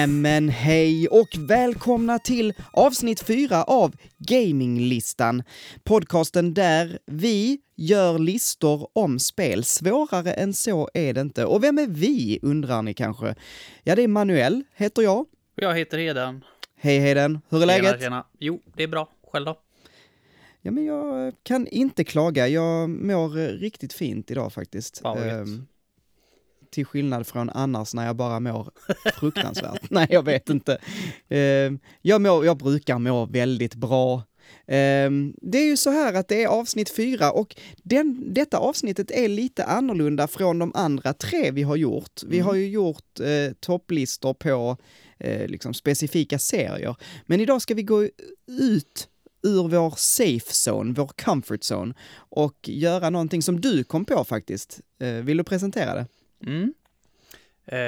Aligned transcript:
Nämen 0.00 0.48
hej 0.48 1.08
och 1.08 1.28
välkomna 1.38 2.18
till 2.18 2.54
avsnitt 2.72 3.22
fyra 3.22 3.64
av 3.64 3.94
Gaminglistan. 4.18 5.42
Podcasten 5.84 6.54
där 6.54 6.98
vi 7.06 7.58
gör 7.76 8.18
listor 8.18 8.88
om 8.92 9.18
spel. 9.18 9.64
Svårare 9.64 10.32
än 10.32 10.52
så 10.52 10.88
är 10.94 11.14
det 11.14 11.20
inte. 11.20 11.44
Och 11.44 11.64
vem 11.64 11.78
är 11.78 11.86
vi, 11.86 12.38
undrar 12.42 12.82
ni 12.82 12.94
kanske? 12.94 13.34
Ja, 13.82 13.96
det 13.96 14.02
är 14.02 14.08
Manuel, 14.08 14.62
heter 14.74 15.02
jag. 15.02 15.26
Jag 15.54 15.78
heter 15.78 15.98
Heden. 15.98 16.44
Hej 16.76 16.98
Heden, 16.98 17.40
hur 17.48 17.62
är 17.62 17.66
läget? 17.66 17.90
Tjena, 17.90 18.00
tjena. 18.00 18.26
Jo, 18.38 18.60
det 18.76 18.82
är 18.82 18.88
bra. 18.88 19.08
Själv 19.32 19.46
då? 19.46 19.60
Ja, 20.62 20.70
men 20.70 20.84
jag 20.84 21.34
kan 21.42 21.66
inte 21.66 22.04
klaga. 22.04 22.48
Jag 22.48 22.90
mår 22.90 23.58
riktigt 23.58 23.92
fint 23.92 24.30
idag 24.30 24.52
faktiskt. 24.52 25.02
Ehm, 25.04 25.66
till 26.70 26.86
skillnad 26.86 27.26
från 27.26 27.50
annars 27.50 27.94
när 27.94 28.06
jag 28.06 28.16
bara 28.16 28.40
mår 28.40 28.70
fruktansvärt. 29.14 29.80
Nej, 29.90 30.06
jag 30.10 30.22
vet 30.24 30.50
inte. 30.50 30.78
Ehm, 31.28 31.78
jag, 32.02 32.20
mår, 32.20 32.46
jag 32.46 32.56
brukar 32.58 32.98
må 32.98 33.26
väldigt 33.26 33.74
bra. 33.74 34.22
Ehm, 34.66 35.34
det 35.42 35.58
är 35.58 35.64
ju 35.66 35.76
så 35.76 35.90
här 35.90 36.14
att 36.14 36.28
det 36.28 36.42
är 36.42 36.48
avsnitt 36.48 36.90
fyra 36.96 37.32
och 37.32 37.56
den, 37.82 38.34
detta 38.34 38.58
avsnittet 38.58 39.10
är 39.10 39.28
lite 39.28 39.64
annorlunda 39.64 40.28
från 40.28 40.58
de 40.58 40.72
andra 40.74 41.12
tre 41.12 41.50
vi 41.50 41.62
har 41.62 41.76
gjort. 41.76 42.20
Vi 42.26 42.36
Mm. 42.36 42.46
har 42.46 42.54
ju 42.54 42.68
gjort 42.68 43.20
eh, 43.20 43.52
topplistor 43.60 44.34
på 44.34 44.76
eh, 45.18 45.46
liksom 45.46 45.74
specifika 45.74 46.38
serier. 46.38 46.96
Men 47.26 47.40
idag 47.40 47.62
ska 47.62 47.74
vi 47.74 47.82
gå 47.82 48.02
ut 48.46 49.08
ur 49.42 49.68
vår 49.68 49.94
safe 49.96 50.70
zone, 50.70 50.92
vår 50.96 51.10
comfort 51.24 51.60
zone 51.72 51.94
och 52.16 52.56
göra 52.68 53.10
någonting 53.10 53.42
som 53.42 53.60
du 53.60 53.84
kom 53.84 54.04
på 54.04 54.24
faktiskt. 54.24 54.80
Eh, 55.00 55.08
vill 55.12 55.36
du 55.36 55.44
presentera 55.44 55.94
det? 55.94 56.06
Mm. 56.46 56.74
Eh, 57.66 57.78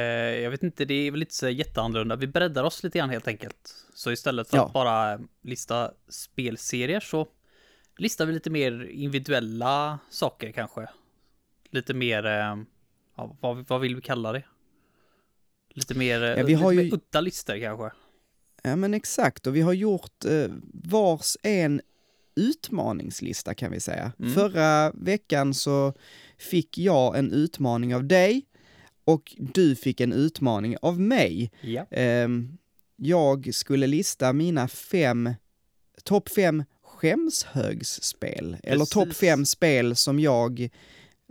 jag 0.41 0.51
vet 0.51 0.63
inte, 0.63 0.85
det 0.85 0.95
är 0.95 1.11
väl 1.11 1.23
inte 1.23 1.35
så 1.35 1.49
jätteannorlunda. 1.49 2.17
Vi 2.17 2.27
breddar 2.27 2.65
oss 2.65 2.83
lite 2.83 2.99
grann 2.99 3.11
helt 3.11 3.29
enkelt. 3.29 3.75
Så 3.95 4.13
istället 4.13 4.49
för 4.51 4.57
Ja. 4.57 4.67
att 4.67 4.73
bara 4.73 5.21
lista 5.43 5.93
spelserier 6.09 7.01
så 7.01 7.29
listar 7.97 8.27
vi 8.27 8.33
lite 8.33 8.51
mer 8.51 8.85
individuella 8.85 9.99
saker 10.11 10.53
kanske. 10.53 10.87
Lite 11.71 11.95
mer, 11.95 12.27
eh, 12.27 12.57
ja, 13.17 13.37
vad, 13.41 13.69
vad 13.69 13.81
vill 13.81 13.95
vi 13.97 14.03
kalla 14.03 14.33
det? 14.33 14.43
Lite 15.75 15.95
mer, 15.95 16.23
eh, 16.23 16.29
Ja, 16.29 16.37
vi 16.37 16.43
lite 16.53 16.65
har 16.65 16.73
ju- 16.73 16.83
mer 16.83 16.95
udda 16.95 17.21
listor 17.21 17.61
kanske. 17.61 17.91
Ja 18.63 18.77
men 18.77 18.95
exakt, 18.95 19.47
och 19.47 19.57
vi 19.57 19.61
har 19.61 19.73
gjort 19.73 20.25
eh, 20.25 20.49
vars 20.75 21.37
en 21.43 21.81
utmaningslista 22.35 23.55
kan 23.55 23.73
vi 23.73 23.81
säga. 23.81 24.13
Mm. 24.19 24.35
Förra 24.35 24.91
veckan 24.91 25.55
så 25.55 25.95
fick 26.39 26.79
jag 26.79 27.19
en 27.19 27.33
utmaning 27.33 27.95
av 27.95 28.05
dig 28.05 28.47
och 29.05 29.35
du 29.39 29.77
fick 29.77 30.01
en 30.01 30.13
utmaning 30.13 30.77
av 30.83 31.01
mig. 31.01 31.51
Ja. 31.61 31.87
Ehm, 31.91 32.59
jag 32.97 33.55
skulle 33.55 33.87
lista 33.87 34.33
mina 34.33 34.69
fem, 34.69 35.35
topp 36.05 36.29
fem 36.29 36.65
skämshögsspel, 36.83 38.57
eller 38.63 38.85
topp 38.85 39.05
Precis. 39.05 39.21
fem 39.21 39.47
spel 39.47 39.97
som 39.97 40.21
jag 40.21 40.69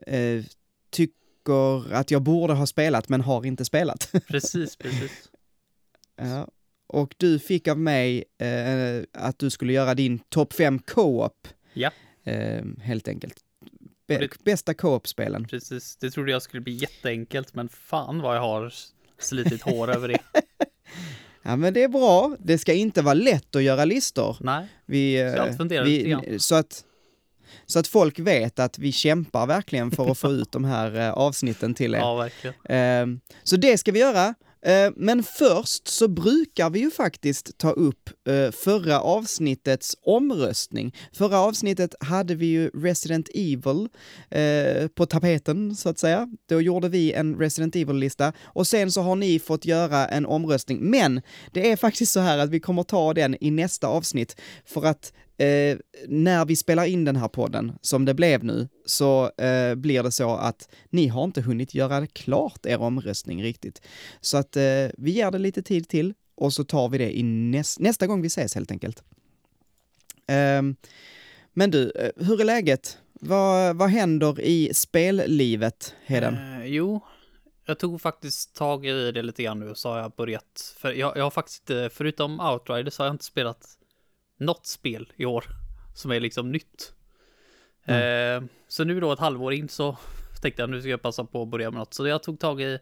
eh, 0.07 0.44
tycker 0.89 1.94
att 1.94 2.11
jag 2.11 2.22
borde 2.22 2.53
ha 2.53 2.67
spelat 2.67 3.09
men 3.09 3.22
har 3.22 3.45
inte 3.45 3.66
spelat. 3.66 4.11
Precis, 4.27 4.75
precis. 4.75 5.29
Ja. 6.16 6.47
Och 6.94 7.13
du 7.18 7.40
fick 7.40 7.68
av 7.68 7.79
mig 7.79 8.24
eh, 8.38 9.03
att 9.13 9.40
du 9.40 9.50
skulle 9.50 9.74
göra 9.74 9.96
din 9.96 10.19
topp 10.19 10.53
5 10.53 10.79
co-op, 10.79 11.47
Ja, 11.74 11.91
eh, 12.24 12.63
helt 12.81 13.07
enkelt. 13.07 13.35
Be- 14.07 14.18
det- 14.18 14.44
Bästa 14.44 14.74
co-op-spelen. 14.74 15.47
precis. 15.47 15.96
Det 15.96 16.12
trodde 16.12 16.31
jag 16.31 16.41
skulle 16.41 16.62
bli 16.62 16.74
jätteenkelt, 16.74 17.53
men 17.53 17.69
fan 17.69 18.22
vad 18.22 18.35
jag 18.35 18.41
har 18.41 18.74
slitit 19.19 19.62
hår 19.62 19.90
över 19.96 20.07
det. 20.07 20.18
Ja 21.44 21.56
men 21.56 21.74
det 21.74 21.84
är 21.84 21.88
bra, 21.88 22.35
det 22.40 22.57
ska 22.57 22.74
inte 22.74 23.01
vara 23.01 23.13
lätt 23.13 23.56
att 23.56 23.63
göra 23.63 23.85
listor. 23.85 24.38
Nej, 24.40 24.68
Vi, 24.85 25.18
Så 25.57 25.63
eh, 25.63 25.84
lite 25.85 26.22
vi, 26.28 26.40
så, 26.40 26.56
att, 26.56 26.84
så 27.66 27.80
att 27.80 27.88
folk 27.88 28.19
vet 28.19 28.59
att 28.59 28.80
vi 28.80 28.91
kämpar 28.91 29.47
verkligen 29.47 29.91
för 29.91 30.12
att 30.12 30.18
få 30.18 30.31
ut 30.31 30.51
de 30.51 30.63
här 30.66 30.96
eh, 31.00 31.12
avsnitten 31.12 31.74
till 31.74 31.94
er. 31.96 32.00
ja 32.00 32.16
verkligen. 32.16 32.56
Eh, 32.66 33.19
så 33.44 33.56
det 33.56 33.78
ska 33.78 33.91
vi 33.91 34.00
göra. 34.00 34.35
Eh, 34.66 34.91
men 34.95 35.23
först 35.23 35.88
så 35.88 36.07
brukar 36.07 36.69
vi 36.69 36.79
ju 36.79 36.91
faktiskt 36.91 37.57
ta 37.57 37.72
upp 37.72 38.09
eh, 38.27 38.51
förra 38.51 39.01
avsnittets 39.01 39.95
omröstning. 40.01 40.95
Förra 41.13 41.39
avsnittet 41.39 41.95
hade 41.99 42.35
vi 42.35 42.45
ju 42.45 42.69
Resident 42.69 43.29
Evil 43.33 43.89
eh, 44.29 44.88
på 44.88 45.05
tapeten, 45.05 45.75
så 45.75 45.89
att 45.89 46.00
säga. 46.00 46.27
Då 46.50 46.61
gjorde 46.61 46.89
vi 46.89 47.13
en 47.13 47.35
Resident 47.35 47.75
Evil-lista 47.75 48.33
och 48.44 48.67
sen 48.67 48.91
så 48.91 49.01
har 49.01 49.16
ni 49.16 49.39
fått 49.39 49.66
göra 49.66 50.07
en 50.07 50.25
omröstning. 50.25 50.79
Men 50.89 51.21
det 51.51 51.71
är 51.71 51.75
faktiskt 51.75 52.11
så 52.11 52.19
här 52.19 52.38
att 52.38 52.50
vi 52.50 52.59
kommer 52.59 52.83
ta 52.83 53.13
den 53.13 53.38
i 53.41 53.51
nästa 53.51 53.88
avsnitt 53.88 54.41
för 54.66 54.85
att 54.85 55.13
eh, 55.38 55.78
när 56.08 56.46
vi 56.46 56.56
spelar 56.56 56.86
in 56.86 57.06
den 57.06 57.16
här 57.16 57.28
podden, 57.28 57.72
som 57.81 58.06
det 58.06 58.14
blev 58.14 58.44
nu, 58.44 58.68
så 58.86 59.31
eh, 59.38 59.75
blir 59.75 60.03
det 60.03 60.12
så 60.12 60.36
att 60.36 60.69
ni 60.90 61.08
har 61.08 61.24
inte 61.24 61.42
hunnit 61.42 61.74
göra 61.74 62.08
klart 62.08 62.66
er 62.66 62.81
omröstning 62.81 63.44
riktigt. 63.44 63.81
Så 64.22 64.38
att 64.38 64.58
eh, 64.58 64.88
vi 64.97 65.12
ger 65.12 65.31
det 65.31 65.40
lite 65.40 65.62
tid 65.62 65.88
till 65.90 66.14
och 66.36 66.53
så 66.53 66.64
tar 66.64 66.90
vi 66.90 66.97
det 66.97 67.18
i 67.18 67.24
näs- 67.24 67.78
nästa 67.80 68.08
gång 68.08 68.22
vi 68.22 68.28
ses 68.28 68.56
helt 68.56 68.72
enkelt. 68.72 69.03
Ehm, 70.28 70.75
men 71.53 71.72
du, 71.72 71.92
eh, 71.92 72.25
hur 72.25 72.42
är 72.42 72.46
läget? 72.46 72.98
Vad, 73.13 73.75
vad 73.75 73.90
händer 73.90 74.42
i 74.42 74.74
spellivet, 74.74 75.96
Heden? 76.06 76.34
Eh, 76.34 76.66
jo, 76.66 77.02
jag 77.66 77.80
tog 77.80 78.02
faktiskt 78.02 78.56
tag 78.56 78.86
i 78.86 79.12
det 79.12 79.22
lite 79.22 79.44
grann 79.44 79.59
nu 79.59 79.69
och 79.69 79.78
så 79.78 79.90
har 79.90 80.00
jag 80.00 80.12
börjat. 80.12 80.75
För 80.78 80.92
jag, 80.92 81.18
jag 81.18 81.24
har 81.24 81.31
faktiskt 81.31 81.72
förutom 81.92 82.40
Outriders 82.40 82.98
har 82.98 83.06
jag 83.06 83.13
inte 83.13 83.25
spelat 83.25 83.78
något 84.41 84.66
spel 84.66 85.13
i 85.16 85.25
år 85.25 85.46
som 85.96 86.12
är 86.12 86.19
liksom 86.19 86.52
nytt. 86.52 86.94
Eh, 87.85 88.44
så 88.68 88.84
nu 88.84 89.00
då 89.00 89.12
ett 89.12 89.19
halvår 89.19 89.53
in 89.53 89.69
så 89.69 89.97
tänkte 90.41 90.62
jag 90.62 90.69
nu 90.69 90.81
ska 90.81 90.90
jag 90.90 91.02
passa 91.02 91.24
på 91.24 91.41
att 91.41 91.47
börja 91.47 91.72
med 91.72 91.79
något. 91.79 91.94
Så 91.94 92.07
jag 92.07 92.24
tog 92.24 92.40
tag 92.40 92.62
i 92.62 92.80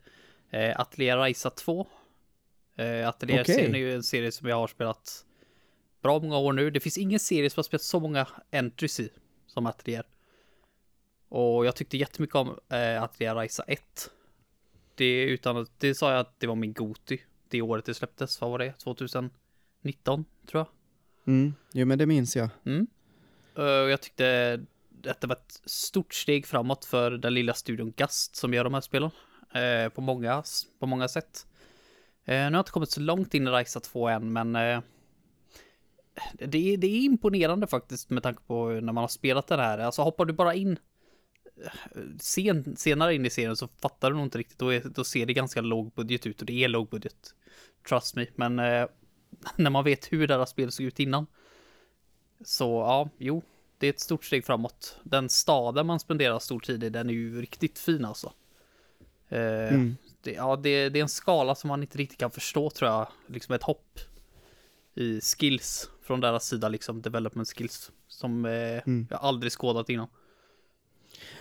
eh, 0.50 0.80
Atelier 0.80 1.18
Raisa 1.18 1.50
2. 1.50 1.88
Eh, 2.76 3.08
Atelier-serien 3.08 3.70
Okej. 3.70 3.82
är 3.82 3.86
ju 3.88 3.96
en 3.96 4.04
serie 4.04 4.32
som 4.32 4.48
jag 4.48 4.56
har 4.56 4.68
spelat 4.68 5.26
bra 6.02 6.20
många 6.20 6.38
år 6.38 6.54
nu. 6.54 6.72
Det 6.72 6.80
finns 6.80 6.98
ingen 6.98 7.20
serie 7.20 7.50
som 7.50 7.60
har 7.60 7.64
spelat 7.64 7.82
så 7.82 8.00
många 8.00 8.28
entries 8.52 9.00
i 9.00 9.10
som 9.48 9.66
Atelier. 9.66 10.04
Och 11.30 11.66
jag 11.66 11.76
tyckte 11.76 11.98
jättemycket 11.98 12.36
om 12.36 12.60
eh, 12.70 13.04
Atelier 13.04 13.36
Raisa 13.36 13.64
1. 13.64 14.10
Det, 14.96 15.24
utan 15.24 15.58
att, 15.58 15.80
det 15.80 15.96
sa 15.96 16.12
jag 16.12 16.20
att 16.20 16.40
det 16.40 16.48
var 16.48 16.56
min 16.56 16.74
Goti 16.74 17.22
det 17.50 17.62
året 17.62 17.86
det 17.86 17.94
släpptes. 17.94 18.42
Vad 18.42 18.52
var 18.52 18.60
det? 18.60 18.74
2019 18.74 20.26
tror 20.46 20.60
jag. 20.60 20.68
Mm, 21.30 21.54
jo 21.74 21.86
men 21.86 21.98
det 21.98 22.06
minns 22.06 22.36
jag. 22.36 22.50
Mm. 22.66 22.88
Eh, 23.58 23.64
och 23.84 23.90
jag 23.90 24.02
tyckte 24.02 24.60
att 25.08 25.22
det 25.22 25.28
var 25.28 25.36
ett 25.36 25.62
stort 25.66 26.14
steg 26.14 26.46
framåt 26.48 26.86
för 26.86 27.12
den 27.12 27.34
lilla 27.34 27.54
studion 27.54 27.94
Gast 27.98 28.36
som 28.36 28.54
gör 28.54 28.64
de 28.64 28.74
här 28.74 28.82
spelen. 28.82 29.12
Eh, 29.54 29.90
på, 29.90 30.02
många, 30.02 30.44
på 30.80 30.86
många 30.86 31.08
sätt. 31.08 31.48
Eh, 32.26 32.34
nu 32.36 32.44
har 32.44 32.52
jag 32.52 32.60
inte 32.60 32.72
kommit 32.72 32.92
så 32.92 33.00
långt 33.02 33.34
in 33.34 33.48
i 33.48 33.52
Raisa 33.52 33.80
2 33.80 34.08
än, 34.08 34.34
men 34.34 34.56
eh, 34.56 34.80
det, 36.34 36.74
är- 36.74 36.78
det 36.78 36.88
är 36.88 37.00
imponerande 37.06 37.68
faktiskt 37.68 38.10
med 38.10 38.24
tanke 38.24 38.42
på 38.48 38.68
när 38.70 38.82
man 38.94 38.98
har 38.98 39.08
spelat 39.08 39.48
den 39.48 39.60
här. 39.60 39.78
Alltså 39.80 40.02
hoppar 40.02 40.26
du 40.26 40.34
bara 40.34 40.54
in 40.54 40.80
eh, 41.66 41.72
sen, 42.20 42.76
senare 42.78 43.16
in 43.16 43.26
i 43.26 43.30
serien 43.30 43.56
så 43.56 43.68
fattar 43.82 44.12
du 44.12 44.18
nog 44.18 44.26
inte 44.26 44.38
riktigt. 44.38 44.60
Då, 44.60 44.74
är, 44.74 44.82
då 44.96 45.04
ser 45.04 45.26
det 45.26 45.34
ganska 45.34 45.62
låg 45.62 45.92
budget 45.94 46.26
ut 46.26 46.40
och 46.40 46.46
det 46.46 46.64
är 46.64 46.68
låg 46.68 46.90
budget. 46.90 47.34
Trust 47.90 48.16
me. 48.16 48.26
Men 48.36 48.60
eh, 48.60 48.88
när 49.56 49.70
man 49.70 49.84
vet 49.84 50.12
hur 50.12 50.28
deras 50.28 50.50
spel 50.50 50.72
såg 50.72 50.86
ut 50.86 51.00
innan. 51.00 51.26
Så 52.44 52.66
ja, 52.66 53.10
jo, 53.18 53.42
det 53.78 53.88
är 53.88 53.90
ett 53.90 54.00
stort 54.00 54.26
steg 54.26 54.46
framåt. 54.46 54.98
Den 55.04 55.30
staden 55.30 55.88
man 55.88 56.00
spenderar 56.00 56.40
stor 56.40 56.60
tid 56.60 56.84
i, 56.84 56.90
den 56.90 57.10
är 57.10 57.14
ju 57.14 57.42
riktigt 57.42 57.80
fin 57.80 58.06
alltså. 58.06 58.34
Eh, 59.30 59.40
Mm. 59.74 59.96
det, 60.22 60.32
ja, 60.32 60.56
det, 60.56 60.90
det 60.90 61.00
är 61.00 61.04
en 61.04 61.10
skala 61.10 61.56
som 61.56 61.68
man 61.68 61.82
inte 61.82 61.98
riktigt 61.98 62.20
kan 62.20 62.32
förstå 62.32 62.70
tror 62.70 62.90
jag. 62.92 63.08
Liksom 63.28 63.56
ett 63.56 63.64
hopp 63.64 64.00
i 64.96 65.22
skills 65.22 65.90
från 66.02 66.20
deras 66.22 66.46
sida, 66.48 66.70
liksom 66.70 67.02
development 67.02 67.48
skills. 67.48 67.92
Som 68.08 68.46
eh, 68.46 68.52
Mm. 68.88 69.08
jag 69.10 69.20
aldrig 69.22 69.52
skådat 69.52 69.90
innan. 69.90 70.08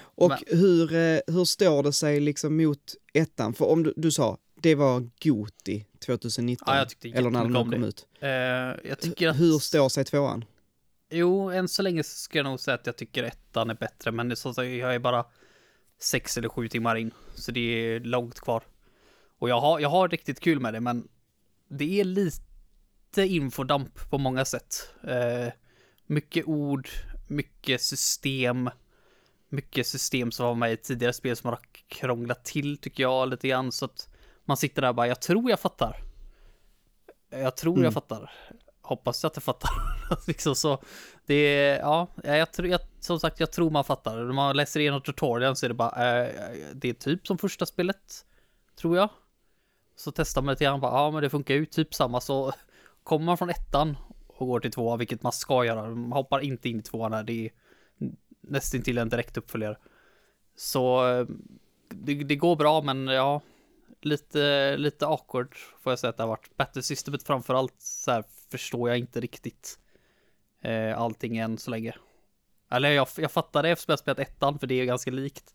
Och 0.00 0.28
Men- 0.28 0.38
hur, 0.58 0.94
eh, 0.94 1.20
hur 1.26 1.44
står 1.44 1.82
det 1.82 1.92
sig 1.92 2.20
liksom 2.20 2.56
mot 2.56 2.94
ettan? 3.12 3.54
För 3.54 3.64
om 3.64 3.82
du, 3.82 3.94
du 3.96 4.10
sa, 4.10 4.38
det 4.62 4.74
var 4.74 5.08
Goti 5.22 5.84
2019, 6.06 6.64
Ja, 6.66 6.78
jag 6.78 6.88
tyckte 6.88 7.08
eller 7.18 7.30
när 7.30 7.44
den 7.44 7.54
kom 7.54 7.70
det. 7.70 7.76
ut. 7.76 8.06
Eh, 8.20 8.28
jag 8.90 8.98
tycker 9.00 9.28
att... 9.28 9.40
Hur 9.40 9.58
står 9.58 9.88
sig 9.88 10.04
tvåan? 10.04 10.44
Jo, 11.10 11.50
än 11.50 11.68
så 11.68 11.82
länge 11.82 12.02
ska 12.04 12.38
jag 12.38 12.44
nog 12.44 12.60
säga 12.60 12.74
att 12.74 12.86
jag 12.86 12.96
tycker 12.96 13.22
ettan 13.24 13.70
är 13.70 13.74
bättre, 13.74 14.12
men 14.12 14.36
så 14.36 14.48
jag 14.56 14.94
är 14.94 14.98
bara 14.98 15.24
sex 16.00 16.38
eller 16.38 16.48
sju 16.48 16.68
timmar 16.68 16.96
in, 16.96 17.10
så 17.34 17.52
det 17.52 17.60
är 17.60 18.00
långt 18.00 18.40
kvar. 18.40 18.62
Och 19.38 19.48
jag 19.48 19.60
har, 19.60 19.80
jag 19.80 19.88
har 19.88 20.08
riktigt 20.08 20.40
kul 20.40 20.60
med 20.60 20.74
det, 20.74 20.80
men 20.80 21.08
det 21.68 22.00
är 22.00 22.04
lite 22.04 22.42
infodamp 23.16 24.10
på 24.10 24.18
många 24.18 24.44
sätt. 24.44 24.94
Eh, 25.04 25.52
mycket 26.06 26.46
ord, 26.46 26.88
mycket 27.28 27.82
system, 27.82 28.70
mycket 29.48 29.86
system 29.86 30.32
som 30.32 30.46
var 30.46 30.54
med 30.54 30.72
i 30.72 30.76
tidigare 30.76 31.12
spel 31.12 31.36
som 31.36 31.48
har 31.48 31.58
krånglat 31.88 32.44
till 32.44 32.78
tycker 32.78 33.02
jag 33.02 33.28
lite 33.28 33.48
grann, 33.48 33.72
så 33.72 33.84
att 33.84 34.08
man 34.48 34.56
sitter 34.56 34.82
där 34.82 34.88
och 34.88 34.94
bara, 34.94 35.06
jag 35.08 35.20
tror 35.22 35.50
jag 35.50 35.60
fattar. 35.60 35.96
Jag 37.30 37.56
tror 37.56 37.72
Mm. 37.72 37.84
jag 37.84 37.94
fattar. 37.94 38.30
Hoppas 38.82 39.24
att 39.24 39.36
jag 39.36 39.42
fattar. 39.42 39.70
liksom 40.26 40.54
så. 40.54 40.82
Det 41.26 41.34
är, 41.34 41.78
ja, 41.78 42.06
jag 42.24 42.52
tror, 42.52 42.68
jag, 42.68 42.80
som 43.00 43.20
sagt, 43.20 43.40
jag 43.40 43.52
tror 43.52 43.70
man 43.70 43.84
fattar. 43.84 44.16
När 44.16 44.32
man 44.32 44.56
läser 44.56 44.80
igenom 44.80 45.02
tutorialen 45.02 45.56
så 45.56 45.66
är 45.66 45.68
det 45.68 45.74
bara, 45.74 46.20
eh, 46.20 46.34
det 46.74 46.88
är 46.88 46.92
typ 46.94 47.26
som 47.26 47.38
första 47.38 47.66
spelet, 47.66 48.24
tror 48.80 48.96
jag. 48.96 49.08
Så 49.96 50.10
testar 50.12 50.42
man 50.42 50.52
lite 50.52 50.64
grann, 50.64 50.80
bara, 50.80 50.92
ja 50.92 51.10
men 51.10 51.22
det 51.22 51.30
funkar 51.30 51.54
ju 51.54 51.66
typ 51.66 51.94
samma, 51.94 52.20
så 52.20 52.52
kommer 53.02 53.26
man 53.26 53.38
från 53.38 53.50
ettan 53.50 53.96
och 54.26 54.46
går 54.46 54.60
till 54.60 54.72
tvåan, 54.72 54.98
vilket 54.98 55.22
man 55.22 55.32
ska 55.32 55.64
göra, 55.64 55.88
man 55.94 56.12
hoppar 56.12 56.40
inte 56.40 56.68
in 56.68 56.78
i 56.78 56.82
tvåan 56.82 57.12
här, 57.12 57.22
det 57.22 57.32
är 57.46 57.50
nästan 58.40 58.82
till 58.82 58.98
en 58.98 59.08
direkt 59.08 59.36
uppföljare. 59.36 59.76
Så 60.56 61.08
eh, 61.08 61.26
det, 61.88 62.14
det 62.14 62.36
går 62.36 62.56
bra, 62.56 62.82
men 62.82 63.06
ja, 63.06 63.40
lite, 64.00 64.76
lite 64.76 65.06
awkward 65.06 65.54
får 65.54 65.92
jag 65.92 65.98
säga 65.98 66.10
att 66.10 66.16
det 66.16 66.22
har 66.22 66.28
varit. 66.28 66.56
Battle-systemet 66.56 67.22
framförallt 67.22 67.74
så 67.78 68.10
här 68.10 68.24
förstår 68.50 68.88
jag 68.88 68.98
inte 68.98 69.20
riktigt 69.20 69.78
eh, 70.62 70.98
allting 70.98 71.36
än 71.38 71.58
så 71.58 71.70
länge. 71.70 71.94
Eller 72.70 72.90
jag, 72.90 73.08
jag 73.16 73.32
fattar 73.32 73.62
det 73.62 73.70
eftersom 73.70 73.92
jag 73.92 73.98
spelat 73.98 74.18
ettan, 74.18 74.58
för 74.58 74.66
det 74.66 74.74
är 74.74 74.84
ganska 74.84 75.10
likt. 75.10 75.54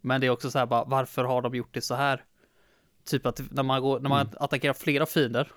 Men 0.00 0.20
det 0.20 0.26
är 0.26 0.30
också 0.30 0.50
så 0.50 0.58
här 0.58 0.66
bara, 0.66 0.84
varför 0.84 1.24
har 1.24 1.42
de 1.42 1.54
gjort 1.54 1.74
det 1.74 1.82
så 1.82 1.94
här? 1.94 2.24
Typ 3.04 3.26
att 3.26 3.40
när 3.50 3.62
man, 3.62 3.82
går, 3.82 4.00
när 4.00 4.08
man 4.08 4.26
Mm. 4.26 4.36
attackerar 4.40 4.74
flera 4.74 5.06
fiender, 5.06 5.52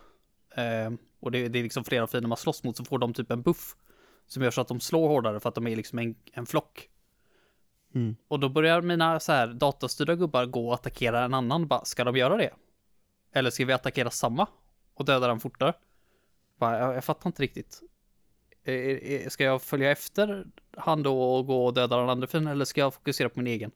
eh, 0.55 0.91
och 1.19 1.31
det, 1.31 1.47
det 1.47 1.59
är 1.59 1.63
liksom 1.63 1.83
flera 1.83 2.07
fiender 2.07 2.27
man 2.27 2.37
slåss 2.37 2.63
mot, 2.63 2.77
så 2.77 2.85
får 2.85 2.97
de 2.99 3.13
typ 3.13 3.31
en 3.31 3.41
buff. 3.41 3.75
Som 4.27 4.43
gör 4.43 4.51
så 4.51 4.61
att 4.61 4.67
de 4.67 4.79
slår 4.79 5.07
hårdare 5.07 5.39
för 5.39 5.49
att 5.49 5.55
de 5.55 5.67
är 5.67 5.75
liksom 5.75 5.99
en, 5.99 6.15
en 6.33 6.45
flock. 6.45 6.89
Mm. 7.95 8.15
Och 8.27 8.39
då 8.39 8.49
börjar 8.49 8.81
mina 8.81 9.19
så 9.19 9.31
här 9.31 9.47
datastyrda 9.47 10.15
gubbar 10.15 10.45
gå 10.45 10.67
och 10.67 10.73
attackera 10.73 11.23
en 11.23 11.33
annan. 11.33 11.67
Bara, 11.67 11.85
ska 11.85 12.03
de 12.03 12.15
göra 12.17 12.37
det? 12.37 12.53
Eller 13.33 13.49
ska 13.49 13.65
vi 13.65 13.73
attackera 13.73 14.09
samma? 14.09 14.47
Och 14.93 15.05
döda 15.05 15.27
den 15.27 15.39
fortare? 15.39 15.73
Bara, 16.59 16.79
jag, 16.79 16.95
jag 16.95 17.03
fattar 17.03 17.29
inte 17.29 17.41
riktigt. 17.43 17.81
Eh, 18.63 19.29
Ska 19.29 19.43
jag 19.43 19.61
följa 19.61 19.91
efter 19.91 20.45
han 20.77 21.03
då 21.03 21.21
och 21.35 21.45
gå 21.47 21.65
och 21.65 21.73
döda 21.73 21.97
den 21.97 22.09
andra 22.09 22.27
fienden? 22.27 22.51
Eller 22.53 22.65
ska 22.65 22.81
jag 22.81 22.93
fokusera 22.93 23.29
på 23.29 23.39
min 23.39 23.47
egen? 23.47 23.71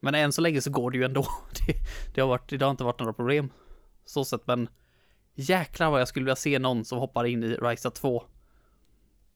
Men 0.00 0.14
än 0.14 0.32
så 0.32 0.40
länge 0.40 0.60
så 0.60 0.70
går 0.70 0.90
det 0.90 0.98
ju 0.98 1.04
ändå. 1.04 1.26
Det, 1.66 1.74
det, 2.14 2.20
har, 2.20 2.28
varit, 2.28 2.50
det 2.50 2.64
har 2.64 2.70
inte 2.70 2.84
varit 2.84 3.00
några 3.00 3.12
problem. 3.12 3.50
Så 4.04 4.24
sett, 4.24 4.46
men 4.46 4.68
jäklar 5.34 5.90
vad 5.90 6.00
jag 6.00 6.08
skulle 6.08 6.24
vilja 6.24 6.36
se 6.36 6.58
någon 6.58 6.84
som 6.84 6.98
hoppar 6.98 7.24
in 7.24 7.42
i 7.44 7.48
Risa 7.54 7.90
2 7.90 8.24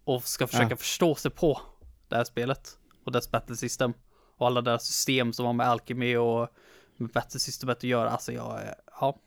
och 0.05 0.25
ska 0.25 0.47
försöka 0.47 0.71
Ja. 0.71 0.77
förstå 0.77 1.15
sig 1.15 1.31
på 1.31 1.61
det 2.09 2.17
här 2.17 2.25
spelet 2.25 2.79
och 3.09 3.13
dess 3.13 3.31
battle 3.31 3.57
system 3.57 3.93
och 4.37 4.47
alla 4.47 4.61
deras 4.61 4.87
system 4.87 5.33
som 5.33 5.47
har 5.47 5.53
med 5.53 5.67
Alchemy 5.67 6.17
och 6.17 6.49
med 6.97 7.11
battle 7.11 7.41
systemet 7.41 7.77
att 7.77 7.85
göra. 7.85 8.11
Alltså 8.11 8.33
jag, 8.33 8.63
eh, 8.63 8.73
ja, 9.01 9.19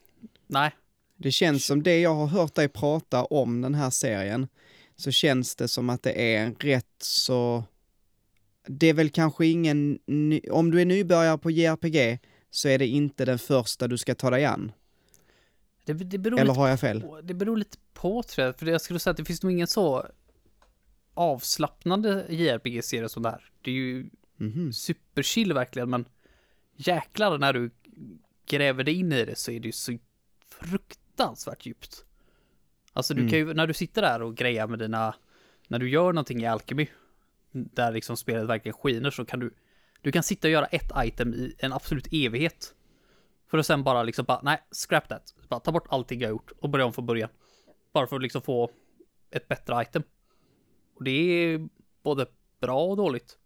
nej, 0.47 0.71
Det 1.17 1.31
känns 1.31 1.65
som 1.65 1.83
det 1.83 1.99
jag 1.99 2.15
har 2.15 2.27
hört 2.27 2.55
dig 2.55 2.67
prata 2.67 3.23
om 3.23 3.61
den 3.61 3.75
här 3.75 3.89
serien, 3.89 4.47
så 4.95 5.11
känns 5.11 5.55
det 5.55 5.67
som 5.67 5.89
att 5.89 6.03
det 6.03 6.35
är 6.35 6.45
en 6.45 6.55
rätt 6.55 6.95
så... 6.99 7.63
Det 8.67 8.87
är 8.87 8.93
väl 8.93 9.09
kanske 9.09 9.45
ingen... 9.45 9.99
Ny... 10.05 10.41
Om 10.51 10.71
du 10.71 10.81
är 10.81 10.85
nybörjare 10.85 11.37
på 11.37 11.51
JRPG 11.51 12.19
så 12.51 12.67
är 12.67 12.79
det 12.79 12.87
inte 12.87 13.25
den 13.25 13.39
första 13.39 13.87
du 13.87 13.97
ska 13.97 14.15
ta 14.15 14.29
dig 14.29 14.45
an. 14.45 14.71
det, 15.85 15.93
det 15.93 16.17
beror 16.17 16.39
Eller 16.39 16.53
har 16.53 16.67
jag 16.67 16.79
fel? 16.79 17.01
på, 17.01 17.21
det 17.21 17.33
beror 17.33 17.57
lite 17.57 17.77
på 17.93 18.23
tror 18.23 18.45
jag, 18.45 18.59
för 18.59 18.65
jag 18.65 18.81
skulle 18.81 18.99
säga 18.99 19.11
att 19.11 19.17
det 19.17 19.25
finns 19.25 19.43
nog 19.43 19.51
ingen 19.51 19.67
så 19.67 20.05
avslappnande 21.21 22.25
JRPG-serie 22.29 23.09
som 23.09 23.23
det 23.23 23.29
här. 23.29 23.49
Det 23.61 23.71
är 23.71 23.75
ju 23.75 24.09
Mhm. 24.37 24.73
superchill 24.73 25.53
verkligen, 25.53 25.89
men 25.89 26.05
jäklar 26.75 27.37
när 27.37 27.53
du 27.53 27.71
gräver 28.49 28.83
dig 28.83 28.93
in 28.99 29.11
i 29.11 29.25
det 29.25 29.35
så 29.37 29.51
är 29.51 29.59
det 29.59 29.65
ju 29.67 29.71
så 29.71 29.97
fruktansvärt 30.49 31.65
djupt. 31.65 32.05
Alltså 32.93 33.13
du 33.13 33.19
Mm. 33.21 33.29
kan 33.31 33.39
ju, 33.39 33.53
när 33.53 33.67
du 33.67 33.73
sitter 33.73 34.01
där 34.01 34.21
och 34.21 34.37
grejar 34.37 34.67
med 34.67 34.79
dina, 34.79 35.15
när 35.67 35.79
du 35.79 35.89
gör 35.89 36.13
någonting 36.13 36.41
i 36.41 36.45
Alchemy, 36.45 36.87
där 37.51 37.91
liksom 37.91 38.17
spelet 38.17 38.47
verkligen 38.47 38.73
skiner 38.77 39.09
så 39.11 39.25
kan 39.25 39.39
du, 39.39 39.53
du 40.01 40.11
kan 40.11 40.23
sitta 40.23 40.47
och 40.47 40.51
göra 40.51 40.65
ett 40.65 40.91
item 40.97 41.33
i 41.33 41.55
en 41.59 41.73
absolut 41.73 42.07
evighet. 42.11 42.75
För 43.47 43.57
att 43.57 43.65
sen 43.65 43.83
bara 43.83 44.03
liksom 44.03 44.25
bara, 44.25 44.41
nej, 44.43 44.61
scrap 44.71 45.07
that. 45.09 45.35
Bara 45.49 45.59
ta 45.59 45.71
bort 45.71 45.87
allting 45.89 46.19
jag 46.19 46.29
gjort 46.29 46.51
och 46.59 46.69
börja 46.69 46.85
om 46.85 46.93
från 46.93 47.05
början. 47.05 47.29
Bara 47.93 48.07
för 48.07 48.15
att 48.15 48.21
liksom 48.21 48.41
få 48.41 48.71
ett 49.31 49.47
bättre 49.47 49.81
item. 49.81 50.03
Och 51.01 51.05
det 51.05 51.11
är 51.11 51.69
både 52.03 52.25
bra 52.59 52.83
och 52.85 52.97
dåligt. 52.97 53.37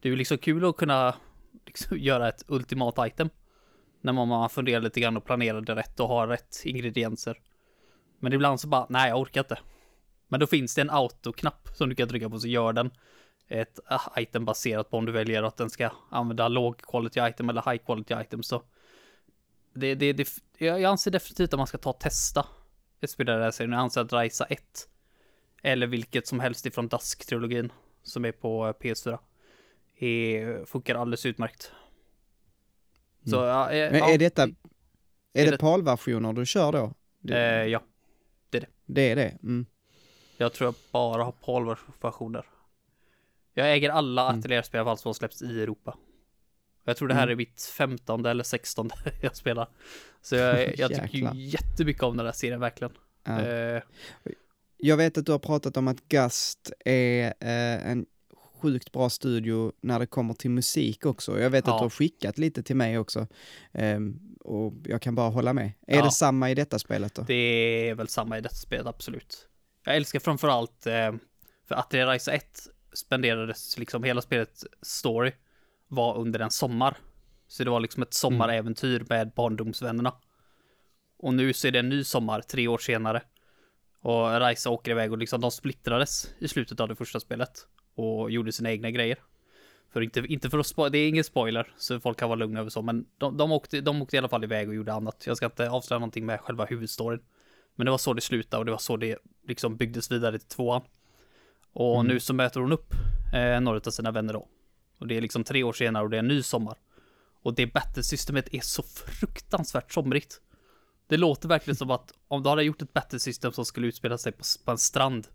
Det 0.00 0.08
är 0.08 0.10
ju 0.10 0.16
liksom 0.16 0.38
kul 0.38 0.64
att 0.64 0.76
kunna 0.76 1.14
liksom 1.66 1.98
göra 1.98 2.28
ett 2.28 2.44
ultimat 2.48 2.94
item. 2.98 3.30
När 4.00 4.12
man, 4.12 4.50
funderar 4.50 4.80
lite 4.80 5.00
grann 5.00 5.16
och 5.16 5.24
planerar 5.24 5.60
det 5.60 5.74
rätt 5.74 6.00
och 6.00 6.08
har 6.08 6.26
rätt 6.26 6.62
ingredienser. 6.64 7.40
Men 8.18 8.32
ibland 8.32 8.60
så 8.60 8.68
bara, 8.68 8.86
nej 8.88 9.08
jag 9.08 9.20
orkar 9.20 9.40
inte. 9.40 9.58
Men 10.28 10.40
då 10.40 10.46
finns 10.46 10.74
det 10.74 10.80
en 10.80 10.90
autoknapp 10.90 11.68
som 11.74 11.88
du 11.88 11.94
kan 11.94 12.08
trycka 12.08 12.30
på 12.30 12.38
så 12.38 12.48
gör 12.48 12.72
den 12.72 12.90
ett 13.48 13.80
ah, 13.86 14.20
item 14.20 14.44
baserat 14.44 14.90
på 14.90 14.96
om 14.96 15.06
du 15.06 15.12
väljer 15.12 15.42
att 15.42 15.56
den 15.56 15.70
ska 15.70 15.90
använda 16.10 16.48
låg 16.48 16.80
quality 16.80 17.20
item 17.20 17.48
eller 17.48 17.70
high 17.70 17.84
quality 17.84 18.14
item 18.14 18.42
så. 18.42 18.62
Det, 19.74 19.94
det, 19.94 20.12
det, 20.12 20.28
jag 20.58 20.80
jag 20.80 20.90
anser 20.90 21.10
definitivt 21.10 21.52
att 21.52 21.58
man 21.58 21.66
ska 21.66 21.78
ta 21.78 21.90
och 21.90 22.00
testa 22.00 22.46
ett 23.00 23.10
spel 23.10 23.26
där 23.26 23.40
jag 23.40 23.54
säger, 23.54 23.70
jag 23.70 23.80
anser 23.80 24.00
att 24.00 24.12
Risa 24.12 24.44
1 24.44 24.88
eller 25.62 25.86
vilket 25.86 26.26
som 26.26 26.40
helst 26.40 26.66
ifrån 26.66 26.88
Dusk-trilogin 26.88 27.70
som 28.02 28.24
är 28.24 28.32
på 28.32 28.66
eh, 28.66 28.72
PS4 28.72 29.18
är, 29.98 30.64
funkar 30.64 30.94
alldeles 30.94 31.26
utmärkt. 31.26 31.72
Så, 33.26 33.36
ja, 33.36 33.70
eh, 33.70 33.78
Mm. 33.88 33.92
Men 33.92 34.00
ja, 34.00 34.14
är 34.14 34.18
detta... 34.18 34.42
Är 34.42 34.48
är 35.32 35.44
det 35.44 35.50
det- 35.50 35.58
PAL-versioner 35.58 36.32
du 36.32 36.46
kör 36.46 36.72
då? 36.72 36.94
Eh, 37.34 37.38
ja, 37.64 37.82
Det 38.86 39.10
är 39.10 39.16
det? 39.16 39.38
Mm. 39.42 39.66
jag 40.36 40.52
tror 40.52 40.66
jag 40.66 40.74
bara 40.92 41.24
har 41.24 41.32
PAL-versioner. 41.32 42.44
Jag 43.54 43.72
äger 43.72 43.90
alla 43.90 44.28
Mm. 44.28 44.38
ateljärspel 44.40 44.78
i 44.78 44.80
alla 44.80 44.90
fall 44.90 44.98
som 44.98 45.08
har 45.08 45.14
släppts 45.14 45.42
i 45.42 45.62
Europa. 45.62 45.96
Jag 46.84 46.96
tror 46.96 47.08
det 47.08 47.14
här 47.14 47.22
Mm. 47.22 47.32
är 47.32 47.36
mitt 47.36 47.62
femtonde 47.62 48.30
eller 48.30 48.44
sextonde 48.44 48.94
jag 49.22 49.36
spelar. 49.36 49.68
Så 50.22 50.34
jag, 50.36 50.78
jag 50.78 50.90
tycker 50.94 51.34
jättemycket 51.34 52.02
om 52.02 52.16
den 52.16 52.26
här 52.26 52.32
serien 52.32 52.60
verkligen. 52.60 52.92
Ja. 53.24 53.40
Eh, 53.40 53.82
Jag 54.78 54.96
vet 54.96 55.18
att 55.18 55.26
du 55.26 55.32
har 55.32 55.38
pratat 55.38 55.76
om 55.76 55.88
att 55.88 56.08
Gust 56.08 56.72
är 56.84 57.26
eh, 57.40 57.90
en 57.90 58.06
sjukt 58.62 58.92
bra 58.92 59.10
studio 59.10 59.72
när 59.80 59.98
det 59.98 60.06
kommer 60.06 60.34
till 60.34 60.50
musik 60.50 61.06
också. 61.06 61.40
Jag 61.40 61.50
vet 61.50 61.66
Ja. 61.66 61.72
att 61.74 61.78
du 61.78 61.84
har 61.84 61.90
skickat 61.90 62.38
lite 62.38 62.62
till 62.62 62.76
mig 62.76 62.98
också. 62.98 63.26
Ehm, 63.72 64.18
och 64.40 64.74
jag 64.84 65.02
kan 65.02 65.14
bara 65.14 65.28
hålla 65.30 65.52
med. 65.52 65.72
Är 65.86 65.96
Ja. 65.96 66.04
det 66.04 66.10
samma 66.10 66.50
i 66.50 66.54
detta 66.54 66.78
spelet 66.78 67.14
då? 67.14 67.22
Det 67.22 67.34
är 67.88 67.94
väl 67.94 68.08
samma 68.08 68.38
i 68.38 68.40
detta 68.40 68.54
spelet, 68.54 68.86
absolut. 68.86 69.48
Jag 69.84 69.96
älskar 69.96 70.20
framförallt, 70.20 70.86
eh, 70.86 71.12
för 71.68 71.74
Atelier 71.74 72.06
Rise 72.06 72.32
1 72.32 72.68
spenderades 72.92 73.78
liksom 73.78 74.02
hela 74.04 74.22
spelets 74.22 74.66
story 74.82 75.32
var 75.88 76.18
under 76.18 76.40
en 76.40 76.50
sommar. 76.50 76.96
Så 77.48 77.64
det 77.64 77.70
var 77.70 77.80
liksom 77.80 78.02
ett 78.02 78.14
sommaräventyr 78.14 79.04
med 79.08 79.30
barndomsvännerna. 79.36 80.14
Och 81.18 81.34
nu 81.34 81.52
så 81.52 81.68
är 81.68 81.72
det 81.72 81.78
en 81.78 81.88
ny 81.88 82.04
sommar, 82.04 82.40
tre 82.40 82.68
år 82.68 82.78
senare. 82.78 83.22
Och 84.00 84.40
Raisa 84.40 84.70
åker 84.70 84.90
iväg 84.90 85.12
och 85.12 85.18
liksom 85.18 85.40
de 85.40 85.50
splittrades 85.50 86.28
i 86.38 86.48
slutet 86.48 86.80
av 86.80 86.88
det 86.88 86.96
första 86.96 87.20
spelet. 87.20 87.66
Och 87.94 88.30
gjorde 88.30 88.52
sina 88.52 88.70
egna 88.70 88.90
grejer. 88.90 89.18
För 89.92 90.00
inte, 90.00 90.20
inte 90.20 90.50
för 90.50 90.58
att 90.58 90.66
spoila, 90.66 90.90
det 90.90 90.98
är 90.98 91.08
ingen 91.08 91.24
spoiler, 91.24 91.72
så 91.76 92.00
folk 92.00 92.18
kan 92.18 92.28
vara 92.28 92.38
lugna 92.38 92.60
över 92.60 92.70
så, 92.70 92.82
men 92.82 93.06
de, 93.18 93.36
de, 93.36 93.52
åkte, 93.52 93.80
de 93.80 94.02
åkte 94.02 94.16
i 94.16 94.18
alla 94.18 94.28
fall 94.28 94.44
iväg 94.44 94.68
och 94.68 94.74
gjorde 94.74 94.92
annat. 94.92 95.24
Jag 95.26 95.36
ska 95.36 95.46
inte 95.46 95.70
avslöja 95.70 95.98
någonting 95.98 96.26
med 96.26 96.40
själva 96.40 96.64
huvudstoryn. 96.64 97.20
Men 97.74 97.84
det 97.84 97.90
var 97.90 97.98
så 97.98 98.12
det 98.14 98.20
slutade 98.20 98.58
och 98.58 98.64
det 98.64 98.70
var 98.70 98.78
så 98.78 98.96
det 98.96 99.18
liksom 99.48 99.76
byggdes 99.76 100.10
vidare 100.10 100.38
till 100.38 100.48
tvåan. 100.48 100.82
Och 101.72 101.94
Mm. 102.00 102.06
nu 102.06 102.20
så 102.20 102.34
möter 102.34 102.60
hon 102.60 102.72
upp 102.72 102.94
eh, 103.34 103.60
några 103.60 103.80
av 103.86 103.90
sina 103.90 104.10
vänner 104.10 104.32
då. 104.32 104.48
Och 104.98 105.06
det 105.06 105.16
är 105.16 105.20
liksom 105.20 105.44
tre 105.44 105.62
år 105.62 105.72
senare 105.72 106.04
och 106.04 106.10
det 106.10 106.16
är 106.16 106.18
en 106.18 106.28
ny 106.28 106.42
sommar. 106.42 106.76
Och 107.42 107.54
det 107.54 107.66
battlesystemet 107.66 108.54
är 108.54 108.60
så 108.60 108.82
fruktansvärt 108.82 109.92
somrigt. 109.92 110.40
Det 111.08 111.16
låter 111.16 111.48
verkligen 111.48 111.76
som 111.76 111.90
att 111.90 112.12
om 112.28 112.42
du 112.42 112.48
hade 112.48 112.62
gjort 112.62 112.82
ett 112.82 112.92
battlesystem 112.92 113.52
som 113.52 113.64
skulle 113.64 113.86
utspela 113.86 114.18
sig 114.18 114.32
på, 114.32 114.44
på 114.64 114.70
en 114.70 114.78
strand, 114.78 115.28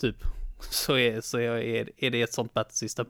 typ, 0.00 0.16
så 0.60 0.96
är, 0.96 1.20
så 1.20 1.38
är, 1.38 2.04
är, 2.04 2.10
det 2.10 2.22
ett 2.22 2.32
sånt 2.32 2.54
battlesystem. 2.54 3.06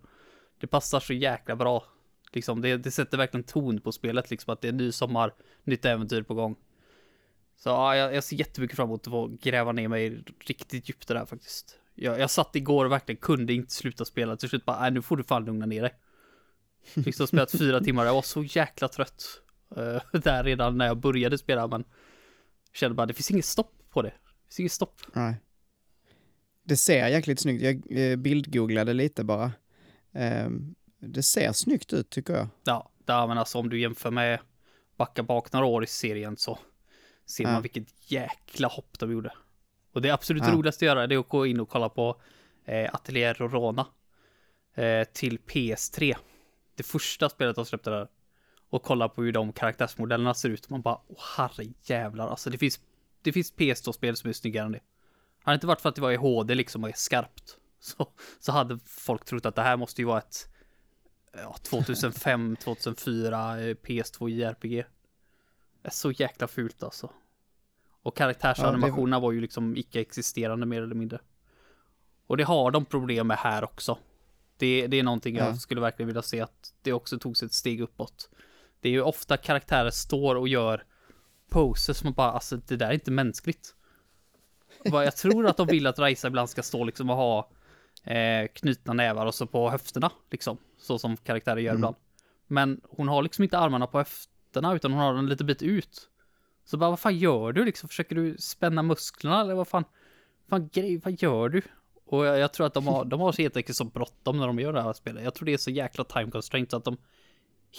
Det 0.60 0.66
passar 0.66 1.00
så 1.00 1.12
jäkla 1.12 1.56
bra. 1.56 1.84
Liksom, 2.32 2.60
det, 2.60 2.76
det 2.76 2.90
sätter 2.90 3.18
verkligen 3.18 3.44
ton 3.44 3.80
på 3.80 3.92
spelet, 3.92 4.30
liksom 4.30 4.52
att 4.52 4.60
det 4.60 4.68
är 4.68 4.72
ny 4.72 4.92
sommar, 4.92 5.34
nytt 5.64 5.84
äventyr 5.84 6.22
på 6.22 6.34
gång. 6.34 6.56
Så 7.56 7.68
ja, 7.68 7.96
jag, 7.96 8.14
jag 8.14 8.24
ser 8.24 8.36
jättemycket 8.36 8.76
fram 8.76 8.88
emot 8.88 9.06
att 9.06 9.10
få 9.10 9.26
gräva 9.40 9.72
ner 9.72 9.88
mig 9.88 10.24
riktigt 10.40 10.88
djupt 10.88 11.10
i 11.10 11.12
det 11.12 11.18
här 11.18 11.26
faktiskt. 11.26 11.78
Jag, 11.94 12.20
jag 12.20 12.30
satt 12.30 12.56
igår 12.56 12.84
och 12.84 12.92
verkligen 12.92 13.20
kunde 13.20 13.52
inte 13.52 13.74
sluta 13.74 14.04
spela. 14.04 14.36
Till 14.36 14.48
slut 14.48 14.64
bara, 14.64 14.80
nej 14.80 14.90
nu 14.90 15.02
får 15.02 15.16
du 15.16 15.24
fan 15.24 15.44
lugna 15.44 15.66
ner 15.66 15.82
dig. 15.82 15.94
Liksom 16.94 17.26
spelat 17.26 17.50
fyra 17.50 17.80
timmar, 17.80 18.04
jag 18.04 18.14
var 18.14 18.22
så 18.22 18.42
jäkla 18.42 18.88
trött 18.88 19.40
eh, 19.76 20.02
där 20.20 20.44
redan 20.44 20.78
när 20.78 20.86
jag 20.86 20.96
började 20.96 21.38
spela, 21.38 21.66
men 21.66 21.84
kände 22.72 22.94
bara, 22.94 23.06
det 23.06 23.14
finns 23.14 23.30
inget 23.30 23.44
stopp 23.44 23.72
på 23.90 24.02
det. 24.02 24.08
Det 24.08 24.44
finns 24.48 24.60
inget 24.60 24.72
stopp. 24.72 25.00
Nej. 25.12 25.34
Det 26.62 26.76
ser 26.76 27.08
jäkligt 27.08 27.40
snyggt 27.40 27.62
Jag 27.62 27.98
eh, 28.10 28.16
bildgooglade 28.16 28.92
lite 28.92 29.24
bara. 29.24 29.52
Ehm, 30.12 30.74
det 30.98 31.22
ser 31.22 31.52
snyggt 31.52 31.92
ut 31.92 32.10
tycker 32.10 32.34
jag. 32.34 32.48
Ja, 32.64 32.90
där, 33.04 33.26
men 33.26 33.38
alltså 33.38 33.58
om 33.58 33.68
du 33.68 33.80
jämför 33.80 34.10
med 34.10 34.40
backa 34.96 35.22
bak 35.22 35.52
några 35.52 35.66
år 35.66 35.84
i 35.84 35.86
serien 35.86 36.36
så 36.36 36.58
ser 37.26 37.44
Ja. 37.44 37.52
man 37.52 37.62
vilket 37.62 38.10
jäkla 38.12 38.68
hopp 38.68 38.98
de 38.98 39.12
gjorde. 39.12 39.32
Och 39.92 40.02
det 40.02 40.10
absolut 40.10 40.42
Ja. 40.46 40.52
roligaste 40.52 40.84
att 40.84 40.86
göra 40.86 41.06
det 41.06 41.14
är 41.14 41.18
att 41.18 41.28
gå 41.28 41.46
in 41.46 41.60
och 41.60 41.68
kolla 41.68 41.88
på 41.88 42.20
eh, 42.64 42.94
Atelier 42.94 43.34
Rorona 43.34 43.86
eh, 44.74 45.04
till 45.12 45.38
PS3. 45.38 46.16
Det 46.74 46.82
första 46.82 47.28
spelet 47.28 47.56
de 47.56 47.66
släppte 47.66 47.90
där. 47.90 48.08
Och 48.68 48.82
kolla 48.82 49.08
på 49.08 49.22
hur 49.22 49.32
de 49.32 49.52
karaktärsmodellerna 49.52 50.34
ser 50.34 50.48
ut. 50.48 50.70
Man 50.70 50.82
bara, 50.82 51.00
åh 51.06 51.20
herre 51.36 51.64
jävlar. 51.82 52.28
Alltså 52.28 52.50
det 52.50 52.58
finns, 52.58 52.80
det 53.22 53.32
finns 53.32 53.54
PS2-spel 53.54 54.16
som 54.16 54.28
är 54.30 54.34
snyggare 54.34 54.66
än 54.66 54.72
det. 54.72 54.80
Hade 55.42 55.54
det 55.54 55.56
inte 55.56 55.66
varit 55.66 55.80
för 55.80 55.88
att 55.88 55.94
det 55.94 56.00
var 56.02 56.12
i 56.12 56.16
HD 56.16 56.54
liksom 56.54 56.84
och 56.84 56.90
är 56.90 56.94
skarpt. 56.96 57.58
Så, 57.80 58.08
så 58.40 58.52
hade 58.52 58.78
folk 58.86 59.24
trott 59.24 59.46
att 59.46 59.54
det 59.54 59.62
här 59.62 59.76
måste 59.76 60.00
ju 60.02 60.06
vara 60.06 60.18
ett 60.18 60.48
ja, 61.32 61.56
2005, 61.62 62.56
2004 62.56 63.60
eh, 63.60 63.74
PS2 63.74 64.28
JRPG. 64.28 64.84
Det 65.82 65.88
är 65.88 65.90
så 65.90 66.10
jäkla 66.10 66.48
fult 66.48 66.82
alltså. 66.82 67.10
Och 68.02 68.16
karaktärsanimationerna 68.16 69.20
var 69.20 69.32
ju 69.32 69.40
liksom 69.40 69.76
icke-existerande 69.76 70.66
mer 70.66 70.82
eller 70.82 70.94
mindre. 70.94 71.20
Och 72.26 72.36
det 72.36 72.44
har 72.44 72.70
de 72.70 72.84
problem 72.84 73.26
med 73.26 73.36
här 73.36 73.64
också. 73.64 73.98
Det, 74.56 74.86
det 74.86 74.96
är 74.98 75.02
någonting 75.02 75.36
jag 75.36 75.48
Ja. 75.48 75.56
skulle 75.56 75.80
verkligen 75.80 76.06
vilja 76.06 76.22
se 76.22 76.40
att 76.40 76.74
det 76.82 76.92
också 76.92 77.18
togs 77.18 77.42
ett 77.42 77.52
steg 77.52 77.80
uppåt. 77.80 78.30
Det 78.84 78.88
är 78.88 78.92
ju 78.92 79.02
ofta 79.02 79.36
karaktärer 79.36 79.90
står 79.90 80.34
och 80.34 80.48
gör 80.48 80.84
poses 81.50 81.98
som 81.98 82.12
bara, 82.12 82.30
alltså 82.30 82.56
det 82.56 82.76
där 82.76 82.88
är 82.88 82.92
inte 82.92 83.10
mänskligt. 83.10 83.74
Vad 84.84 85.06
jag 85.06 85.16
tror 85.16 85.46
att 85.46 85.56
de 85.56 85.66
vill 85.66 85.86
att 85.86 85.98
Raisa 85.98 86.28
ibland 86.28 86.50
ska 86.50 86.62
stå 86.62 86.84
liksom 86.84 87.10
och 87.10 87.16
ha 87.16 87.50
eh, 88.04 88.48
knutna 88.54 88.92
nävar 88.92 89.26
och 89.26 89.34
så 89.34 89.46
på 89.46 89.70
höfterna 89.70 90.10
liksom. 90.30 90.58
Så 90.78 90.98
som 90.98 91.16
karaktärer 91.16 91.56
gör 91.56 91.70
Mm. 91.70 91.78
ibland. 91.78 91.96
Men 92.46 92.80
hon 92.88 93.08
har 93.08 93.22
liksom 93.22 93.44
inte 93.44 93.58
armarna 93.58 93.86
på 93.86 93.98
höfterna 93.98 94.74
utan 94.74 94.92
hon 94.92 95.00
har 95.00 95.14
den 95.14 95.26
lite 95.26 95.44
bit 95.44 95.62
ut. 95.62 96.08
Så 96.64 96.76
bara, 96.76 96.90
vad 96.90 97.00
fan 97.00 97.18
gör 97.18 97.52
du 97.52 97.64
liksom? 97.64 97.88
Försöker 97.88 98.14
du 98.16 98.36
spänna 98.38 98.82
musklerna 98.82 99.40
eller 99.40 99.54
vad 99.54 99.68
fan? 99.68 99.84
Fan 100.48 100.68
grej, 100.72 100.96
vad 101.04 101.22
gör 101.22 101.48
du? 101.48 101.62
Och 102.06 102.26
jag, 102.26 102.38
jag 102.38 102.52
tror 102.52 102.66
att 102.66 102.74
de 102.74 102.86
har, 102.86 103.04
de 103.04 103.20
har 103.20 103.32
så 103.32 103.42
helt 103.42 103.56
enkelt 103.56 103.76
så 103.76 103.84
bråttom 103.84 104.38
när 104.38 104.46
de 104.46 104.58
gör 104.58 104.72
det 104.72 104.82
här 104.82 104.92
spelet. 104.92 105.24
Jag 105.24 105.34
tror 105.34 105.46
det 105.46 105.52
är 105.52 105.58
så 105.58 105.70
jäkla 105.70 106.04
time 106.04 106.30
constraint 106.30 106.70
så 106.70 106.76
att 106.76 106.84
de 106.84 106.96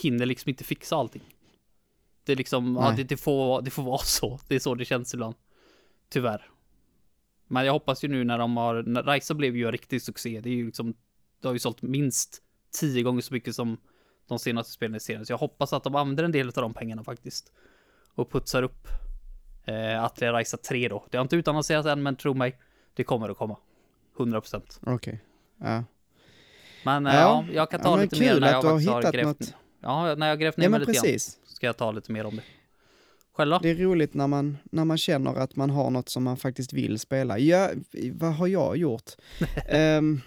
hinner 0.03 0.25
liksom 0.25 0.49
inte 0.49 0.63
fixa 0.63 0.95
allting. 0.95 1.23
Det 2.23 2.31
är 2.31 2.35
liksom, 2.35 2.77
ja, 2.81 2.93
det, 2.97 3.03
det, 3.03 3.17
får, 3.17 3.61
det 3.61 3.71
får 3.71 3.83
vara 3.93 3.97
så. 3.97 4.39
Det 4.47 4.55
är 4.55 4.59
så 4.59 4.75
det 4.75 4.85
känns 4.85 5.13
ibland. 5.13 5.35
Tyvärr. 6.09 6.49
Men 7.47 7.65
jag 7.65 7.73
hoppas 7.73 8.03
ju 8.03 8.07
nu 8.07 8.23
när 8.23 8.37
de 8.37 8.57
har, 8.57 8.83
när 8.83 9.03
Raisa 9.03 9.33
blev 9.33 9.55
ju 9.57 9.65
en 9.65 9.71
riktig 9.71 10.01
succé. 10.01 10.41
Det 10.41 10.49
är 10.49 10.53
ju 10.53 10.65
liksom, 10.65 10.93
det 11.41 11.47
har 11.47 11.53
ju 11.53 11.59
sålt 11.59 11.81
minst 11.81 12.41
tio 12.79 13.03
gånger 13.03 13.21
så 13.21 13.33
mycket 13.33 13.55
som 13.55 13.77
de 14.27 14.39
senaste 14.39 14.71
spelen 14.73 14.95
i 14.95 14.99
serien. 14.99 15.25
Så 15.25 15.31
jag 15.33 15.37
hoppas 15.37 15.73
att 15.73 15.83
de 15.83 15.95
använder 15.95 16.23
en 16.23 16.31
del 16.31 16.47
av 16.47 16.53
de 16.53 16.73
pengarna 16.73 17.03
faktiskt. 17.03 17.51
Och 18.15 18.31
putsar 18.31 18.63
upp 18.63 18.87
eh, 19.65 20.03
Atelier 20.03 20.33
Raisa 20.33 20.57
3 20.57 20.87
då. 20.87 21.05
Det 21.11 21.17
har 21.17 21.21
inte 21.25 21.35
utannonserats 21.35 21.87
än, 21.87 22.03
men 22.03 22.15
tro 22.15 22.33
mig, 22.33 22.57
det 22.93 23.03
kommer 23.03 23.29
att 23.29 23.37
komma. 23.37 23.57
100%. 24.17 24.79
Okej. 24.85 25.23
Ja. 25.57 25.83
Men 26.85 27.05
ja, 27.05 27.13
Ja. 27.13 27.45
jag 27.53 27.71
kan 27.71 27.79
Ja, 27.79 27.83
ta 27.83 27.91
men 27.95 28.01
lite 28.03 28.19
mer 28.19 28.39
när 28.39 28.47
jag 28.51 28.55
har 28.55 28.61
faktiskt 28.71 28.89
har 28.89 28.99
hittat 29.01 29.13
grävt. 29.13 29.25
något. 29.39 29.55
Ja, 29.85 30.15
när 30.15 30.27
jag 30.27 30.39
grävt 30.39 30.57
ner 30.57 30.65
ja, 30.65 30.69
mig 30.69 30.79
lite 30.79 30.91
grann. 30.91 31.19
Ska 31.45 31.65
jag 31.65 31.77
ta 31.77 31.91
lite 31.91 32.11
mer 32.11 32.25
om 32.25 32.35
det. 32.35 32.41
Själv 33.33 33.51
då? 33.51 33.59
Det 33.61 33.69
är 33.69 33.75
roligt 33.75 34.13
när 34.13 34.27
man, 34.27 34.57
när 34.63 34.85
man 34.85 34.97
känner 34.97 35.35
att 35.35 35.55
man 35.55 35.69
har 35.69 35.89
något 35.89 36.09
som 36.09 36.23
man 36.23 36.37
faktiskt 36.37 36.73
vill 36.73 36.99
spela. 36.99 37.39
Ja, 37.39 37.69
vad 38.11 38.33
har 38.33 38.47
jag 38.47 38.77
gjort? 38.77 39.11
Ehm, 39.67 40.21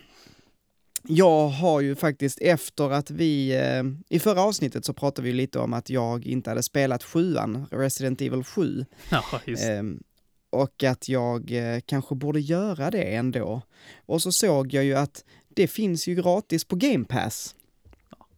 jag 1.02 1.48
har 1.48 1.80
ju 1.80 1.94
faktiskt 1.94 2.38
efter 2.40 2.90
att 2.90 3.10
vi, 3.10 3.56
eh, 3.56 4.16
i 4.16 4.18
förra 4.18 4.42
avsnittet 4.42 4.84
så 4.84 4.92
pratade 4.92 5.26
vi 5.26 5.32
lite 5.32 5.58
om 5.58 5.72
att 5.72 5.90
jag 5.90 6.26
inte 6.26 6.50
hade 6.50 6.62
spelat 6.62 7.04
sjuan, 7.04 7.66
Resident 7.70 8.20
Evil 8.20 8.44
7. 8.44 8.84
Ja. 9.10 9.22
Ehm, 9.58 10.02
och 10.50 10.84
att 10.84 11.08
jag 11.08 11.52
eh, 11.52 11.80
kanske 11.86 12.14
borde 12.14 12.40
göra 12.40 12.90
det 12.90 13.02
ändå. 13.02 13.62
Och 14.06 14.22
så 14.22 14.32
såg 14.32 14.72
jag 14.72 14.84
ju 14.84 14.94
att 14.94 15.24
det 15.48 15.66
finns 15.66 16.06
ju 16.06 16.14
gratis 16.14 16.64
på 16.64 16.76
Game 16.76 17.04
Pass. 17.04 17.54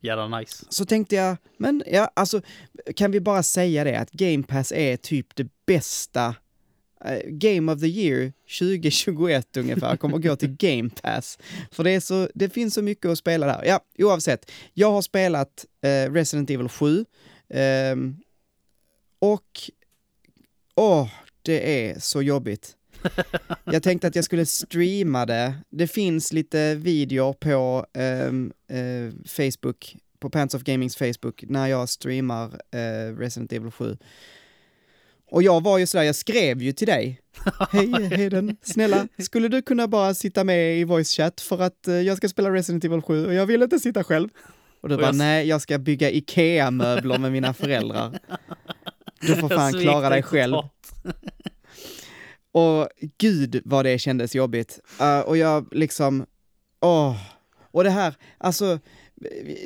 Jävla 0.00 0.38
nice. 0.38 0.66
Så 0.69 0.85
tänkte 0.85 1.16
jag, 1.16 1.37
men 1.57 1.83
ja, 1.87 2.11
alltså 2.14 2.40
kan 2.97 3.11
vi 3.11 3.21
bara 3.21 3.42
säga 3.42 3.85
det 3.85 3.99
att 3.99 4.11
Game 4.11 4.42
Pass 4.42 4.73
är 4.73 4.97
typ 4.97 5.37
det 5.37 5.49
bästa 5.66 6.35
eh, 7.04 7.21
Game 7.26 7.73
of 7.73 7.80
the 7.80 7.87
Year 7.87 8.33
2021 8.59 9.57
ungefär 9.57 9.97
kommer 9.97 10.19
gå 10.19 10.37
till 10.37 10.57
Game 10.59 10.90
Pass. 11.02 11.38
För 11.71 11.85
det, 11.85 11.90
är 11.90 12.00
så, 12.00 12.28
det 12.35 12.50
finns 12.50 12.75
så 12.75 12.83
mycket 12.83 13.07
att 13.07 13.19
spela 13.19 13.47
där. 13.47 13.64
Ja, 13.64 13.80
oavsett. 13.99 14.50
Jag 14.75 14.92
har 14.92 15.02
spelat 15.02 15.66
eh, 15.83 16.12
Resident 16.12 16.50
Evil 16.50 16.69
7 16.69 17.04
ehm, 17.49 18.16
och 19.19 19.61
åh, 20.75 21.09
det 21.42 21.88
är 21.88 22.00
så 22.00 22.23
jobbigt. 22.23 22.76
Jag 23.64 23.83
tänkte 23.83 24.07
att 24.07 24.16
jag 24.16 24.25
skulle 24.25 24.47
streama 24.47 25.26
det. 25.26 25.54
Det 25.71 25.87
finns 25.87 26.33
lite 26.33 26.75
videor 26.75 27.33
på 27.33 27.87
ehm, 27.92 28.52
eh, 28.69 29.12
Facebook, 29.26 29.97
på 30.21 30.30
Pants 30.30 30.54
of 30.54 30.62
Gamings 30.62 30.97
Facebook, 30.97 31.45
när 31.49 31.66
jag 31.66 31.88
streamar 31.88 32.61
eh, 32.71 33.16
Resident 33.16 33.52
Evil 33.52 33.71
7. 33.71 33.97
Och 35.30 35.42
jag 35.42 35.62
var 35.62 35.78
ju 35.78 35.87
sådär, 35.87 36.04
jag 36.04 36.14
skrev 36.14 36.62
ju 36.62 36.73
till 36.73 36.87
dig. 36.87 37.21
Hej 37.73 37.92
Heden, 38.16 38.57
snälla, 38.62 39.09
skulle 39.19 39.49
du 39.49 39.62
kunna 39.62 39.88
bara 39.88 40.14
sitta 40.14 40.45
med 40.45 40.78
i 40.78 40.85
voice 40.85 41.16
chat 41.16 41.40
för 41.40 41.62
att 41.62 41.88
eh, 41.88 41.95
jag 41.95 42.16
ska 42.16 42.28
spela 42.28 42.50
Resident 42.52 42.85
Evil 42.85 43.02
7 43.02 43.26
och 43.26 43.35
jag 43.35 43.47
vill 43.47 43.62
inte 43.62 43.78
sitta 43.78 44.04
själv. 44.04 44.28
Och 44.80 44.88
du 44.88 44.95
Och 44.95 45.00
bara, 45.00 45.09
jag 45.09 45.16
nej, 45.16 45.49
jag 45.49 45.61
ska 45.61 45.78
bygga 45.78 46.11
IKEA-möbler 46.11 47.19
med 47.19 47.33
mina 47.33 47.54
föräldrar. 47.54 48.19
Du 49.23 49.37
får 49.37 49.49
fan 49.49 49.73
klara 49.73 50.09
dig 50.09 50.23
själv. 50.23 50.57
Och 52.52 52.88
gud 53.19 53.62
vad 53.64 53.85
det 53.85 53.99
kändes 53.99 54.35
jobbigt. 54.35 54.80
Uh, 55.00 55.21
och 55.21 55.37
jag 55.37 55.69
liksom, 55.73 56.26
åh. 56.80 57.16
Och 57.73 57.85
det 57.85 57.90
här, 57.90 58.14
alltså, 58.38 58.78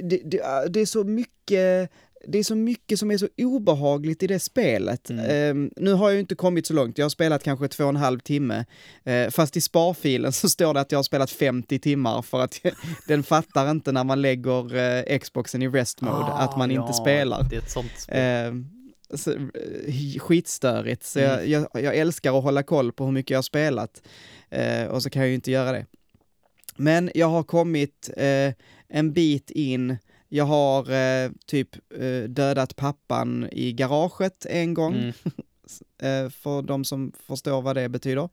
det, 0.02 0.20
det, 0.24 0.40
uh, 0.40 0.70
det 0.70 0.80
är 0.80 0.86
så 0.86 1.04
mycket, 1.04 1.90
det 2.28 2.38
är 2.38 2.42
så 2.42 2.54
mycket 2.54 2.98
som 2.98 3.10
är 3.10 3.18
så 3.18 3.28
obehagligt 3.38 4.22
i 4.22 4.26
det 4.26 4.38
spelet. 4.38 5.10
Mm. 5.10 5.24
Ehm, 5.30 5.70
nu 5.76 5.92
har 5.92 6.08
jag 6.08 6.14
ju 6.14 6.20
inte 6.20 6.34
kommit 6.34 6.66
så 6.66 6.74
långt, 6.74 6.98
jag 6.98 7.04
har 7.04 7.10
spelat 7.10 7.42
kanske 7.42 7.68
två 7.68 7.84
och 7.84 7.90
en 7.90 7.96
halv 7.96 8.18
timme. 8.18 8.64
Eh, 9.04 9.30
fast 9.30 9.56
i 9.56 9.60
sparfilen 9.60 10.32
så 10.32 10.48
står 10.48 10.74
det 10.74 10.80
att 10.80 10.92
jag 10.92 10.98
har 10.98 11.02
spelat 11.02 11.30
50 11.30 11.78
timmar 11.78 12.22
för 12.22 12.40
att 12.40 12.60
den 13.08 13.22
fattar 13.22 13.70
inte 13.70 13.92
när 13.92 14.04
man 14.04 14.22
lägger 14.22 14.76
eh, 14.76 15.18
Xboxen 15.18 15.62
i 15.62 15.68
rest 15.68 16.00
mode, 16.00 16.32
att 16.32 16.56
man 16.56 16.70
Ah, 16.70 16.74
inte 16.74 16.86
ja, 16.86 16.92
spelar. 16.92 17.46
Det 17.50 17.56
är 17.56 17.60
ett 17.60 17.70
sånt 17.70 17.92
spel. 17.98 18.46
Eh, 18.46 18.83
skitstörigt, 20.20 21.02
så 21.04 21.18
Mm. 21.20 21.50
jag, 21.50 21.66
jag, 21.72 21.82
jag 21.84 21.96
älskar 21.96 22.38
att 22.38 22.44
hålla 22.44 22.62
koll 22.62 22.92
på 22.92 23.04
hur 23.04 23.12
mycket 23.12 23.30
jag 23.30 23.38
har 23.38 23.42
spelat. 23.42 24.02
Eh, 24.50 24.84
och 24.86 25.02
så 25.02 25.10
kan 25.10 25.22
jag 25.22 25.28
ju 25.28 25.34
inte 25.34 25.50
göra 25.50 25.72
det. 25.72 25.86
Men 26.76 27.10
jag 27.14 27.26
har 27.26 27.42
kommit 27.42 28.10
eh, 28.16 28.52
en 28.88 29.12
bit 29.12 29.50
in, 29.50 29.96
jag 30.28 30.44
har 30.44 30.90
eh, 30.92 31.30
typ 31.46 31.68
eh, 32.00 32.22
dödat 32.28 32.76
pappan 32.76 33.48
i 33.52 33.72
garaget 33.72 34.46
en 34.50 34.74
gång, 34.74 34.94
Mm. 34.94 35.12
eh, 36.26 36.30
för 36.30 36.62
de 36.62 36.84
som 36.84 37.12
förstår 37.26 37.62
vad 37.62 37.76
det 37.76 37.88
betyder. 37.88 38.28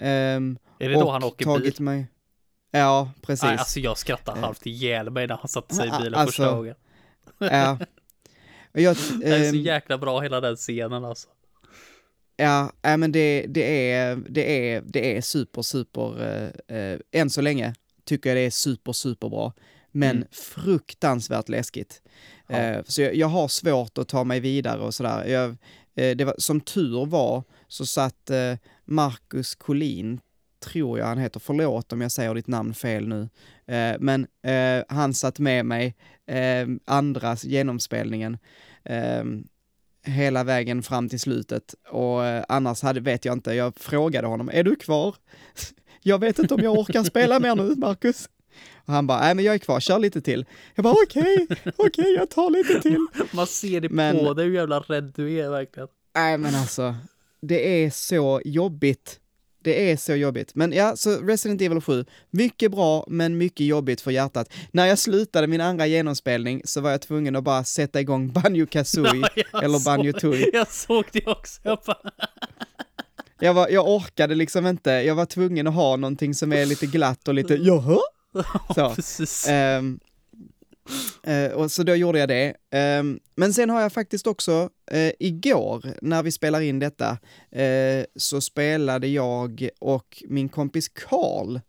Ehm, 0.00 0.58
Är 0.78 0.88
det 0.88 0.94
då 0.94 1.10
han 1.10 1.24
åker 1.24 1.44
tagit 1.44 1.76
bil? 1.78 1.84
mig... 1.84 2.06
Ja, 2.70 3.10
precis. 3.22 3.42
Nej, 3.42 3.56
alltså 3.56 3.80
jag 3.80 3.98
skrattar 3.98 4.36
Eh. 4.36 4.40
halvt 4.42 4.66
ihjäl 4.66 5.10
mig 5.10 5.26
när 5.26 5.36
han 5.36 5.48
satte 5.48 5.74
sig 5.74 5.88
i 5.88 5.90
bilen 6.02 6.14
alltså, 6.14 6.42
första 6.42 6.56
gången. 6.56 6.74
ja. 7.38 7.78
Jag, 8.82 8.96
Det 9.20 9.28
är 9.28 9.50
så 9.50 9.56
ehm, 9.56 9.62
jäkla 9.62 9.98
bra 9.98 10.20
hela 10.20 10.40
den 10.40 10.56
scenen 10.56 11.04
alltså. 11.04 11.28
Ja, 12.36 12.72
nej, 12.82 12.96
men 12.96 13.12
det, 13.12 13.46
det, 13.48 13.90
är, 13.92 14.16
det, 14.28 14.70
är, 14.72 14.82
det 14.86 15.16
är 15.16 15.20
super, 15.20 15.62
super, 15.62 16.22
eh, 16.68 16.98
än 17.20 17.30
så 17.30 17.40
länge 17.40 17.74
tycker 18.04 18.30
jag 18.30 18.36
det 18.36 18.40
är 18.46 18.50
super, 18.50 18.92
super 18.92 19.28
bra. 19.28 19.52
Men 19.92 20.16
Mm. 20.16 20.28
fruktansvärt 20.32 21.48
läskigt. 21.48 22.02
Ja. 22.48 22.56
Eh, 22.56 22.82
så 22.84 23.02
jag, 23.02 23.14
jag 23.14 23.26
har 23.26 23.48
svårt 23.48 23.98
att 23.98 24.08
ta 24.08 24.24
mig 24.24 24.40
vidare 24.40 24.80
och 24.80 24.94
sådär. 24.94 25.24
Jag, 25.24 25.56
det 26.16 26.24
var, 26.24 26.34
som 26.38 26.60
tur 26.60 27.06
var 27.06 27.42
så 27.68 27.86
satt 27.86 28.30
Marcus 28.84 29.54
Collin, 29.54 30.20
tror 30.66 30.98
jag 30.98 31.06
han 31.06 31.18
heter, 31.18 31.40
förlåt 31.40 31.92
om 31.92 32.00
jag 32.00 32.12
säger 32.12 32.34
ditt 32.34 32.46
namn 32.46 32.74
fel 32.74 33.08
nu, 33.08 33.28
eh, 33.74 33.96
men 34.00 34.26
eh, 34.42 34.84
han 34.88 35.14
satt 35.14 35.38
med 35.38 35.66
mig 35.66 35.94
eh, 36.26 36.66
andra 36.84 37.34
genomspelningen. 37.42 38.38
Eh, 38.84 39.24
hela 40.02 40.44
vägen 40.44 40.82
fram 40.82 41.08
till 41.08 41.20
slutet 41.20 41.74
och 41.90 42.24
eh, 42.24 42.44
annars 42.48 42.82
hade, 42.82 43.00
vet 43.00 43.24
jag 43.24 43.32
inte, 43.32 43.52
jag 43.54 43.78
frågade 43.78 44.26
honom, 44.26 44.50
är 44.52 44.62
du 44.64 44.76
kvar? 44.76 45.14
Jag 46.02 46.18
vet 46.18 46.38
inte 46.38 46.54
om 46.54 46.60
jag 46.60 46.78
orkar 46.78 47.04
spela 47.04 47.40
mer 47.40 47.54
nu, 47.56 47.74
Marcus. 47.76 48.28
Och 48.74 48.92
han 48.92 49.06
bara, 49.06 49.20
nej 49.20 49.34
men 49.34 49.44
jag 49.44 49.54
är 49.54 49.58
kvar, 49.58 49.80
kör 49.80 49.98
lite 49.98 50.20
till. 50.20 50.44
Jag 50.74 50.82
bara, 50.82 50.94
okej, 51.04 51.46
okej, 51.76 52.14
jag 52.18 52.30
tar 52.30 52.50
lite 52.50 52.80
till. 52.82 53.06
Man 53.32 53.46
ser 53.46 53.80
det 53.80 53.88
Men- 53.88 54.16
på 54.18 54.34
dig 54.34 54.44
hur 54.46 54.54
jävla 54.54 54.80
rädd 54.80 55.12
du 55.16 55.32
är 55.32 55.48
verkligen. 55.50 55.88
Nej 56.14 56.38
men 56.38 56.54
alltså, 56.54 56.94
det 57.40 57.84
är 57.84 57.90
så 57.90 58.40
jobbigt. 58.44 59.20
Det 59.66 59.90
är 59.90 59.96
så 59.96 60.14
jobbigt. 60.14 60.54
Men 60.54 60.72
ja, 60.72 60.96
så 60.96 61.10
Resident 61.20 61.62
Evil 61.62 61.80
7, 61.80 62.04
mycket 62.30 62.70
bra, 62.70 63.04
men 63.08 63.38
mycket 63.38 63.66
jobbigt 63.66 64.00
för 64.00 64.10
hjärtat. 64.10 64.52
När 64.70 64.86
jag 64.86 64.98
slutade 64.98 65.46
min 65.46 65.60
andra 65.60 65.86
genomspelning 65.86 66.62
så 66.64 66.80
var 66.80 66.90
jag 66.90 67.00
tvungen 67.00 67.36
att 67.36 67.44
bara 67.44 67.64
sätta 67.64 68.00
igång 68.00 68.32
Banjo 68.32 68.66
Kazooie 68.66 69.28
Ja, 69.52 69.62
eller 69.62 69.84
Banjo 69.84 70.12
Tooie. 70.12 70.50
Jag 70.52 70.72
såg 70.72 71.04
det 71.12 71.26
också. 71.26 71.60
Jag 71.62 71.78
bara, 71.86 72.10
Jag, 73.40 73.54
var, 73.54 73.68
jag 73.68 73.88
orkade 73.88 74.34
liksom 74.34 74.66
inte, 74.66 74.90
jag 74.90 75.14
var 75.14 75.26
tvungen 75.26 75.66
att 75.66 75.74
ha 75.74 75.96
någonting 75.96 76.34
som 76.34 76.52
är 76.52 76.66
lite 76.66 76.86
glatt 76.86 77.28
och 77.28 77.34
lite 77.34 77.54
jaha? 77.54 77.98
Så. 78.74 78.94
precis. 78.94 79.48
Ehm, 79.48 80.00
eh, 81.22 81.52
och 81.52 81.70
så 81.70 81.82
då 81.82 81.94
gjorde 81.94 82.18
jag 82.18 82.28
det. 82.28 82.54
Ehm, 82.70 83.20
men 83.34 83.54
sen 83.54 83.70
har 83.70 83.80
jag 83.80 83.92
faktiskt 83.92 84.26
också, 84.26 84.70
eh, 84.90 85.12
igår 85.18 85.84
när 86.02 86.22
vi 86.22 86.32
spelar 86.32 86.60
in 86.60 86.78
detta, 86.78 87.18
eh, 87.50 88.04
så 88.16 88.40
spelade 88.40 89.06
jag 89.06 89.68
och 89.78 90.22
min 90.28 90.48
kompis 90.48 90.88
Karl 90.88 91.60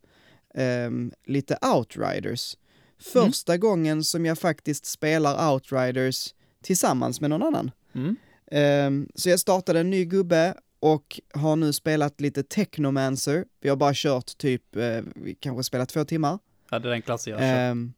ehm, 0.54 1.12
lite 1.26 1.58
Outriders. 1.76 2.58
Första 3.00 3.58
gången 3.58 4.04
som 4.04 4.26
jag 4.26 4.40
faktiskt 4.40 4.86
spelar 4.86 5.54
Outriders 5.54 6.34
tillsammans 6.64 7.22
med 7.22 7.30
någon 7.30 7.44
annan. 7.44 7.72
Mm. 7.96 8.16
Ehm, 8.52 9.10
så 9.16 9.30
jag 9.30 9.40
startade 9.40 9.80
en 9.80 9.90
ny 9.90 10.06
gubbe 10.06 10.54
och 10.80 11.20
har 11.34 11.56
nu 11.56 11.74
spelat 11.74 12.22
lite 12.22 12.44
Technomancer. 12.44 13.46
Vi 13.62 13.70
har 13.70 13.76
bara 13.76 13.94
kört 13.96 14.38
typ, 14.38 14.76
eh, 14.76 15.02
vi 15.16 15.36
kanske 15.40 15.64
spelat 15.64 15.90
två 15.90 16.06
timmar. 16.06 16.40
Ja, 16.70 16.80
det 16.80 16.88
är 16.88 16.92
den 16.92 17.02
klassen 17.02 17.32
jag 17.32 17.40
kör. 17.40 17.48
Ehm, 17.48 17.94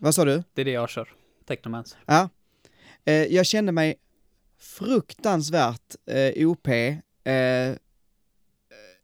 vad 0.00 0.14
sa 0.14 0.24
du? 0.24 0.42
Det 0.54 0.60
är 0.60 0.64
det 0.64 0.70
jag 0.70 0.90
kör. 0.90 1.08
Technomans. 1.46 1.96
Ja. 2.06 2.28
Eh, 3.04 3.14
jag 3.14 3.46
kände 3.46 3.72
mig 3.72 3.94
fruktansvärt 4.58 5.96
eh, 6.06 6.48
OP 6.48 6.68
eh, 6.68 7.76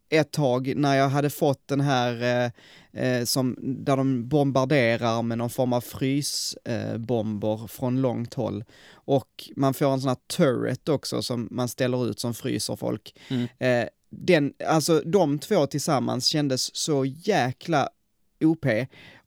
ett 0.08 0.30
tag 0.32 0.72
när 0.76 0.96
jag 0.96 1.08
hade 1.08 1.30
fått 1.30 1.68
den 1.68 1.80
här 1.80 2.22
eh, 2.22 2.50
eh, 3.04 3.24
som, 3.24 3.56
där 3.60 3.96
de 3.96 4.28
bombarderar 4.28 5.22
med 5.22 5.38
någon 5.38 5.50
form 5.50 5.72
av 5.72 5.80
frysbomber 5.80 7.60
eh, 7.60 7.66
från 7.66 8.00
långt 8.00 8.34
håll. 8.34 8.64
Och 8.92 9.50
man 9.56 9.74
får 9.74 9.92
en 9.92 10.00
sån 10.00 10.08
här 10.08 10.18
turret 10.36 10.88
också 10.88 11.22
som 11.22 11.48
man 11.50 11.68
ställer 11.68 12.10
ut 12.10 12.20
som 12.20 12.34
fryser 12.34 12.76
folk. 12.76 13.14
Mm. 13.28 13.48
Eh, 13.58 13.88
den, 14.10 14.52
alltså 14.66 15.00
de 15.04 15.38
två 15.38 15.66
tillsammans 15.66 16.26
kändes 16.26 16.76
så 16.76 17.04
jäkla 17.04 17.88
OP. 18.40 18.66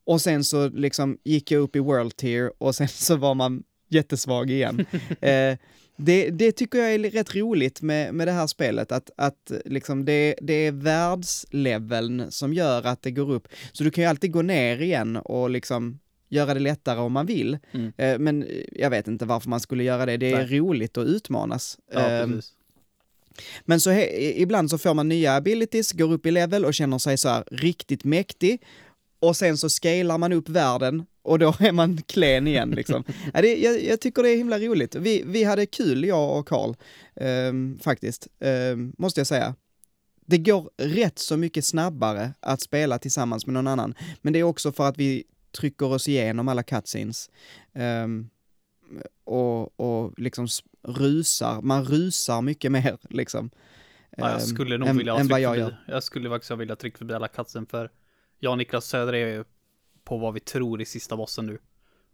Och 0.10 0.22
sen 0.22 0.44
så 0.44 0.70
liksom 0.70 1.18
gick 1.24 1.51
jag 1.51 1.62
upp 1.62 1.75
i 1.75 1.80
World 1.80 2.16
Tier 2.16 2.51
och 2.58 2.75
sen 2.75 2.88
så 2.88 3.16
var 3.16 3.36
man 3.36 3.63
jättesvag 3.89 4.50
igen. 4.50 4.86
eh, 5.22 5.58
det, 5.96 6.30
det 6.30 6.51
tycker 6.51 6.80
jag 6.80 6.94
är 6.94 7.00
rätt 7.00 7.36
roligt 7.36 7.82
med, 7.82 8.13
med 8.13 8.28
det 8.28 8.32
här 8.32 8.48
spelet, 8.48 8.92
att, 8.92 9.10
att 9.18 9.51
liksom 9.66 10.06
det, 10.06 10.36
det 10.42 10.54
är 10.54 10.72
världsleveln 10.72 12.32
som 12.32 12.54
gör 12.54 12.88
att 12.88 13.01
det 13.01 13.12
går 13.12 13.32
upp. 13.32 13.48
Så 13.72 13.84
du 13.84 13.92
kan 13.92 14.04
ju 14.04 14.10
alltid 14.10 14.32
gå 14.32 14.42
ner 14.42 14.82
igen 14.82 15.18
och 15.18 15.50
liksom 15.50 16.00
göra 16.30 16.54
det 16.54 16.60
lättare 16.60 17.00
om 17.00 17.12
man 17.12 17.25
vill. 17.25 17.58
Mm. 17.72 17.94
Eh, 17.98 18.20
men 18.20 18.48
jag 18.72 18.89
vet 18.89 19.08
inte 19.08 19.25
varför 19.25 19.50
man 19.50 19.60
skulle 19.60 19.84
göra 19.84 20.06
det, 20.06 20.18
det 20.18 20.32
är 20.32 20.48
Nej. 20.48 20.60
roligt 20.60 20.98
att 20.98 21.08
utmanas. 21.08 21.78
Ja, 21.94 22.00
precis. 22.00 22.54
men 23.66 23.80
så 23.80 23.92
ibland 24.36 24.70
så 24.70 24.78
får 24.78 24.94
man 24.94 25.10
nya 25.10 25.36
abilities, 25.36 25.92
går 25.92 26.13
upp 26.13 26.25
i 26.25 26.32
level 26.32 26.66
och 26.66 26.74
känner 26.74 26.98
sig 26.98 27.18
så 27.18 27.30
här 27.30 27.44
riktigt 27.51 28.04
mäktig. 28.04 28.62
Och 29.19 29.38
sen 29.38 29.57
så 29.57 29.69
scalar 29.69 30.17
man 30.17 30.33
upp 30.33 30.49
världen 30.49 31.05
och 31.21 31.39
då 31.39 31.55
är 31.59 31.71
man 31.71 31.97
klen 32.01 32.47
igen 32.47 32.69
liksom. 32.71 33.03
ja, 33.33 33.41
det, 33.41 33.55
jag, 33.55 33.83
jag 33.83 34.01
tycker 34.01 34.23
det 34.23 34.29
är 34.29 34.38
himla 34.38 34.60
roligt. 34.60 34.95
Vi, 34.95 35.23
vi 35.25 35.43
hade 35.43 35.65
kul, 35.65 36.05
jag 36.05 36.38
och 36.39 36.47
Karl, 36.47 36.73
ehm, 37.15 37.79
faktiskt, 37.82 38.27
ehm, 38.39 38.93
måste 38.97 39.19
jag 39.19 39.27
säga. 39.27 39.55
Det 40.25 40.38
går 40.38 40.69
rätt 40.77 41.19
så 41.19 41.38
mycket 41.38 41.65
snabbare 41.65 42.34
att 42.39 42.62
spela 42.62 42.99
tillsammans 42.99 43.45
med 43.45 43.53
någon 43.53 43.67
annan, 43.67 43.95
men 44.21 44.34
det 44.34 44.39
är 44.39 44.43
också 44.43 44.71
för 44.71 44.88
att 44.88 44.97
vi 44.97 45.23
trycker 45.60 45.86
oss 45.86 46.08
igenom 46.08 46.47
alla 46.47 46.63
cutscenes. 46.63 47.29
Ehm, 47.73 48.29
och, 49.23 49.79
och 49.79 50.13
liksom 50.19 50.47
rusar, 50.84 51.62
man 51.62 51.86
rusar 51.86 52.41
mycket 52.41 52.71
mer 52.71 52.97
liksom. 53.10 53.49
Ja, 54.17 54.32
jag 54.32 54.41
skulle 54.41 54.77
nog 54.77 54.88
än- 54.88 54.97
vilja 54.97 55.13
än 55.13 55.17
vad 55.17 55.25
trycka 55.27 55.39
jag 55.39 55.55
förbi. 55.55 55.75
Jag 55.88 56.03
skulle 56.03 56.29
faktiskt 56.29 56.51
vilja 56.51 56.75
trycka 56.75 56.97
förbi 56.97 57.13
alla 57.13 57.27
katsen 57.27 57.65
för 57.65 57.89
jag 58.39 58.52
och 58.52 58.58
Niklas 58.58 58.86
Söder 58.86 59.13
är 59.13 59.45
på 60.04 60.17
vad 60.17 60.34
vi 60.34 60.39
tror 60.39 60.82
i 60.82 60.86
sista 60.86 61.17
bossen 61.17 61.45
nu. 61.45 61.60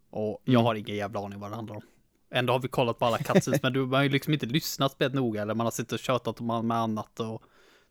Och 0.09 0.41
jag 0.43 0.53
Mm. 0.53 0.65
har 0.65 0.75
ingen 0.75 0.95
jävla 0.95 1.19
aning 1.19 1.39
vad 1.39 1.51
det 1.51 1.55
handlar 1.55 1.75
om. 1.75 1.81
Ändå 2.29 2.53
har 2.53 2.59
vi 2.59 2.67
kollat 2.67 2.99
på 2.99 3.05
alla 3.05 3.17
cutscenes 3.17 3.63
men 3.63 3.73
du 3.73 3.79
man 3.79 3.93
har 3.93 4.03
ju 4.03 4.09
liksom 4.09 4.33
inte 4.33 4.45
lyssnat 4.45 4.91
speciellt 4.91 5.13
noga 5.15 5.41
eller 5.41 5.53
man 5.53 5.65
har 5.65 5.71
suttit 5.71 5.91
och 5.91 5.99
tjatat 5.99 6.41
om 6.41 6.67
med 6.67 6.77
annat 6.77 7.19
och 7.19 7.43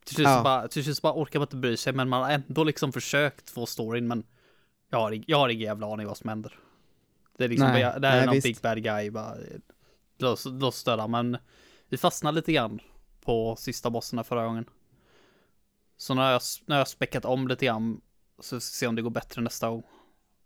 till 0.05 0.14
slut, 0.14 0.27
Ja. 0.29 0.42
bara, 0.42 0.68
till 0.68 0.85
slut 0.85 0.97
så 0.97 1.01
bara 1.01 1.12
orkar 1.23 1.38
man 1.38 1.47
inte 1.47 1.57
bry 1.57 1.77
sig 1.77 1.92
men 1.92 2.09
man 2.09 2.23
har 2.23 2.31
ändå 2.31 2.64
liksom 2.64 2.92
försökt 2.92 3.51
få 3.51 3.66
storyn 3.66 4.07
men 4.07 4.27
jag 4.90 4.99
har, 4.99 5.23
jag 5.27 5.38
har 5.38 5.49
ingen 5.49 5.66
jävla 5.66 5.92
aning 5.92 6.07
vad 6.07 6.16
som 6.16 6.29
händer. 6.29 6.59
Det 7.38 7.44
är 7.44 7.49
liksom, 7.49 7.68
Nej, 7.68 7.83
bara, 7.85 7.99
det 7.99 8.09
här 8.09 8.14
nej, 8.14 8.23
är 8.23 8.27
någon 8.27 8.35
visst. 8.35 8.44
big 8.47 8.59
bad 8.62 8.83
guy 8.83 9.11
bara, 9.11 9.37
låt 10.44 10.75
störa 10.75 11.07
men 11.07 11.37
vi 11.88 11.97
fastnade 11.97 12.35
lite 12.37 12.53
grann 12.53 12.81
på 13.20 13.57
sista 13.57 13.90
bossen 13.90 14.25
förra 14.25 14.44
gången. 14.47 14.64
Så 15.97 16.14
när 16.14 16.33
jag, 16.33 16.40
när 16.66 16.77
jag 16.77 16.81
har 16.81 16.87
späckat 16.87 17.25
om 17.25 17.49
lite 17.49 17.66
grann 17.66 18.01
så 18.38 18.44
ska 18.44 18.57
vi 18.57 18.61
se 18.61 18.87
om 18.87 18.94
det 18.94 19.03
går 19.03 19.11
bättre 19.11 19.42
nästa 19.42 19.70
gång. 19.70 19.83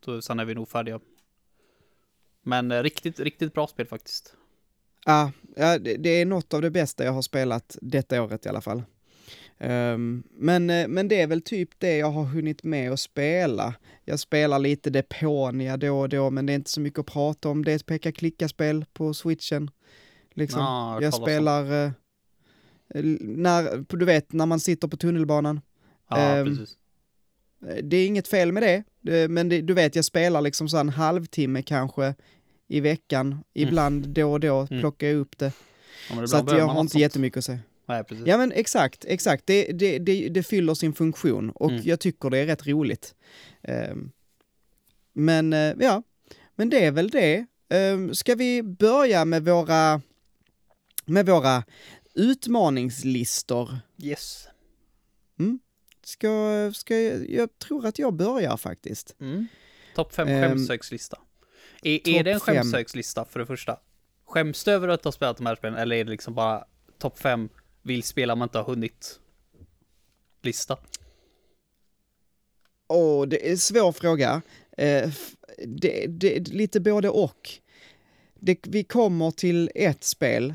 Då, 0.04 0.22
sen 0.22 0.40
är 0.40 0.44
vi 0.44 0.54
nog 0.54 0.68
färdiga. 0.68 1.00
Men 2.42 2.72
eh, 2.72 2.82
riktigt, 2.82 3.20
riktigt 3.20 3.54
bra 3.54 3.66
spel 3.66 3.86
faktiskt. 3.86 4.36
Ja, 5.04 5.32
ja 5.56 5.78
det, 5.78 5.96
det 5.96 6.10
är 6.10 6.26
något 6.26 6.54
av 6.54 6.62
det 6.62 6.70
bästa 6.70 7.04
jag 7.04 7.12
har 7.12 7.22
spelat 7.22 7.78
detta 7.82 8.22
året 8.22 8.46
i 8.46 8.48
alla 8.48 8.60
fall. 8.60 8.82
Ehm, 9.58 10.22
men, 10.30 10.70
eh, 10.70 10.88
men 10.88 11.08
det 11.08 11.20
är 11.20 11.26
väl 11.26 11.42
typ 11.42 11.70
det 11.78 11.96
jag 11.96 12.10
har 12.10 12.24
hunnit 12.24 12.62
med 12.62 12.92
att 12.92 13.00
spela. 13.00 13.74
Jag 14.04 14.20
spelar 14.20 14.58
lite 14.58 14.90
Deponia 14.90 15.76
då 15.76 16.00
och 16.00 16.08
då, 16.08 16.30
men 16.30 16.46
det 16.46 16.52
är 16.52 16.54
inte 16.54 16.70
så 16.70 16.80
mycket 16.80 16.98
att 16.98 17.06
prata 17.06 17.48
om. 17.48 17.64
Det 17.64 17.72
är 17.72 17.76
ett 17.76 17.86
peka-klicka-spel 17.86 18.84
på 18.92 19.14
switchen. 19.14 19.70
Liksom. 20.34 20.60
Ja, 20.60 21.02
jag 21.02 21.14
spelar, 21.14 21.84
eh, 21.84 21.90
när, 23.20 23.84
du 23.96 24.04
vet, 24.04 24.32
när 24.32 24.46
man 24.46 24.60
sitter 24.60 24.88
på 24.88 24.96
tunnelbanan. 24.96 25.60
Ja, 26.08 26.16
Ehm, 26.16 26.46
precis. 26.46 26.78
Eh, 27.66 27.76
Det 27.82 27.96
är 27.96 28.06
inget 28.06 28.28
fel 28.28 28.52
med 28.52 28.62
det, 29.02 29.28
men 29.28 29.48
det, 29.48 29.60
du 29.60 29.74
vet, 29.74 29.96
jag 29.96 30.04
spelar 30.04 30.40
liksom 30.40 30.68
så 30.68 30.76
en 30.78 30.88
halvtimme 30.88 31.62
kanske 31.62 32.14
i 32.68 32.80
veckan. 32.80 33.44
Ibland 33.54 34.08
då 34.08 34.32
och 34.32 34.40
då 34.40 34.66
Mm. 34.70 34.80
plockar 34.80 35.06
jag 35.06 35.16
upp 35.16 35.38
det. 35.38 35.52
Ja, 36.10 36.26
Så 36.26 36.36
att 36.36 36.50
jag 36.52 36.66
har 36.66 36.80
inte 36.80 36.92
sånt. 36.92 37.00
jättemycket 37.00 37.36
att 37.38 37.44
säga. 37.44 37.58
Nej, 37.86 38.04
precis. 38.04 38.26
Ja 38.26 38.38
men 38.38 38.52
exakt, 38.52 39.04
exakt. 39.08 39.46
Det, 39.46 39.64
det, 39.72 39.98
det, 39.98 40.28
det 40.28 40.42
fyller 40.42 40.74
sin 40.74 40.92
funktion 40.92 41.50
och 41.50 41.70
Mm. 41.70 41.82
jag 41.84 42.00
tycker 42.00 42.30
det 42.30 42.38
är 42.38 42.46
rätt 42.46 42.66
roligt. 42.66 43.14
Ehm, 43.62 44.10
men 45.12 45.52
eh, 45.52 45.74
ja, 45.80 46.02
men 46.56 46.70
det 46.70 46.84
är 46.84 46.90
väl 46.90 47.08
det. 47.10 47.46
Um, 47.70 48.14
ska 48.14 48.34
vi 48.34 48.62
börja 48.62 49.24
med 49.24 49.44
våra, 49.44 50.00
med 51.06 51.26
våra 51.26 51.64
utmaningslistor? 52.14 53.78
Yes. 54.02 54.48
Ska, 56.08 56.72
ska 56.74 57.00
jag, 57.00 57.30
jag 57.30 57.58
tror 57.58 57.86
att 57.86 57.98
jag 57.98 58.14
börjar 58.14 58.56
faktiskt. 58.56 59.16
Mm. 59.20 59.46
Topp 59.94 60.14
fem 60.14 60.28
Ehm, 60.28 60.42
skämsökslista. 60.42 61.18
Är, 61.82 62.08
är 62.08 62.24
det 62.24 62.32
en 62.32 62.40
skämsökslista 62.40 63.24
för 63.24 63.40
det 63.40 63.46
första? 63.46 63.78
Skäms 64.26 64.64
du 64.64 64.70
över 64.70 64.88
att 64.88 65.04
ha 65.04 65.12
spelat 65.12 65.36
de 65.36 65.46
här 65.46 65.56
spelen 65.56 65.78
eller 65.78 65.96
är 65.96 66.04
det 66.04 66.10
liksom 66.10 66.34
bara 66.34 66.64
topp 66.98 67.18
fem 67.18 67.48
vill 67.82 68.02
spela 68.02 68.34
man 68.36 68.46
inte 68.46 68.58
har 68.58 68.64
hunnit 68.64 69.20
lista? 70.42 70.78
Åh, 72.88 73.28
det 73.28 73.46
är 73.46 73.50
en 73.50 73.58
svår 73.58 73.92
fråga. 73.92 74.42
Eh, 74.78 75.10
det, 75.66 76.06
det, 76.06 76.48
lite 76.48 76.80
både 76.80 77.08
och. 77.08 77.50
Det, 78.34 78.58
vi 78.66 78.84
kommer 78.84 79.30
till 79.30 79.70
ett 79.74 80.04
spel, 80.04 80.54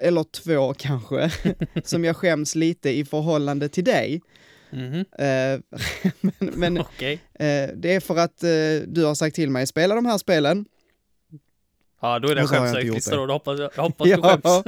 eller 0.00 0.24
två 0.24 0.74
kanske, 0.74 1.30
som 1.84 2.04
jag 2.04 2.16
skäms 2.16 2.54
lite 2.54 2.90
i 2.90 3.04
förhållande 3.04 3.68
till 3.68 3.84
dig. 3.84 4.22
Mhm. 4.74 5.04
Eh, 5.18 5.60
men 6.38 6.52
men 6.54 6.78
Okej. 6.78 7.12
eh, 7.34 7.68
det 7.76 7.94
är 7.94 8.00
för 8.00 8.16
att 8.16 8.42
eh, 8.42 8.88
du 8.88 9.04
har 9.04 9.14
sagt 9.14 9.36
till 9.36 9.50
mig, 9.50 9.66
spela 9.66 9.94
de 9.94 10.06
här 10.06 10.18
spelen. 10.18 10.64
Ja, 12.00 12.18
då 12.18 12.28
är 12.28 12.34
det 12.34 12.40
en 12.40 12.86
gjort 12.86 13.04
då. 13.10 13.32
hoppas 13.32 13.60
jag, 13.60 13.70
jag 13.76 13.82
hoppas 13.82 14.08
du 14.08 14.22
skäms. 14.22 14.64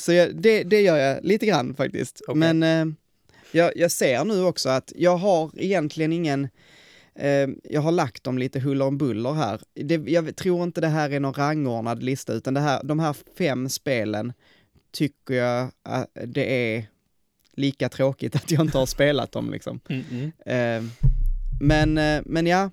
Så 0.02 0.12
jag, 0.12 0.36
det, 0.36 0.62
det 0.62 0.80
gör 0.80 0.96
jag 0.96 1.24
lite 1.24 1.46
grann 1.46 1.74
faktiskt. 1.74 2.22
Okej. 2.28 2.54
Men 2.54 2.96
jag, 3.52 3.72
jag 3.76 3.90
ser 3.90 4.24
nu 4.24 4.42
också 4.42 4.68
att 4.68 4.92
jag 4.96 5.16
har 5.16 5.50
egentligen 5.56 6.12
ingen, 6.12 6.48
jag 7.62 7.80
har 7.80 7.92
lagt 7.92 8.24
dem 8.24 8.38
lite 8.38 8.60
huller 8.60 8.84
om 8.84 8.98
buller 8.98 9.32
här. 9.32 9.60
Det, 9.74 9.94
jag 9.94 10.36
tror 10.36 10.62
inte 10.62 10.80
det 10.80 10.88
här 10.88 11.10
är 11.10 11.20
någon 11.20 11.34
rangordnad 11.34 12.02
lista, 12.02 12.32
utan 12.32 12.54
det 12.54 12.60
här, 12.60 12.82
de 12.84 12.98
här 12.98 13.16
fem 13.38 13.68
spelen 13.68 14.32
tycker 14.92 15.34
jag 15.34 15.70
att 15.82 16.10
det 16.14 16.74
är 16.76 16.86
lika 17.56 17.88
tråkigt 17.88 18.36
att 18.36 18.50
jag 18.50 18.60
inte 18.60 18.78
har 18.78 18.86
spelat 18.86 19.32
dem 19.32 19.50
liksom. 19.50 19.80
Mm, 19.88 20.04
mm. 20.10 20.84
Eh, 20.86 20.90
men, 21.60 21.98
eh, 21.98 22.22
men 22.26 22.46
ja. 22.46 22.70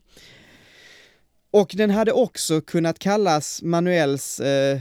Och 1.51 1.71
den 1.75 1.89
hade 1.89 2.11
också 2.11 2.61
kunnat 2.61 2.99
kallas 2.99 3.61
Manuels 3.61 4.39
eh, 4.39 4.79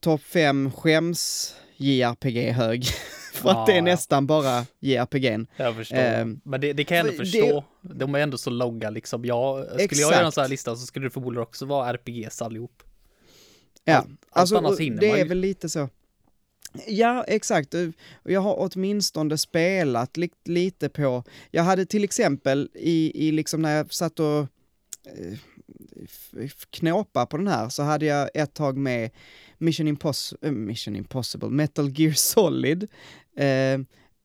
topp 0.00 0.20
5 0.22 0.70
skäms 0.70 1.54
JRPG-hög. 1.76 2.84
För 3.32 3.50
att 3.50 3.66
det 3.66 3.72
är 3.72 3.76
Ja, 3.76 3.82
nästan 3.82 4.26
bara 4.26 4.66
JRPG'n. 4.80 5.46
Jag 5.56 5.74
förstår. 5.76 5.96
Ehm, 5.96 6.40
men 6.44 6.60
det, 6.60 6.72
det 6.72 6.84
kan 6.84 6.96
jag 6.96 7.06
ändå 7.06 7.16
för 7.16 7.24
det- 7.24 7.30
förstå. 7.30 7.64
De 7.82 8.14
är 8.14 8.18
ändå 8.18 8.38
så 8.38 8.50
långa 8.50 8.90
liksom. 8.90 9.24
Jag, 9.24 9.64
skulle 9.64 10.00
jag 10.00 10.12
göra 10.12 10.14
en 10.14 10.20
Exakt. 10.20 10.34
sån 10.34 10.42
här 10.42 10.48
lista 10.48 10.76
så 10.76 10.86
skulle 10.86 11.06
det 11.06 11.10
förmodligen 11.10 11.42
också 11.42 11.66
vara 11.66 11.88
RPGs 11.92 12.42
allihop. 12.42 12.82
Ja, 13.84 13.96
Allt- 13.96 14.06
allt 14.30 14.52
alltså 14.66 14.82
det 15.00 15.10
är 15.10 15.16
ju. 15.16 15.24
väl 15.24 15.38
lite 15.38 15.68
så. 15.68 15.88
Ja, 16.86 17.24
exakt. 17.28 17.74
Jag 18.22 18.40
har 18.40 18.56
åtminstone 18.58 19.38
spelat 19.38 20.16
li 20.16 20.30
lite 20.44 20.88
på, 20.88 21.24
jag 21.50 21.62
hade 21.62 21.86
till 21.86 22.04
exempel 22.04 22.70
i, 22.74 23.28
i 23.28 23.32
liksom 23.32 23.62
när 23.62 23.76
jag 23.76 23.92
satt 23.92 24.20
och 24.20 24.40
eh, 25.04 25.38
knåpa 26.70 27.26
på 27.26 27.36
den 27.36 27.48
här 27.48 27.68
så 27.68 27.82
hade 27.82 28.06
jag 28.06 28.30
ett 28.34 28.54
tag 28.54 28.76
med 28.76 29.10
Mission, 29.58 29.88
Impos 29.88 30.34
äh, 30.42 30.52
Mission 30.52 30.96
Impossible, 30.96 31.48
Metal 31.48 31.90
Gear 31.90 32.12
Solid. 32.12 32.88
Eh, 33.36 33.78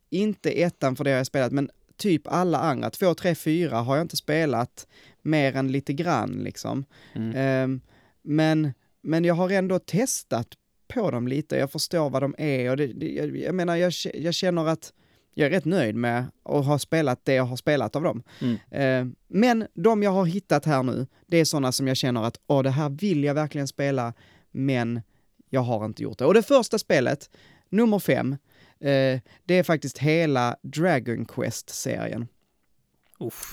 inte 0.10 0.52
ettan 0.52 0.96
för 0.96 1.04
det 1.04 1.10
har 1.10 1.18
jag 1.18 1.28
spelat, 1.28 1.52
men 1.52 1.70
typ 1.98 2.28
alla 2.28 2.60
andra, 2.60 2.90
två, 2.90 3.14
tre, 3.14 3.36
fyra 3.36 3.78
har 3.78 3.96
jag 3.96 4.04
inte 4.04 4.18
spelat 4.18 4.88
mer 5.22 5.56
än 5.56 5.72
lite 5.72 5.94
grann 5.94 6.32
liksom. 6.32 6.86
Mm. 7.16 7.36
Ehm, 7.36 7.82
men, 8.22 8.74
men 9.02 9.26
jag 9.26 9.36
har 9.36 9.50
ändå 9.50 9.80
testat 9.80 10.48
på 10.94 11.12
dem 11.12 11.28
lite, 11.28 11.56
jag 11.56 11.72
förstår 11.72 12.10
vad 12.10 12.22
de 12.22 12.36
är 12.38 12.70
och 12.70 12.78
det, 12.78 12.88
det, 12.88 13.12
jag, 13.12 13.38
jag 13.38 13.56
menar, 13.56 13.76
jag, 13.76 13.94
jag 14.14 14.34
känner 14.34 14.68
att 14.68 14.94
jag 15.34 15.46
är 15.46 15.50
rätt 15.50 15.66
nöjd 15.66 15.96
med 15.96 16.26
att 16.44 16.66
ha 16.66 16.80
spelat 16.80 17.26
det 17.26 17.34
jag 17.34 17.44
har 17.44 17.56
spelat 17.56 17.96
av 17.96 18.04
dem. 18.04 18.24
Mm. 18.42 18.58
Ehm, 18.72 19.16
men 19.28 19.68
de 19.74 20.04
jag 20.04 20.12
har 20.12 20.26
hittat 20.26 20.66
här 20.66 20.84
nu, 20.84 21.08
det 21.28 21.38
är 21.38 21.46
sådana 21.46 21.72
som 21.72 21.88
jag 21.88 21.98
känner 21.98 22.24
att 22.24 22.40
åh, 22.48 22.64
det 22.64 22.70
här 22.70 22.90
vill 22.90 23.24
jag 23.24 23.34
verkligen 23.34 23.68
spela, 23.68 24.14
men 24.52 25.02
jag 25.50 25.62
har 25.62 25.86
inte 25.86 26.04
gjort 26.04 26.18
det. 26.18 26.26
Och 26.26 26.34
det 26.34 26.44
första 26.44 26.80
spelet, 26.80 27.30
nummer 27.70 28.00
fem, 28.00 28.32
eh, 28.80 29.20
det 29.44 29.54
är 29.54 29.64
faktiskt 29.64 29.98
hela 29.98 30.58
Dragon 30.62 31.26
Quest-serien. 31.26 32.28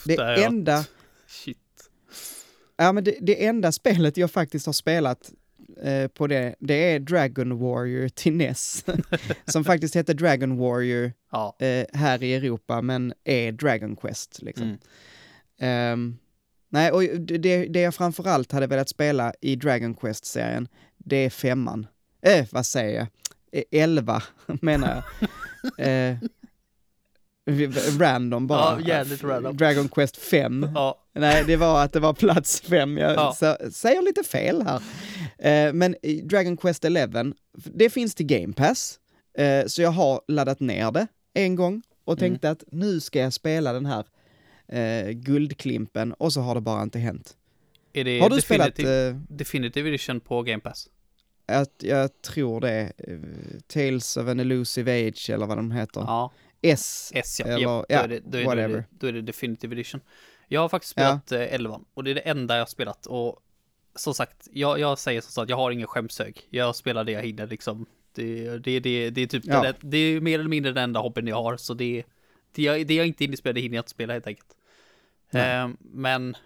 Det 0.06 0.14
jag- 0.14 0.42
enda... 0.42 0.84
Shit. 1.26 1.58
Ja, 2.76 2.92
men 2.92 3.04
det, 3.04 3.16
det 3.20 3.46
enda 3.46 3.72
spelet 3.72 4.16
jag 4.16 4.30
faktiskt 4.30 4.66
har 4.66 4.72
spelat 4.72 5.32
eh, 5.82 6.08
på 6.08 6.26
det, 6.26 6.54
det 6.58 6.74
är 6.74 7.00
Dragon 7.00 7.58
Warrior 7.58 8.08
till 8.08 8.32
NES. 8.32 8.84
som 9.46 9.64
faktiskt 9.64 9.96
heter 9.96 10.14
Dragon 10.14 10.56
Warrior 10.58 11.12
Ja. 11.32 11.56
eh, 11.60 11.86
här 11.92 12.22
i 12.22 12.34
Europa, 12.34 12.82
men 12.82 13.12
är 13.24 13.52
Dragon 13.52 13.96
Quest 13.96 14.42
liksom. 14.42 14.64
Mm. 14.64 14.78
Ehm, 15.60 16.16
nej, 16.68 16.90
och 16.90 17.02
det, 17.20 17.66
det 17.66 17.80
jag 17.80 17.94
framförallt 17.94 18.52
hade 18.52 18.66
velat 18.66 18.88
spela 18.88 19.32
i 19.40 19.56
Dragon 19.56 19.94
Quest-serien, 19.94 20.68
det 20.98 21.16
är 21.16 21.30
femman. 21.30 21.86
Eh, 22.22 22.46
vad 22.50 22.66
säger 22.66 22.98
jag? 22.98 23.06
Eh, 23.52 23.82
elva, 23.82 24.22
menar 24.46 25.02
jag. 25.78 25.78
eh, 26.10 26.16
random 28.00 28.46
bara. 28.46 28.80
Ja, 28.80 28.88
jävligt 28.88 29.24
random. 29.24 29.56
Dragon 29.56 29.88
Quest 29.88 30.16
5. 30.16 30.66
Ja. 30.74 30.98
Nej, 31.14 31.44
det 31.46 31.56
var 31.56 31.84
att 31.84 31.92
det 31.92 32.00
var 32.00 32.12
plats 32.12 32.60
fem. 32.60 32.98
Jag 32.98 33.12
Ja. 33.12 33.34
sä- 33.40 33.70
säger 33.70 34.02
lite 34.02 34.22
fel 34.22 34.62
här. 34.62 34.82
Eh, 35.68 35.72
men 35.72 35.96
Dragon 36.24 36.56
Quest 36.56 36.84
11, 36.84 37.24
det 37.52 37.90
finns 37.90 38.14
till 38.14 38.26
Game 38.26 38.52
Pass. 38.52 38.98
Eh, 39.38 39.66
så 39.66 39.82
jag 39.82 39.90
har 39.90 40.20
laddat 40.28 40.60
ner 40.60 40.90
det 40.92 41.06
en 41.34 41.54
gång 41.56 41.82
och 42.04 42.12
Mm. 42.12 42.18
tänkte 42.30 42.50
att 42.50 42.64
nu 42.72 43.00
ska 43.00 43.18
jag 43.20 43.32
spela 43.32 43.72
den 43.72 43.86
här 43.86 44.04
eh, 44.72 45.10
guldklimpen 45.10 46.12
och 46.12 46.32
så 46.32 46.40
har 46.40 46.54
det 46.54 46.60
bara 46.60 46.82
inte 46.82 46.98
hänt. 46.98 47.36
Är 47.92 48.04
det 48.04 48.20
Har 48.20 48.30
du 48.30 48.40
spelat? 48.40 48.78
Eh, 48.78 48.86
Definitive 49.28 49.88
Edition 49.88 50.20
på 50.20 50.42
Game 50.42 50.60
Pass? 50.60 50.88
att, 51.46 51.74
jag 51.82 52.22
tror 52.22 52.60
det. 52.60 52.92
Tales 53.66 54.16
of 54.16 54.28
an 54.28 54.40
Elusive 54.40 55.08
Age 55.08 55.30
eller 55.30 55.46
vad 55.46 55.58
de 55.58 55.70
heter. 55.70 56.00
Ja. 56.00 56.32
S. 56.62 57.12
S 57.14 57.40
ja. 57.40 57.46
Eller- 57.46 57.62
ja, 57.62 57.84
då, 57.88 57.94
är 57.94 58.08
det, 58.08 58.20
då, 58.24 58.38
är 58.38 58.44
whatever. 58.44 58.68
det, 58.76 58.84
då 58.90 59.06
är 59.06 59.12
det 59.12 59.22
Definitive 59.22 59.74
Edition. 59.74 60.00
Jag 60.48 60.60
har 60.60 60.68
faktiskt 60.68 60.94
Ja. 60.96 61.20
spelat 61.26 61.48
eh, 61.50 61.54
11 61.54 61.80
och 61.94 62.04
det 62.04 62.10
är 62.10 62.14
det 62.14 62.20
enda 62.20 62.54
jag 62.54 62.60
har 62.60 62.66
spelat 62.66 63.06
och 63.06 63.40
som 63.94 64.14
sagt, 64.14 64.48
jag, 64.52 64.78
jag 64.78 64.98
säger 64.98 65.20
som 65.20 65.30
så 65.32 65.40
att 65.42 65.48
jag 65.48 65.56
har 65.56 65.70
ingen 65.70 65.86
skämshög. 65.86 66.40
Jag 66.50 66.76
spelar 66.76 67.04
det 67.04 67.12
jag 67.12 67.22
hinner 67.22 67.46
liksom. 67.46 67.86
Det, 68.14 68.58
det, 68.58 68.80
det, 68.80 69.10
det 69.10 69.20
är 69.20 69.26
typ 69.26 69.44
Ja. 69.46 69.62
det, 69.62 69.74
det 69.80 69.96
är 69.98 70.20
mer 70.20 70.38
eller 70.38 70.48
mindre 70.48 70.72
den 70.72 70.84
enda 70.84 71.00
hobbyn 71.00 71.26
jag 71.26 71.42
har 71.42 71.56
så 71.56 71.74
det, 71.74 72.02
det, 72.52 72.62
jag, 72.62 72.86
det 72.86 72.94
jag 72.94 73.06
inte 73.06 73.24
hinner 73.24 73.36
spela, 73.36 73.52
det 73.52 73.60
hinner 73.60 73.76
jag 73.76 73.80
inte 73.82 73.90
spela 73.90 74.12
helt 74.12 74.26
enkelt. 74.26 74.56
Eh, 75.30 75.68
men, 75.80 76.36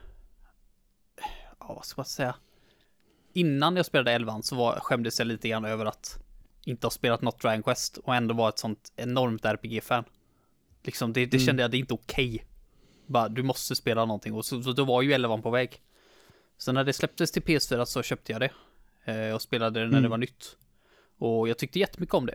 ja 1.60 1.74
vad 1.74 1.84
ska 1.84 1.98
man 2.00 2.06
säga? 2.06 2.34
Innan 3.32 3.76
jag 3.76 3.86
spelade 3.86 4.12
11 4.12 4.42
så 4.42 4.56
var, 4.56 4.80
skämdes 4.80 5.18
jag 5.18 5.26
lite 5.28 5.48
grann 5.48 5.64
över 5.64 5.86
att 5.86 6.23
inte 6.66 6.86
ha 6.86 6.90
spelat 6.90 7.22
något 7.22 7.40
Dragon 7.40 7.62
Quest 7.62 7.96
och 7.96 8.14
ändå 8.14 8.34
vara 8.34 8.48
ett 8.48 8.58
sånt 8.58 8.92
enormt 8.96 9.44
RPG-fan. 9.44 10.04
Liksom 10.82 11.12
det, 11.12 11.26
det 11.26 11.36
Mm. 11.36 11.46
kände 11.46 11.62
jag, 11.62 11.70
det 11.70 11.76
är 11.76 11.78
inte 11.78 11.94
okej. 11.94 12.44
Bara, 13.06 13.28
du 13.28 13.42
måste 13.42 13.76
spela 13.76 14.04
någonting 14.04 14.34
och 14.34 14.44
så, 14.44 14.62
så 14.62 14.72
då 14.72 14.84
var 14.84 15.02
ju 15.02 15.12
11 15.12 15.38
på 15.38 15.50
väg. 15.50 15.80
Så 16.56 16.72
när 16.72 16.84
det 16.84 16.92
släpptes 16.92 17.30
till 17.32 17.42
PS4 17.42 17.84
så 17.84 18.02
köpte 18.02 18.32
jag 18.32 18.40
det. 18.40 18.50
Eh, 19.12 19.34
och 19.34 19.42
spelade 19.42 19.80
det 19.80 19.86
när 19.86 19.92
det 19.92 19.98
Mm. 19.98 20.10
var 20.10 20.18
nytt. 20.18 20.56
Och 21.18 21.48
jag 21.48 21.58
tyckte 21.58 21.78
jättemycket 21.78 22.14
om 22.14 22.26
det. 22.26 22.34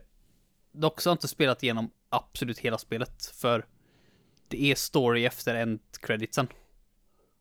Dock 0.72 1.02
så 1.02 1.10
har 1.10 1.12
jag 1.12 1.16
inte 1.16 1.28
spelat 1.28 1.64
igenom 1.64 1.92
absolut 2.10 2.60
hela 2.60 2.78
spelet, 2.78 3.26
för 3.26 3.66
det 4.48 4.64
är 4.72 4.76
story 4.76 5.26
efter 5.26 5.56
end 5.56 5.80
creditsen. 6.02 6.48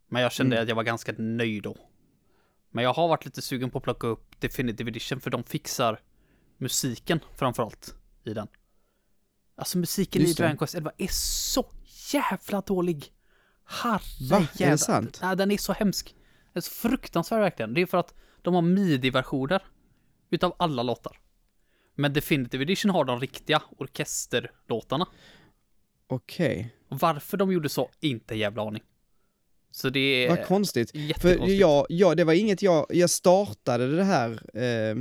Men 0.08 0.22
jag 0.22 0.32
kände 0.32 0.56
Mm. 0.56 0.62
att 0.62 0.68
jag 0.68 0.76
var 0.76 0.82
ganska 0.82 1.14
nöjd 1.18 1.62
då. 1.62 1.76
Men 2.70 2.84
jag 2.84 2.92
har 2.94 3.08
varit 3.08 3.24
lite 3.24 3.42
sugen 3.42 3.70
på 3.70 3.78
att 3.78 3.84
plocka 3.84 4.06
upp 4.06 4.40
Definitive 4.40 4.90
Edition, 4.90 5.20
för 5.20 5.30
de 5.30 5.44
fixar 5.44 6.00
musiken 6.58 7.20
framförallt 7.36 7.94
i 8.24 8.34
den. 8.34 8.48
Alltså 9.56 9.78
musiken 9.78 10.22
Just 10.22 10.40
i. 10.40 10.42
Dragon 10.42 10.56
Quest 10.58 10.74
11 10.74 10.92
är 10.98 11.08
så 11.10 11.66
jävla 12.12 12.60
dålig. 12.60 13.12
Herre 13.64 14.00
Va? 14.30 14.46
Är 14.58 14.70
det 14.70 14.78
sant? 14.78 15.18
Nej, 15.22 15.36
den 15.36 15.50
är 15.50 15.56
så 15.56 15.72
hemsk. 15.72 16.14
Den 16.52 16.58
är 16.58 16.60
så 16.60 16.70
fruktansvärd 16.70 17.40
verkligen. 17.40 17.74
Det 17.74 17.80
är 17.80 17.86
för 17.86 17.98
att 17.98 18.14
de 18.42 18.54
har 18.54 18.62
midi-versioner 18.62 19.62
utav 20.30 20.54
alla 20.58 20.82
låtar. 20.82 21.20
Men 21.94 22.12
Definitive 22.12 22.62
Edition 22.62 22.90
har 22.90 23.04
de 23.04 23.20
riktiga 23.20 23.62
orkesterlåtarna. 23.78 25.06
Okej. 26.06 26.74
Och 26.88 26.98
varför 26.98 27.36
de 27.36 27.52
gjorde 27.52 27.68
så, 27.68 27.90
inte 28.00 28.34
en 28.34 28.38
jävla 28.38 28.62
aning. 28.62 28.82
Så 29.70 29.90
det 29.90 30.00
är 30.00 30.28
Vad 30.28 30.46
konstigt. 30.46 30.90
För 31.20 31.48
jag, 31.48 31.86
jag, 31.88 32.16
det 32.16 32.24
var 32.24 32.32
inget 32.32 32.62
jag, 32.62 32.86
jag 32.88 33.10
startade 33.10 33.96
det 33.96 34.04
här 34.04 34.30
eh, 34.54 34.96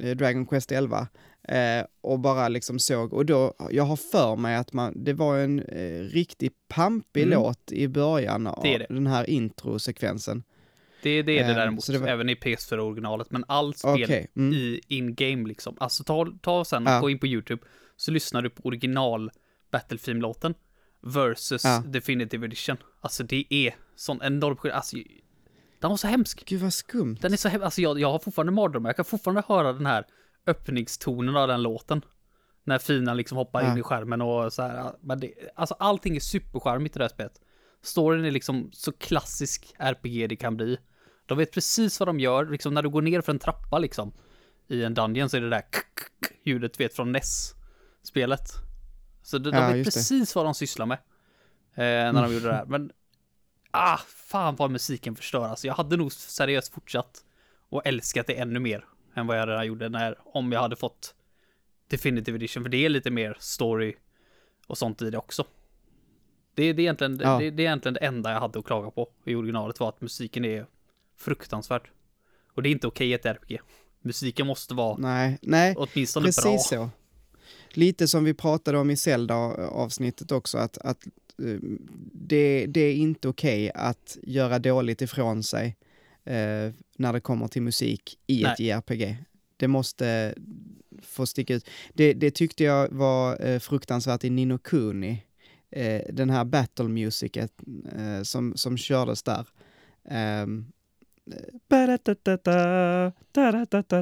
Dragon 0.00 0.46
Quest 0.46 0.72
11 0.72 1.08
eh, 1.48 1.84
och 2.00 2.20
bara 2.20 2.48
liksom 2.48 2.78
såg 2.78 3.12
och 3.12 3.26
då, 3.26 3.54
jag 3.70 3.84
har 3.84 3.96
för 3.96 4.36
mig 4.36 4.56
att 4.56 4.72
man, 4.72 5.04
det 5.04 5.12
var 5.12 5.38
en 5.38 5.58
eh, 5.60 6.00
riktigt 6.02 6.68
pampig 6.68 7.22
Mm. 7.22 7.34
låt 7.34 7.72
i 7.72 7.88
början 7.88 8.46
av 8.46 8.62
Det 8.62 8.78
det. 8.78 8.86
den 8.88 9.06
här 9.06 9.30
introsekvensen. 9.30 10.42
Det, 11.02 11.22
det 11.22 11.38
är 11.38 11.44
det 11.44 11.50
Ehm, 11.50 11.56
däremot, 11.56 11.86
det 11.86 11.98
var- 11.98 12.08
även 12.08 12.28
i 12.28 12.34
PS4-originalet. 12.34 13.26
Men 13.30 13.44
allt 13.48 13.78
spel 13.78 14.02
Okej, 14.04 14.28
mm. 14.36 14.52
i 14.54 14.80
in-game 14.88 15.48
liksom. 15.48 15.76
Alltså 15.80 16.04
ta, 16.04 16.26
ta 16.42 16.64
sen, 16.64 16.84
Ja. 16.86 17.00
gå 17.00 17.10
in 17.10 17.18
på 17.18 17.26
YouTube, 17.26 17.62
så 17.96 18.10
lyssnar 18.10 18.42
du 18.42 18.50
på 18.50 18.62
original 18.68 19.30
Battlefield-låten 19.72 20.54
versus 21.02 21.64
Ja. 21.64 21.82
Definitive 21.86 22.46
Edition. 22.46 22.76
Alltså 23.00 23.22
det 23.22 23.44
är 23.54 23.74
sån 23.96 24.22
enorm 24.22 24.56
skillnad. 24.56 24.76
Alltså, 24.76 24.96
den 25.80 25.90
var 25.90 25.96
så 25.96 26.06
hemsk. 26.08 26.44
Gud 26.46 26.60
vad 26.60 26.72
skumt. 26.72 27.16
Den 27.20 27.32
är 27.32 27.36
så 27.36 27.48
hemsk. 27.48 27.64
Alltså 27.64 27.80
jag, 27.80 28.00
jag 28.00 28.12
har 28.12 28.18
fortfarande 28.18 28.52
mardrömmar. 28.52 28.88
Jag 28.88 28.96
kan 28.96 29.04
fortfarande 29.04 29.42
höra 29.48 29.72
den 29.72 29.86
här 29.86 30.06
öppningstonen 30.46 31.36
av 31.36 31.48
den 31.48 31.62
låten. 31.62 32.02
När 32.64 32.78
finan 32.78 33.16
liksom 33.16 33.36
hoppar 33.38 33.62
Ja. 33.62 33.72
in 33.72 33.78
i 33.78 33.82
skärmen 33.82 34.20
och 34.22 34.52
så 34.52 34.62
här. 34.62 34.92
Men 35.00 35.20
det, 35.20 35.34
alltså 35.54 35.74
allting 35.78 36.16
är 36.16 36.20
superskärmigt 36.20 36.96
i 36.96 36.98
det 36.98 37.04
här 37.04 37.08
spelet. 37.08 37.40
Storyn 37.82 38.24
är 38.24 38.30
liksom 38.30 38.70
så 38.72 38.92
klassisk 38.92 39.74
RPG 39.78 40.28
det 40.28 40.36
kan 40.36 40.56
bli. 40.56 40.78
De 41.26 41.38
vet 41.38 41.52
precis 41.52 42.00
vad 42.00 42.08
de 42.08 42.20
gör, 42.20 42.46
liksom 42.46 42.74
när 42.74 42.82
du 42.82 42.88
går 42.88 43.02
ner 43.02 43.20
för 43.20 43.32
en 43.32 43.38
trappa 43.38 43.78
liksom. 43.78 44.12
I 44.68 44.84
en 44.84 44.94
dungeon 44.94 45.28
så 45.30 45.36
är 45.36 45.40
det 45.40 45.50
där 45.50 45.62
ljudet 46.44 46.80
vet 46.80 46.94
från 46.94 47.12
NES-spelet. 47.12 48.40
Så 49.22 49.38
de, 49.38 49.50
de 49.50 49.56
Ja, 49.56 49.68
vet 49.68 49.76
just 49.76 49.90
det. 49.92 49.98
precis 49.98 50.34
vad 50.34 50.44
de 50.44 50.54
sysslar 50.54 50.86
med. 50.86 50.98
Eh, 51.74 52.12
när 52.12 52.22
de 52.22 52.34
gjorde 52.34 52.46
det 52.48 52.54
här. 52.54 52.66
Men, 52.66 52.92
ah, 53.70 53.98
fan 54.06 54.56
vad 54.56 54.70
musiken 54.70 55.16
förstör. 55.16 55.44
Alltså 55.44 55.66
jag 55.66 55.74
hade 55.74 55.96
nog 55.96 56.12
seriöst 56.12 56.72
fortsatt 56.74 57.24
och 57.68 57.86
älskat 57.86 58.26
det 58.26 58.34
ännu 58.34 58.60
mer 58.60 58.84
än 59.14 59.26
vad 59.26 59.38
jag 59.38 59.48
redan 59.48 59.66
gjorde 59.66 59.88
när, 59.88 60.18
om 60.24 60.52
jag 60.52 60.60
hade 60.60 60.76
fått 60.76 61.14
Definitive 61.88 62.36
Edition, 62.36 62.62
för 62.62 62.70
det 62.70 62.84
är 62.84 62.88
lite 62.88 63.10
mer 63.10 63.36
story 63.40 63.94
och 64.66 64.78
sånt 64.78 65.02
i 65.02 65.10
det 65.10 65.18
också. 65.18 65.44
Det, 66.54 66.72
det, 66.72 66.82
är 66.82 66.84
egentligen, 66.84 67.20
Ja. 67.22 67.38
det, 67.38 67.50
det 67.50 67.62
är 67.62 67.66
egentligen 67.66 67.94
det 67.94 68.00
enda 68.06 68.32
jag 68.32 68.40
hade 68.40 68.58
att 68.58 68.64
klaga 68.64 68.90
på 68.90 69.08
i 69.24 69.34
originalet 69.34 69.80
var 69.80 69.88
att 69.88 70.00
musiken 70.00 70.44
är 70.44 70.66
fruktansvärd. 71.18 71.90
Och 72.54 72.62
det 72.62 72.68
är 72.68 72.70
inte 72.70 72.86
okej 72.86 73.08
i 73.10 73.12
ett 73.12 73.26
RPG. 73.26 73.60
Musiken 74.02 74.46
måste 74.46 74.74
vara 74.74 74.96
Nej, 74.98 75.38
nej, 75.42 75.74
åtminstone 75.78 76.26
precis 76.26 76.42
bra. 76.42 76.58
så. 76.58 76.90
Lite 77.70 78.08
som 78.08 78.24
vi 78.24 78.34
pratade 78.34 78.78
om 78.78 78.90
i 78.90 78.96
Zelda-avsnittet 78.96 80.32
också, 80.32 80.58
att, 80.58 80.78
att 80.78 81.06
det, 82.12 82.66
det 82.66 82.80
är 82.80 82.94
inte 82.94 83.28
okej 83.28 83.70
att 83.74 84.18
göra 84.22 84.58
dåligt 84.58 85.02
ifrån 85.02 85.42
sig 85.42 85.76
eh, 86.24 86.72
när 86.96 87.12
det 87.12 87.20
kommer 87.20 87.48
till 87.48 87.62
musik 87.62 88.18
i 88.26 88.44
ett 88.44 88.60
JRPG. 88.60 89.16
Det 89.56 89.68
måste 89.68 90.34
få 91.02 91.26
sticka 91.26 91.54
ut. 91.54 91.68
Det, 91.94 92.12
det 92.12 92.30
tyckte 92.30 92.64
jag 92.64 92.88
var 92.88 93.46
eh, 93.46 93.58
fruktansvärt 93.58 94.24
i 94.24 94.30
Nino 94.30 94.58
Kuni. 94.58 95.22
Eh, 95.70 96.02
den 96.12 96.30
här 96.30 96.44
battle 96.44 96.88
musicet 96.88 97.52
eh, 97.96 98.22
som, 98.22 98.56
som 98.56 98.76
kördes 98.76 99.22
där. 99.22 99.46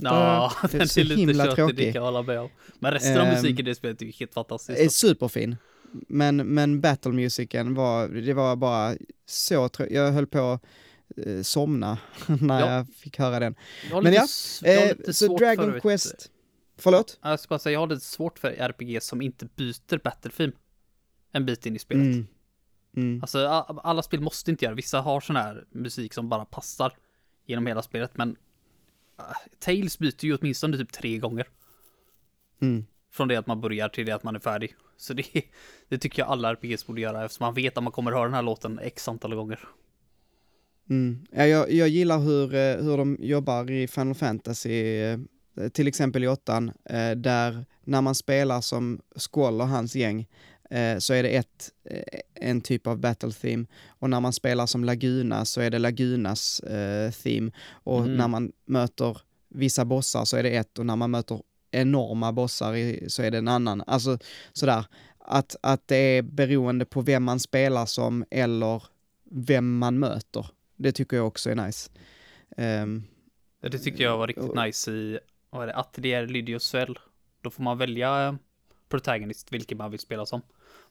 Ja, 0.04 0.52
Det 0.70 0.74
är 0.74 0.78
den 0.78 0.88
så 0.88 1.00
är 1.00 1.04
lite 1.04 1.20
himla 1.20 1.56
tjötig, 1.56 1.76
det 1.76 1.84
kan 1.84 1.94
jag 1.94 2.02
hålla 2.02 2.22
med 2.22 2.40
om. 2.40 2.50
Men 2.78 2.92
resten 2.92 3.20
av 3.20 3.26
Ehm, 3.26 3.34
musiken 3.34 3.58
i 3.58 3.62
det 3.62 3.74
spelet 3.74 4.02
är 4.02 4.06
ju 4.06 4.12
helt 4.12 4.30
är 4.30 4.34
fantastiskt. 4.34 4.92
superfin. 4.92 5.56
Men, 5.92 6.36
men 6.36 6.80
battle 6.80 7.12
musicen 7.12 7.74
var, 7.74 8.08
det 8.08 8.32
var 8.34 8.56
bara 8.56 8.96
så 9.26 9.66
trö- 9.68 9.92
Jag 9.92 10.12
höll 10.12 10.26
på 10.26 10.60
eh, 11.16 11.42
somna 11.42 11.98
när 12.40 12.60
Ja. 12.60 12.70
jag 12.76 12.88
fick 12.94 13.18
höra 13.18 13.38
den. 13.40 13.54
Jag 13.90 14.02
Men 14.02 14.12
lite 14.12 14.26
ja, 14.62 14.68
Eh, 15.06 15.12
så 15.12 15.36
Dragon 15.38 15.64
för, 15.64 15.72
vet- 15.72 15.82
Quest... 15.82 16.30
Förlåt? 16.80 17.18
Jag 17.22 17.40
ska 17.40 17.48
bara 17.48 17.58
säga, 17.58 17.72
jag 17.72 17.80
har 17.80 17.86
lite 17.86 18.04
svårt 18.04 18.38
för 18.38 18.48
RPG 18.48 19.02
som 19.02 19.22
inte 19.22 19.46
byter 19.56 19.98
battle 20.04 20.30
theme 20.30 20.52
en 21.32 21.46
bit 21.46 21.66
in 21.66 21.76
i 21.76 21.78
spelet. 21.78 22.04
Mm. 22.04 22.26
Mm. 22.96 23.22
Alltså 23.22 23.46
alla 23.82 24.02
spel 24.02 24.20
måste 24.20 24.50
inte 24.50 24.64
göra, 24.64 24.74
vissa 24.74 25.00
har 25.00 25.20
sån 25.20 25.36
här 25.36 25.64
musik 25.70 26.14
som 26.14 26.28
bara 26.28 26.44
passar 26.44 26.92
genom 27.46 27.66
hela 27.66 27.82
spelet, 27.82 28.16
men 28.16 28.28
uh, 28.30 29.24
Tales 29.58 29.98
byter 29.98 30.24
ju 30.24 30.36
åtminstone 30.36 30.76
typ 30.76 30.92
tre 30.92 31.18
gånger. 31.18 31.46
Mm. 32.60 32.84
Från 33.12 33.28
det 33.28 33.36
att 33.36 33.46
man 33.46 33.60
börjar 33.60 33.88
till 33.88 34.06
det 34.06 34.12
att 34.12 34.22
man 34.24 34.36
är 34.36 34.40
färdig. 34.40 34.74
Så 34.98 35.14
det, 35.14 35.24
det 35.88 35.98
tycker 35.98 36.22
jag 36.22 36.28
alla 36.28 36.50
RPGs 36.52 36.86
borde 36.86 37.00
göra 37.00 37.24
eftersom 37.24 37.44
man 37.44 37.54
vet 37.54 37.76
att 37.76 37.84
man 37.84 37.92
kommer 37.92 38.12
höra 38.12 38.24
den 38.24 38.34
här 38.34 38.42
låten 38.42 38.78
x 38.78 39.08
antal 39.08 39.34
gånger. 39.34 39.60
Mm. 40.90 41.26
Ja, 41.30 41.46
jag, 41.46 41.72
jag 41.72 41.88
gillar 41.88 42.18
hur, 42.18 42.54
eh, 42.54 42.84
hur 42.84 42.96
de 42.96 43.16
jobbar 43.20 43.70
i 43.70 43.88
Final 43.88 44.14
Fantasy, 44.14 45.00
eh, 45.02 45.18
till 45.72 45.88
exempel 45.88 46.24
i 46.24 46.28
åttan, 46.28 46.72
eh, 46.84 47.10
där 47.10 47.64
när 47.84 48.00
man 48.02 48.14
spelar 48.14 48.60
som 48.60 49.00
Squall 49.16 49.60
och 49.60 49.68
hans 49.68 49.94
gäng 49.96 50.26
så 50.98 51.14
är 51.14 51.22
det 51.22 51.28
ett, 51.28 51.70
en 52.34 52.60
typ 52.60 52.86
av 52.86 52.98
battle 52.98 53.32
theme 53.32 53.66
och 53.88 54.10
när 54.10 54.20
man 54.20 54.32
spelar 54.32 54.66
som 54.66 54.84
Laguna 54.84 55.44
så 55.44 55.60
är 55.60 55.70
det 55.70 55.78
Lagunas 55.78 56.60
theme 57.22 57.50
och 57.70 57.98
Mm. 57.98 58.16
när 58.16 58.28
man 58.28 58.52
möter 58.66 59.18
vissa 59.48 59.84
bossar 59.84 60.24
så 60.24 60.36
är 60.36 60.42
det 60.42 60.50
ett 60.50 60.78
och 60.78 60.86
när 60.86 60.96
man 60.96 61.10
möter 61.10 61.42
enorma 61.70 62.32
bossar 62.32 62.74
i, 62.74 63.04
så 63.10 63.22
är 63.22 63.30
det 63.30 63.38
en 63.38 63.48
annan. 63.48 63.82
Alltså 63.86 64.18
sådär, 64.52 64.84
att, 65.18 65.56
att 65.62 65.88
det 65.88 65.96
är 65.96 66.22
beroende 66.22 66.84
på 66.84 67.00
vem 67.00 67.24
man 67.24 67.40
spelar 67.40 67.86
som 67.86 68.24
eller 68.30 68.82
vem 69.30 69.78
man 69.78 69.98
möter. 69.98 70.46
Det 70.76 70.92
tycker 70.92 71.16
jag 71.16 71.26
också 71.26 71.50
är 71.50 71.54
nice. 71.54 71.90
Ehm, 72.56 73.04
Det 73.60 73.78
tyckte 73.78 74.02
jag 74.02 74.18
var 74.18 74.26
riktigt 74.26 74.44
Och- 74.50 74.64
nice 74.64 74.90
i, 74.90 75.18
vad 75.50 75.62
är 75.62 75.66
det, 75.66 75.76
Atelier 75.76 76.26
Lydios 76.26 76.64
Svel. 76.64 76.98
Då 77.42 77.50
får 77.50 77.62
man 77.62 77.78
välja 77.78 78.26
eh, 78.26 78.34
protagonist, 78.88 79.52
vilken 79.52 79.78
man 79.78 79.90
vill 79.90 80.00
spela 80.00 80.26
som. 80.26 80.42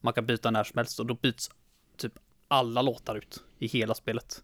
Man 0.02 0.14
kan 0.14 0.26
byta 0.26 0.52
när 0.52 0.64
som 0.64 0.78
helst 0.78 1.00
och 1.00 1.06
då 1.06 1.14
byts 1.14 1.50
typ 1.98 2.14
alla 2.48 2.82
låtar 2.82 3.16
ut 3.16 3.44
i 3.60 3.68
hela 3.68 3.94
spelet. 3.94 4.44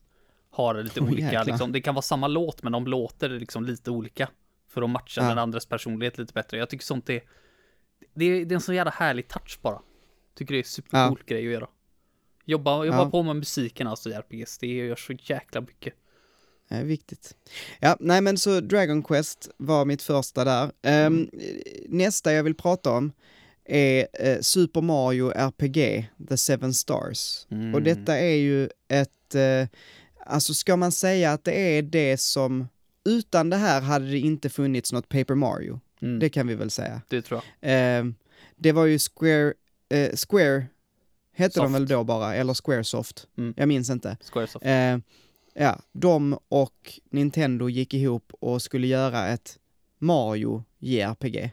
Har 0.50 0.84
lite 0.84 1.00
Åh, 1.02 1.08
olika, 1.12 1.43
liksom, 1.43 1.72
det 1.72 1.82
kan 1.82 1.96
vara 1.96 2.02
samma 2.02 2.28
låt 2.28 2.63
men 2.63 2.72
de 2.72 2.88
låter 2.88 3.30
liksom 3.30 3.65
lite 3.65 3.91
olika. 3.91 4.30
För 4.73 4.81
att 4.81 4.89
matcha 4.89 5.21
Ja. 5.21 5.27
den 5.29 5.38
andres 5.38 5.65
personlighet 5.65 6.17
lite 6.17 6.33
bättre. 6.33 6.57
Jag 6.57 6.69
tycker 6.69 6.86
sånt 6.86 7.09
är, 7.09 7.23
det 8.13 8.25
är, 8.25 8.45
det 8.45 8.53
är 8.53 8.55
en 8.55 8.62
så 8.62 8.73
jävla 8.73 8.91
härlig 8.91 9.27
touch 9.27 9.59
bara. 9.62 9.81
Tycker 10.36 10.53
det 10.53 10.59
är 10.59 10.63
supercool 10.63 11.19
grej 11.25 11.47
att 11.47 11.53
göra. 11.53 11.67
Jobba, 12.45 12.86
jobba 12.86 12.97
Ja. 12.97 13.09
på 13.09 13.23
med 13.23 13.36
musiken 13.36 13.88
alltså 13.88 14.09
i 14.09 14.13
RPGs, 14.13 14.57
det 14.57 14.67
gör 14.67 14.95
så 14.95 15.13
jäkla 15.19 15.62
mycket. 15.62 15.93
Det 16.69 16.75
är 16.75 16.83
viktigt. 16.83 17.36
Ja, 17.79 17.97
nej 17.99 18.21
men 18.21 18.38
så 18.38 18.59
Dragon 18.59 19.03
Quest 19.03 19.49
var 19.57 19.86
mitt 19.86 20.01
första 20.01 20.43
där. 20.43 20.71
Ehm, 20.81 21.29
Nästa 21.88 22.33
jag 22.33 22.43
vill 22.43 22.55
prata 22.55 22.91
om 22.91 23.12
är 23.65 24.07
eh, 24.13 24.39
Super 24.41 24.81
Mario 24.81 25.31
RPG, 25.36 26.09
The 26.29 26.38
Seven 26.38 26.73
Stars. 26.73 27.47
Mm. 27.51 27.75
Och 27.75 27.81
detta 27.81 28.17
är 28.19 28.36
ju 28.36 28.69
ett, 28.88 29.36
eh, 29.36 29.67
alltså 30.25 30.53
ska 30.53 30.75
man 30.77 30.91
säga 30.91 31.31
att 31.31 31.43
det 31.43 31.77
är 31.77 31.81
det 31.81 32.17
som, 32.19 32.67
utan 33.05 33.49
det 33.49 33.57
här 33.57 33.81
hade 33.81 34.05
det 34.05 34.19
inte 34.19 34.49
funnits 34.49 34.93
något 34.93 35.09
Paper 35.09 35.35
Mario. 35.35 35.79
Mm. 36.01 36.19
Det 36.19 36.29
kan 36.29 36.47
vi 36.47 36.55
väl 36.55 36.69
säga. 36.69 37.01
det 37.09 37.21
tror 37.21 37.41
jag. 37.59 37.71
Ehm, 37.71 38.15
det 38.55 38.71
var 38.71 38.85
ju 38.85 38.99
Square, 38.99 39.53
eh, 39.89 40.09
Square 40.29 40.65
hette 41.35 41.59
de 41.59 41.73
väl 41.73 41.87
då 41.87 42.03
bara, 42.03 42.35
eller 42.35 42.53
Squaresoft. 42.53 43.27
Mm. 43.37 43.53
Jag 43.57 43.67
minns 43.67 43.89
inte. 43.89 44.17
Squaresoft. 44.33 44.65
Eh, 44.65 44.97
ja, 45.53 45.81
de 45.91 46.39
och 46.49 46.99
Nintendo 47.09 47.69
gick 47.69 47.93
ihop 47.93 48.31
och 48.39 48.61
skulle 48.61 48.87
göra 48.87 49.27
ett 49.27 49.59
Mario 49.99 50.63
JRPG. 50.79 51.51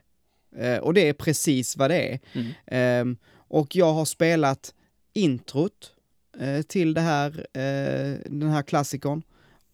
Eh, 0.57 0.79
och 0.79 0.95
det 0.95 1.09
är 1.09 1.13
precis 1.13 1.77
vad 1.77 1.91
det 1.91 2.13
är. 2.13 2.21
Mm. 2.33 3.17
Eh, 3.17 3.19
och 3.33 3.77
jag 3.77 3.93
har 3.93 4.05
spelat 4.05 4.75
introt 5.13 5.93
eh, 6.39 6.63
till 6.63 6.95
det 6.95 7.01
här, 7.01 7.47
eh, 7.53 8.19
den 8.31 8.51
här 8.51 8.63
klassikern 8.63 9.23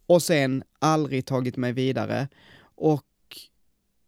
och 0.07 0.23
sen 0.23 0.63
aldrig 0.79 1.25
tagit 1.25 1.57
mig 1.57 1.73
vidare. 1.73 2.27
Och 2.75 3.05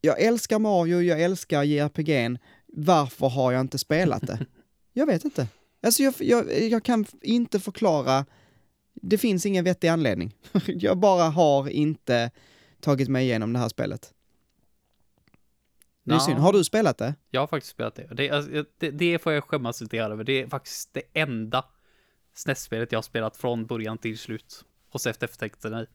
jag 0.02 0.22
älskar 0.22 0.60
Mario, 0.60 1.02
jag 1.02 1.22
älskar 1.22 1.64
JRPG'n. 1.64 2.38
Varför 2.68 3.30
har 3.30 3.52
jag 3.52 3.62
inte 3.62 3.78
spelat 3.78 4.28
det? 4.28 4.46
Jag 4.94 5.06
vet 5.06 5.26
inte. 5.26 5.48
Alltså 5.84 6.04
jag, 6.04 6.14
jag, 6.20 6.62
jag 6.62 6.84
kan 6.84 7.06
inte 7.22 7.60
förklara 7.60 8.26
det 9.02 9.18
finns 9.18 9.46
ingen 9.46 9.64
vettig 9.64 9.88
anledning. 9.88 10.36
jag 10.66 10.98
bara 10.98 11.24
har 11.24 11.70
inte 11.70 12.32
tagit 12.80 13.10
mig 13.10 13.26
igenom 13.26 13.54
det 13.54 13.60
här 13.60 13.70
spelet. 13.70 14.14
Det 16.04 16.16
är 16.16 16.20
synd. 16.20 16.40
Har 16.40 16.54
du 16.54 16.64
spelat 16.64 16.98
det? 16.98 17.16
Jag 17.30 17.42
har 17.42 17.48
faktiskt 17.48 17.72
spelat 17.72 17.96
det. 17.96 18.08
Det, 18.12 18.30
alltså, 18.30 18.66
det. 18.78 18.92
det 18.92 19.20
får 19.20 19.34
jag 19.34 19.44
skämmas 19.44 19.82
lite 19.82 19.98
över. 19.98 20.24
Det 20.24 20.42
är 20.42 20.48
faktiskt 20.48 20.94
det 20.94 21.02
enda 21.14 21.66
SNES-spelet 22.34 22.92
jag 22.92 22.98
har 22.98 23.04
spelat 23.04 23.38
från 23.38 23.66
början 23.66 23.98
till 23.98 24.18
slut. 24.18 24.66
Och 24.92 25.02
sett 25.02 25.24
eftertexterna 25.24 25.82
i. 25.82 25.86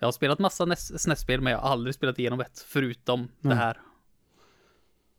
Jag 0.00 0.06
har 0.06 0.12
spelat 0.12 0.38
massa 0.38 0.64
NES 0.64 1.02
SNES-spel, 1.02 1.40
men 1.40 1.52
jag 1.52 1.60
har 1.60 1.68
aldrig 1.70 1.94
spelat 1.94 2.18
igenom 2.18 2.40
ett, 2.40 2.64
förutom 2.68 3.28
det 3.40 3.46
Mm. 3.48 3.58
här. 3.58 3.80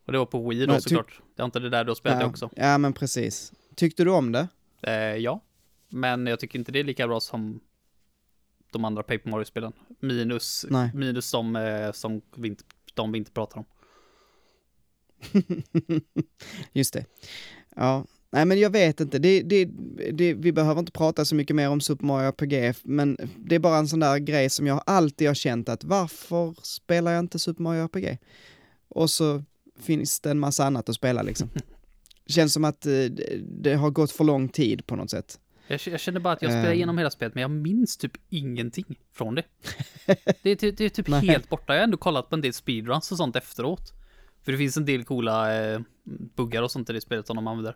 Och 0.06 0.12
det 0.12 0.18
var 0.18 0.26
på 0.26 0.50
Wii 0.50 0.66
då 0.66 0.82
såklart. 0.82 1.22
Det 1.36 1.42
är 1.42 1.46
inte 1.46 1.60
det 1.60 1.70
där 1.70 1.84
du 1.84 1.90
har 1.90 1.96
spelat 1.96 2.20
det 2.20 2.24
ja. 2.24 2.30
också. 2.30 2.50
Ja, 2.56 2.78
men 2.78 2.94
precis. 2.94 3.54
Tyckte 3.76 4.04
du 4.04 4.12
om 4.12 4.32
det? 4.32 4.48
Eh, 4.82 4.94
ja. 5.16 5.42
Men 5.90 6.28
jag 6.28 6.40
tycker 6.40 6.60
inte 6.60 6.72
det 6.72 6.80
är 6.80 6.84
lika 6.84 7.08
bra 7.08 7.20
som 7.20 7.60
de 8.72 8.86
andra 8.86 9.04
Paper 9.04 9.30
Mario-spelen. 9.30 9.74
Minus, 10.00 10.66
Nej. 10.70 10.92
minus 10.94 11.32
de 11.32 11.56
eh, 11.56 11.92
som 11.92 12.22
vi 12.36 12.48
inte, 12.48 12.64
de 12.94 13.12
vi 13.12 13.18
inte 13.18 13.32
pratar 13.32 13.58
om. 13.58 13.66
Just 16.74 16.94
det. 16.94 17.06
Ja. 17.76 18.06
Nej, 18.36 18.46
men 18.46 18.60
jag 18.60 18.70
vet 18.70 19.00
inte. 19.00 19.20
Det, 19.20 19.42
det, 19.42 19.70
det, 20.12 20.34
vi 20.34 20.52
behöver 20.52 20.80
inte 20.80 20.92
prata 20.92 21.26
så 21.26 21.36
mycket 21.36 21.56
mer 21.56 21.70
om 21.70 21.82
Super 21.82 22.06
Mario 22.06 22.28
RPG, 22.28 22.76
men 22.84 23.18
det 23.38 23.56
är 23.56 23.60
bara 23.60 23.78
en 23.78 23.88
sån 23.88 24.00
där 24.00 24.18
grej 24.18 24.50
som 24.50 24.68
jag 24.68 24.84
alltid 24.86 25.28
har 25.28 25.36
känt 25.36 25.70
att 25.70 25.84
varför 25.84 26.56
spelar 26.62 27.12
jag 27.12 27.20
inte 27.20 27.40
Super 27.40 27.64
Mario 27.64 27.84
RPG? 27.84 28.18
Och 28.90 29.10
så 29.10 29.44
finns 29.80 30.20
det 30.20 30.32
en 30.32 30.40
massa 30.40 30.66
annat 30.66 30.90
att 30.90 30.96
spela 30.96 31.22
liksom. 31.22 31.50
Känns 32.28 32.54
som 32.54 32.66
att 32.66 32.86
eh, 32.86 32.92
det, 33.42 33.74
har 33.74 33.90
gått 33.90 34.12
för 34.12 34.24
lång 34.24 34.50
tid 34.50 34.86
på 34.88 34.96
något 34.96 35.10
sätt. 35.10 35.40
Jag, 35.68 35.80
jag 35.86 36.00
känner 36.00 36.20
bara 36.20 36.34
att 36.34 36.42
jag 36.42 36.52
spelar 36.52 36.70
Ehm. 36.70 36.76
igenom 36.76 36.98
hela 36.98 37.12
spelet, 37.12 37.36
men 37.36 37.42
jag 37.42 37.52
minns 37.52 37.98
typ 37.98 38.18
ingenting 38.30 39.00
från 39.14 39.36
det. 39.36 39.44
Det 40.44 40.64
är, 40.64 40.72
det 40.72 40.86
är 40.86 40.90
typ 40.90 41.08
helt 41.08 41.50
borta. 41.50 41.74
Jag 41.74 41.80
har 41.80 41.84
ändå 41.84 41.98
kollat 41.98 42.30
på 42.30 42.36
en 42.36 42.42
del 42.42 42.54
speedruns 42.54 43.12
och 43.12 43.18
sånt 43.18 43.36
efteråt. 43.36 43.94
För 44.44 44.52
det 44.52 44.58
finns 44.58 44.78
en 44.78 44.86
del 44.86 45.04
coola 45.04 45.64
eh, 45.64 45.80
buggar 46.36 46.62
och 46.62 46.72
sånt 46.72 46.90
i 46.90 46.94
det 46.94 47.02
spelet 47.02 47.28
som 47.28 47.36
de 47.36 47.48
använder. 47.48 47.76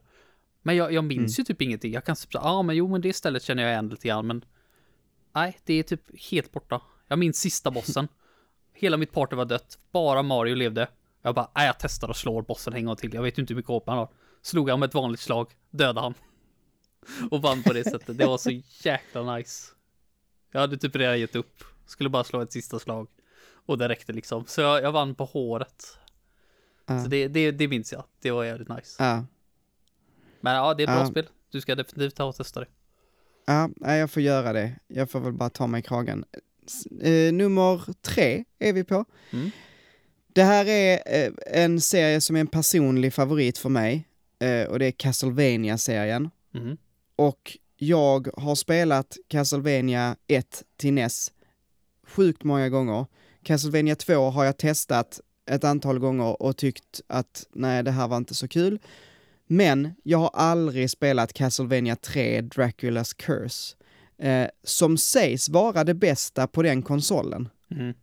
Men 0.62 0.76
jag, 0.76 0.94
jag 0.94 1.04
minns 1.04 1.38
Mm. 1.40 1.42
ju 1.42 1.44
typ 1.54 1.62
ingenting. 1.62 1.94
Jag 1.94 2.06
kan 2.06 2.16
typ 2.16 2.32
säga, 2.32 2.42
ah, 2.42 2.62
men 2.64 2.76
jo 2.76 2.88
men 2.88 3.02
det 3.02 3.14
stället 3.14 3.44
känner 3.44 3.64
jag 3.64 3.72
igen 3.72 3.90
lite 3.90 4.08
grann, 4.08 4.28
men 4.28 4.46
nej, 5.36 5.58
det 5.66 5.74
är 5.74 5.84
typ 5.84 6.30
helt 6.32 6.52
borta. 6.52 6.82
Jag 7.08 7.20
minns 7.20 7.38
sista 7.40 7.72
bossen. 7.72 8.08
Hela 8.74 8.98
mitt 8.98 9.12
party 9.12 9.36
var 9.36 9.46
dött, 9.46 9.80
bara 9.92 10.24
Mario 10.24 10.56
levde. 10.56 10.88
Jag 11.22 11.36
bara, 11.36 11.52
nej 11.56 11.66
jag 11.66 11.76
testar 11.80 12.08
och 12.08 12.16
slår 12.18 12.42
bossen 12.42 12.74
en 12.74 12.86
gång 12.86 12.96
till. 12.96 13.14
Jag 13.14 13.22
vet 13.24 13.38
ju 13.38 13.42
inte 13.42 13.54
hur 13.54 13.56
mycket 13.56 13.70
HP 13.72 13.84
han 13.88 13.98
har. 13.98 14.10
Slog 14.42 14.70
han 14.70 14.80
med 14.80 14.88
ett 14.88 14.94
vanligt 14.94 15.20
slag, 15.20 15.48
dödade 15.70 16.02
han. 16.02 16.14
Och 17.32 17.42
vann 17.42 17.64
på 17.64 17.74
det 17.74 17.84
sättet. 17.84 18.18
Det 18.18 18.26
var 18.26 18.38
så 18.38 18.50
jäkla 18.84 19.36
nice. 19.36 19.72
Jag 20.52 20.60
hade 20.60 20.78
typ 20.78 20.96
redan 20.96 21.20
gett 21.20 21.36
upp. 21.36 21.64
Skulle 21.86 22.10
bara 22.10 22.24
slå 22.24 22.42
ett 22.42 22.52
sista 22.52 22.80
slag. 22.80 23.08
Och 23.66 23.78
det 23.78 23.90
räckte 23.90 24.14
liksom. 24.14 24.46
Så 24.46 24.62
jag, 24.62 24.84
jag 24.84 24.92
vann 24.92 25.16
på 25.16 25.26
håret. 25.26 25.98
Ja. 26.86 27.04
Så 27.04 27.10
det, 27.10 27.28
det, 27.28 27.52
det 27.52 27.68
minns 27.68 27.92
jag. 27.94 28.04
Det 28.22 28.32
var 28.32 28.44
jävligt 28.44 28.70
nice. 28.70 29.04
Ja. 29.04 29.26
Men 30.42 30.56
ja, 30.56 30.74
det 30.74 30.84
är 30.84 30.88
ett 30.88 30.96
bra 30.96 31.06
spel. 31.06 31.28
Du 31.52 31.62
ska 31.62 31.76
definitivt 31.76 32.16
ta 32.16 32.24
och 32.24 32.36
testa 32.36 32.60
det. 32.60 32.68
Ja, 33.46 33.70
jag 33.96 34.12
får 34.12 34.22
göra 34.22 34.54
det. 34.54 34.72
Jag 34.88 35.12
får 35.12 35.20
väl 35.20 35.34
bara 35.34 35.50
ta 35.50 35.68
mig 35.68 35.80
i 35.80 35.84
kragen. 35.84 36.26
Eh, 37.02 37.34
nummer 37.34 37.82
tre 38.02 38.44
är 38.60 38.74
vi 38.74 38.84
på. 38.84 39.06
Mm. 39.32 39.52
Det 40.34 40.44
här 40.44 40.66
är 40.66 41.02
eh, 41.06 41.32
en 41.64 41.82
serie 41.82 42.22
som 42.22 42.36
är 42.36 42.40
en 42.40 42.48
personlig 42.48 43.14
favorit 43.14 43.58
för 43.58 43.70
mig. 43.70 44.08
Eh, 44.40 44.68
och 44.68 44.80
det 44.80 44.86
är 44.86 44.92
Castlevania-serien. 44.92 46.30
Mhm. 46.52 46.78
Och 47.16 47.58
jag 47.78 48.28
har 48.38 48.56
spelat 48.56 49.18
Castlevania 49.28 50.16
1 50.28 50.64
till 50.78 50.94
NES 50.94 51.32
sjukt 52.08 52.44
många 52.44 52.70
gånger. 52.70 53.06
Castlevania 53.44 53.96
2 53.96 54.30
har 54.30 54.46
jag 54.46 54.58
testat 54.58 55.20
ett 55.52 55.64
antal 55.64 56.00
gånger 56.00 56.42
och 56.42 56.58
tyckt 56.58 57.02
att 57.08 57.48
nej, 57.52 57.84
det 57.84 57.92
här 57.92 58.08
var 58.08 58.18
inte 58.18 58.36
så 58.36 58.48
kul. 58.48 58.80
Men 59.52 59.94
jag 60.04 60.18
har 60.18 60.30
aldrig 60.34 60.90
spelat 60.90 61.34
Castlevania 61.34 61.96
3 61.96 62.42
Draculas 62.42 63.14
Curse, 63.14 63.76
eh, 64.18 64.48
som 64.64 64.98
sägs 64.98 65.50
vara 65.50 65.84
det 65.84 65.94
bästa 65.94 66.48
på 66.48 66.64
den 66.64 66.82
konsolen. 66.82 67.50
Mm. 67.72 67.94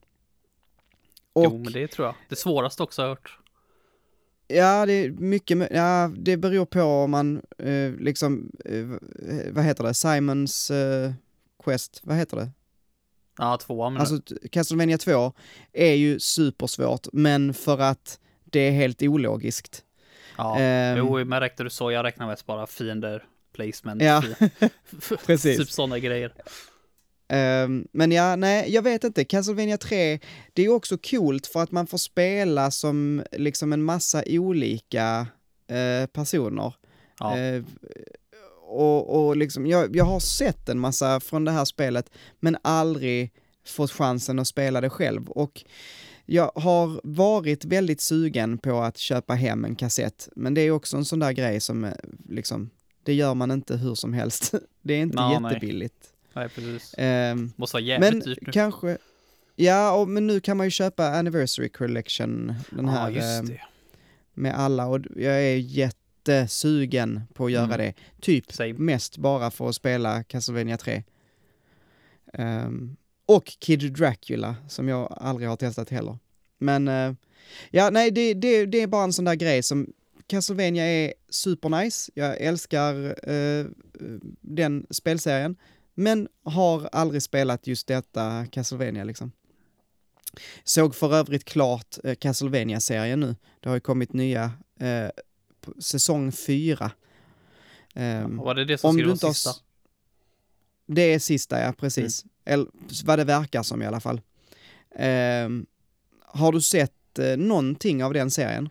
Och, 1.33 1.45
Jo, 1.45 1.59
men 1.59 1.73
det 1.73 1.89
tror 1.89 2.07
jag. 2.07 2.15
Det 2.29 2.37
svåraste 2.37 2.83
också 2.83 3.03
har 3.03 3.07
jag 3.07 3.15
hört. 3.15 3.39
Ja, 4.49 4.87
det 4.87 4.93
är 4.93 5.11
mycket, 5.11 5.69
ja, 5.71 6.13
det 6.17 6.37
beror 6.37 6.67
på 6.67 6.83
om 6.83 7.11
man 7.11 7.43
eh, 7.59 7.93
liksom, 7.93 8.51
eh, 8.65 8.87
vad 9.53 9.65
heter 9.65 9.85
det, 9.85 9.95
Simons 9.95 10.71
eh, 10.71 11.13
Quest, 11.65 12.01
vad 12.05 12.17
heter 12.17 12.37
det? 12.37 12.51
Ja, 13.39 13.57
tvåan 13.57 13.97
Alltså 13.97 14.21
Castlevania 14.51 14.99
2 14.99 15.33
är 15.73 15.95
ju 15.95 16.21
supersvårt, 16.21 17.07
men 17.13 17.55
för 17.55 17.79
att 17.79 18.21
det 18.45 18.61
är 18.61 18.73
helt 18.73 19.03
ologiskt. 19.03 19.86
Ja. 20.37 20.59
ehm. 20.59 20.99
Jo, 20.99 21.25
men 21.25 21.41
räknar 21.41 21.65
du 21.65 21.71
så, 21.71 21.91
jag 21.93 22.05
räknar 22.05 22.27
mest 22.27 22.47
bara 22.47 22.67
fiender, 22.67 23.25
placement, 23.53 24.03
Ja, 24.03 24.23
fi- 24.23 25.17
precis. 25.27 25.59
typ 25.59 25.71
sådana 25.71 25.99
grejer. 25.99 26.33
Ehm, 27.29 27.89
men 27.93 28.13
ja, 28.13 28.37
nej, 28.37 28.73
jag 28.75 28.83
vet 28.83 29.05
inte. 29.05 29.25
Castlevania 29.25 29.79
3, 29.79 30.21
det 30.53 30.63
är 30.65 30.69
också 30.69 30.99
coolt 30.99 31.47
för 31.47 31.63
att 31.63 31.71
man 31.73 31.87
får 31.87 31.99
spela 31.99 32.71
som 32.71 33.23
liksom 33.33 33.73
en 33.73 33.83
massa 33.83 34.23
olika 34.27 35.27
eh, 35.69 36.07
personer. 36.07 36.75
Ja. 37.19 37.39
Eh, 37.39 37.63
och, 38.69 39.27
och 39.27 39.37
liksom, 39.37 39.67
jag, 39.67 39.97
jag 39.97 40.05
har 40.05 40.21
sett 40.21 40.69
en 40.69 40.79
massa 40.79 41.21
från 41.21 41.45
det 41.45 41.51
här 41.51 41.65
spelet, 41.65 42.11
men 42.41 42.57
aldrig 42.63 43.33
fått 43.67 43.91
chansen 43.93 44.39
att 44.39 44.47
spela 44.49 44.81
det 44.81 44.91
själv. 44.91 45.29
Och 45.31 45.65
jag 46.27 46.53
har 46.55 47.01
varit 47.05 47.65
väldigt 47.65 48.01
sugen 48.01 48.59
på 48.59 48.81
att 48.81 48.97
köpa 48.99 49.35
hem 49.35 49.65
en 49.65 49.77
kassett, 49.77 50.29
men 50.37 50.55
det 50.55 50.61
är 50.61 50.71
också 50.71 50.97
en 50.97 51.05
sån 51.05 51.19
där 51.19 51.33
grej 51.33 51.61
som 51.61 51.85
eh, 51.85 51.93
liksom, 52.29 52.71
det 53.03 53.15
gör 53.15 53.35
man 53.35 53.51
inte 53.51 53.77
hur 53.77 53.95
som 53.95 54.13
helst. 54.13 54.55
Det 54.83 54.95
är 54.95 54.99
inte 55.03 55.17
nej. 55.17 55.39
jättebilligt. 55.43 56.13
Nej, 56.33 56.49
precis. 56.49 56.95
Ehm, 56.99 57.53
Måste 57.57 57.75
vara 57.77 57.85
jävligt 57.85 58.13
men 58.13 58.21
dyrt 58.21 58.39
nu. 58.43 58.53
kanske, 58.53 58.99
ja, 59.57 59.93
och, 59.93 60.09
men 60.09 60.27
nu 60.27 60.41
kan 60.41 60.57
man 60.57 60.67
ju 60.67 60.71
köpa 60.71 61.07
Anniversary 61.09 61.69
Collection, 61.69 62.55
den 62.71 62.89
här 62.89 63.11
just 63.11 63.41
ehm, 63.41 63.47
det. 63.47 63.61
med 64.35 64.59
alla, 64.59 64.87
och 64.87 65.01
jag 65.17 65.43
är 65.43 65.57
jättesugen 65.57 67.21
på 67.35 67.47
att 67.47 67.53
göra 67.53 67.65
Mm. 67.65 67.79
det. 67.79 67.95
Typ 68.21 68.53
Same. 68.53 68.73
mest 68.73 69.19
bara 69.19 69.51
för 69.51 69.69
att 69.69 69.75
spela 69.75 70.23
Castlevania 70.23 70.77
3. 70.77 71.03
Ehm, 72.33 72.97
och 73.27 73.45
Kid 73.45 73.93
Dracula, 73.93 74.57
som 74.69 74.89
jag 74.89 75.17
aldrig 75.21 75.49
har 75.49 75.57
testat 75.57 75.91
heller. 75.91 76.19
Men, 76.59 76.89
eh, 76.89 77.13
ja, 77.71 77.91
nej, 77.91 78.11
det, 78.11 78.35
det, 78.35 78.67
det 78.67 78.83
är 78.83 78.87
bara 78.87 79.05
en 79.05 79.13
sån 79.13 79.25
där 79.25 79.35
grej 79.35 79.63
som 79.63 79.93
Castlevania 80.27 80.85
är 80.85 81.15
supernice, 81.29 82.11
jag 82.15 82.41
älskar 82.41 82.95
eh, 83.31 83.67
den 84.41 84.87
spelserien, 84.91 85.57
men 85.95 86.29
har 86.45 86.89
aldrig 86.93 87.23
spelat 87.23 87.67
just 87.67 87.87
detta 87.87 88.47
Castlevania 88.47 89.05
liksom. 89.05 89.33
Såg 90.65 90.95
för 90.95 91.15
övrigt 91.15 91.45
klart 91.45 91.97
eh, 92.05 92.15
Castlevania-serien 92.15 93.21
nu. 93.21 93.37
Det 93.61 93.69
har 93.69 93.77
ju 93.77 93.81
kommit 93.81 94.13
nya, 94.13 94.53
eh, 94.81 95.11
säsong 95.79 96.33
fyra. 96.33 96.91
Ehm, 97.95 98.37
Var 98.37 98.55
det 98.55 98.65
det 98.65 98.79
som 98.79 98.91
om 98.91 98.95
skulle 98.95 99.07
vara 99.07 99.17
har 99.17 99.33
sista? 99.33 99.51
Det 100.87 101.03
är 101.15 101.19
sista, 101.19 101.61
ja 101.61 101.73
precis. 101.73 102.25
Eller 102.45 102.67
vad 103.05 103.19
det 103.19 103.25
verkar 103.25 103.63
som 103.63 103.83
i 103.83 103.87
alla 103.87 104.01
fall. 104.01 104.21
Ehm, 104.97 105.67
har 106.25 106.53
du 106.53 106.61
sett 106.61 107.19
eh, 107.19 107.37
någonting 107.37 108.05
av 108.05 108.13
den 108.13 108.31
serien? 108.31 108.69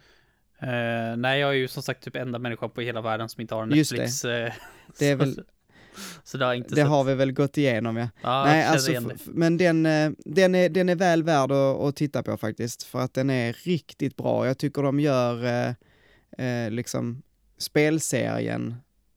Eh, 0.60 1.18
nej, 1.18 1.40
jag 1.40 1.50
är 1.50 1.54
ju 1.54 1.68
som 1.68 1.84
sagt 1.84 2.04
typ 2.04 2.16
enda 2.16 2.40
människan 2.40 2.70
på 2.70 2.82
hela 2.82 3.02
världen 3.02 3.30
som 3.30 3.42
inte 3.42 3.56
har 3.56 3.68
Just 3.68 3.92
det. 3.92 3.98
Netflix. 3.98 4.26
eh, 4.26 4.52
Det 5.00 5.06
är 5.10 5.16
väl- 5.16 5.44
Så 6.24 6.38
det 6.38 6.46
har 6.46 6.54
inte 6.54 6.70
Det 6.70 6.76
sett. 6.76 6.88
har 6.88 7.04
vi 7.04 7.14
väl 7.16 7.32
gått 7.32 7.58
igenom 7.58 7.98
ja. 7.98 8.08
Ja, 8.24 8.44
Nej, 8.46 8.64
alltså, 8.66 8.92
men 9.26 9.58
den, 9.58 9.86
eh, 9.86 10.12
den, 10.26 10.56
är, 10.56 10.70
den 10.70 10.90
är 10.90 10.96
väl 10.96 11.24
värd 11.24 11.52
att, 11.52 11.80
att 11.80 11.96
titta 11.96 12.24
på 12.24 12.38
faktiskt, 12.38 12.84
för 12.84 13.00
att 13.02 13.14
den 13.14 13.30
är 13.30 13.54
riktigt 13.54 14.16
bra. 14.16 14.48
Jag 14.48 14.58
tycker 14.58 14.84
de 14.84 15.00
gör 15.00 15.46
eh, 15.46 16.46
eh, 16.48 16.72
liksom 16.72 17.22
spelserien, 17.58 18.76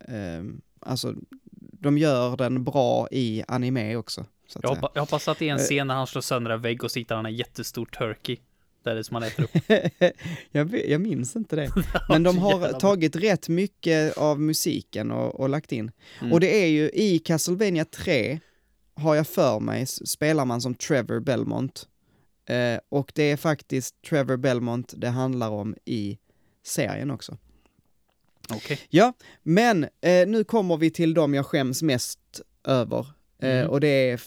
eh, 0.08 0.44
alltså 0.80 1.14
de 1.80 1.98
gör 1.98 2.36
den 2.36 2.64
bra 2.64 3.08
i 3.10 3.42
anime 3.48 3.96
också. 3.96 4.26
Så 4.48 4.58
att 4.58 4.62
Jag, 4.62 4.70
hoppa, 4.70 4.90
jag 4.94 5.02
hoppas 5.02 5.28
att 5.28 5.38
det 5.38 5.48
är 5.48 5.52
en 5.52 5.58
Eh. 5.58 5.62
scen 5.64 5.86
när 5.86 5.94
han 5.94 6.06
slår 6.06 6.22
sönder 6.22 6.50
en 6.50 6.60
vägg 6.60 6.84
och 6.84 6.90
sitter 6.90 7.14
han 7.14 7.26
en 7.26 7.34
jättestor 7.36 7.86
turkey. 7.86 8.36
Där 8.82 8.94
det 8.94 9.04
som 9.04 9.14
han 9.14 9.22
äter 9.22 9.44
upp. 9.44 9.50
jag, 10.50 10.88
jag 10.88 11.00
minns 11.00 11.36
inte 11.36 11.56
det. 11.56 11.70
Men 12.08 12.22
de 12.22 12.38
har 12.38 12.72
tagit 12.72 13.16
rätt 13.16 13.48
mycket 13.48 14.16
av 14.18 14.40
musiken 14.40 15.10
och, 15.10 15.40
och 15.40 15.48
lagt 15.48 15.72
in. 15.72 15.90
Mm. 16.20 16.32
Och 16.32 16.40
det 16.40 16.62
är 16.64 16.66
ju 16.66 16.90
i 16.90 17.18
Castlevania 17.18 17.84
3, 17.84 18.40
har 18.94 19.14
jag 19.14 19.26
för 19.26 19.60
mig, 19.60 19.86
spelar 19.86 20.44
man 20.44 20.60
som 20.60 20.74
Trevor 20.74 21.20
Belmont. 21.20 21.88
Eh, 22.48 22.80
och 22.88 23.12
det 23.14 23.22
är 23.22 23.36
faktiskt 23.36 24.02
Trevor 24.02 24.36
Belmont 24.36 24.94
det 24.96 25.08
handlar 25.08 25.50
om 25.50 25.76
i 25.84 26.18
serien 26.66 27.10
också. 27.10 27.36
Okej. 28.52 28.80
Ja, 28.88 29.12
men 29.42 29.84
eh, 29.84 30.26
nu 30.26 30.44
kommer 30.44 30.76
vi 30.76 30.90
till 30.90 31.14
de 31.14 31.34
jag 31.34 31.46
skäms 31.46 31.82
mest 31.82 32.40
över. 32.64 32.98
Eh, 32.98 33.48
Mm. 33.58 33.70
Och 33.70 33.80
det 33.80 33.88
är 33.88 34.20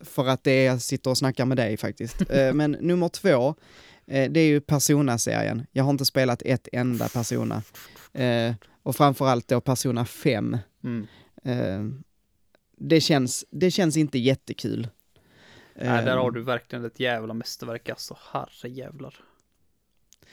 för 0.00 0.28
att 0.28 0.44
det 0.44 0.50
är 0.50 0.66
jag 0.66 0.82
sitter 0.82 1.10
och 1.10 1.18
snackar 1.18 1.44
med 1.44 1.56
dig 1.56 1.76
faktiskt. 1.76 2.30
eh, 2.30 2.52
men 2.54 2.70
nummer 2.70 3.08
två, 3.08 3.54
eh, 4.06 4.30
det 4.30 4.40
är 4.40 4.46
ju 4.46 4.60
Persona-serien. 4.60 5.66
Jag 5.72 5.84
har 5.84 5.90
inte 5.90 6.04
spelat 6.04 6.42
ett 6.42 6.68
enda 6.72 7.08
Persona. 7.08 7.62
Eh, 8.12 8.54
och 8.82 8.96
framförallt 8.96 9.48
då 9.48 9.60
Persona 9.60 10.04
5. 10.04 10.56
Mm. 10.84 11.06
Eh, 11.44 12.02
det, 12.76 13.00
känns, 13.00 13.44
det 13.50 13.70
känns 13.70 13.96
inte 13.96 14.18
jättekul. 14.18 14.88
Nej, 15.74 16.04
där 16.04 16.16
har 16.16 16.30
du 16.30 16.42
verkligen 16.42 16.84
ett 16.84 17.00
jävla 17.00 17.34
mästerverk 17.34 17.88
alltså. 17.88 18.16
Herre 18.32 18.68
jävlar. 18.70 19.14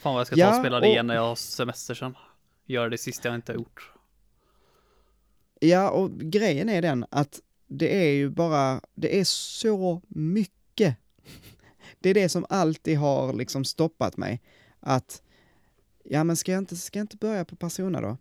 Fan 0.01 0.13
vad 0.13 0.19
jag 0.19 0.27
ska 0.27 0.35
ta 0.35 0.49
och 0.49 0.55
spela 0.55 0.79
det 0.79 0.87
igen 0.87 1.07
när 1.07 1.15
jag 1.15 1.21
har 1.21 1.35
semester 1.35 1.93
sen. 1.93 2.15
Göra 2.69 2.89
det 2.89 2.97
sista 2.97 3.27
jag 3.27 3.35
inte 3.35 3.51
har 3.51 3.57
gjort. 3.57 3.91
Ja, 5.59 5.89
och 5.89 6.11
grejen 6.11 6.69
är 6.69 6.81
den 6.81 7.05
att 7.11 7.39
det 7.67 7.95
är 8.07 8.11
ju 8.13 8.29
bara, 8.29 8.81
det 8.95 9.19
är 9.19 9.23
så 9.23 10.01
mycket. 10.07 10.95
Det 11.99 12.09
är 12.09 12.13
det 12.13 12.29
som 12.29 12.45
alltid 12.49 12.97
har 12.97 13.33
liksom 13.33 13.65
stoppat 13.65 14.17
mig. 14.17 14.41
Att, 14.79 15.21
ja 16.03 16.23
men 16.23 16.35
ska 16.35 16.51
jag 16.51 16.59
inte, 16.59 16.75
ska 16.75 16.99
jag 16.99 17.03
inte 17.03 17.17
börja 17.17 17.45
på 17.45 17.55
Persona 17.55 18.01
då? 18.01 18.17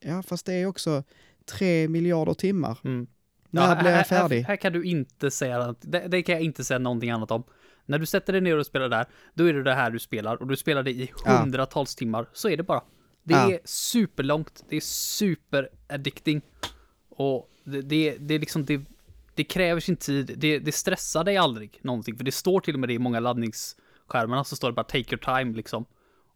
Ja, 0.00 0.22
fast 0.22 0.46
det 0.46 0.52
är 0.54 0.66
också 0.66 1.04
tre 1.44 1.88
miljarder 1.88 2.34
timmar. 2.34 2.78
Mm. 2.84 3.06
När 3.50 3.68
Ja, 3.68 3.80
blir 3.82 3.90
här- 3.90 3.96
jag 3.96 4.06
färdig? 4.06 4.36
Här, 4.40 4.44
här 4.48 4.56
kan 4.56 4.72
du 4.72 4.84
inte 4.84 5.30
säga, 5.30 5.58
att- 5.58 5.76
det, 5.80 6.08
det 6.08 6.22
kan 6.22 6.32
jag 6.34 6.42
inte 6.44 6.64
säga 6.64 6.78
någonting 6.78 7.10
annat 7.10 7.30
om. 7.30 7.44
När 7.86 7.98
du 7.98 8.06
sätter 8.06 8.32
dig 8.32 8.42
ner 8.42 8.56
och 8.58 8.66
spelar 8.66 8.88
där, 8.88 9.06
då 9.34 9.44
är 9.44 9.52
det 9.52 9.62
det 9.62 9.74
här 9.74 9.90
du 9.90 9.98
spelar 9.98 10.36
och 10.36 10.46
du 10.46 10.56
spelar 10.56 10.82
det 10.82 10.90
i 10.90 11.10
Ja. 11.24 11.36
hundratals 11.38 11.94
timmar. 11.96 12.28
Så 12.32 12.48
är 12.48 12.56
det 12.56 12.62
bara. 12.62 12.82
Det 13.22 13.34
Ja. 13.34 13.52
är 13.52 13.60
superlångt, 13.64 14.64
det 14.68 14.76
är 14.76 14.80
super 14.80 15.68
addicting. 15.88 16.42
Och 17.08 17.50
det, 17.64 17.82
det, 17.82 18.16
det 18.18 18.34
är 18.34 18.38
liksom, 18.38 18.64
det, 18.64 18.80
det 19.34 19.44
kräver 19.44 19.80
sin 19.80 19.96
tid, 19.96 20.34
det, 20.36 20.58
det 20.58 20.72
stressar 20.72 21.24
dig 21.24 21.36
aldrig 21.36 21.78
någonting. 21.82 22.16
För 22.16 22.24
det 22.24 22.32
står 22.32 22.60
till 22.60 22.74
och 22.74 22.80
med 22.80 22.88
det 22.88 22.92
i 22.92 22.98
många 22.98 23.20
laddningsskärmarna 23.20 24.44
så 24.44 24.56
står 24.56 24.68
det 24.68 24.74
bara 24.74 24.84
take 24.84 25.14
your 25.16 25.38
time 25.38 25.56
liksom. 25.56 25.84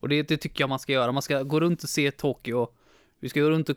Och 0.00 0.08
det, 0.08 0.22
det 0.22 0.36
tycker 0.36 0.62
jag 0.62 0.68
man 0.68 0.78
ska 0.78 0.92
göra. 0.92 1.12
Man 1.12 1.22
ska 1.22 1.42
gå 1.42 1.60
runt 1.60 1.82
och 1.82 1.88
se 1.88 2.10
Tokyo. 2.10 2.68
Vi 3.20 3.28
ska 3.28 3.40
gå 3.40 3.50
runt 3.50 3.68
och 3.68 3.76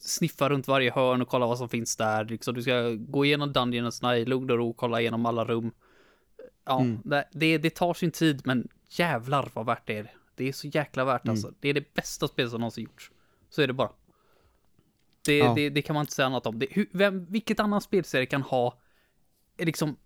sniffa 0.00 0.48
runt 0.48 0.68
varje 0.68 0.92
hörn 0.92 1.22
och 1.22 1.28
kolla 1.28 1.46
vad 1.46 1.58
som 1.58 1.68
finns 1.68 1.96
där. 1.96 2.24
Liksom. 2.24 2.54
Du 2.54 2.62
ska 2.62 2.90
gå 2.98 3.24
igenom 3.24 3.52
dungeonsna 3.52 4.16
i 4.18 4.24
lugn 4.24 4.50
och 4.50 4.56
ro, 4.56 4.72
kolla 4.72 5.00
igenom 5.00 5.26
alla 5.26 5.44
rum. 5.44 5.70
Ja, 6.64 6.80
Mm. 6.80 7.00
det, 7.04 7.28
det, 7.32 7.58
det 7.58 7.70
tar 7.70 7.94
sin 7.94 8.10
tid, 8.10 8.42
men 8.44 8.68
jävlar 8.88 9.50
vad 9.54 9.66
värt 9.66 9.86
det 9.86 9.98
är. 9.98 10.12
Det 10.38 10.48
är 10.48 10.52
så 10.52 10.66
jäkla 10.66 11.04
värt 11.04 11.24
Mm. 11.24 11.32
alltså. 11.32 11.52
Det 11.60 11.68
är 11.68 11.74
det 11.74 11.94
bästa 11.94 12.28
spelet 12.28 12.50
som 12.50 12.60
någonsin 12.60 12.84
gjorts. 12.84 13.10
Så 13.50 13.62
är 13.62 13.66
det 13.66 13.72
bara. 13.72 13.90
Det, 15.26 15.38
Ja. 15.38 15.52
det, 15.54 15.70
det 15.70 15.82
kan 15.82 15.94
man 15.94 16.00
inte 16.02 16.12
säga 16.12 16.26
annat 16.26 16.46
om. 16.46 16.58
Det, 16.58 16.66
hur, 16.70 16.88
vem, 16.92 17.26
vilket 17.26 17.60
annan 17.60 17.80
spelserie 17.80 18.26
kan 18.26 18.42
ha 18.42 18.80
liksom 19.58 19.96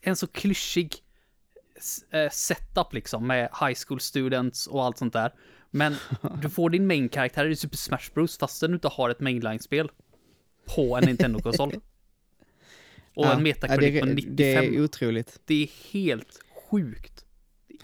en 0.00 0.16
så 0.16 0.26
klyschig 0.26 0.94
eh, 2.10 2.30
setup 2.30 2.92
liksom 2.92 3.26
med 3.26 3.48
high 3.60 3.78
school 3.86 4.00
students 4.00 4.66
och 4.66 4.84
allt 4.84 4.98
sånt 4.98 5.12
där. 5.12 5.34
Men 5.70 5.96
du 6.42 6.50
får 6.50 6.70
din 6.70 6.86
main-karaktär 6.86 7.46
i 7.46 7.56
Super 7.56 7.76
Smash 7.76 8.12
Bros 8.14 8.38
fastän 8.38 8.70
du 8.70 8.74
inte 8.74 8.88
har 8.88 9.10
ett 9.10 9.20
mainline-spel 9.20 9.90
på 10.74 10.96
en 10.96 11.04
Nintendo-konsol. 11.04 11.74
Och 13.14 13.24
Ja, 13.26 13.32
en 13.36 13.42
Metacritic 13.42 14.00
på 14.00 14.06
är- 14.06 14.14
95. 14.14 14.36
det 14.36 14.54
är 14.54 14.80
otroligt. 14.84 15.40
Det 15.44 15.54
är 15.62 15.92
helt 15.92 16.38
sjukt. 16.70 17.24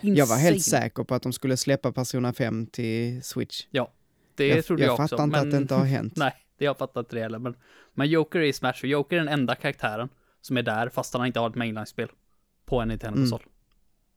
Är 0.00 0.16
Jag 0.16 0.26
var 0.26 0.36
helt 0.36 0.56
insane. 0.56 0.82
säker 0.82 1.04
på 1.04 1.14
att 1.14 1.22
de 1.22 1.32
skulle 1.32 1.56
släppa 1.56 1.92
Persona 1.92 2.32
5 2.32 2.66
till 2.66 3.22
Switch. 3.22 3.66
Ja, 3.70 3.92
det 4.34 4.46
jag 4.46 4.64
trodde 4.64 4.82
jag, 4.82 4.88
jag 4.88 5.00
också. 5.00 5.16
fattar 5.16 5.24
inte 5.24 5.36
men... 5.38 5.46
att 5.46 5.50
det 5.50 5.56
inte 5.56 5.74
har 5.74 5.84
hänt. 5.84 6.12
Nej, 6.16 6.32
det 6.58 6.64
har 6.64 6.70
jag 6.70 6.78
fattat 6.78 6.96
inte 7.06 7.16
det 7.16 7.22
heller. 7.22 7.38
Men, 7.38 7.56
men 7.94 8.08
Joker 8.08 8.38
är 8.38 8.44
i 8.44 8.52
Smash 8.52 8.74
och 8.82 8.88
Joker 8.88 9.16
är 9.16 9.20
den 9.20 9.28
enda 9.28 9.54
karaktären 9.54 10.08
som 10.40 10.56
är 10.56 10.62
där 10.62 10.88
fast 10.88 11.14
han 11.14 11.26
inte 11.26 11.40
har 11.40 11.50
ett 11.50 11.56
mainline-spel 11.56 12.08
på 12.66 12.80
en 12.80 12.88
Nintendo-konsol. 12.88 13.42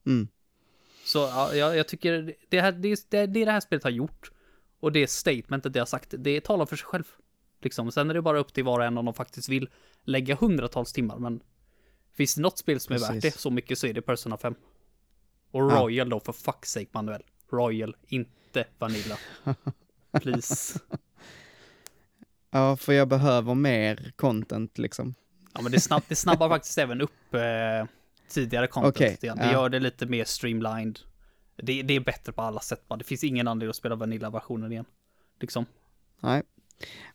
Mm. 0.05 0.27
Så 1.05 1.19
ja, 1.19 1.53
jag, 1.53 1.77
jag 1.77 1.87
tycker 1.87 2.35
det, 2.49 2.61
här, 2.61 2.71
det, 2.71 3.09
det, 3.09 3.25
det 3.25 3.45
det 3.45 3.51
här 3.51 3.59
spelet 3.59 3.83
har 3.83 3.91
gjort 3.91 4.31
och 4.79 4.91
det 4.91 5.09
statementet 5.09 5.73
det 5.73 5.79
har 5.79 5.85
sagt, 5.85 6.13
det 6.17 6.41
talar 6.41 6.65
för 6.65 6.75
sig 6.75 6.85
själv. 6.85 7.03
Liksom. 7.61 7.91
Sen 7.91 8.09
är 8.09 8.13
det 8.13 8.21
bara 8.21 8.39
upp 8.39 8.53
till 8.53 8.63
var 8.63 8.79
och 8.79 8.85
en 8.85 8.97
om 8.97 9.05
de 9.05 9.13
faktiskt 9.13 9.49
vill 9.49 9.69
lägga 10.03 10.35
hundratals 10.35 10.93
timmar, 10.93 11.17
men 11.19 11.43
finns 12.13 12.35
det 12.35 12.41
något 12.41 12.57
spel 12.57 12.79
som 12.79 12.95
är 12.95 12.99
värt 12.99 13.21
det 13.21 13.31
så 13.31 13.49
mycket 13.49 13.77
så 13.77 13.87
är 13.87 13.93
det 13.93 14.01
Persona 14.01 14.37
5. 14.37 14.55
Och 15.51 15.61
Ja. 15.71 15.79
Royal 15.79 16.09
då, 16.09 16.19
för 16.19 16.31
fuck's 16.33 16.65
sake 16.65 16.87
Manuel. 16.91 17.21
Royal, 17.51 17.95
inte 18.07 18.65
Vanilla. 18.79 19.17
Please. 20.11 20.79
Ja, 22.53 22.77
för 22.77 22.93
jag 22.93 23.07
behöver 23.07 23.53
mer 23.55 24.13
content 24.15 24.77
liksom. 24.77 25.15
Ja, 25.53 25.61
men 25.61 25.71
det, 25.71 25.79
snabb, 25.79 26.03
det 26.07 26.15
snabbar 26.15 26.49
faktiskt 26.49 26.77
även 26.77 27.01
upp 27.01 27.33
eh, 27.33 27.89
tidigare 28.29 28.67
content. 28.67 28.99
Lite 28.99 29.27
grann. 29.27 29.37
Det 29.37 29.45
ja. 29.45 29.51
gör 29.51 29.69
det 29.69 29.79
lite 29.79 30.05
mer 30.05 30.25
streamlined. 30.25 30.99
Det, 31.55 31.81
det 31.81 31.93
är 31.93 31.99
bättre 31.99 32.31
på 32.31 32.41
alla 32.41 32.59
sätt. 32.59 32.87
bara. 32.87 32.97
Det 32.97 33.03
finns 33.03 33.23
ingen 33.23 33.47
anledning 33.47 33.69
att 33.69 33.75
spela 33.75 33.95
Vanilla-versionen 33.95 34.71
igen. 34.71 34.85
Liksom. 35.39 35.65
Nej. 36.19 36.43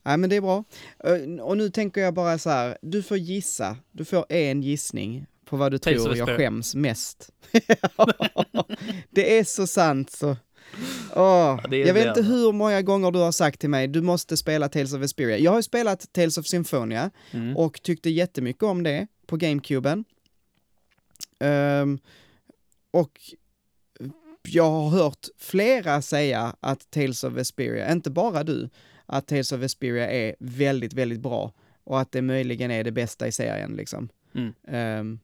Nej, 0.02 0.16
men 0.16 0.30
det 0.30 0.36
är 0.36 0.40
bra. 0.40 0.64
Ö, 0.98 1.40
Och 1.40 1.56
nu 1.56 1.70
tänker 1.70 2.00
jag 2.00 2.14
bara 2.14 2.38
så 2.38 2.50
här, 2.50 2.78
du 2.82 3.02
får 3.02 3.16
gissa, 3.16 3.76
du 3.92 4.04
får 4.04 4.26
en 4.28 4.62
gissning 4.62 5.26
på 5.46 5.56
vad 5.56 5.72
du 5.72 5.78
Tales 5.78 6.02
tror 6.04 6.16
jag 6.16 6.28
skäms 6.28 6.74
mest. 6.74 7.32
det 9.10 9.38
är 9.38 9.44
så 9.44 9.66
sant 9.66 10.10
så. 10.10 10.36
Det 11.70 11.76
är 11.76 11.86
jag 11.86 11.94
vet 11.94 12.06
inte 12.06 12.10
alltså. 12.10 12.22
hur 12.22 12.52
många 12.52 12.82
gånger 12.82 13.10
du 13.10 13.18
har 13.18 13.32
sagt 13.32 13.60
till 13.60 13.70
mig, 13.70 13.88
du 13.88 14.02
måste 14.02 14.36
spela 14.36 14.68
Tales 14.68 14.92
of 14.92 15.00
Vesperia. 15.00 15.38
Jag 15.38 15.50
har 15.50 15.58
ju 15.58 15.62
spelat 15.62 16.12
Tales 16.12 16.38
of 16.38 16.46
Symphonia 16.46 17.10
Mm. 17.30 17.56
och 17.56 17.82
tyckte 17.82 18.10
jättemycket 18.10 18.62
om 18.62 18.82
det 18.82 19.06
på 19.26 19.36
GameCuben. 19.36 20.04
Ehm, 21.40 21.98
och 22.90 23.20
jag 24.48 24.70
har 24.70 24.88
hört 24.90 25.26
flera 25.38 26.02
säga 26.02 26.56
att 26.60 26.90
Tales 26.90 27.24
of 27.24 27.32
Vesperia, 27.32 27.92
inte 27.92 28.10
bara 28.10 28.44
du, 28.44 28.68
att 29.06 29.26
Tales 29.26 29.52
of 29.52 29.60
Vesperia 29.60 30.10
är 30.10 30.36
väldigt, 30.38 30.92
väldigt 30.92 31.20
bra 31.20 31.52
och 31.84 32.00
att 32.00 32.12
det 32.12 32.22
möjligen 32.22 32.70
är 32.70 32.84
det 32.84 32.92
bästa 32.92 33.26
i 33.26 33.32
serien 33.32 33.72
liksom. 33.76 34.08
Mm. 34.34 34.54
Ehm, 34.68 35.18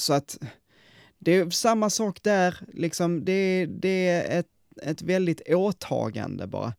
så 0.00 0.12
att 0.12 0.38
det 1.18 1.32
är 1.34 1.50
samma 1.50 1.90
sak 1.90 2.22
där, 2.22 2.58
liksom, 2.72 3.24
det, 3.24 3.66
det 3.66 4.08
är 4.08 4.38
ett, 4.40 4.46
ett 4.82 5.02
väldigt 5.02 5.42
åtagande 5.48 6.46
bara. 6.46 6.74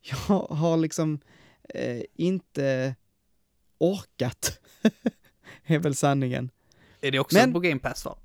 Jag 0.00 0.38
har 0.38 0.76
liksom 0.76 1.20
eh, 1.74 2.02
inte 2.14 2.94
orkat, 3.78 4.60
är 5.66 5.78
väl 5.78 5.94
sanningen. 5.94 6.50
Är 7.00 7.10
det 7.10 7.18
också 7.18 7.36
Men- 7.38 7.52
på 7.52 7.60
Game 7.60 7.80
Pass 7.80 8.04
va? 8.04 8.18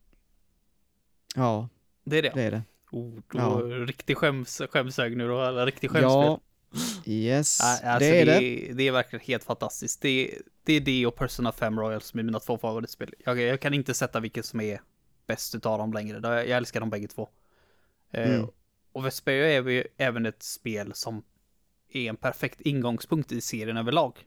Ja, 1.36 1.70
Det 2.06 2.18
är 2.18 2.22
det? 2.22 2.32
det 2.36 2.42
är 2.44 2.52
det. 2.52 2.62
Oh, 2.92 3.14
då 3.32 3.40
Ja. 3.40 3.60
Riktig 3.86 4.18
skäms, 4.18 4.62
skämshög 4.70 5.18
nu 5.18 5.28
då, 5.28 5.44
eller 5.46 5.66
riktig 5.66 5.90
skämsspel. 5.90 6.12
Ja, 6.12 6.40
yes, 7.06 7.62
alltså 7.62 8.00
det 8.00 8.22
är 8.22 8.26
det. 8.26 8.32
Är, 8.70 8.74
det 8.74 8.84
är 8.88 8.92
verkligen 8.92 9.26
helt 9.26 9.44
fantastiskt. 9.44 10.02
Det, 10.02 10.38
det 10.64 10.74
är 10.74 10.80
det 10.82 11.06
och 11.06 11.16
Persona 11.16 11.52
5 11.52 11.80
Royal 11.80 12.02
som 12.02 12.20
är 12.20 12.24
mina 12.24 12.40
två 12.40 12.58
favoritspel. 12.58 13.14
Jag, 13.26 13.40
jag 13.40 13.60
kan 13.62 13.74
inte 13.74 13.94
sätta 13.94 14.20
vilket 14.20 14.46
som 14.46 14.62
är 14.62 14.82
bäst 15.28 15.56
utav 15.56 15.78
dem 15.78 15.94
längre. 15.94 16.20
Jag, 16.24 16.34
jag 16.48 16.58
älskar 16.58 16.80
dem 16.80 16.90
bägge 16.90 17.08
två. 17.08 17.30
Eh, 18.12 18.32
Mm. 18.36 18.48
och 18.92 19.06
Vesperia 19.06 19.48
är 19.58 19.70
ju 19.70 19.84
även 19.98 20.26
ett 20.26 20.44
spel 20.44 20.92
som 20.94 21.24
är 21.92 22.10
en 22.10 22.16
perfekt 22.18 22.62
ingångspunkt 22.62 23.32
i 23.32 23.42
serien 23.42 23.78
överlag. 23.78 24.26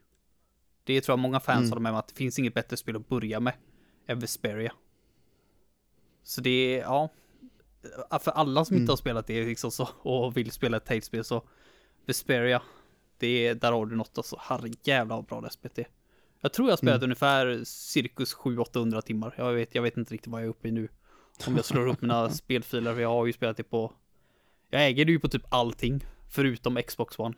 Det 0.83 1.01
tror 1.01 1.13
jag 1.13 1.19
många 1.19 1.39
fans 1.39 1.57
Mm. 1.59 1.69
håller 1.69 1.81
med 1.81 1.91
om 1.91 1.97
att 1.97 2.07
det 2.07 2.13
finns 2.15 2.39
inget 2.39 2.53
bättre 2.53 2.77
spel 2.77 2.95
att 2.95 3.07
börja 3.09 3.39
med 3.39 3.53
än 4.07 4.19
Vesperia. 4.19 4.73
Så 6.23 6.41
det 6.41 6.49
är, 6.79 6.81
ja. 6.81 7.09
För 8.21 8.31
alla 8.31 8.65
som 8.65 8.73
Mm. 8.73 8.81
inte 8.83 8.91
har 8.91 8.97
spelat 8.97 9.27
det 9.27 9.45
liksom 9.45 9.71
så, 9.71 9.89
och 10.01 10.37
vill 10.37 10.51
spela 10.51 10.77
ett 10.77 10.85
Tales-spel 10.85 11.23
så 11.23 11.43
Vesperia, 12.05 12.61
det 13.17 13.47
är, 13.47 13.55
där 13.55 13.71
har 13.71 13.85
du 13.85 13.95
något 13.95 14.17
alltså. 14.17 14.37
Herrejävlar 14.41 15.15
vad 15.15 15.25
bra 15.25 15.41
det 15.41 15.77
är. 15.77 15.87
Jag 16.41 16.53
tror 16.53 16.67
jag 16.67 16.71
har 16.71 16.77
spelat 16.77 16.95
Mm. 16.95 17.03
ungefär 17.03 17.61
cirkus 17.65 18.35
700-800 18.35 19.01
timmar. 19.01 19.35
Jag 19.37 19.53
vet, 19.53 19.75
jag 19.75 19.81
vet 19.81 19.97
inte 19.97 20.13
riktigt 20.13 20.31
vad 20.31 20.41
jag 20.41 20.45
är 20.45 20.49
uppe 20.49 20.67
i 20.67 20.71
nu. 20.71 20.87
Om 21.47 21.55
jag 21.55 21.65
slår 21.65 21.87
upp 21.87 22.01
mina 22.01 22.29
spelfiler, 22.29 22.93
för 22.93 23.01
jag 23.01 23.09
har 23.09 23.25
ju 23.25 23.33
spelat 23.33 23.57
det 23.57 23.63
på... 23.63 23.93
Jag 24.69 24.85
äger 24.87 25.05
det 25.05 25.11
ju 25.11 25.19
på 25.19 25.27
typ 25.29 25.43
allting, 25.49 26.05
förutom 26.31 26.79
Xbox 26.87 27.19
One. 27.19 27.35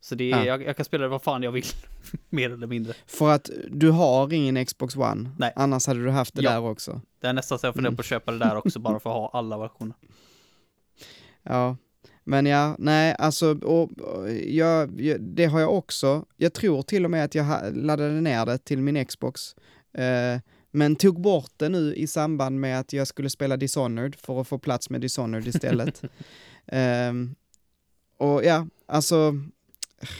Så 0.00 0.14
det 0.14 0.24
är, 0.32 0.38
Ja. 0.38 0.44
jag, 0.44 0.62
jag 0.62 0.76
kan 0.76 0.84
spela 0.84 1.02
det 1.02 1.08
vad 1.08 1.22
fan 1.22 1.42
jag 1.42 1.52
vill, 1.52 1.64
mer 2.30 2.50
eller 2.50 2.66
mindre. 2.66 2.94
För 3.06 3.30
att 3.34 3.50
du 3.70 3.90
har 3.90 4.32
ingen 4.32 4.66
Xbox 4.66 4.96
One, 4.96 5.30
Nej. 5.38 5.52
annars 5.56 5.86
hade 5.86 6.02
du 6.04 6.10
haft 6.10 6.34
det 6.34 6.42
Ja. 6.42 6.50
där 6.50 6.60
också. 6.60 7.00
Det 7.20 7.26
är 7.26 7.32
nästan 7.32 7.58
så 7.58 7.66
jag 7.66 7.74
funderar 7.74 7.88
Mm. 7.90 7.96
på 7.96 8.00
att 8.00 8.06
köpa 8.06 8.32
det 8.32 8.38
där 8.38 8.56
också, 8.56 8.78
bara 8.78 9.00
för 9.00 9.10
att 9.10 9.16
ha 9.16 9.38
alla 9.38 9.58
versioner. 9.58 9.96
Ja, 11.42 11.76
men 12.24 12.46
ja, 12.46 12.76
nej, 12.78 13.16
alltså, 13.18 13.58
och, 13.58 13.98
och, 13.98 14.32
jag, 14.32 15.00
jag, 15.00 15.20
det 15.20 15.44
har 15.44 15.60
jag 15.60 15.74
också. 15.74 16.24
Jag 16.36 16.52
tror 16.52 16.82
till 16.82 17.04
och 17.04 17.10
med 17.10 17.24
att 17.24 17.34
jag 17.34 17.76
laddade 17.76 18.20
ner 18.20 18.46
det 18.46 18.58
till 18.58 18.82
min 18.82 19.04
Xbox. 19.04 19.54
Eh, 19.92 20.40
men 20.70 20.96
tog 20.96 21.20
bort 21.20 21.52
det 21.56 21.68
nu 21.68 21.94
i 21.94 22.06
samband 22.06 22.60
med 22.60 22.80
att 22.80 22.92
jag 22.92 23.06
skulle 23.06 23.30
spela 23.30 23.56
Dishonored 23.56 24.14
för 24.14 24.40
att 24.40 24.48
få 24.48 24.58
plats 24.58 24.90
med 24.90 25.00
Dishonored 25.00 25.46
istället. 25.46 26.02
Ehm, 26.66 27.34
och 28.16 28.44
ja, 28.44 28.66
alltså, 28.86 29.34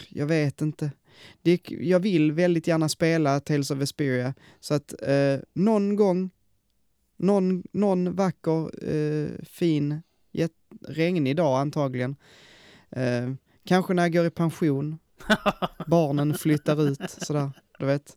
jag 0.09 0.27
vet 0.27 0.61
inte. 0.61 0.91
Det, 1.43 1.61
jag 1.71 2.01
vill 2.01 2.33
väldigt 2.33 2.67
gärna 2.67 2.89
spela 2.89 3.41
Tales 3.41 3.71
of 3.71 3.79
Vesperia, 3.79 4.35
så 4.61 4.75
att 4.75 4.95
eh, 5.03 5.39
någon 5.53 5.97
gång, 5.97 6.31
någon, 7.17 7.63
någon 7.73 8.15
vacker, 8.15 8.91
eh, 8.95 9.45
fin, 9.45 10.03
regnig 10.89 11.37
dag 11.37 11.61
antagligen, 11.61 12.17
eh, 12.91 13.33
kanske 13.67 13.95
när 13.95 14.03
jag 14.03 14.13
går 14.13 14.27
i 14.27 14.31
pension, 14.31 14.99
barnen 15.87 16.35
flyttar 16.35 16.83
ut, 16.89 17.11
sådär, 17.19 17.51
du 17.79 17.87
vet. 17.87 18.17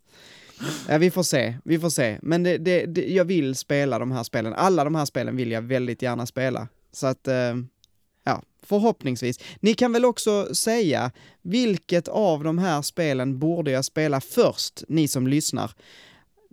Ja, 0.88 0.98
vi 0.98 1.12
får 1.12 1.24
se, 1.24 1.58
vi 1.64 1.80
får 1.80 1.90
se. 1.90 2.20
Men 2.22 2.44
det, 2.44 2.58
det, 2.58 2.86
det, 2.86 3.14
jag 3.14 3.26
vill 3.26 3.56
spela 3.56 4.00
de 4.00 4.12
här 4.12 4.24
spelen. 4.24 4.54
Alla 4.54 4.84
de 4.84 4.96
här 4.96 5.06
spelen 5.06 5.36
vill 5.36 5.52
jag 5.52 5.62
väldigt 5.62 6.02
gärna 6.02 6.26
spela. 6.26 6.68
Så 6.92 7.08
att, 7.08 7.28
eh, 7.28 7.56
ja, 8.24 8.44
förhoppningsvis. 8.64 9.40
Ni 9.60 9.74
kan 9.74 9.94
väl 9.94 10.06
också 10.06 10.56
säga, 10.56 11.12
vilket 11.42 12.08
av 12.08 12.44
de 12.44 12.58
här 12.58 12.82
spelen 12.82 13.40
borde 13.40 13.72
jag 13.72 13.86
spela 13.86 14.22
först, 14.22 14.84
ni 14.88 15.08
som 15.08 15.28
lyssnar? 15.28 15.72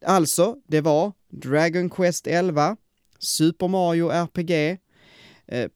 Alltså, 0.06 0.56
det 0.66 0.80
var 0.80 1.12
Dragon 1.28 1.90
Quest 1.90 2.26
11, 2.26 2.76
Super 3.18 3.68
Mario 3.68 4.10
RPG, 4.10 4.78
eh, 5.46 5.70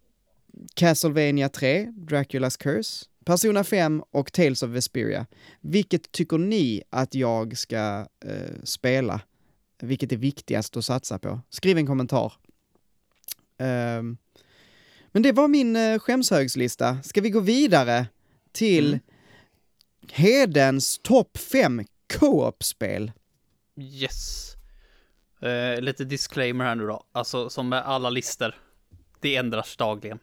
Castlevania 0.74 1.48
3, 1.48 1.92
Draculas 1.96 2.56
Curse, 2.56 3.06
Persona 3.24 3.64
5 3.64 4.02
och 4.10 4.32
Tales 4.32 4.62
of 4.62 4.70
Vesperia. 4.70 5.26
Vilket 5.60 6.12
tycker 6.12 6.38
ni 6.38 6.82
att 6.90 7.14
jag 7.14 7.58
ska 7.58 8.06
eh, 8.24 8.62
spela? 8.64 9.20
Vilket 9.82 10.12
är 10.12 10.16
viktigast 10.16 10.76
att 10.76 10.84
satsa 10.84 11.18
på? 11.18 11.40
Skriv 11.50 11.78
en 11.78 11.86
kommentar. 11.86 12.32
Ehm, 13.58 14.16
men 15.12 15.22
det 15.22 15.32
var 15.32 15.48
min 15.48 15.76
eh, 15.76 15.98
skämshögslista. 15.98 17.02
Ska 17.02 17.20
vi 17.20 17.30
gå 17.30 17.40
vidare 17.40 18.06
till 18.52 18.88
Mm. 18.88 19.00
Hedens 20.12 20.98
topp 21.02 21.38
5 21.38 21.84
co-op-spel? 22.18 23.12
Yes. 23.76 24.54
Eh, 25.42 25.80
lite 25.80 26.04
disclaimer 26.04 26.64
här 26.64 26.74
nu 26.74 26.86
då. 26.86 27.04
Alltså 27.12 27.50
som 27.50 27.68
med 27.68 27.82
alla 27.82 28.10
listor. 28.10 28.54
Det 29.20 29.36
ändras 29.36 29.76
dagligen. 29.76 30.18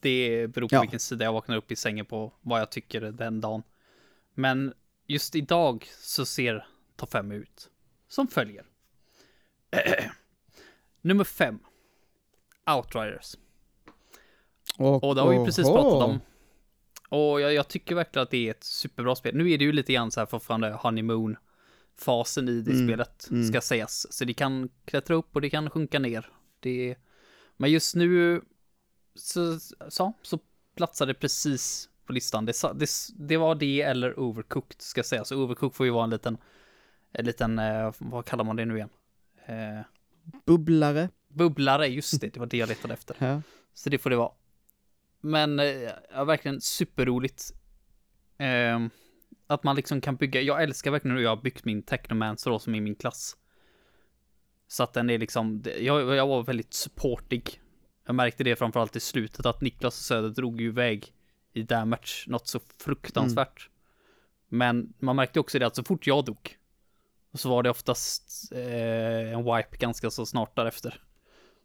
Det 0.00 0.46
beror 0.46 0.68
på 0.68 0.74
Ja. 0.74 0.80
vilken 0.80 1.00
sida 1.00 1.24
jag 1.24 1.32
vaknar 1.32 1.56
upp 1.56 1.72
i 1.72 1.76
sängen 1.76 2.06
på. 2.06 2.32
Vad 2.40 2.60
jag 2.60 2.70
tycker 2.70 3.00
den 3.00 3.40
dagen. 3.40 3.62
Men 4.34 4.74
just 5.06 5.34
idag 5.34 5.86
så 6.00 6.26
ser 6.26 6.66
topp 6.96 7.10
5 7.12 7.32
ut. 7.32 7.70
Som 8.08 8.28
följer. 8.28 8.64
Nummer 11.00 11.24
5. 11.24 11.58
Outriders. 12.76 13.36
Och 14.78 15.14
det 15.14 15.20
har 15.20 15.38
vi 15.38 15.44
precis 15.44 15.66
pratat 15.66 16.02
om. 16.02 16.20
Och 17.08 17.40
jag, 17.40 17.54
jag 17.54 17.68
tycker 17.68 17.94
verkligen 17.94 18.22
att 18.22 18.30
det 18.30 18.46
är 18.46 18.50
ett 18.50 18.64
superbra 18.64 19.16
spel. 19.16 19.36
Nu 19.36 19.50
är 19.50 19.58
det 19.58 19.64
ju 19.64 19.72
lite 19.72 19.92
grann 19.92 20.10
så 20.10 20.20
här 20.20 20.26
fortfarande 20.26 20.72
honeymoon-fasen 20.72 22.48
i 22.48 22.60
det 22.60 22.70
Mm, 22.70 22.88
spelet, 22.88 23.28
mm. 23.30 23.48
ska 23.48 23.60
sägas. 23.60 24.12
Så 24.12 24.24
det 24.24 24.34
kan 24.34 24.68
klättra 24.84 25.16
upp 25.16 25.28
och 25.32 25.40
det 25.40 25.50
kan 25.50 25.70
sjunka 25.70 25.98
ner. 25.98 26.30
Det, 26.60 26.96
men 27.56 27.70
just 27.70 27.94
nu 27.94 28.40
så, 29.14 29.58
så, 29.88 30.12
så 30.22 30.38
platsar 30.76 31.06
det 31.06 31.14
precis 31.14 31.88
på 32.06 32.12
listan. 32.12 32.46
Det, 32.46 32.62
det, 32.74 32.90
det 33.18 33.36
var 33.36 33.54
det 33.54 33.80
eller 33.80 34.18
Overcooked, 34.20 34.82
ska 34.82 35.02
sägas. 35.02 35.28
Så 35.28 35.36
Overcooked 35.36 35.76
får 35.76 35.86
ju 35.86 35.92
vara 35.92 36.04
en 36.04 36.10
liten, 36.10 36.38
en 37.12 37.24
liten, 37.24 37.58
eh, 37.58 37.92
vad 37.98 38.24
kallar 38.24 38.44
man 38.44 38.56
det 38.56 38.64
nu 38.64 38.76
igen? 38.76 38.90
Eh, 39.46 39.80
Bubblare. 40.46 41.08
bubblare, 41.28 41.86
just 41.86 42.20
det, 42.20 42.28
det 42.34 42.40
var 42.40 42.46
det 42.46 42.56
jag 42.56 42.68
letade 42.68 42.94
efter. 42.94 43.16
Ja. 43.18 43.42
Så 43.74 43.90
det 43.90 43.98
får 43.98 44.10
det 44.10 44.16
vara. 44.16 44.32
Men 45.20 45.58
eh, 45.60 45.90
ja, 46.12 46.24
verkligen 46.24 46.60
superroligt. 46.60 47.52
Eh, 48.38 48.86
att 49.46 49.64
man 49.64 49.76
liksom 49.76 50.00
kan 50.00 50.16
bygga, 50.16 50.40
jag 50.40 50.62
älskar 50.62 50.90
verkligen 50.90 51.16
hur 51.16 51.22
jag 51.22 51.30
har 51.36 51.42
byggt 51.42 51.64
min 51.64 51.82
Technomancer 51.82 52.50
då 52.50 52.58
som 52.58 52.74
är 52.74 52.80
min 52.80 52.94
klass. 52.94 53.36
Så 54.74 54.82
att 54.82 54.92
den 54.92 55.10
är 55.10 55.18
liksom, 55.18 55.62
jag, 55.80 56.16
jag 56.16 56.26
var 56.26 56.42
väldigt 56.42 56.74
supportig. 56.74 57.60
Jag 58.06 58.14
märkte 58.14 58.44
det 58.44 58.56
framförallt 58.56 58.96
i 58.96 59.00
slutet 59.00 59.46
att 59.46 59.60
Niklas 59.60 59.98
och 59.98 60.04
Söder 60.04 60.28
drog 60.28 60.60
ju 60.60 60.66
iväg 60.66 61.12
i 61.52 61.62
damage, 61.62 62.24
något 62.26 62.48
så 62.48 62.60
fruktansvärt. 62.78 63.68
Men 64.48 64.92
man 64.98 65.16
märkte 65.16 65.40
också 65.40 65.58
det 65.58 65.66
att 65.66 65.76
så 65.76 65.84
fort 65.84 66.06
jag 66.06 66.24
dog, 66.24 66.56
så 67.34 67.48
var 67.48 67.62
det 67.62 67.70
oftast 67.70 68.52
eh, 68.52 69.32
en 69.32 69.44
wipe 69.44 69.76
ganska 69.76 70.10
så 70.10 70.26
snart 70.26 70.56
därefter. 70.56 71.02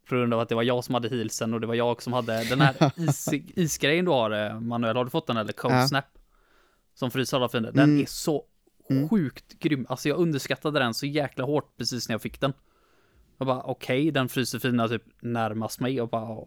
På 0.09 0.15
grund 0.15 0.33
av 0.33 0.39
att 0.39 0.49
det 0.49 0.55
var 0.55 0.63
jag 0.63 0.83
som 0.83 0.93
hade 0.93 1.09
healsen 1.09 1.53
och 1.53 1.61
det 1.61 1.67
var 1.67 1.75
jag 1.75 2.01
som 2.01 2.13
hade 2.13 2.43
den 2.43 2.61
här 2.61 2.91
is, 3.09 3.29
isgrejen 3.55 4.05
du 4.05 4.11
har, 4.11 4.31
eh, 4.31 4.59
Manuel, 4.59 4.95
har 4.97 5.03
du 5.05 5.09
fått 5.11 5.27
den 5.27 5.37
eller? 5.37 5.53
Cold 5.53 5.73
Ja. 5.75 5.87
snap. 5.87 6.05
Som 6.93 7.11
fryser 7.11 7.37
alla 7.37 7.49
fiender. 7.49 7.71
Den 7.71 7.83
Mm. 7.89 8.01
är 8.01 8.05
så 8.05 8.45
Mm. 8.89 9.09
sjukt 9.09 9.59
grym. 9.59 9.85
Alltså 9.89 10.09
jag 10.09 10.17
underskattade 10.17 10.79
den 10.79 10.93
så 10.93 11.05
jäkla 11.05 11.43
hårt 11.45 11.77
precis 11.77 12.09
när 12.09 12.13
jag 12.13 12.21
fick 12.21 12.41
den. 12.41 12.53
Jag 13.39 13.47
bara 13.47 13.61
okej, 13.63 14.11
den 14.11 14.29
fryser 14.29 14.59
fina 14.59 14.87
typ 14.87 15.03
närmast 15.19 15.79
mig 15.79 16.01
och 16.01 16.09
bara 16.09 16.37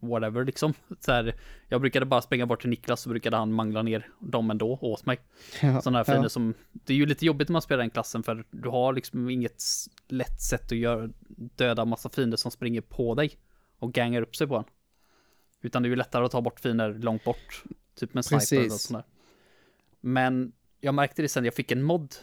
whatever 0.00 0.44
liksom. 0.44 0.74
Så 1.00 1.12
här, 1.12 1.34
jag 1.68 1.80
brukade 1.80 2.06
bara 2.06 2.22
springa 2.22 2.46
bort 2.46 2.60
till 2.60 2.70
Niklas 2.70 3.00
så 3.00 3.08
brukade 3.08 3.36
han 3.36 3.52
mangla 3.52 3.82
ner 3.82 4.08
dem 4.18 4.50
ändå 4.50 4.78
åt 4.80 5.06
mig. 5.06 5.20
Ja, 5.62 5.80
Sådana 5.80 5.98
här 5.98 6.04
fiender 6.04 6.24
ja. 6.24 6.28
som, 6.28 6.54
det 6.72 6.92
är 6.92 6.96
ju 6.96 7.06
lite 7.06 7.26
jobbigt 7.26 7.48
när 7.48 7.52
man 7.52 7.62
spelar 7.62 7.78
den 7.78 7.90
klassen 7.90 8.22
för 8.22 8.44
du 8.50 8.68
har 8.68 8.92
liksom 8.92 9.30
inget 9.30 9.62
lätt 10.08 10.40
sätt 10.40 10.72
att 10.72 10.78
göra, 10.78 11.10
döda 11.56 11.84
massa 11.84 12.08
fiender 12.08 12.36
som 12.36 12.50
springer 12.50 12.80
på 12.80 13.14
dig 13.14 13.30
och 13.78 13.92
gangar 13.92 14.22
upp 14.22 14.36
sig 14.36 14.46
på 14.46 14.56
en. 14.56 14.64
Utan 15.62 15.82
det 15.82 15.86
är 15.86 15.90
ju 15.90 15.96
lättare 15.96 16.24
att 16.24 16.32
ta 16.32 16.40
bort 16.40 16.60
fiender 16.60 16.94
långt 16.94 17.24
bort, 17.24 17.64
typ 17.94 18.14
med 18.14 18.24
sniper 18.24 18.64
och 18.64 18.72
sånt 18.72 19.04
där. 19.04 19.12
Men 20.00 20.52
jag 20.80 20.94
märkte 20.94 21.22
det 21.22 21.28
sen, 21.28 21.44
jag 21.44 21.54
fick 21.54 21.70
en 21.70 21.82
mod 21.82 22.14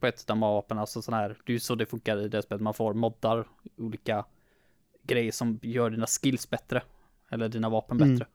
på 0.00 0.06
ett 0.06 0.30
av 0.30 0.38
vapen, 0.38 0.78
alltså 0.78 1.02
sån 1.02 1.14
här, 1.14 1.28
det 1.28 1.52
är 1.52 1.54
ju 1.54 1.60
så 1.60 1.74
det 1.74 1.86
funkar 1.86 2.16
i 2.18 2.28
det 2.28 2.42
spelet, 2.42 2.62
man 2.62 2.74
får 2.74 2.94
moddar, 2.94 3.48
olika 3.76 4.24
grejer 5.02 5.32
som 5.32 5.58
gör 5.62 5.90
dina 5.90 6.06
skills 6.06 6.50
bättre, 6.50 6.82
eller 7.30 7.48
dina 7.48 7.68
vapen 7.68 7.96
Mm. 8.00 8.12
bättre. 8.14 8.26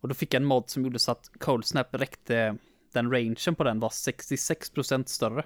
Och 0.00 0.08
då 0.08 0.14
fick 0.14 0.34
jag 0.34 0.40
en 0.40 0.46
mod 0.46 0.70
som 0.70 0.84
gjorde 0.84 0.98
så 0.98 1.12
att 1.12 1.30
Cold 1.38 1.64
Snap 1.66 1.86
räckte, 1.94 2.56
den 2.92 3.10
rangen 3.12 3.54
på 3.56 3.64
den 3.64 3.80
var 3.80 3.88
66% 3.88 5.04
större. 5.08 5.44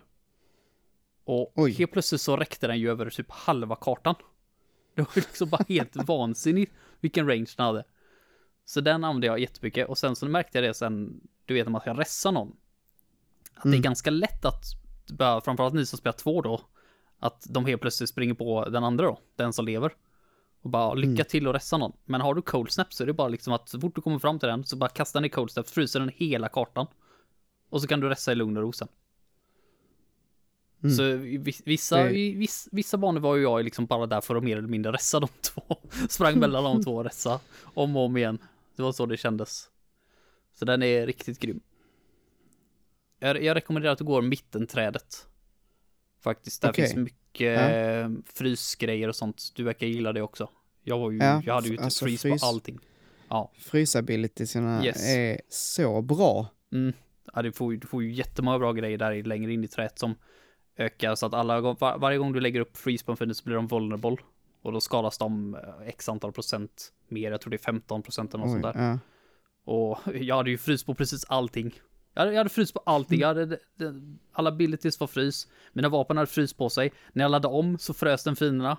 Och 1.25 1.53
Oj. 1.55 1.73
helt 1.73 1.93
plötsligt 1.93 2.21
så 2.21 2.37
räckte 2.37 2.67
den 2.67 2.79
ju 2.79 2.91
över 2.91 3.11
typ 3.11 3.31
halva 3.31 3.77
kartan. 3.77 4.15
Det 4.95 5.03
var 5.03 5.11
liksom 5.15 5.49
bara 5.49 5.65
helt 5.69 5.97
vansinnigt 6.07 6.73
vilken 7.01 7.29
range 7.29 7.51
den 7.57 7.67
hade. 7.67 7.85
Så 8.65 8.81
den 8.81 9.05
använde 9.05 9.27
jag 9.27 9.39
jättemycket 9.39 9.89
och 9.89 9.99
sen 9.99 10.17
så 10.17 10.27
märkte 10.27 10.59
jag 10.59 10.65
det 10.65 10.75
sen, 10.75 11.21
du 11.45 11.55
vet 11.55 11.67
om 11.67 11.73
man 11.73 11.81
ska 11.81 11.95
ressa 11.95 12.31
någon. 12.31 12.57
Att 13.55 13.63
det 13.63 13.69
är 13.69 13.73
Mm. 13.73 13.83
ganska 13.83 14.11
lätt 14.11 14.45
att, 14.45 14.65
bara, 15.11 15.41
framförallt 15.41 15.75
ni 15.75 15.87
som 15.87 15.99
spelar 15.99 16.17
två 16.17 16.43
då, 16.43 16.61
att 17.19 17.47
de 17.51 17.67
helt 17.67 17.81
plötsligt 17.83 18.11
springer 18.11 18.35
på 18.35 18.65
den 18.69 18.85
andra 18.85 19.07
då, 19.07 19.19
den 19.37 19.53
som 19.53 19.65
lever. 19.67 19.93
Och 20.63 20.71
bara 20.71 20.95
lycka 20.95 21.09
Mm. 21.11 21.25
till 21.25 21.47
att 21.49 21.55
ressa 21.55 21.77
någon. 21.77 21.93
Men 22.05 22.21
har 22.21 22.35
du 22.35 22.43
cold 22.43 22.71
snap 22.71 22.93
så 22.93 23.03
är 23.03 23.07
det 23.07 23.13
bara 23.13 23.29
liksom 23.29 23.53
att 23.53 23.69
så 23.69 23.81
fort 23.81 23.95
du 23.95 24.01
kommer 24.01 24.19
fram 24.19 24.39
till 24.39 24.49
den 24.49 24.65
så 24.65 24.77
bara 24.77 24.91
kastar 24.91 25.21
ni 25.21 25.29
cold 25.29 25.51
snap, 25.51 25.69
fryser 25.69 26.01
den 26.01 26.11
hela 26.15 26.49
kartan. 26.49 26.87
Och 27.71 27.81
så 27.83 27.89
kan 27.89 28.01
du 28.01 28.09
ressa 28.09 28.33
i 28.33 28.35
lugn 28.35 28.57
och 28.57 28.63
ro 28.63 28.73
sen. 28.73 28.89
Mm. 30.83 30.97
Så 30.97 31.03
vi- 31.03 31.63
vissa, 31.65 31.97
Det- 32.03 32.11
i 32.19 32.35
viss, 32.35 32.69
vissa 32.73 32.97
banor 32.97 33.21
var 33.21 33.37
ju 33.37 33.43
jag 33.43 33.65
liksom 33.65 33.87
bara 33.87 34.07
där 34.07 34.21
för 34.21 34.37
att 34.37 34.45
mer 34.45 34.57
eller 34.57 34.69
mindre 34.69 34.93
ressa 34.93 35.21
de 35.21 35.29
två. 35.41 35.63
Sprang 36.09 36.39
mellan 36.39 36.65
de 36.65 36.85
två 36.85 36.97
och 36.97 37.05
ressa 37.05 37.41
om 37.63 37.97
och 37.97 38.05
om 38.05 38.17
igen. 38.17 38.39
Det 38.77 38.83
var 38.83 38.93
så 38.93 39.07
det 39.07 39.17
kändes. 39.17 39.71
Så 40.55 40.65
den 40.65 40.83
är 40.83 41.07
riktigt 41.07 41.39
grym. 41.39 41.61
Jag, 43.19 43.43
jag 43.45 43.55
rekommenderar 43.57 43.93
att 43.93 43.99
du 43.99 44.05
går 44.05 44.23
mittenträdet. 44.23 45.27
Faktiskt, 46.21 46.63
där 46.63 46.71
Okej. 46.71 46.85
finns 46.87 46.97
mycket 46.97 47.61
eh, 47.61 48.11
frysgrejer 48.35 49.09
och 49.09 49.17
sånt. 49.17 49.53
Du 49.57 49.63
verkar 49.65 49.87
gilla 49.87 50.13
det 50.13 50.23
också. 50.23 50.51
Jag, 50.83 50.99
var 50.99 51.11
ju, 51.11 51.19
Ja, 51.19 51.43
jag 51.47 51.55
hade 51.55 51.69
ju 51.69 51.77
typ 51.77 51.85
alltså 51.85 52.05
frys 52.05 52.25
frys- 52.25 52.41
på 52.41 52.47
allting. 52.47 52.79
Ja, 53.29 53.53
Frysabilitiesarna 53.59 54.85
Yes. 54.85 55.09
är 55.09 55.41
så 55.49 56.03
bra. 56.03 56.47
mm. 56.73 56.93
ja 57.35 57.43
du, 57.43 57.53
får, 57.53 57.73
du 57.73 57.87
får 57.87 58.03
ju 58.03 58.13
jättemånga 58.13 58.59
bra 58.59 58.73
grejer 58.73 58.99
där 58.99 59.23
längre 59.23 59.53
in 59.53 59.65
i 59.65 59.69
träet 59.69 59.99
som 59.99 60.15
ökar 60.77 61.15
så 61.15 61.27
att 61.27 61.35
alla, 61.35 61.61
var, 61.61 61.99
varje 61.99 62.19
gång 62.19 62.33
du 62.33 62.41
lägger 62.41 62.61
upp 62.61 62.77
freeze 62.77 63.05
på 63.05 63.11
en 63.13 63.17
fiende 63.17 63.35
så 63.35 63.45
blir 63.45 63.55
de 63.57 63.67
vulnerable. 63.67 64.17
Och 64.63 64.73
då 64.73 64.81
skadas 64.81 65.19
de 65.19 65.55
eh, 65.55 65.89
x 65.89 66.09
antal 66.09 66.33
procent 66.33 66.93
mer. 67.09 67.31
Jag 67.31 67.41
tror 67.41 67.51
det 67.51 67.57
är 67.57 67.59
15 67.59 68.03
procent 68.03 68.35
eller 68.35 68.45
något 68.45 68.57
Oj, 68.57 68.63
sånt 68.63 68.75
där. 68.75 68.83
ja. 68.91 68.99
Och 69.73 69.99
jag 70.15 70.37
hade 70.37 70.51
ju 70.51 70.59
frys 70.59 70.85
på 70.85 70.95
precis 70.95 71.25
allting. 71.29 71.81
Jag 72.19 72.23
hade, 72.23 72.33
jag 72.33 72.41
hade 72.41 72.51
frys 72.51 72.73
på 72.73 72.83
allting. 72.87 73.21
Jag 73.21 73.29
hade, 73.29 73.59
alla 74.33 74.49
abilities 74.49 75.01
var 75.01 75.07
frys. 75.07 75.49
Mina 75.73 75.89
vapen 75.89 76.17
hade 76.17 76.27
frys 76.27 76.53
på 76.53 76.71
sig. 76.71 76.93
När 77.13 77.25
jag 77.25 77.31
laddade 77.31 77.55
om 77.55 77.79
så 77.79 77.95
frös 77.95 78.25
den 78.25 78.37
finerna. 78.37 78.77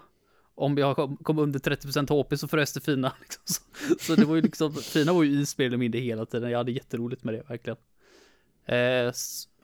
Om 0.55 0.77
jag 0.77 0.95
kom, 0.95 1.17
kom 1.17 1.39
under 1.39 1.59
30% 1.59 2.23
HP 2.23 2.39
så 2.39 2.47
frös 2.47 2.73
det 2.73 2.79
fina. 2.81 3.13
Liksom. 3.21 3.41
Så, 3.45 3.95
så 3.99 4.15
det 4.15 4.25
var 4.25 4.35
ju 4.35 4.41
liksom, 4.41 4.73
fina 4.93 5.13
var 5.13 5.23
ju 5.23 5.41
i 5.41 5.45
spel 5.45 5.65
eller 5.67 5.77
mindre 5.77 5.99
hela 5.99 6.25
tiden. 6.25 6.51
Jag 6.51 6.57
hade 6.57 6.71
jätteroligt 6.71 7.23
med 7.23 7.33
det, 7.33 7.43
verkligen. 7.49 7.77
Eh, 8.65 9.13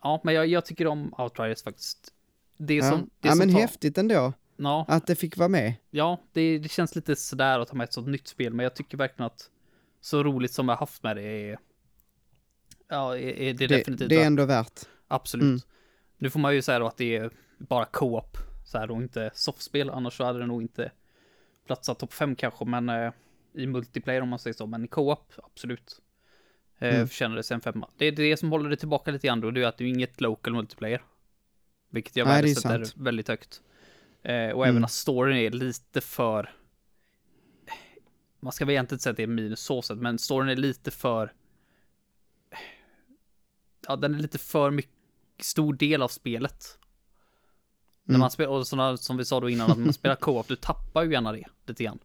ja, 0.02 0.22
men 0.24 0.34
jag, 0.36 0.48
jag 0.48 0.66
tycker 0.66 0.88
om 0.88 1.14
Outriders 1.18 1.64
faktiskt. 1.64 2.14
Det 2.58 2.76
Ja. 2.76 2.90
som, 2.92 3.00
det 3.20 3.28
ja, 3.28 3.32
som 3.32 3.40
men 3.40 3.54
tar, 3.54 3.60
häftigt 3.60 3.98
ändå 3.98 4.34
Ja, 4.58 4.86
att 4.88 5.08
det 5.08 5.16
fick 5.16 5.38
vara 5.38 5.50
med. 5.50 5.74
ja 5.92 6.22
det, 6.34 6.58
det 6.58 6.70
känns 6.72 6.96
lite 6.96 7.16
sådär 7.16 7.60
att 7.60 7.70
ha 7.70 7.78
med 7.78 7.84
ett 7.86 7.94
sånt 7.94 8.08
nytt 8.08 8.28
spel, 8.28 8.54
men 8.54 8.64
jag 8.64 8.76
tycker 8.76 8.98
verkligen 8.98 9.26
att 9.26 9.50
så 10.02 10.24
roligt 10.24 10.52
som 10.54 10.70
jag 10.70 10.76
haft 10.76 11.04
med 11.04 11.16
det 11.16 11.24
är, 11.24 11.60
ja, 12.88 13.18
är, 13.18 13.22
är 13.22 13.54
det, 13.54 13.68
Det, 13.68 13.78
definitivt 13.78 14.10
det 14.10 14.22
är 14.22 14.26
ändå 14.26 14.46
värt. 14.46 14.80
Absolut. 15.08 15.44
Mm. 15.44 15.60
Nu 16.18 16.30
får 16.30 16.40
man 16.40 16.56
ju 16.56 16.62
säga 16.62 16.80
då 16.80 16.88
att 16.88 16.98
det 16.98 17.16
är 17.18 17.30
bara 17.58 17.86
co-op, 17.86 18.38
så 18.66 18.78
här 18.78 18.92
och 18.92 18.98
inte 19.02 19.32
softspel, 19.34 19.90
annars 19.90 20.18
så 20.18 20.24
hade 20.24 20.40
det 20.40 20.46
nog 20.46 20.62
inte 20.62 20.92
platsat 21.68 22.00
topp 22.00 22.14
5 22.14 22.36
kanske, 22.36 22.66
men 22.66 22.90
eh, 22.90 23.12
i 23.54 23.68
multiplayer 23.68 24.22
om 24.22 24.30
man 24.30 24.40
säger 24.40 24.54
så, 24.54 24.66
men 24.68 24.86
i 24.86 24.88
co-op, 24.88 25.34
absolut. 25.38 26.02
Eh, 26.80 26.96
Mm. 26.96 27.08
Förtjänar 27.08 27.36
det 27.36 27.44
sen 27.44 27.62
femma. 27.62 27.90
Det 27.98 28.06
är 28.06 28.12
det 28.12 28.38
som 28.38 28.52
håller 28.52 28.70
det 28.70 28.76
tillbaka 28.78 29.12
lite 29.12 29.28
grann 29.28 29.42
då, 29.42 29.52
det 29.52 29.62
är 29.64 29.68
att 29.68 29.78
det 29.78 29.84
är 29.84 29.88
inget 29.88 30.22
local 30.22 30.54
multiplayer. 30.54 31.02
Vilket 31.90 32.16
jag 32.16 32.26
värdesätter 32.26 33.04
väldigt 33.04 33.28
högt. 33.28 33.62
Eh, 34.24 34.34
och 34.50 34.64
Mm. 34.66 34.70
även 34.70 34.84
att 34.86 34.92
storyn 34.92 35.38
är 35.38 35.50
lite 35.50 36.02
för... 36.02 36.54
Man 38.40 38.52
ska 38.54 38.66
väl 38.66 38.72
egentligen 38.74 38.96
inte 38.96 39.04
säga 39.04 39.12
att 39.12 39.18
det 39.18 39.24
är 39.24 39.28
minus 39.28 39.60
så 39.60 39.82
sett, 39.82 39.98
men 39.98 40.18
storyn 40.20 40.50
är 40.50 40.56
lite 40.56 40.92
för... 40.92 41.34
Ja, 43.88 43.96
den 43.96 44.16
är 44.16 44.20
lite 44.20 44.38
för 44.38 44.72
mycket, 44.72 44.92
stor 45.40 45.74
del 45.74 46.02
av 46.02 46.08
spelet. 46.08 46.78
När 48.04 48.12
Mm. 48.16 48.20
man 48.20 48.32
spelar, 48.32 48.52
och 48.52 48.68
sådana, 48.68 48.98
som 48.98 49.18
vi 49.18 49.26
sa 49.26 49.40
då 49.40 49.50
innan, 49.50 49.72
att 49.72 49.78
man 49.78 49.94
spelar 49.94 50.16
co-op, 50.16 50.48
du 50.48 50.56
tappar 50.56 51.04
ju 51.04 51.12
gärna 51.12 51.32
det 51.32 51.44
lite 51.66 51.84
grann. 51.84 52.00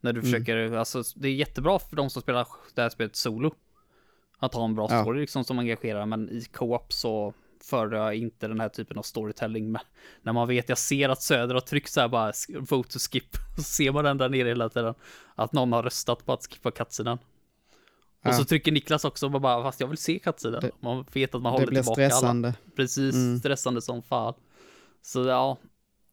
När 0.00 0.12
du 0.12 0.20
Mm. 0.20 0.32
försöker, 0.32 0.72
alltså 0.72 1.02
det 1.16 1.28
är 1.28 1.32
jättebra 1.34 1.78
för 1.78 1.96
de 1.96 2.10
som 2.10 2.22
spelar 2.22 2.46
det 2.74 2.82
här 2.82 2.88
spelet 2.88 3.16
solo. 3.16 3.54
Att 4.38 4.54
ha 4.54 4.64
en 4.64 4.74
bra 4.74 4.86
Ja. 4.90 5.02
story 5.02 5.20
liksom 5.20 5.44
som 5.44 5.58
engagerar, 5.58 6.06
men 6.06 6.30
i 6.30 6.44
co-op 6.52 6.92
så 6.92 7.34
föredrar 7.60 7.98
jag 7.98 8.14
inte 8.14 8.48
den 8.48 8.60
här 8.60 8.68
typen 8.68 8.98
av 8.98 9.02
storytelling. 9.02 9.72
Men 9.72 9.82
när 10.22 10.32
man 10.32 10.48
vet, 10.48 10.68
jag 10.68 10.78
ser 10.78 11.08
att 11.08 11.22
Söder 11.22 11.54
har 11.54 11.60
tryckt 11.60 11.92
så 11.92 12.00
här 12.00 12.08
bara 12.08 12.32
vote 12.60 12.90
to 12.92 12.98
skip, 12.98 13.36
så 13.56 13.62
ser 13.62 13.92
man 13.92 14.04
den 14.04 14.18
där 14.18 14.28
nere 14.28 14.48
hela 14.48 14.68
tiden. 14.68 14.94
Att 15.34 15.52
någon 15.52 15.72
har 15.72 15.82
röstat 15.82 16.26
på 16.26 16.32
att 16.32 16.46
skippa 16.52 16.70
kattsidan. 16.70 17.18
Och 18.28 18.34
Ja. 18.34 18.38
så 18.38 18.44
trycker 18.44 18.72
Niklas 18.72 19.04
också 19.04 19.26
och 19.26 19.40
bara, 19.40 19.62
fast 19.62 19.80
jag 19.80 19.86
vill 19.88 19.98
se 19.98 20.18
kattsidan. 20.18 20.60
Det- 20.60 20.70
Man 20.80 21.06
vet 21.12 21.34
att 21.34 21.42
man 21.42 21.52
Det 21.52 21.58
håller 21.58 21.66
blir 21.66 21.82
tillbaka 21.82 22.02
alla. 22.02 22.10
stressande. 22.10 22.54
Precis, 22.76 23.14
Mm. 23.14 23.38
stressande 23.38 23.82
som 23.82 24.02
fan. 24.02 24.34
Så 25.02 25.24
ja, 25.24 25.58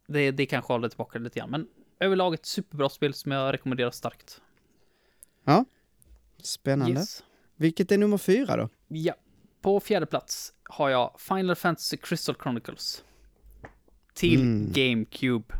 det, 0.07 0.31
det 0.31 0.45
kanske 0.45 0.73
håller 0.73 0.89
tillbaka 0.89 1.19
lite 1.19 1.39
grann. 1.39 1.49
Men 1.49 1.67
överlag 1.99 2.33
ett 2.33 2.45
superbra 2.45 2.89
spel 2.89 3.13
som 3.13 3.31
jag 3.31 3.53
rekommenderar 3.53 3.91
starkt. 3.91 4.41
Spännande. 6.43 6.99
Yes. 6.99 7.23
Vilket 7.55 7.91
är 7.91 7.97
nummer 7.97 8.17
fyra 8.17 8.57
då? 8.57 8.69
Ja, 8.87 9.13
på 9.61 9.79
fjärde 9.79 10.05
plats 10.05 10.53
har 10.63 10.89
jag 10.89 11.15
Final 11.19 11.55
Fantasy 11.55 11.97
Crystal 11.97 12.35
Chronicles. 12.43 13.03
Till 14.13 14.41
Mm. 14.41 14.71
GameCube. 14.73 15.55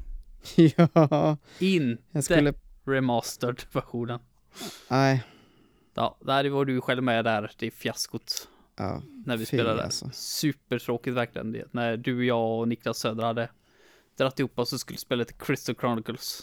ja, 0.77 1.37
Inte 1.59 2.21
skulle... 2.21 2.53
remastered 2.85 3.63
versionen. 3.71 4.19
Nej, 4.89 5.23
Ja, 5.95 6.17
där 6.21 6.49
var 6.49 6.65
du 6.65 6.81
själv 6.81 7.03
med 7.03 7.25
där, 7.25 7.51
det 7.59 7.71
fiaskot. 7.71 8.47
ja. 8.77 9.01
När 9.25 9.37
vi 9.37 9.45
spelade. 9.45 9.83
alltså. 9.83 10.09
Supertråkigt 10.13 11.15
verkligen. 11.15 11.51
Det. 11.51 11.65
När 11.71 11.97
du, 11.97 12.25
jag 12.25 12.59
och 12.59 12.67
Niklas 12.67 12.97
Söder 12.97 13.23
hade 13.23 13.49
dratt 14.17 14.39
ihop 14.39 14.59
oss 14.59 14.73
och 14.73 14.79
skulle 14.79 14.99
spela 14.99 15.19
lite 15.19 15.33
Crystal 15.33 15.75
Chronicles. 15.75 16.41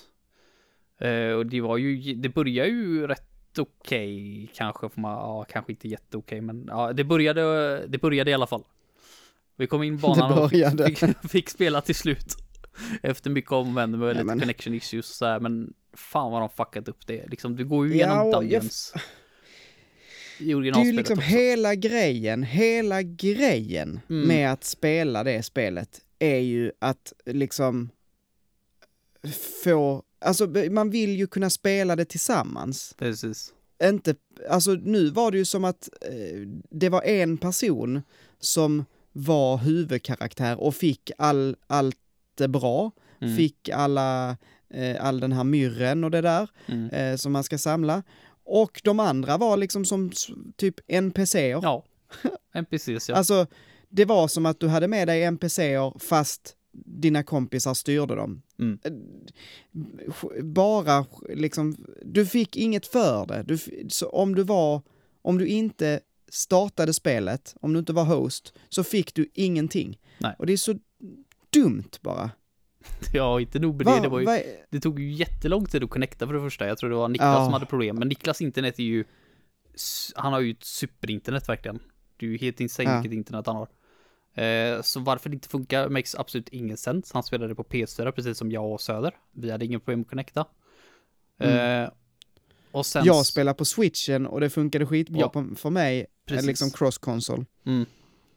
Eh, 0.99 1.33
och 1.33 1.47
det 1.47 1.61
var 1.61 1.77
ju, 1.77 2.15
det 2.15 2.29
började 2.29 2.69
ju 2.69 3.07
rätt 3.07 3.59
okej, 3.59 4.51
kanske 4.55 4.89
får 4.89 5.01
man, 5.01 5.13
ja, 5.13 5.45
kanske 5.49 5.73
inte 5.73 5.89
jätteokej, 5.89 6.41
men 6.41 6.65
ja, 6.69 6.93
det 6.93 7.05
började, 7.05 7.87
det 7.87 7.99
började 7.99 8.31
i 8.31 8.35
alla 8.35 8.47
fall. 8.47 8.65
Vi 9.57 9.67
kom 9.67 9.83
in 9.83 9.99
banan 9.99 10.39
och 10.39 10.51
fick, 10.51 10.99
fick 11.31 11.49
spela 11.51 11.81
till 11.81 11.95
slut. 11.95 12.37
Efter 13.03 13.31
mycket 13.31 13.53
om 13.53 13.67
och 13.69 13.73
men 13.75 13.99
med 13.99 14.09
lite 14.15 14.25
men- 14.25 14.41
connection 14.41 14.75
issues 14.75 15.07
så 15.07 15.27
här, 15.27 15.41
men 15.41 15.75
fan 15.93 16.33
vad 16.33 16.43
de 16.43 16.49
fuckat 16.49 16.89
upp 16.89 17.07
det. 17.07 17.27
Liksom, 17.29 17.57
du 17.57 17.65
går 17.65 17.87
ju 17.87 17.95
igenom 17.95 18.17
Ja, 18.31 18.37
och 18.37 18.45
jag- 18.45 18.63
I 20.43 20.45
Det 20.45 20.49
är 20.49 20.49
ju 20.49 20.55
originalspelet 20.55 20.95
liksom 20.97 21.19
också. 21.19 21.29
hela 21.31 21.75
grejen, 21.75 22.43
hela 22.43 23.03
grejen 23.03 24.01
Mm. 24.11 24.29
med 24.29 24.53
att 24.53 24.65
spela 24.65 25.25
det 25.25 25.43
spelet 25.43 26.01
är 26.19 26.39
ju 26.39 26.73
att 26.79 27.13
liksom 27.27 27.91
få, 29.65 30.03
alltså 30.21 30.47
man 30.71 30.91
vill 30.91 31.17
ju 31.17 31.27
kunna 31.27 31.51
spela 31.51 31.97
det 31.97 32.05
tillsammans. 32.05 32.95
Precis. 32.99 33.53
Inte, 33.85 34.15
alltså 34.51 34.71
nu 34.73 35.11
var 35.11 35.31
det 35.31 35.39
ju 35.39 35.45
som 35.45 35.65
att 35.65 35.89
eh, 36.01 36.41
det 36.71 36.89
var 36.89 37.03
en 37.03 37.37
person 37.39 38.03
som 38.41 38.85
var 39.13 39.57
huvudkaraktär 39.59 40.61
och 40.61 40.75
fick 40.75 41.11
all, 41.19 41.57
allt 41.67 41.97
det 42.35 42.49
bra, 42.49 42.91
Mm. 43.21 43.37
fick 43.37 43.69
alla, 43.69 44.37
eh, 44.75 45.05
all 45.05 45.21
den 45.21 45.33
här 45.33 45.45
myrren 45.45 46.05
och 46.05 46.11
det 46.11 46.21
där 46.21 46.49
Mm. 46.67 46.89
eh, 46.91 47.17
som 47.17 47.33
man 47.33 47.45
ska 47.45 47.59
samla. 47.59 48.03
Och 48.45 48.81
de 48.85 49.01
andra 49.01 49.37
var 49.37 49.57
liksom 49.57 49.85
som 49.85 50.13
typ 50.57 50.75
NPCer. 50.89 51.61
Ja. 51.63 51.85
NPCs 52.55 53.09
ja. 53.09 53.15
Alltså, 53.15 53.47
det 53.89 54.05
var 54.05 54.29
som 54.29 54.47
att 54.47 54.61
du 54.61 54.69
hade 54.69 54.89
med 54.89 55.09
dig 55.09 55.23
NPCer 55.23 55.99
fast 55.99 56.57
dina 56.73 57.23
kompisar 57.23 57.75
styrde 57.75 58.15
dem. 58.15 58.43
Mm. 58.59 58.79
Eh, 58.85 58.93
Bara 60.45 61.07
liksom, 61.29 61.77
du 62.03 62.27
fick 62.27 62.57
inget 62.57 62.87
för 62.87 63.27
det. 63.27 63.43
Du, 63.43 63.59
så 63.89 64.09
om 64.09 64.35
du 64.35 64.43
var, 64.43 64.83
om 65.23 65.39
du 65.39 65.47
inte 65.47 66.01
startade 66.29 66.95
spelet, 66.95 67.55
om 67.61 67.73
du 67.73 67.79
inte 67.79 67.93
var 67.93 68.05
host, 68.05 68.55
så 68.69 68.85
fick 68.85 69.15
du 69.15 69.31
ingenting. 69.35 69.99
Nej. 70.19 70.35
Och 70.39 70.47
det 70.47 70.53
är 70.53 70.57
så 70.57 70.75
dumt 71.51 71.91
bara. 72.01 72.31
Ja, 73.13 73.41
inte 73.41 73.59
nog 73.59 73.77
med 73.77 73.87
det. 73.87 73.91
Va- 73.93 74.01
Det, 74.01 74.09
var 74.09 74.21
ju, 74.21 74.27
va- 74.27 74.39
det 74.71 74.81
tog 74.81 75.01
ju 75.01 75.11
jättelång 75.13 75.67
tid 75.67 75.85
att 75.85 75.91
connecta 75.91 76.27
för 76.27 76.35
det 76.35 76.41
första. 76.41 76.67
Jag 76.67 76.79
tror 76.79 76.91
det 76.91 76.97
var 76.97 77.09
Niklas 77.09 77.27
Ja. 77.39 77.45
som 77.45 77.53
hade 77.53 77.67
problem. 77.67 77.97
Men 77.97 78.09
Niklas 78.09 78.41
internet 78.41 78.79
är 78.79 78.83
ju... 78.83 79.05
Han 80.15 80.33
har 80.33 80.41
ju 80.41 80.51
ett 80.51 80.65
superinternet 80.65 81.49
verkligen. 81.49 81.79
Det 82.17 82.27
är 82.27 82.31
ju 82.31 82.37
helt 82.39 82.61
insane 82.61 82.91
Ja. 82.91 83.01
vilket 83.01 83.17
internet 83.17 83.47
han 83.47 83.57
har. 83.57 83.69
Eh, 84.45 84.83
så 84.83 85.01
varför 85.01 85.31
det 85.31 85.35
inte 85.35 85.49
funkar 85.49 85.89
makes 85.89 86.15
absolut 86.15 86.49
ingen 86.49 86.77
sens. 86.77 87.13
Han 87.13 87.23
spelade 87.23 87.55
på 87.55 87.65
PS4 87.65 88.11
precis 88.13 88.39
som 88.39 88.51
jag 88.51 88.73
och 88.73 88.81
Söder. 88.81 89.15
Vi 89.33 89.51
hade 89.51 89.65
ingen 89.65 89.81
problem 89.81 90.01
att 90.01 90.09
connecta. 90.09 90.47
Eh, 91.41 91.89
och 92.73 92.87
sen... 92.87 93.03
Mm. 93.03 93.07
jag 93.17 93.27
spelar 93.27 93.55
på 93.55 93.65
switchen 93.65 94.27
och 94.27 94.41
det 94.41 94.51
funkade 94.51 94.87
skitbra 94.87 95.21
Ja. 95.21 95.29
på, 95.29 95.49
för 95.57 95.71
mig, 95.71 96.07
Precis. 96.27 96.47
liksom 96.47 96.71
cross-console. 96.71 97.45
Mm. 97.67 97.87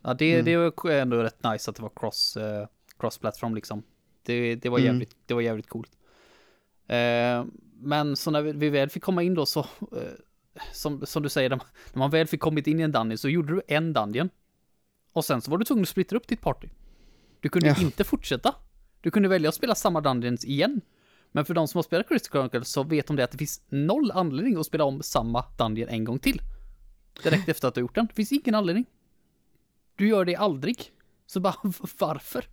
Ja, 0.01 0.13
det, 0.13 0.33
Mm. 0.33 0.45
det 0.45 0.57
var 0.57 0.91
ändå 0.91 1.17
rätt 1.17 1.43
nice 1.43 1.69
att 1.69 1.75
det 1.75 1.81
var 1.81 1.91
cross, 1.95 2.37
eh, 2.37 2.67
cross-platform 2.99 3.55
liksom. 3.55 3.83
Det, 4.25 4.55
det, 4.55 4.69
var 4.69 4.77
Mm. 4.79 4.85
jävligt, 4.87 5.15
det 5.25 5.33
var 5.33 5.41
jävligt 5.41 5.69
coolt. 5.69 5.91
Eh, 6.87 7.45
men 7.79 8.15
så 8.15 8.31
när 8.31 8.41
vi, 8.41 8.51
vi 8.51 8.69
väl 8.69 8.89
fick 8.89 9.03
komma 9.03 9.23
in 9.23 9.33
då 9.33 9.45
så, 9.45 9.59
eh, 9.59 10.11
som, 10.73 11.05
som 11.05 11.23
du 11.23 11.29
säger, 11.29 11.49
när 11.49 11.57
man, 11.57 11.67
när 11.93 11.99
man 11.99 12.09
väl 12.11 12.27
fick 12.27 12.39
kommit 12.41 12.67
in 12.67 12.79
i 12.79 12.83
en 12.83 12.91
dungeon 12.91 13.17
så 13.17 13.29
gjorde 13.29 13.53
du 13.55 13.61
en 13.67 13.93
dungeon. 13.93 14.29
Och 15.13 15.25
sen 15.25 15.41
så 15.41 15.51
var 15.51 15.57
du 15.57 15.65
tvungen 15.65 15.81
att 15.83 15.89
splittra 15.89 16.17
upp 16.17 16.27
ditt 16.27 16.41
party. 16.41 16.67
Du 17.39 17.49
kunde 17.49 17.67
Ja. 17.67 17.75
inte 17.81 18.03
fortsätta. 18.03 18.55
Du 19.01 19.11
kunde 19.11 19.29
välja 19.29 19.49
att 19.49 19.55
spela 19.55 19.75
samma 19.75 20.01
dungeons 20.01 20.45
igen. 20.45 20.81
Men 21.31 21.45
för 21.45 21.53
de 21.53 21.67
som 21.67 21.77
har 21.77 21.83
spelat 21.83 22.07
Critical 22.07 22.31
Chronicles 22.41 22.69
så 22.69 22.83
vet 22.83 23.07
de 23.07 23.15
det 23.15 23.23
att 23.23 23.31
det 23.31 23.37
finns 23.37 23.61
noll 23.69 24.11
anledning 24.11 24.57
att 24.57 24.65
spela 24.65 24.83
om 24.83 25.03
samma 25.03 25.45
dungeon 25.57 25.89
en 25.89 26.03
gång 26.03 26.19
till. 26.19 26.41
Direkt 27.23 27.49
efter 27.49 27.67
att 27.67 27.73
du 27.75 27.79
har 27.81 27.83
gjort 27.83 27.95
den. 27.95 28.05
Det 28.05 28.13
finns 28.13 28.31
ingen 28.31 28.55
anledning. 28.55 28.85
Du 29.95 30.07
gör 30.07 30.25
det 30.25 30.35
aldrig. 30.35 30.91
Så 31.27 31.39
bara, 31.39 31.55
varför? 31.99 32.45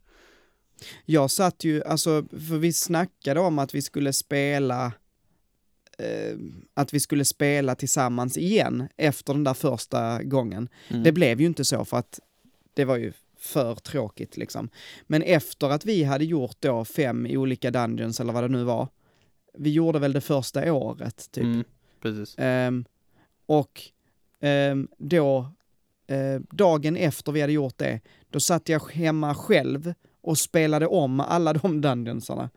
Jag 1.04 1.30
satt 1.30 1.64
ju, 1.64 1.84
alltså, 1.84 2.24
för 2.30 2.58
vi 2.58 2.72
snackade 2.72 3.40
om 3.40 3.58
att 3.58 3.74
vi 3.74 3.82
skulle 3.82 4.12
spela 4.12 4.92
eh, 5.98 6.36
att 6.74 6.94
vi 6.94 7.00
skulle 7.00 7.24
spela 7.24 7.74
tillsammans 7.74 8.36
igen 8.36 8.88
efter 8.96 9.34
den 9.34 9.44
där 9.44 9.54
första 9.54 10.22
gången. 10.22 10.68
Mm. 10.88 11.02
Det 11.02 11.12
blev 11.12 11.40
ju 11.40 11.46
inte 11.46 11.64
så 11.64 11.84
för 11.84 11.96
att 11.96 12.20
det 12.74 12.84
var 12.84 12.96
ju 12.96 13.12
för 13.42 13.74
tråkigt 13.74 14.36
liksom. 14.36 14.68
Men 15.06 15.22
efter 15.22 15.70
att 15.70 15.84
vi 15.84 16.04
hade 16.04 16.24
gjort 16.24 16.56
då 16.60 16.84
fem 16.84 17.26
olika 17.30 17.70
dungeons 17.70 18.20
eller 18.20 18.32
vad 18.32 18.44
det 18.44 18.48
nu 18.48 18.64
var, 18.64 18.88
vi 19.54 19.70
gjorde 19.70 19.98
väl 19.98 20.12
det 20.12 20.20
första 20.20 20.72
året 20.72 21.28
typ. 21.32 21.44
Mm, 21.44 21.64
precis. 22.00 22.34
Ehm, 22.38 22.84
och 23.46 23.82
ehm, 24.40 24.88
då, 24.98 25.52
eh, 26.06 26.40
dagen 26.50 26.96
efter 26.96 27.32
vi 27.32 27.40
hade 27.40 27.52
gjort 27.52 27.78
det, 27.78 28.00
då 28.30 28.40
satt 28.40 28.68
jag 28.68 28.92
hemma 28.92 29.34
själv 29.34 29.94
och 30.22 30.38
spelade 30.38 30.86
om 30.86 31.20
alla 31.20 31.52
de 31.62 31.80
dungeonsarna. 31.80 32.50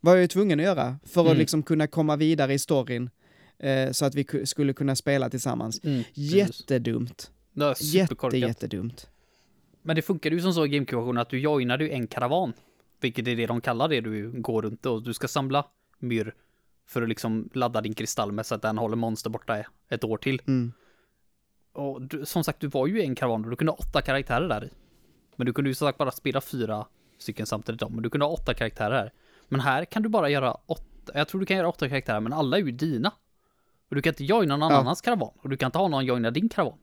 Var 0.00 0.12
jag 0.12 0.20
ju 0.20 0.26
tvungen 0.28 0.60
att 0.60 0.64
göra 0.64 0.96
för 1.06 1.20
att 1.20 1.26
Mm. 1.26 1.38
liksom 1.38 1.62
kunna 1.62 1.86
komma 1.86 2.16
vidare 2.16 2.54
i 2.54 2.58
storyn 2.58 3.10
eh, 3.58 3.90
så 3.92 4.04
att 4.04 4.14
vi 4.14 4.22
ku- 4.22 4.44
skulle 4.44 4.72
kunna 4.72 4.96
spela 4.96 5.30
tillsammans. 5.30 5.84
Mm. 5.84 6.02
Jättedumt. 6.14 7.30
Det 7.52 7.80
Jätte, 7.82 8.14
jättedumt. 8.38 9.08
Men 9.82 9.96
det 9.96 10.02
funkade 10.02 10.36
ju 10.36 10.42
som 10.42 10.52
så 10.54 10.66
i 10.66 10.68
GameCube-versionen 10.68 11.22
att 11.22 11.30
du 11.30 11.38
joinade 11.40 11.84
ju 11.84 11.90
en 11.90 12.06
karavan. 12.06 12.52
Vilket 13.00 13.28
är 13.28 13.36
det 13.36 13.46
de 13.46 13.60
kallar 13.60 13.88
det 13.88 14.00
du 14.00 14.30
går 14.40 14.62
runt 14.62 14.86
och 14.86 15.02
du 15.02 15.14
ska 15.14 15.28
samla 15.28 15.66
myrr 15.98 16.34
för 16.86 17.02
att 17.02 17.08
liksom 17.08 17.48
ladda 17.54 17.80
din 17.80 17.94
kristall 17.94 18.32
med 18.32 18.46
så 18.46 18.54
att 18.54 18.62
den 18.62 18.78
håller 18.78 18.96
monster 18.96 19.30
borta 19.30 19.64
ett 19.88 20.04
år 20.04 20.16
till. 20.16 20.42
Mm. 20.46 20.72
Och 21.72 22.02
du, 22.02 22.26
som 22.26 22.44
sagt, 22.44 22.60
du 22.60 22.66
var 22.66 22.86
ju 22.86 23.00
en 23.02 23.14
karavan 23.14 23.44
och 23.44 23.50
du 23.50 23.56
kunde 23.56 23.72
ha 23.72 23.76
åtta 23.76 24.02
karaktärer 24.02 24.48
där 24.48 24.64
i. 24.64 24.68
Men 25.40 25.46
du 25.46 25.52
kunde 25.52 25.70
ju 25.70 25.74
som 25.74 25.88
sagt 25.88 25.98
bara 25.98 26.10
spela 26.10 26.40
fyra 26.40 26.86
stycken 27.18 27.46
samtidigt 27.46 27.82
om, 27.82 27.92
men 27.94 28.02
du 28.02 28.10
kunde 28.10 28.26
ha 28.26 28.32
åtta 28.32 28.54
karaktärer 28.54 28.90
här. 28.96 29.12
Men 29.48 29.60
här 29.60 29.84
kan 29.84 30.02
du 30.02 30.08
bara 30.08 30.28
göra 30.28 30.52
åtta, 30.66 31.12
jag 31.14 31.28
tror 31.28 31.40
du 31.40 31.46
kan 31.46 31.56
göra 31.56 31.68
åtta 31.68 31.88
karaktärer, 31.88 32.20
men 32.20 32.32
alla 32.32 32.56
är 32.58 32.62
ju 32.62 32.70
dina. 32.72 33.08
Och 33.88 33.94
du 33.96 34.02
kan 34.02 34.10
inte 34.10 34.24
joina 34.24 34.56
någon 34.56 34.72
Ja. 34.72 34.78
annans 34.78 35.00
karavan, 35.00 35.30
och 35.42 35.48
du 35.48 35.56
kan 35.56 35.66
inte 35.68 35.78
ha 35.78 35.88
någon 35.88 36.04
joina 36.04 36.30
din 36.30 36.48
karavan. 36.48 36.78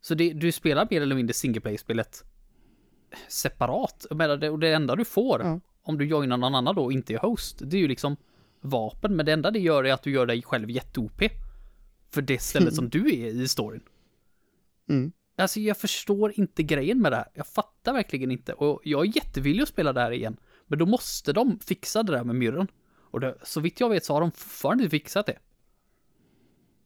Så 0.00 0.14
det, 0.14 0.32
du 0.32 0.52
spelar 0.52 0.88
mer 0.90 1.00
eller 1.00 1.14
mindre 1.16 1.34
single 1.34 1.60
play-spelet 1.60 2.24
separat. 3.28 4.06
Det, 4.40 4.50
och 4.50 4.58
det 4.58 4.72
enda 4.72 4.96
du 4.96 5.04
får, 5.04 5.40
Ja. 5.42 5.60
om 5.82 5.98
du 5.98 6.06
joinar 6.06 6.36
någon 6.36 6.54
annan 6.54 6.74
då 6.74 6.84
och 6.84 6.92
inte 6.92 7.14
är 7.14 7.18
host, 7.18 7.58
det 7.64 7.76
är 7.76 7.80
ju 7.80 7.88
liksom 7.88 8.16
vapen, 8.60 9.16
men 9.16 9.26
det 9.26 9.32
enda 9.32 9.50
det 9.50 9.58
gör 9.58 9.84
är 9.84 9.92
att 9.92 10.02
du 10.02 10.10
gör 10.10 10.26
dig 10.26 10.42
själv 10.42 10.70
jätte-OP. 10.70 11.22
För 12.10 12.22
det 12.22 12.38
stället 12.42 12.74
som 12.80 12.88
du 12.88 13.14
är 13.14 13.26
i 13.26 13.48
storyn. 13.48 13.82
Mm. 14.88 15.12
Alltså 15.36 15.60
jag 15.60 15.76
förstår 15.78 16.32
inte 16.40 16.62
grejen 16.62 17.00
med 17.02 17.12
det 17.12 17.16
här. 17.16 17.28
Jag 17.34 17.46
fattar 17.46 17.92
verkligen 17.92 18.30
inte. 18.30 18.52
Och 18.52 18.80
jag 18.84 19.06
är 19.06 19.16
jättevillig 19.16 19.62
att 19.62 19.68
spela 19.68 19.92
det 19.92 20.00
här 20.00 20.10
igen. 20.10 20.36
Men 20.66 20.78
då 20.78 20.86
måste 20.86 21.32
de 21.32 21.58
fixa 21.60 22.02
det 22.02 22.12
där 22.12 22.24
med 22.24 22.36
myrren. 22.36 22.68
Och 23.10 23.20
det, 23.20 23.38
så 23.42 23.60
vitt 23.60 23.80
jag 23.80 23.88
vet 23.88 24.04
så 24.04 24.12
har 24.12 24.20
de 24.20 24.30
fortfarande 24.32 24.84
inte 24.84 24.90
fixat 24.90 25.26
det. 25.26 25.38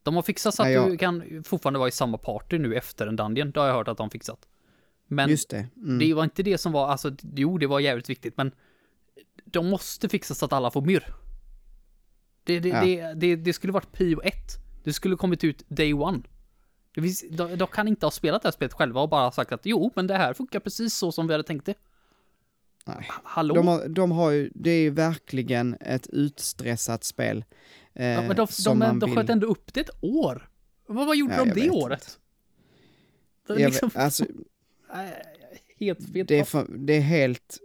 De 0.02 0.14
har 0.14 0.22
fixat 0.22 0.54
så 0.54 0.62
att 0.62 0.66
Nej, 0.66 0.74
jag- 0.74 0.90
du 0.90 0.96
kan 0.98 1.44
fortfarande 1.44 1.78
vara 1.78 1.88
i 1.88 1.92
samma 1.92 2.18
party 2.18 2.58
nu 2.58 2.74
efter 2.74 3.06
en 3.06 3.16
dungeon. 3.16 3.50
Det 3.50 3.60
har 3.60 3.66
jag 3.66 3.74
hört 3.74 3.88
att 3.88 3.96
de 3.96 4.02
har 4.02 4.10
fixat. 4.10 4.48
Men 5.06 5.30
Just 5.30 5.50
det. 5.50 5.68
Mm. 5.76 5.98
det 5.98 6.14
var 6.14 6.24
inte 6.24 6.42
det 6.42 6.58
som 6.58 6.72
var, 6.72 6.88
alltså 6.88 7.12
jo 7.36 7.58
det 7.58 7.66
var 7.66 7.80
jävligt 7.80 8.10
viktigt 8.10 8.36
men 8.36 8.52
de 9.44 9.66
måste 9.70 10.08
fixa 10.08 10.34
så 10.34 10.44
att 10.44 10.52
alla 10.52 10.70
får 10.70 10.82
myrr. 10.82 11.14
Det, 12.44 12.60
det, 12.60 12.68
Ja. 12.68 12.80
det, 12.84 13.14
det, 13.14 13.36
det 13.36 13.52
skulle 13.52 13.72
varit 13.72 13.92
prio 13.92 14.20
ett. 14.22 14.56
Det 14.84 14.92
skulle 14.92 15.16
kommit 15.16 15.44
ut 15.44 15.62
day 15.68 15.94
one. 15.94 16.22
Finns, 16.94 17.24
de, 17.30 17.56
de 17.56 17.68
kan 17.68 17.88
inte 17.88 18.06
ha 18.06 18.10
spelat 18.10 18.42
det 18.42 18.46
här 18.48 18.52
spelet 18.52 18.72
själva 18.72 19.00
och 19.00 19.08
bara 19.08 19.30
sagt 19.32 19.52
att 19.52 19.66
jo, 19.66 19.90
men 19.96 20.06
det 20.06 20.14
här 20.14 20.34
funkar 20.34 20.60
precis 20.60 20.94
så 20.94 21.12
som 21.12 21.26
vi 21.26 21.34
hade 21.34 21.44
tänkt 21.44 21.66
det. 21.66 21.74
Nej. 22.86 23.08
Hallå? 23.24 23.54
De 23.54 23.66
har, 23.68 23.88
de 23.88 24.10
har 24.12 24.30
ju, 24.30 24.50
det 24.54 24.70
är 24.70 24.80
ju 24.80 24.90
verkligen 24.90 25.76
ett 25.80 26.06
utstressat 26.06 27.04
spel. 27.04 27.44
Eh, 27.94 28.06
ja, 28.06 28.22
men 28.22 28.36
de, 28.36 28.46
som 28.46 28.78
de, 28.78 28.86
man 28.86 28.98
de, 28.98 29.06
vill- 29.10 29.18
sköt 29.18 29.30
ändå 29.30 29.46
upp 29.46 29.74
det 29.74 29.80
ett 29.80 29.90
år. 30.00 30.48
Vad, 30.86 31.06
vad 31.06 31.16
gjorde 31.16 31.34
Ja, 31.34 31.44
de 31.44 31.60
det 31.60 31.70
året? 31.70 32.18
Det 33.46 33.52
är 33.52 33.56
liksom, 33.68 33.88
vet, 33.88 33.96
alltså, 33.98 34.24
helt 35.78 36.12
fel. 36.12 36.26
det, 36.26 36.38
är 36.38 36.44
för, 36.44 36.66
det 36.68 36.92
är 36.96 37.00
helt 37.00 37.58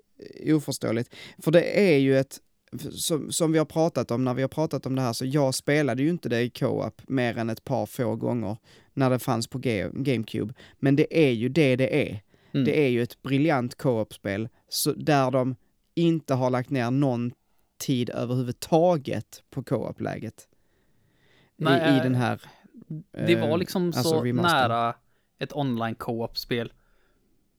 oförståeligt. 0.45 1.15
För 1.37 1.51
det 1.51 1.91
är 1.93 1.97
ju 1.97 2.17
ett, 2.19 2.39
som, 2.79 3.31
som 3.31 3.51
vi 3.51 3.57
har 3.57 3.65
pratat 3.65 4.11
om 4.11 4.23
när 4.23 4.33
vi 4.33 4.41
har 4.41 4.49
pratat 4.49 4.85
om 4.85 4.95
det 4.95 5.01
här, 5.01 5.13
så 5.13 5.25
jag 5.25 5.55
spelade 5.55 6.03
ju 6.03 6.09
inte 6.09 6.29
det 6.29 6.41
i 6.41 6.49
co-op 6.49 7.01
mer 7.07 7.37
än 7.37 7.49
ett 7.49 7.63
par 7.63 7.85
få 7.85 8.15
gånger 8.15 8.57
när 8.93 9.09
det 9.09 9.19
fanns 9.19 9.47
på 9.47 9.59
Ga- 9.59 10.03
GameCube. 10.03 10.53
Men 10.79 10.95
det 10.95 11.27
är 11.27 11.31
ju 11.31 11.49
det 11.49 11.75
det 11.75 12.09
är. 12.09 12.21
Mm. 12.53 12.65
Det 12.65 12.85
är 12.85 12.89
ju 12.89 13.03
ett 13.03 13.21
briljant 13.21 13.75
co-op-spel 13.75 14.49
där 14.95 15.31
de 15.31 15.55
inte 15.95 16.33
har 16.33 16.49
lagt 16.49 16.69
ner 16.69 16.91
någon 16.91 17.31
tid 17.77 18.09
överhuvudtaget 18.09 19.43
på 19.49 19.63
co-op-läget. 19.63 20.47
I, 21.57 21.63
I 21.63 21.99
den 22.03 22.15
här... 22.15 22.41
Det 23.27 23.35
var 23.35 23.47
eh, 23.47 23.57
liksom 23.57 23.85
alltså 23.85 24.03
så 24.03 24.23
remaster. 24.23 24.69
nära 24.69 24.95
ett 25.39 25.55
online 25.55 25.95
co-op-spel. 25.95 26.73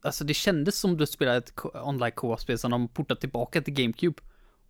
Alltså 0.02 0.24
det 0.24 0.34
kändes 0.34 0.78
som 0.78 0.96
du 0.96 1.06
spelade 1.06 1.38
ett 1.38 1.52
online 1.84 2.12
co-op-spel 2.12 2.58
som 2.58 2.70
de 2.70 2.88
portat 2.88 3.20
tillbaka 3.20 3.62
till 3.62 3.74
GameCube. 3.74 4.22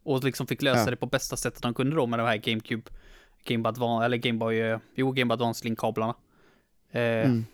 Och 0.05 0.25
liksom 0.25 0.47
fick 0.47 0.63
lösa 0.63 0.81
Ja. 0.85 0.91
det 0.91 0.97
på 0.97 1.07
bästa 1.07 1.37
sättet 1.37 1.63
de 1.63 1.75
kunde 1.75 1.97
då 1.97 2.07
med 2.07 2.19
de 2.19 2.23
här 2.27 2.37
GameCube, 2.37 2.91
Game 3.45 3.69
Advance, 3.69 4.05
eller 4.05 4.17
Game 4.17 4.39
Boy, 4.39 4.59
eh, 4.61 4.79
jo 4.95 5.13
Game 5.13 5.35
Advance 5.35 5.65
Link-kablarna. 5.65 6.15
Eh, 6.91 7.01
Mm. 7.03 7.45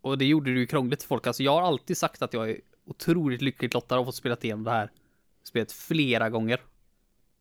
Och 0.00 0.18
det 0.18 0.24
gjorde 0.24 0.52
det 0.54 0.60
ju 0.60 0.66
krångligt 0.66 1.02
för 1.02 1.08
folk. 1.08 1.26
Alltså 1.26 1.42
jag 1.42 1.52
har 1.52 1.62
alltid 1.62 1.96
sagt 1.98 2.22
att 2.22 2.32
jag 2.32 2.50
är 2.50 2.60
otroligt 2.84 3.42
lyckligt 3.42 3.74
lottad 3.74 3.94
av 3.96 4.00
att 4.00 4.06
få 4.08 4.12
spela 4.12 4.36
igenom 4.40 4.64
det 4.64 4.70
här 4.70 4.90
spelet 5.42 5.72
flera 5.72 6.30
gånger. 6.30 6.60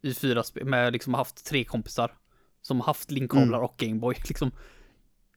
I 0.01 0.13
fyra 0.13 0.43
spel, 0.43 0.65
med 0.65 0.93
liksom 0.93 1.13
haft 1.13 1.45
tre 1.45 1.63
kompisar. 1.63 2.17
Som 2.61 2.81
haft 2.81 3.11
Link-kablar 3.11 3.59
och 3.59 3.73
Gameboy. 3.77 4.15
Liksom. 4.29 4.51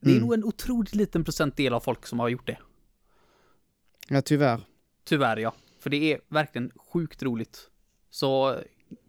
Det 0.01 0.09
är 0.09 0.15
Mm. 0.15 0.23
nog 0.23 0.33
en 0.33 0.43
otroligt 0.43 0.95
liten 0.95 1.23
procentdel 1.23 1.73
av 1.73 1.79
folk 1.79 2.05
som 2.07 2.19
har 2.19 2.29
gjort 2.29 2.47
det. 2.47 2.57
Ja, 4.07 4.21
tyvärr. 4.21 4.61
Tyvärr 5.03 5.37
ja. 5.37 5.53
För 5.79 5.89
det 5.89 6.13
är 6.13 6.21
verkligen 6.27 6.71
sjukt 6.93 7.23
roligt. 7.23 7.69
Så 8.09 8.57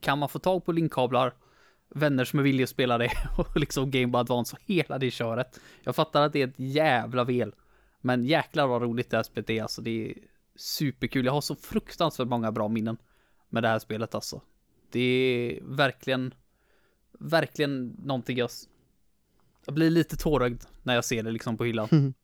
kan 0.00 0.18
man 0.18 0.28
få 0.28 0.38
tag 0.38 0.64
på 0.64 0.72
linkkablar, 0.72 1.34
vänner 1.94 2.24
som 2.24 2.38
är 2.38 2.42
villiga 2.42 2.64
att 2.64 2.70
spela 2.70 2.98
det 2.98 3.10
och 3.38 3.56
liksom 3.56 3.90
Game 3.90 4.06
Boy 4.06 4.20
Advance 4.20 4.56
och 4.56 4.62
hela 4.66 4.98
det 4.98 5.10
köret. 5.10 5.60
Jag 5.82 5.96
fattar 5.96 6.22
att 6.22 6.32
det 6.32 6.42
är 6.42 6.48
ett 6.48 6.54
jävla 6.56 7.24
vel. 7.24 7.54
Men 8.00 8.24
jäklar 8.24 8.66
vad 8.66 8.82
roligt 8.82 9.10
det 9.10 9.16
här 9.16 9.24
spelet 9.24 9.50
är 9.50 9.62
alltså. 9.62 9.82
Det 9.82 10.10
är 10.10 10.14
superkul. 10.56 11.24
Jag 11.24 11.32
har 11.32 11.40
så 11.40 11.56
fruktansvärt 11.56 12.28
många 12.28 12.52
bra 12.52 12.68
minnen 12.68 12.96
med 13.48 13.62
det 13.62 13.68
här 13.68 13.78
spelet 13.78 14.14
alltså. 14.14 14.40
Det 14.90 15.00
är 15.00 15.60
verkligen, 15.62 16.34
verkligen 17.18 17.86
någonting 17.86 18.38
jag, 18.38 18.50
jag 19.66 19.74
blir 19.74 19.90
lite 19.90 20.16
tårögd 20.16 20.62
när 20.82 20.94
jag 20.94 21.04
ser 21.04 21.22
det 21.22 21.30
liksom 21.30 21.56
på 21.56 21.64
hyllan. 21.64 21.88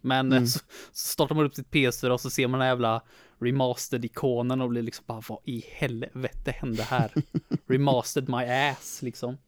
Men 0.00 0.32
Mm. 0.32 0.46
så, 0.46 0.58
så 0.92 1.08
startar 1.08 1.34
man 1.34 1.44
upp 1.44 1.54
sitt 1.54 1.70
PS4 1.70 2.10
och 2.10 2.20
så 2.20 2.30
ser 2.30 2.48
man 2.48 2.58
den 2.60 2.66
här 2.66 2.72
jävla 2.72 3.02
remastered-ikonen 3.38 4.60
och 4.62 4.68
blir 4.68 4.82
liksom 4.82 5.04
bara 5.06 5.22
vad 5.28 5.38
i 5.44 5.64
helvete 5.68 6.50
hände 6.50 6.82
här? 6.82 7.12
Remastered 7.66 8.28
my 8.28 8.44
ass 8.44 9.02
liksom. 9.02 9.38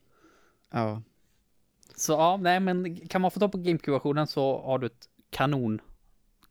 Ja. 0.70 1.02
Så 1.96 2.12
ja, 2.12 2.36
nej 2.36 2.60
men 2.60 3.08
kan 3.08 3.20
man 3.20 3.30
få 3.30 3.40
tag 3.40 3.52
på 3.52 3.58
GameCube-versionen 3.58 4.26
så 4.26 4.62
har 4.62 4.78
du 4.78 4.86
ett 4.86 5.08
kanon, 5.30 5.80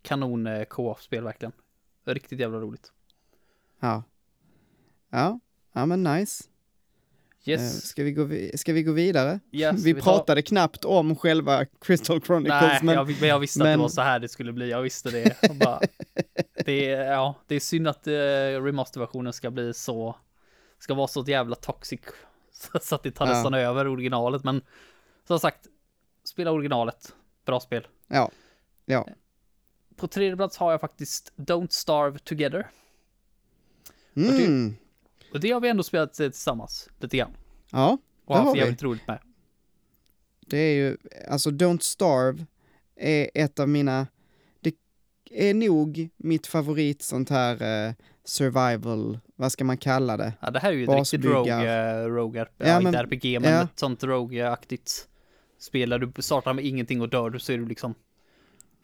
kanon 0.02 0.47
eh, 0.47 0.64
co-op-spel 0.66 1.24
verkligen. 1.24 1.52
Riktigt 2.06 2.39
jävla 2.39 2.60
roligt. 2.60 2.91
Ja. 3.80 4.04
Ja, 5.10 5.39
ja 5.74 5.86
men 5.86 6.04
nice. 6.04 6.43
Eh, 7.46 7.50
Yes. 7.52 7.86
Ska 7.88 8.04
vi 8.04 8.12
gå, 8.12 8.24
vi- 8.24 8.58
ska 8.58 8.74
vi 8.74 8.84
gå 8.84 8.92
vidare? 8.92 9.40
Ska 9.52 9.72
vi 9.72 9.94
ta- 9.94 10.02
pratade 10.02 10.42
knappt 10.42 10.86
om 10.86 11.16
själva 11.16 11.66
Crystal 11.82 12.22
Chronicles, 12.22 12.62
Nej, 12.62 12.80
men 12.84 12.96
jag, 12.96 13.20
men 13.20 13.30
jag 13.30 13.40
visste 13.40 13.60
att 13.60 13.66
men- 13.68 13.78
det 13.80 13.82
var 13.82 13.90
så 13.90 14.02
här 14.02 14.20
det 14.20 14.30
skulle 14.30 14.54
bli. 14.54 14.70
Jag 14.70 14.82
visste 14.82 15.12
det. 15.12 15.38
Bara, 15.60 15.80
det, 16.66 16.90
är, 16.92 17.12
ja, 17.12 17.36
det 17.48 17.56
är 17.56 17.60
synd 17.60 17.88
att 17.88 18.08
uh, 18.08 18.14
remasterversionen 18.64 19.34
ska 19.34 19.52
bli 19.52 19.74
så, 19.74 20.16
ska 20.80 20.94
vara 20.94 21.08
så 21.08 21.24
jävla 21.28 21.56
toxic. 21.56 22.00
Så, 22.52 22.80
så 22.82 22.96
att 22.96 23.04
det 23.04 23.12
tar 23.12 23.28
Ja. 23.28 23.34
nästan 23.34 23.54
över 23.54 23.88
originalet. 23.88 24.44
Men 24.44 24.62
som 25.28 25.40
sagt, 25.40 25.68
spela 26.24 26.52
originalet. 26.52 27.16
Bra 27.46 27.60
spel. 27.60 27.88
ja. 28.08 28.32
Ja, 28.86 29.08
På 29.96 30.08
tredje 30.08 30.36
plats 30.36 30.58
har 30.58 30.72
jag 30.72 30.82
faktiskt 30.82 31.34
Don't 31.36 31.68
Starve 31.72 32.20
Together. 32.20 32.68
mm. 34.16 34.76
Och 35.34 35.40
det 35.40 35.52
har 35.52 35.60
vi 35.62 35.70
ändå 35.70 35.84
spelat 35.84 36.20
eh, 36.20 36.30
tillsammans 36.30 36.90
lite 37.00 37.18
grann. 37.18 37.32
ja 37.72 37.98
Och 38.26 38.34
det 38.36 38.40
har 38.40 38.46
haft 38.46 38.56
vi. 38.56 38.60
jävligt 38.60 38.84
roligt 38.84 39.08
med. 39.08 39.20
Det 40.48 40.58
är 40.58 40.74
ju, 40.76 40.98
alltså 41.30 41.50
Don't 41.50 41.80
Starve 41.82 42.46
är 42.96 43.30
ett 43.34 43.60
av 43.60 43.70
mina, 43.70 44.08
det 44.60 44.74
är 45.32 45.54
nog 45.54 46.10
mitt 46.18 46.48
favorit 46.48 47.02
sånt 47.02 47.30
här 47.30 47.88
eh, 47.88 47.94
survival, 48.24 49.20
vad 49.36 49.52
ska 49.52 49.64
man 49.66 49.78
kalla 49.78 50.18
det? 50.18 50.34
Ja, 50.40 50.52
det 50.52 50.60
här 50.60 50.70
är 50.70 50.76
ju 50.76 50.84
ett 50.84 50.90
riktigt 50.90 51.26
rogue, 51.26 52.04
uh, 52.06 52.08
rogue 52.14 52.42
RP, 52.42 52.50
Ja, 52.58 52.68
ja, 52.68 52.80
men- 52.80 52.88
inte 52.88 53.00
RPG, 53.00 53.40
men 53.42 53.52
ja. 53.54 53.64
ett 53.64 53.80
sånt 53.80 54.04
rogue-aktigt 54.04 55.08
spel 55.60 55.90
där 55.90 56.00
du 56.00 56.22
startar 56.22 56.54
med 56.54 56.66
ingenting 56.66 57.02
och 57.02 57.10
dör 57.10 57.38
så 57.38 57.52
är 57.52 57.58
du 57.58 57.66
liksom 57.66 57.96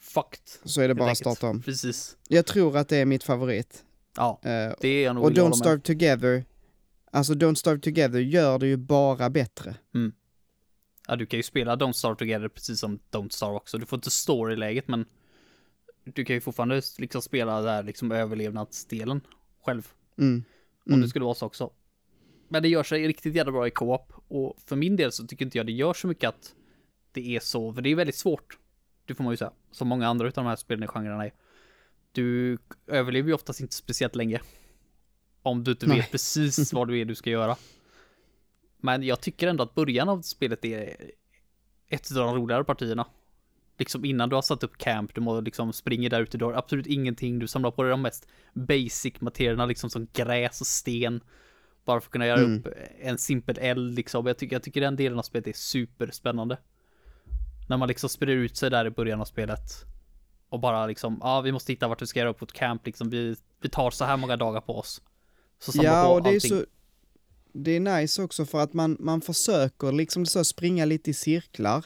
fucked. 0.02 0.40
Så 0.64 0.82
är 0.82 0.84
det 0.84 0.90
helt 0.90 1.00
bara 1.00 1.06
att 1.06 1.10
enkelt. 1.10 1.38
starta 1.38 1.50
om. 1.52 1.62
Precis. 1.62 2.18
Jag 2.28 2.46
tror 2.46 2.78
att 2.78 2.90
det 2.90 2.98
är 2.98 3.06
mitt 3.06 3.24
favorit. 3.24 3.84
Ja, 4.18 4.40
Eh, 4.44 4.74
det 4.82 4.88
är 4.88 5.04
jag 5.04 5.16
nog 5.16 5.24
och 5.24 5.32
Don't. 5.32 5.52
Starve 5.54 5.82
Together, 5.82 6.46
alltså 7.12 7.34
Don't 7.34 7.56
Starve 7.56 7.80
Together 7.80 8.20
gör 8.20 8.60
det 8.60 8.68
ju 8.68 8.78
bara 8.78 9.30
bättre. 9.30 9.76
Ja, 11.08 11.16
du 11.16 11.26
kan 11.26 11.40
ju 11.40 11.44
spela 11.44 11.76
Don't 11.76 11.92
Starve 11.92 12.16
Together 12.16 12.48
precis 12.48 12.80
som 12.80 13.00
Don't 13.12 13.30
Starve 13.30 13.56
också. 13.56 13.78
Du 13.78 13.86
får 13.86 13.98
inte 13.98 14.12
story-läget, 14.12 14.88
men 14.88 15.06
du 16.04 16.26
kan 16.26 16.34
ju 16.36 16.42
fortfarande 16.42 16.82
liksom 16.98 17.22
spela 17.22 17.62
där 17.62 17.84
liksom 17.84 18.12
överlevnadsdelen 18.12 19.22
själv. 19.66 19.88
Mm. 20.18 20.44
Om 20.86 20.92
Mm. 20.92 21.02
det 21.02 21.08
skulle 21.10 21.26
vara 21.26 21.36
så 21.36 21.46
också. 21.46 21.70
Men 22.50 22.64
det 22.64 22.70
gör 22.70 22.84
sig 22.84 23.08
riktigt 23.08 23.36
jävla 23.36 23.52
bra 23.52 23.68
i 23.68 23.72
co-op. 23.72 24.14
Och 24.28 24.58
för 24.66 24.76
min 24.76 24.96
del 24.96 25.12
så 25.12 25.28
tycker 25.28 25.46
inte 25.46 25.58
jag 25.58 25.66
det 25.66 25.72
gör 25.72 25.94
så 25.94 26.08
mycket 26.08 26.30
att 26.30 26.56
det 27.12 27.36
är 27.36 27.40
så, 27.40 27.74
för 27.74 27.82
det 27.82 27.90
är 27.90 27.96
väldigt 27.96 28.16
svårt. 28.16 28.58
Det 29.06 29.16
får 29.16 29.24
man 29.24 29.34
ju 29.34 29.38
säga. 29.38 29.52
Som 29.72 29.88
många 29.88 30.08
andra 30.08 30.28
utav 30.28 30.44
de 30.44 30.50
här 30.50 30.56
spelen 30.56 30.84
i 30.84 30.88
genrerna 30.88 31.26
är. 31.26 31.34
Du 32.16 32.58
överlever 32.88 33.28
ju 33.28 33.34
oftast 33.34 33.60
inte 33.60 33.76
speciellt 33.76 34.16
länge. 34.16 34.42
Om 35.42 35.64
du 35.64 35.72
inte 35.72 35.88
Nej. 35.88 35.98
vet 35.98 36.12
precis 36.12 36.74
vad 36.74 36.88
du 36.88 37.00
är 37.00 37.06
du 37.06 37.16
ska 37.16 37.30
göra. 37.30 37.56
Men 38.78 39.04
jag 39.04 39.22
tycker 39.22 39.48
ändå 39.48 39.64
att 39.64 39.76
början 39.76 40.10
av 40.10 40.22
spelet 40.22 40.66
är 40.66 40.96
ett 41.90 42.12
av 42.12 42.18
de 42.18 42.36
roligare 42.36 42.64
partierna. 42.64 43.08
Liksom 43.78 44.06
innan 44.06 44.30
du 44.30 44.36
har 44.36 44.42
satt 44.42 44.64
upp 44.64 44.78
camp, 44.78 45.16
du 45.16 45.22
må 45.22 45.42
liksom 45.42 45.74
springer 45.74 46.10
där 46.10 46.22
ute, 46.22 46.38
du 46.38 46.46
har 46.46 46.54
absolut 46.54 46.88
ingenting, 46.88 47.40
du 47.40 47.48
samlar 47.48 47.72
på 47.72 47.84
dig 47.84 47.90
de 47.92 48.02
mest 48.02 48.28
basic 48.54 49.22
materierna 49.22 49.66
liksom 49.66 49.90
som 49.90 50.08
gräs 50.14 50.62
och 50.62 50.68
sten. 50.68 51.22
Bara 51.86 52.02
för 52.02 52.08
att 52.08 52.12
kunna 52.12 52.28
göra 52.28 52.40
Mm. 52.40 52.60
upp 52.60 52.68
en 53.00 53.18
simpel 53.18 53.58
eld 53.62 53.96
liksom. 53.96 54.26
Jag 54.26 54.38
tycker, 54.38 54.56
jag 54.56 54.64
tycker 54.64 54.82
den 54.82 54.96
delen 54.96 55.20
av 55.20 55.24
spelet 55.24 55.48
är 55.48 55.54
superspännande. 55.54 56.58
När 57.70 57.78
man 57.78 57.88
liksom 57.88 58.10
sprider 58.10 58.34
ut 58.34 58.58
sig 58.58 58.70
där 58.70 58.86
i 58.86 58.90
början 58.90 59.22
av 59.22 59.26
spelet. 59.26 59.60
Och 60.56 60.62
bara 60.62 60.88
liksom, 60.88 61.18
ja 61.22 61.42
vi 61.42 61.52
måste 61.52 61.72
hitta 61.72 61.88
vart 61.88 62.02
vi 62.02 62.08
ska 62.08 62.20
göra 62.20 62.30
upp 62.30 62.42
vårt 62.42 62.54
camp 62.54 62.86
liksom. 62.86 63.10
Vi, 63.10 63.36
vi 63.62 63.70
tar 63.70 63.92
så 63.92 64.06
här 64.06 64.18
många 64.18 64.38
dagar 64.38 64.62
på 64.62 64.78
oss. 64.78 65.02
Så 65.60 65.72
samla 65.72 65.90
Ja, 65.90 66.06
på 66.06 66.12
och 66.14 66.24
det 66.24 66.30
är 66.30 66.34
allting. 66.34 66.50
så, 66.50 66.66
det 67.54 67.72
är 67.72 67.80
nice 67.80 68.24
också 68.24 68.46
för 68.46 68.60
att 68.60 68.74
man, 68.74 68.98
man 69.00 69.22
försöker 69.22 69.92
liksom 69.92 70.26
så 70.26 70.44
springa 70.44 70.86
lite 70.86 71.10
i 71.10 71.14
cirklar 71.14 71.86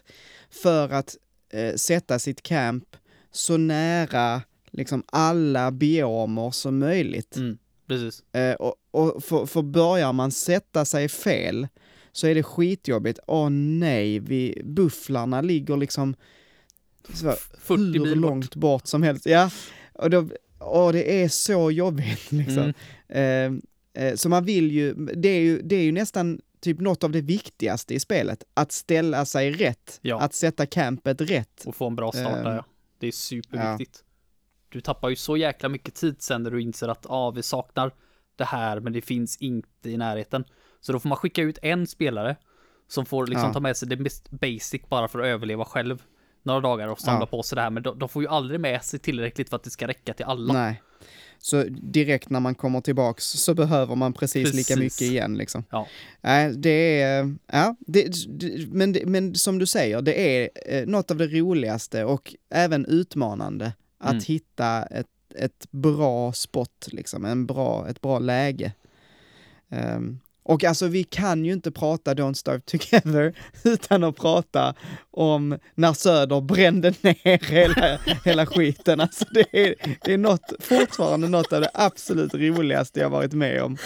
för 0.50 0.90
att 0.90 1.18
eh, 1.54 1.76
sätta 1.76 2.20
sitt 2.20 2.42
camp 2.42 2.96
så 3.32 3.58
nära 3.58 4.42
liksom 4.72 5.04
alla 5.08 5.72
biomer 5.72 6.52
som 6.52 6.80
möjligt. 6.80 7.36
Mm, 7.36 7.58
precis. 7.88 8.24
Eh, 8.36 8.56
och 8.56 8.76
och 8.92 9.24
för, 9.24 9.46
för 9.46 9.62
börjar 9.62 10.14
man 10.14 10.32
sätta 10.32 10.86
sig 10.86 11.10
fel 11.10 11.68
så 12.12 12.28
är 12.28 12.36
det 12.36 12.44
skitjobbigt. 12.44 13.20
Åh 13.28 13.50
nej, 13.50 14.20
vi, 14.20 14.62
bufflarna 14.66 15.42
ligger 15.42 15.78
liksom 15.78 16.16
så, 17.14 17.32
40 17.60 17.82
hur 17.84 17.88
mil 17.88 18.02
bort. 18.02 18.18
långt 18.18 18.56
bort 18.56 18.88
som 18.88 19.04
helst. 19.04 19.26
Ja, 19.26 19.50
och 19.94 20.10
då, 20.10 20.28
åh, 20.60 20.92
det 20.92 21.24
är 21.24 21.30
så 21.30 21.72
jobbigt 21.72 22.32
liksom. 22.32 22.74
Mm. 23.08 23.62
Eh, 23.96 24.04
eh, 24.06 24.16
så 24.16 24.30
man 24.30 24.46
vill 24.46 24.72
ju, 24.72 24.94
det 24.94 25.30
är 25.30 25.42
ju, 25.42 25.62
det 25.62 25.76
är 25.76 25.84
ju 25.84 25.92
nästan 25.92 26.42
typ 26.62 26.80
något 26.80 27.04
av 27.04 27.12
det 27.12 27.22
viktigaste 27.22 27.94
i 27.94 28.00
spelet, 28.00 28.44
att 28.54 28.72
ställa 28.72 29.26
sig 29.26 29.52
rätt, 29.52 30.00
Ja. 30.02 30.20
att 30.22 30.34
sätta 30.34 30.66
campet 30.66 31.22
rätt. 31.22 31.64
Och 31.66 31.76
få 31.76 31.88
en 31.88 31.96
bra 31.96 32.12
start 32.12 32.34
där 32.34 32.46
Ehm, 32.52 32.56
ja. 32.56 32.66
Det 33.00 33.08
är 33.08 33.12
superviktigt. 33.12 34.04
Du 34.70 34.82
tappar 34.82 35.10
ju 35.10 35.16
så 35.16 35.38
jäkla 35.38 35.70
mycket 35.70 35.96
tid 35.96 36.16
sen 36.22 36.44
när 36.44 36.52
du 36.52 36.62
inser 36.62 36.88
att 36.88 37.06
ah, 37.10 37.32
vi 37.32 37.44
saknar 37.44 37.92
det 38.36 38.44
här 38.44 38.80
men 38.80 38.94
det 38.94 39.02
finns 39.02 39.38
inte 39.38 39.90
i 39.90 39.98
närheten. 39.98 40.44
Så 40.82 40.92
då 40.94 41.00
får 41.00 41.10
man 41.10 41.18
skicka 41.18 41.42
ut 41.42 41.58
en 41.62 41.88
spelare 41.88 42.36
som 42.88 43.06
får 43.06 43.28
liksom 43.28 43.48
Ja. 43.48 43.54
ta 43.54 43.60
med 43.60 43.78
sig 43.78 43.88
det 43.88 43.98
mest 43.98 44.32
basic 44.32 44.82
bara 44.90 45.08
för 45.08 45.20
att 45.20 45.26
överleva 45.26 45.66
själv 45.66 46.04
några 46.50 46.62
dagar 46.62 46.88
och 46.88 47.00
samla 47.00 47.20
Ja. 47.22 47.26
på 47.26 47.44
sig 47.44 47.56
det 47.56 47.62
här. 47.62 47.70
Men 47.70 47.84
de, 47.84 48.00
de 48.00 48.10
får 48.10 48.22
ju 48.24 48.28
aldrig 48.28 48.60
med 48.60 48.84
sig 48.84 49.00
tillräckligt 49.00 49.50
för 49.50 49.56
att 49.56 49.64
det 49.64 49.70
ska 49.70 49.88
räcka 49.88 50.14
till 50.14 50.26
alla. 50.26 50.54
Nej. 50.54 50.82
Så 51.42 51.64
direkt 51.70 52.30
när 52.30 52.40
man 52.40 52.56
kommer 52.56 52.82
tillbaks 52.82 53.24
så 53.26 53.54
behöver 53.54 53.96
man 53.96 54.14
precis, 54.14 54.54
lika 54.54 54.74
Precis. 54.76 54.78
mycket 54.78 55.02
igen 55.14 55.38
liksom. 55.38 55.64
Ja. 55.70 55.88
Nej, 56.22 56.54
det 56.58 57.02
är, 57.02 57.36
ja, 57.52 57.76
det, 57.80 58.14
det, 58.40 58.68
men, 58.72 58.96
men 59.06 59.36
som 59.36 59.60
du 59.60 59.66
säger, 59.66 60.02
det 60.02 60.14
är 60.44 60.50
eh, 60.66 60.86
något 60.88 61.12
av 61.12 61.18
det 61.18 61.28
roligaste 61.28 62.04
och 62.06 62.36
även 62.50 62.86
utmanande 62.86 63.74
att 63.98 64.12
Mm. 64.12 64.24
hitta 64.28 64.84
ett, 64.84 65.08
ett 65.36 65.72
bra 65.72 66.34
spot, 66.34 66.88
liksom, 66.92 67.26
en 67.26 67.46
bra, 67.46 67.88
ett 67.90 68.02
bra 68.02 68.20
läge. 68.20 68.74
Ehm, 69.70 70.20
och 70.50 70.64
alltså 70.64 70.88
vi 70.88 71.04
kan 71.04 71.46
ju 71.46 71.54
inte 71.54 71.72
prata 71.72 72.14
Don't 72.14 72.34
Starve 72.34 72.60
Together 72.60 73.34
utan 73.64 74.04
att 74.04 74.16
prata 74.16 74.74
om 75.12 75.60
när 75.76 75.94
Söder 75.94 76.42
brände 76.42 76.94
ner 77.02 77.52
hela, 77.52 78.00
hela 78.26 78.46
skiten. 78.46 79.00
Alltså 79.00 79.26
det 79.34 79.46
är, 79.52 79.76
det 80.04 80.14
är 80.14 80.18
något, 80.18 80.54
fortfarande 80.60 81.28
något 81.28 81.54
av 81.54 81.62
det 81.62 81.72
absolut 81.74 82.34
roligaste 82.34 83.00
jag 83.00 83.10
varit 83.10 83.34
med 83.34 83.64
om. 83.64 83.78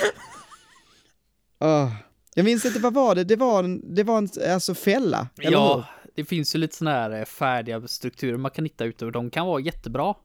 Åh. 1.60 1.92
Jag 2.36 2.46
minns 2.46 2.66
inte, 2.66 2.80
vad 2.80 2.94
var 2.94 3.16
det? 3.16 3.24
Det 3.24 3.36
var 3.36 3.64
en, 3.64 3.96
det 3.96 4.04
var 4.04 4.18
en 4.18 4.30
alltså 4.54 4.76
fälla, 4.76 5.28
eller 5.38 5.50
hur? 5.50 5.58
Ja, 5.58 5.86
det 6.16 6.26
finns 6.26 6.56
ju 6.56 6.60
lite 6.60 6.76
sådana 6.76 6.98
här 6.98 7.20
eh, 7.20 7.26
färdiga 7.26 7.88
strukturer 7.88 8.38
man 8.38 8.52
kan 8.52 8.66
hitta 8.66 9.06
och 9.06 9.12
de 9.12 9.30
kan 9.30 9.48
vara 9.48 9.60
jättebra. 9.60 10.16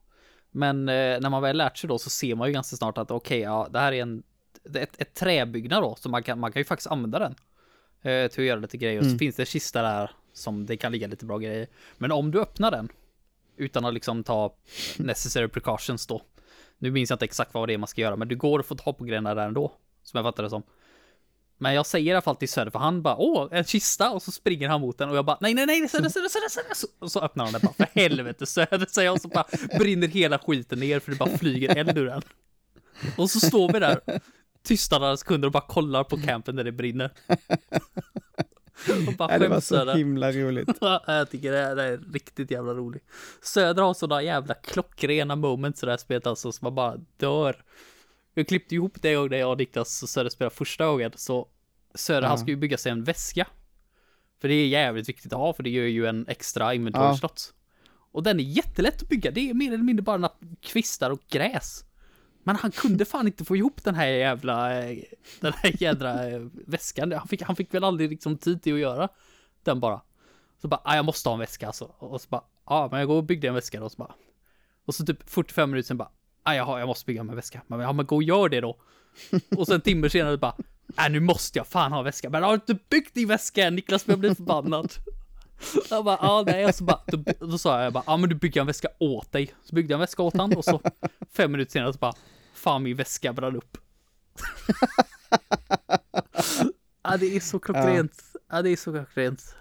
Men 0.50 0.88
eh, 0.88 1.20
när 1.20 1.30
man 1.30 1.42
väl 1.42 1.56
lärt 1.56 1.78
sig 1.78 1.88
då 1.88 1.98
så 1.98 2.10
ser 2.10 2.34
man 2.34 2.48
ju 2.48 2.54
ganska 2.54 2.76
snart 2.76 2.98
att 2.98 3.10
okej, 3.10 3.40
ja, 3.40 3.68
det 3.72 3.78
här 3.78 3.92
är 3.92 4.02
en 4.02 4.22
ett, 4.76 5.00
ett 5.00 5.14
träbyggnad 5.14 5.82
då, 5.82 5.96
så 6.00 6.08
man 6.08 6.22
kan, 6.22 6.38
man 6.40 6.52
kan 6.52 6.60
ju 6.60 6.64
faktiskt 6.64 6.90
använda 6.90 7.18
den 7.18 7.34
eh, 8.02 8.30
till 8.30 8.40
att 8.42 8.46
göra 8.46 8.60
lite 8.60 8.76
grejer. 8.76 8.98
Och 8.98 9.04
så 9.04 9.08
Mm. 9.08 9.18
finns 9.18 9.36
det 9.36 9.42
en 9.42 9.46
kista 9.46 9.82
där 9.82 10.10
som 10.32 10.66
det 10.66 10.76
kan 10.76 10.92
ligga 10.92 11.06
lite 11.06 11.24
bra 11.24 11.38
grejer. 11.38 11.66
Men 11.98 12.12
om 12.12 12.30
du 12.30 12.40
öppnar 12.40 12.70
den 12.70 12.88
utan 13.56 13.84
att 13.84 13.94
liksom 13.94 14.24
ta 14.24 14.54
necessary 14.96 15.48
precautions 15.48 16.06
då. 16.06 16.22
Nu 16.78 16.90
minns 16.90 17.10
jag 17.10 17.14
inte 17.14 17.24
exakt 17.24 17.54
vad 17.54 17.68
det 17.68 17.74
är 17.74 17.78
man 17.78 17.88
ska 17.88 18.00
göra, 18.00 18.16
men 18.16 18.28
du 18.28 18.36
går 18.36 18.60
att 18.60 18.66
få 18.66 18.74
ta 18.74 18.92
på 18.92 19.04
grejerna 19.04 19.34
där 19.34 19.46
ändå. 19.46 19.72
Som 20.02 20.18
jag 20.18 20.24
fattar 20.24 20.42
det 20.42 20.50
som. 20.50 20.62
Men 21.60 21.74
jag 21.74 21.86
säger 21.86 22.06
i 22.06 22.12
alla 22.14 22.22
fall 22.22 22.36
till 22.36 22.48
Söder, 22.48 22.70
för 22.70 22.78
han 22.78 23.02
bara 23.02 23.16
åh, 23.16 23.48
en 23.50 23.64
kista 23.64 24.10
och 24.10 24.22
så 24.22 24.30
springer 24.32 24.68
han 24.68 24.80
mot 24.80 24.98
den 24.98 25.10
och 25.10 25.16
jag 25.16 25.24
bara 25.24 25.38
nej, 25.40 25.54
nej, 25.54 25.66
nej, 25.66 25.88
Söder, 25.88 26.08
Söder, 26.08 26.28
Söder, 26.28 26.48
Söder. 26.48 26.92
Och 26.98 27.12
så 27.12 27.20
öppnar 27.20 27.44
han 27.44 27.52
den 27.52 27.62
bara, 27.64 27.72
för 27.72 28.00
helvete 28.00 28.46
Söder, 28.46 28.86
säger 28.90 29.06
jag 29.06 29.14
och 29.14 29.20
så 29.20 29.28
bara 29.28 29.46
brinner 29.78 30.08
hela 30.08 30.38
skiten 30.38 30.78
ner 30.80 31.00
för 31.00 31.10
det 31.12 31.18
bara 31.18 31.38
flyger 31.38 31.76
eld 31.76 31.98
ur 31.98 32.06
den. 32.06 32.22
Och 33.16 33.30
så 33.30 33.40
står 33.40 33.72
vi 33.72 33.78
där, 33.78 34.00
tystnar 34.68 35.00
några 35.00 35.16
sekunder 35.16 35.48
och 35.48 35.52
bara 35.52 35.66
kollar 35.66 36.04
på 36.04 36.16
campen 36.16 36.56
där 36.56 36.64
det 36.64 36.72
brinner. 36.72 37.10
Ja, 39.18 39.38
det 39.38 39.48
var 39.48 39.60
så 39.60 39.84
det. 39.84 39.96
himla 39.96 40.32
roligt. 40.32 40.68
jag 41.06 41.30
tycker 41.30 41.52
det 41.52 41.74
det 41.74 41.82
är 41.82 42.00
riktigt 42.12 42.50
jävla 42.50 42.74
roligt. 42.74 43.04
Söder 43.42 43.82
har 43.82 43.94
sådana 43.94 44.22
jävla 44.22 44.54
klockrena 44.54 45.36
moments 45.36 45.82
i 45.82 45.86
det 45.86 45.92
här 45.92 45.96
spelet 45.96 46.26
alltså, 46.26 46.52
som 46.52 46.66
man 46.66 46.74
bara 46.74 46.96
dör. 47.16 47.62
Jag 48.34 48.48
klippte 48.48 48.74
ihop 48.74 48.92
det 49.02 49.16
gången 49.16 49.38
jag 49.38 49.50
och 49.50 49.58
Niklas 49.58 50.02
och 50.02 50.08
Söder 50.08 50.30
spelade 50.30 50.54
första 50.56 50.86
gången, 50.86 51.12
så 51.14 51.48
Söder 51.94 52.22
Ja. 52.22 52.28
han 52.28 52.38
ska 52.38 52.48
ju 52.50 52.56
bygga 52.56 52.78
sig 52.78 52.92
en 52.92 53.04
väska. 53.04 53.46
För 54.40 54.48
det 54.48 54.54
är 54.54 54.66
jävligt 54.66 55.08
viktigt 55.08 55.32
att 55.32 55.38
ha, 55.38 55.52
för 55.52 55.62
det 55.62 55.70
gör 55.70 55.84
ju 55.84 56.06
en 56.06 56.26
extra 56.28 56.74
inventory 56.74 57.16
slot. 57.16 57.54
Och 58.12 58.22
den 58.22 58.40
är 58.40 58.44
jättelätt 58.44 59.02
att 59.02 59.08
bygga, 59.08 59.30
det 59.30 59.50
är 59.50 59.54
mer 59.54 59.72
eller 59.72 59.84
mindre 59.84 60.02
bara 60.02 60.30
kvistar 60.60 61.10
och 61.10 61.20
gräs. 61.30 61.84
Men 62.48 62.56
han 62.56 62.70
kunde 62.70 63.04
fan 63.04 63.26
inte 63.26 63.44
få 63.44 63.56
ihop 63.56 63.84
den 63.84 63.94
här 63.94 64.06
jävla, 64.06 64.82
eh, 64.82 64.98
den 65.40 65.52
här 65.52 65.82
jädra 65.82 66.28
eh, 66.28 66.40
väskan. 66.66 67.12
Han 67.12 67.28
fick, 67.28 67.42
han 67.42 67.56
fick 67.56 67.74
väl 67.74 67.84
aldrig 67.84 68.10
liksom 68.10 68.38
tid 68.38 68.62
till 68.62 68.74
att 68.74 68.80
göra 68.80 69.08
den 69.62 69.80
bara. 69.80 70.00
Så 70.62 70.68
bara, 70.68 70.80
ah, 70.84 70.96
jag 70.96 71.04
måste 71.04 71.28
ha 71.28 71.34
en 71.34 71.40
väska 71.40 71.66
alltså. 71.66 71.84
Och 71.84 72.20
så 72.20 72.28
bara, 72.28 72.42
ja 72.66 72.74
ah, 72.76 72.88
men 72.90 72.98
jag 72.98 73.08
går 73.08 73.16
och 73.16 73.24
byggde 73.24 73.48
en 73.48 73.54
väska 73.54 73.78
då. 73.78 73.84
Och 73.84 73.92
så 73.92 73.98
bara, 73.98 74.14
och 74.84 74.94
så 74.94 75.06
typ 75.06 75.30
45 75.30 75.70
minuter 75.70 75.86
sen 75.86 75.96
bara, 75.96 76.10
ah, 76.42 76.54
jag 76.54 76.86
måste 76.86 77.06
bygga 77.06 77.20
en 77.20 77.36
väska. 77.36 77.62
Men 77.66 77.80
ja 77.80 77.92
men 77.92 78.06
gå 78.06 78.16
och 78.16 78.22
gör 78.22 78.48
det 78.48 78.60
då. 78.60 78.76
och 79.56 79.66
sen 79.66 79.74
en 79.74 79.80
timme 79.80 80.10
senare 80.10 80.36
bara, 80.36 80.54
Äh, 80.98 81.10
nu 81.10 81.20
måste 81.20 81.58
jag 81.58 81.66
fan 81.66 81.92
ha 81.92 81.98
en 81.98 82.04
väska. 82.04 82.30
Men 82.30 82.42
har 82.42 82.50
du 82.50 82.54
inte 82.54 82.84
byggt 82.88 83.14
din 83.14 83.28
väska 83.28 83.64
än? 83.64 83.74
Niklas 83.74 84.06
börjar 84.06 84.18
bli 84.18 84.34
förbannad. 84.34 84.92
Jag 85.90 86.04
bara, 86.04 86.18
ja 86.20 86.42
nej, 86.46 86.66
och 86.66 86.74
så 86.74 86.84
bara, 86.84 87.00
då, 87.06 87.18
då 87.40 87.58
sa 87.58 87.76
jag, 87.76 87.86
jag 87.86 87.92
bara, 87.92 88.04
ja 88.06 88.16
men 88.16 88.28
du 88.28 88.34
bygger 88.34 88.60
en 88.60 88.66
väska 88.66 88.88
åt 88.98 89.32
dig. 89.32 89.54
Så 89.64 89.74
byggde 89.74 89.92
jag 89.92 89.96
en 89.96 90.00
väska 90.00 90.22
åt 90.22 90.36
han 90.36 90.56
och 90.56 90.64
så 90.64 90.80
fem 91.32 91.52
minuter 91.52 91.72
senare 91.72 91.92
så 91.92 91.98
bara, 91.98 92.14
fan 92.58 92.82
min 92.82 92.96
väska 92.96 93.32
brann 93.32 93.56
upp. 93.56 93.78
ja 97.02 97.16
det 97.16 97.36
är 97.36 97.40
så 97.40 97.58
klockrent. 97.58 98.22
Ja, 98.50 98.62
det 98.62 98.70
är 98.70 98.76
så 98.76 98.92
klockrent. 98.92 99.54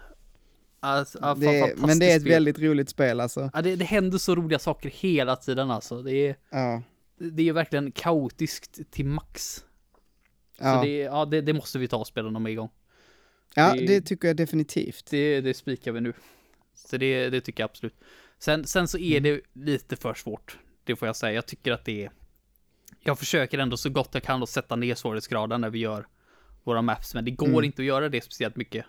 Alltså, 0.80 1.18
ja, 1.22 1.34
Det, 1.34 1.74
men 1.76 1.98
det 1.98 2.10
är 2.12 2.16
ett 2.16 2.22
spel. 2.22 2.32
väldigt 2.32 2.58
roligt 2.58 2.88
spel 2.88 3.20
alltså. 3.20 3.50
Ja, 3.54 3.62
det, 3.62 3.76
det 3.76 3.84
händer 3.84 4.18
så 4.18 4.34
roliga 4.34 4.58
saker 4.58 4.90
hela 4.90 5.36
tiden 5.36 5.70
alltså. 5.70 6.02
Det 6.02 6.12
är, 6.28 6.36
Ja. 6.50 6.82
det 7.18 7.48
är 7.48 7.52
verkligen 7.52 7.92
kaotiskt 7.92 8.78
till 8.90 9.06
max. 9.06 9.64
Ja, 10.58 10.74
Så 10.74 10.82
det, 10.84 10.96
ja, 10.98 11.24
det, 11.24 11.40
det 11.40 11.52
måste 11.52 11.78
vi 11.78 11.88
ta 11.88 11.96
och 11.96 12.06
spela 12.06 12.30
någon 12.30 12.54
gång. 12.56 12.70
ja 13.54 13.74
det- 13.74 13.86
det 13.86 14.00
tycker 14.00 14.28
jag 14.28 14.36
definitivt. 14.36 15.06
Det, 15.10 15.40
det 15.40 15.54
spikar 15.54 15.92
vi 15.92 16.00
nu. 16.00 16.12
Så 16.74 16.96
det, 16.96 17.30
det 17.30 17.40
tycker 17.40 17.62
jag 17.62 17.70
absolut. 17.70 18.00
Sen, 18.38 18.64
sen 18.64 18.88
så 18.88 18.98
är 18.98 19.20
det 19.20 19.40
lite 19.52 19.96
för 19.96 20.14
svårt. 20.14 20.58
Det 20.84 20.96
får 20.96 21.08
jag 21.08 21.16
säga. 21.16 21.32
Jag 21.32 21.46
tycker 21.46 21.72
att 21.72 21.84
det 21.84 22.04
är... 22.04 22.10
Jag 23.08 23.18
försöker 23.18 23.58
ändå 23.58 23.76
så 23.76 23.90
gott 23.90 24.08
jag 24.12 24.22
kan 24.22 24.42
att 24.42 24.48
sätta 24.48 24.76
ner 24.76 24.94
svårighetsgraden 24.94 25.60
när 25.60 25.70
vi 25.70 25.78
gör 25.78 26.06
våra 26.64 26.82
maps. 26.82 27.14
Men 27.14 27.24
det 27.24 27.30
går 27.30 27.46
Mm. 27.48 27.64
inte 27.64 27.82
att 27.82 27.86
göra 27.86 28.08
det 28.08 28.24
speciellt 28.24 28.56
mycket. 28.56 28.84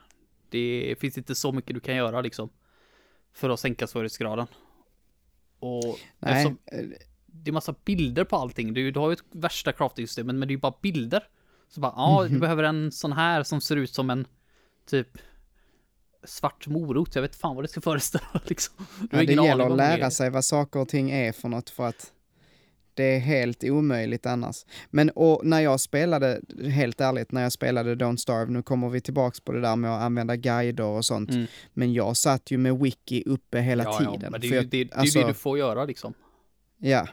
Det 0.49 0.95
finns 0.99 1.17
inte 1.17 1.36
så 1.36 1.51
mycket 1.51 1.74
du 1.74 1.80
kan 1.80 1.95
göra 1.95 2.22
liksom. 2.22 2.49
För 3.34 3.49
att 3.49 3.59
sänka 3.59 3.88
svårighetsgraden. 3.88 4.47
Och 5.59 5.99
Nej, 6.20 6.55
det 7.26 7.49
är 7.49 7.53
massa 7.53 7.76
bilder 7.86 8.24
på 8.24 8.36
allting. 8.36 8.74
Du, 8.74 8.91
du 8.91 8.99
har 8.99 9.09
ju 9.09 9.13
ett 9.13 9.24
värsta 9.32 9.72
crafting-systemet, 9.72 10.36
men 10.36 10.47
det 10.47 10.51
är 10.51 10.55
ju 10.55 10.59
bara 10.61 10.74
bilder. 10.82 11.24
Så 11.70 11.80
bara, 11.82 11.93
ja, 11.95 12.24
Mhm. 12.24 12.34
du 12.34 12.39
behöver 12.39 12.63
en 12.63 12.91
sån 12.91 13.11
här 13.13 13.43
som 13.43 13.61
ser 13.61 13.76
ut 13.76 13.93
som 13.93 14.09
en 14.09 14.28
typ 14.89 15.17
svart 16.24 16.67
morot. 16.67 17.15
Jag 17.15 17.22
vet 17.22 17.36
fan 17.36 17.55
vad 17.55 17.63
det 17.63 17.67
ska 17.67 17.82
föreställa 17.82 18.41
liksom. 18.45 18.76
Du 18.99 19.17
ja, 19.17 19.24
det 19.26 19.34
gäller 19.34 19.70
att 19.72 19.78
lära 19.78 20.05
är. 20.05 20.09
sig 20.09 20.30
vad 20.30 20.45
saker 20.45 20.80
och 20.80 20.88
ting 20.89 21.11
är 21.11 21.32
för 21.32 21.49
något 21.49 21.70
för 21.70 21.88
att 21.88 22.13
det 23.00 23.16
är 23.16 23.20
helt 23.20 23.64
omöjligt 23.64 24.26
annars. 24.26 24.66
Men 24.89 25.10
och 25.10 25.45
när 25.45 25.60
jag 25.60 25.80
spelade, 25.80 26.41
helt 26.74 27.02
ärligt, 27.02 27.32
när 27.32 27.41
jag 27.43 27.52
spelade 27.52 27.95
Don't 27.95 28.18
Starve, 28.18 28.52
nu 28.52 28.62
kommer 28.62 28.89
vi 28.89 29.02
tillbaks 29.02 29.39
på 29.39 29.52
det 29.52 29.62
där 29.62 29.76
med 29.76 29.91
att 29.95 30.02
använda 30.02 30.36
guider 30.36 30.84
och 30.86 31.06
sånt, 31.06 31.30
Mm. 31.30 31.45
men 31.74 31.93
jag 31.93 32.18
satt 32.18 32.52
ju 32.52 32.58
med 32.58 32.80
wiki 32.80 33.24
uppe 33.26 33.60
hela 33.60 33.84
Ja, 33.84 33.97
tiden. 33.97 34.20
ja, 34.24 34.30
men 34.30 34.41
det 34.41 34.47
är 34.47 34.50
ju 34.50 34.56
jag- 34.56 34.68
det, 34.68 34.84
det, 34.84 34.93
alltså- 34.93 35.20
det 35.20 35.28
du 35.28 35.34
får 35.34 35.58
göra 35.58 35.86
liksom. 35.86 36.14
Ja. 36.78 37.08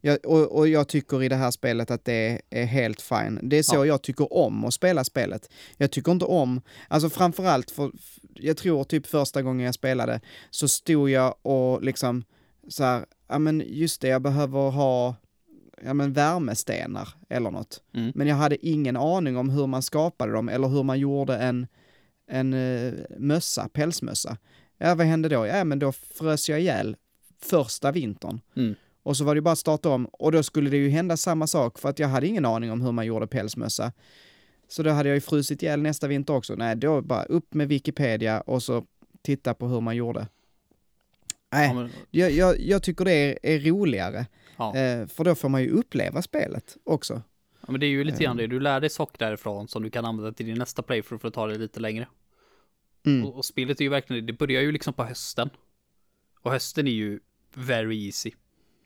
Ja, 0.00 0.16
och, 0.24 0.56
och 0.58 0.68
jag 0.68 0.88
tycker 0.88 1.22
i 1.22 1.28
det 1.28 1.36
här 1.36 1.50
spelet 1.50 1.90
att 1.90 2.04
det 2.04 2.40
är 2.50 2.64
helt 2.64 3.00
fine. 3.00 3.38
Det 3.42 3.58
är 3.58 3.62
så 3.62 3.76
Ja. 3.76 3.86
jag 3.86 4.02
tycker 4.02 4.32
om 4.32 4.64
att 4.64 4.74
spela 4.74 5.04
spelet. 5.04 5.50
Jag 5.76 5.90
tycker 5.90 6.12
inte 6.12 6.24
om, 6.24 6.60
alltså 6.88 7.10
framförallt 7.10 7.70
för, 7.70 7.90
jag 8.34 8.56
tror 8.56 8.84
typ 8.84 9.06
första 9.06 9.42
gången 9.42 9.66
jag 9.66 9.74
spelade 9.74 10.20
så 10.50 10.68
stod 10.68 11.10
jag 11.10 11.34
och 11.42 11.82
liksom 11.82 12.24
så 12.68 12.84
här, 12.84 13.04
ja 13.28 13.38
men 13.38 13.62
just 13.66 14.00
det, 14.00 14.08
jag 14.08 14.22
behöver 14.22 14.70
ha, 14.70 15.14
ja 15.84 15.94
men 15.94 16.12
värmestenar 16.12 17.08
eller 17.28 17.50
något. 17.50 17.82
Mm. 17.94 18.12
Men 18.14 18.26
jag 18.26 18.36
hade 18.36 18.66
ingen 18.66 18.96
aning 18.96 19.36
om 19.36 19.50
hur 19.50 19.66
man 19.66 19.82
skapade 19.82 20.32
dem 20.32 20.48
eller 20.48 20.68
hur 20.68 20.82
man 20.82 20.98
gjorde 20.98 21.36
en, 21.36 21.66
en 22.26 22.54
uh, 22.54 22.94
mössa, 23.18 23.68
pälsmössa. 23.68 24.36
Ja, 24.78 24.94
vad 24.94 25.06
hände 25.06 25.28
då? 25.28 25.46
Ja, 25.46 25.64
men 25.64 25.78
då 25.78 25.92
frös 25.92 26.48
jag 26.48 26.60
ihjäl 26.60 26.96
första 27.42 27.92
vintern. 27.92 28.40
Mm. 28.56 28.74
Och 29.02 29.16
så 29.16 29.24
var 29.24 29.34
det 29.34 29.40
bara 29.40 29.52
att 29.52 29.58
starta 29.58 29.88
om 29.88 30.06
och 30.06 30.32
då 30.32 30.42
skulle 30.42 30.70
det 30.70 30.76
ju 30.76 30.88
hända 30.88 31.16
samma 31.16 31.46
sak 31.46 31.78
för 31.78 31.88
att 31.88 31.98
jag 31.98 32.08
hade 32.08 32.26
ingen 32.26 32.44
aning 32.44 32.72
om 32.72 32.80
hur 32.80 32.92
man 32.92 33.06
gjorde 33.06 33.26
pälsmössa. 33.26 33.92
Så 34.68 34.82
då 34.82 34.90
hade 34.90 35.08
jag 35.08 35.16
ju 35.16 35.20
frusit 35.20 35.62
ihjäl 35.62 35.82
nästa 35.82 36.06
vinter 36.06 36.34
också. 36.34 36.54
Nej, 36.54 36.76
då 36.76 37.02
bara 37.02 37.24
upp 37.24 37.54
med 37.54 37.68
Wikipedia 37.68 38.40
och 38.40 38.62
så 38.62 38.84
titta 39.22 39.54
på 39.54 39.66
hur 39.66 39.80
man 39.80 39.96
gjorde. 39.96 40.26
Nej, 41.52 41.74
men, 41.74 41.90
jag, 42.10 42.30
jag, 42.30 42.60
jag 42.60 42.82
tycker 42.82 43.04
det 43.04 43.12
är, 43.12 43.38
är 43.42 43.60
roligare. 43.60 44.26
ja. 44.56 44.76
Eh, 44.76 45.06
för 45.06 45.24
då 45.24 45.34
får 45.34 45.48
man 45.48 45.62
ju 45.62 45.70
uppleva 45.70 46.22
spelet 46.22 46.76
också. 46.84 47.22
ja, 47.60 47.72
men 47.72 47.80
det 47.80 47.86
är 47.86 47.88
ju 47.88 48.04
lite 48.04 48.24
grann 48.24 48.36
det. 48.36 48.46
Du 48.46 48.60
lär 48.60 48.80
dig 48.80 48.90
saker 48.90 49.18
därifrån 49.18 49.68
som 49.68 49.82
du 49.82 49.90
kan 49.90 50.04
använda 50.04 50.32
till 50.32 50.46
din 50.46 50.58
nästa 50.58 50.82
playthrough 50.82 51.20
för 51.20 51.28
att 51.28 51.34
ta 51.34 51.46
det 51.46 51.58
lite 51.58 51.80
längre. 51.80 52.08
Mm. 53.06 53.26
Och, 53.26 53.36
och 53.36 53.44
spelet 53.44 53.80
är 53.80 53.84
ju 53.84 53.90
verkligen, 53.90 54.26
det 54.26 54.32
börjar 54.32 54.62
ju 54.62 54.72
liksom 54.72 54.92
på 54.94 55.04
hösten. 55.04 55.50
Och 56.42 56.50
hösten 56.50 56.86
är 56.86 56.92
ju 56.92 57.20
very 57.54 58.06
easy. 58.06 58.30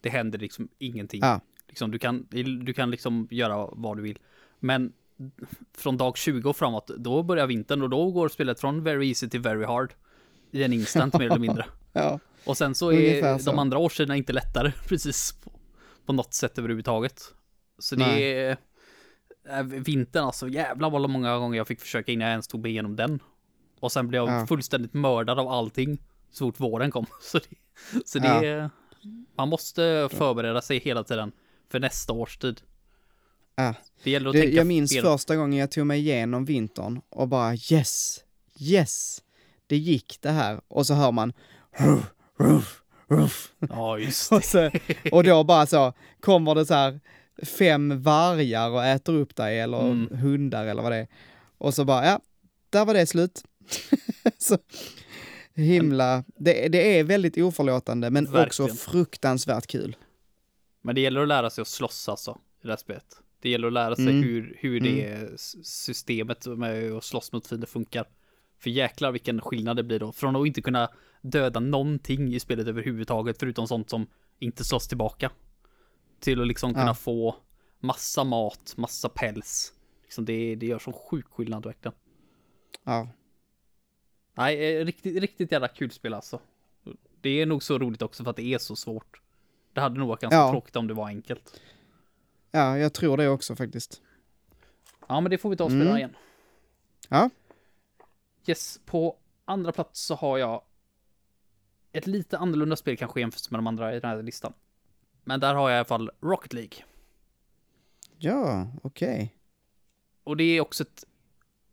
Det 0.00 0.08
händer 0.08 0.38
liksom 0.38 0.68
ingenting. 0.78 1.20
Ja. 1.22 1.40
Liksom, 1.68 1.90
du, 1.90 1.98
kan, 1.98 2.26
du 2.64 2.74
kan 2.74 2.90
liksom 2.90 3.28
göra 3.30 3.68
vad 3.72 3.96
du 3.96 4.02
vill. 4.02 4.18
Men 4.60 4.92
från 5.76 5.96
dag 5.96 6.16
20 6.16 6.50
och 6.50 6.56
framåt, 6.56 6.90
då 6.98 7.22
börjar 7.22 7.46
vintern 7.46 7.82
och 7.82 7.90
då 7.90 8.10
går 8.10 8.28
spelet 8.28 8.60
från 8.60 8.84
very 8.84 9.08
easy 9.08 9.28
till 9.28 9.40
very 9.40 9.64
hard. 9.64 9.94
I 10.50 10.62
en 10.62 10.72
instant 10.72 11.18
mer 11.18 11.26
eller 11.26 11.38
mindre. 11.38 11.66
Ja, 11.96 12.20
Och 12.46 12.56
sen 12.56 12.74
så 12.74 12.92
är 12.92 13.38
så. 13.38 13.50
de 13.50 13.58
andra 13.58 13.78
årstiderna 13.78 14.16
inte 14.16 14.32
lättare 14.32 14.72
precis 14.88 15.32
på, 15.32 15.52
på 16.06 16.12
något 16.12 16.34
sätt 16.34 16.58
överhuvudtaget. 16.58 17.22
Så 17.78 17.96
det 17.96 18.06
Nej. 18.06 18.40
är 18.40 18.56
äh, 19.50 19.62
vintern 19.62 20.24
alltså, 20.24 20.48
jävlar 20.48 20.90
vad 20.90 21.10
många 21.10 21.38
gånger 21.38 21.56
jag 21.56 21.68
fick 21.68 21.80
försöka 21.80 22.12
innan 22.12 22.24
jag 22.26 22.32
ens 22.32 22.48
tog 22.48 22.62
mig 22.62 22.70
igenom 22.70 22.96
den. 22.96 23.22
Och 23.80 23.92
sen 23.92 24.08
blev 24.08 24.22
jag 24.22 24.40
Ja. 24.42 24.46
fullständigt 24.46 24.94
mördad 24.94 25.38
av 25.38 25.48
allting 25.48 25.98
så 26.30 26.44
fort 26.46 26.60
våren 26.60 26.90
kom. 26.90 27.06
Så 27.20 27.38
det, 27.38 27.44
så 28.04 28.18
det 28.18 28.46
Ja. 28.46 28.70
man 29.36 29.48
måste 29.48 30.08
förbereda 30.12 30.62
sig 30.62 30.78
hela 30.78 31.04
tiden 31.04 31.32
för 31.70 31.80
nästa 31.80 32.12
årstid. 32.12 32.60
ja. 33.56 33.74
Det 34.02 34.10
gäller 34.10 34.28
att 34.28 34.32
Det, 34.34 34.40
tänka 34.40 34.56
jag 34.56 34.66
minns 34.66 34.92
fel. 34.92 35.02
första 35.04 35.36
gången 35.36 35.58
jag 35.58 35.70
tog 35.70 35.86
mig 35.86 35.98
igenom 36.00 36.44
vintern 36.44 37.00
och 37.08 37.28
bara 37.28 37.54
yes, 37.54 38.24
yes, 38.60 39.22
det 39.66 39.76
gick 39.76 40.18
det 40.20 40.30
här. 40.30 40.60
Och 40.68 40.86
så 40.86 40.94
hör 40.94 41.12
man 41.12 41.32
ruff, 41.76 42.13
ruff, 42.38 42.82
ruff. 43.08 43.52
Ja, 43.58 43.98
just 43.98 44.30
det. 44.30 44.36
Och, 44.36 44.44
så, 44.44 44.70
och 45.12 45.24
då 45.24 45.44
bara 45.44 45.66
så 45.66 45.92
kommer 46.20 46.54
det 46.54 46.66
så 46.66 46.74
här 46.74 47.00
fem 47.58 48.02
vargar 48.02 48.70
och 48.70 48.84
äter 48.84 49.14
upp 49.14 49.36
dig 49.36 49.60
eller 49.60 49.80
Mm. 49.90 50.18
hundar 50.18 50.66
eller 50.66 50.82
vad 50.82 50.92
det 50.92 50.98
är. 50.98 51.08
Och 51.58 51.74
så 51.74 51.84
bara, 51.84 52.06
ja, 52.06 52.20
där 52.70 52.84
var 52.84 52.94
det 52.94 53.06
slut. 53.06 53.42
så 54.38 54.58
himla, 55.54 56.24
det, 56.36 56.68
det 56.68 56.98
är 56.98 57.04
väldigt 57.04 57.38
oförlåtande 57.38 58.10
men 58.10 58.24
också 58.26 58.32
Verkligen. 58.36 58.76
fruktansvärt 58.76 59.66
kul. 59.66 59.96
Men 60.82 60.94
det 60.94 61.00
gäller 61.00 61.20
att 61.22 61.28
lära 61.28 61.50
sig 61.50 61.62
att 61.62 61.68
slåss 61.68 62.08
alltså 62.08 62.38
i 62.62 62.66
det 62.66 62.72
här 62.72 62.76
spelet. 62.76 63.04
Det 63.42 63.50
gäller 63.50 63.66
att 63.66 63.72
lära 63.72 63.96
sig 63.96 64.04
Mm. 64.08 64.22
hur, 64.22 64.56
hur 64.60 64.80
det 64.80 65.04
s- 65.34 65.66
systemet 65.66 66.46
med 66.46 66.92
att 66.92 67.04
slåss 67.04 67.32
mot 67.32 67.46
fiender 67.46 67.66
funkar. 67.66 68.04
För 68.64 68.70
jäklar 68.70 69.12
vilken 69.12 69.40
skillnad 69.40 69.76
det 69.76 69.82
blir 69.82 69.98
då. 69.98 70.12
Från 70.12 70.36
att 70.36 70.46
inte 70.46 70.62
kunna 70.62 70.88
döda 71.22 71.60
någonting 71.60 72.34
i 72.34 72.40
spelet 72.40 72.66
överhuvudtaget 72.68 73.38
förutom 73.40 73.66
sånt 73.68 73.90
som 73.90 74.06
inte 74.38 74.64
slåss 74.64 74.88
tillbaka. 74.88 75.30
Till 76.20 76.40
att 76.40 76.46
liksom 76.46 76.74
kunna 76.74 76.86
Ja. 76.86 76.94
få 76.94 77.36
massa 77.80 78.24
mat, 78.24 78.74
massa 78.76 79.08
päls. 79.08 79.72
Liksom 80.02 80.24
det, 80.24 80.54
det 80.54 80.66
gör 80.66 80.78
sån 80.78 80.92
sjuk 80.94 81.26
skillnad 81.30 81.64
verkligen. 81.64 81.94
Ja, 82.84 83.08
Nej, 84.36 84.76
eh, 84.80 84.84
riktigt, 84.84 85.16
riktigt 85.20 85.52
jävla 85.52 85.68
kul 85.68 85.90
spel 85.90 86.14
alltså. 86.14 86.40
Det 87.20 87.30
är 87.40 87.46
nog 87.46 87.62
så 87.62 87.78
roligt 87.78 88.02
också 88.02 88.24
för 88.24 88.30
att 88.30 88.36
det 88.36 88.42
är 88.54 88.58
så 88.58 88.76
svårt. 88.76 89.20
Det 89.72 89.80
hade 89.80 89.98
nog 89.98 90.08
varit 90.08 90.20
ganska 90.20 90.36
Ja. 90.36 90.50
tråkigt 90.50 90.76
om 90.76 90.86
det 90.86 90.94
var 90.94 91.06
enkelt. 91.06 91.60
ja, 92.50 92.78
jag 92.78 92.92
tror 92.94 93.16
det 93.16 93.28
också 93.28 93.56
faktiskt. 93.56 94.02
Ja, 95.08 95.20
men 95.20 95.30
det 95.30 95.38
får 95.38 95.50
vi 95.50 95.56
ta 95.56 95.64
och 95.64 95.70
spela 95.70 95.84
Mm. 95.84 95.96
igen. 95.96 96.16
Ja. 97.08 97.30
Yes, 98.46 98.80
på 98.84 99.16
andra 99.44 99.72
plats 99.72 100.00
så 100.00 100.14
har 100.14 100.38
jag 100.38 100.62
ett 101.92 102.06
lite 102.06 102.38
annorlunda 102.38 102.76
spel 102.76 102.96
kanske 102.96 103.20
jämfört 103.20 103.50
med 103.50 103.58
de 103.58 103.66
andra 103.66 103.94
i 103.96 104.00
den 104.00 104.10
här 104.10 104.22
listan. 104.22 104.52
Men 105.24 105.40
där 105.40 105.54
har 105.54 105.70
jag 105.70 105.76
i 105.76 105.78
alla 105.78 105.84
fall 105.84 106.10
Rocket 106.20 106.52
League. 106.52 106.78
Ja, 108.18 108.68
okej. 108.82 109.34
och 110.24 110.36
det 110.36 110.44
är 110.44 110.60
också 110.60 110.82
ett 110.82 111.04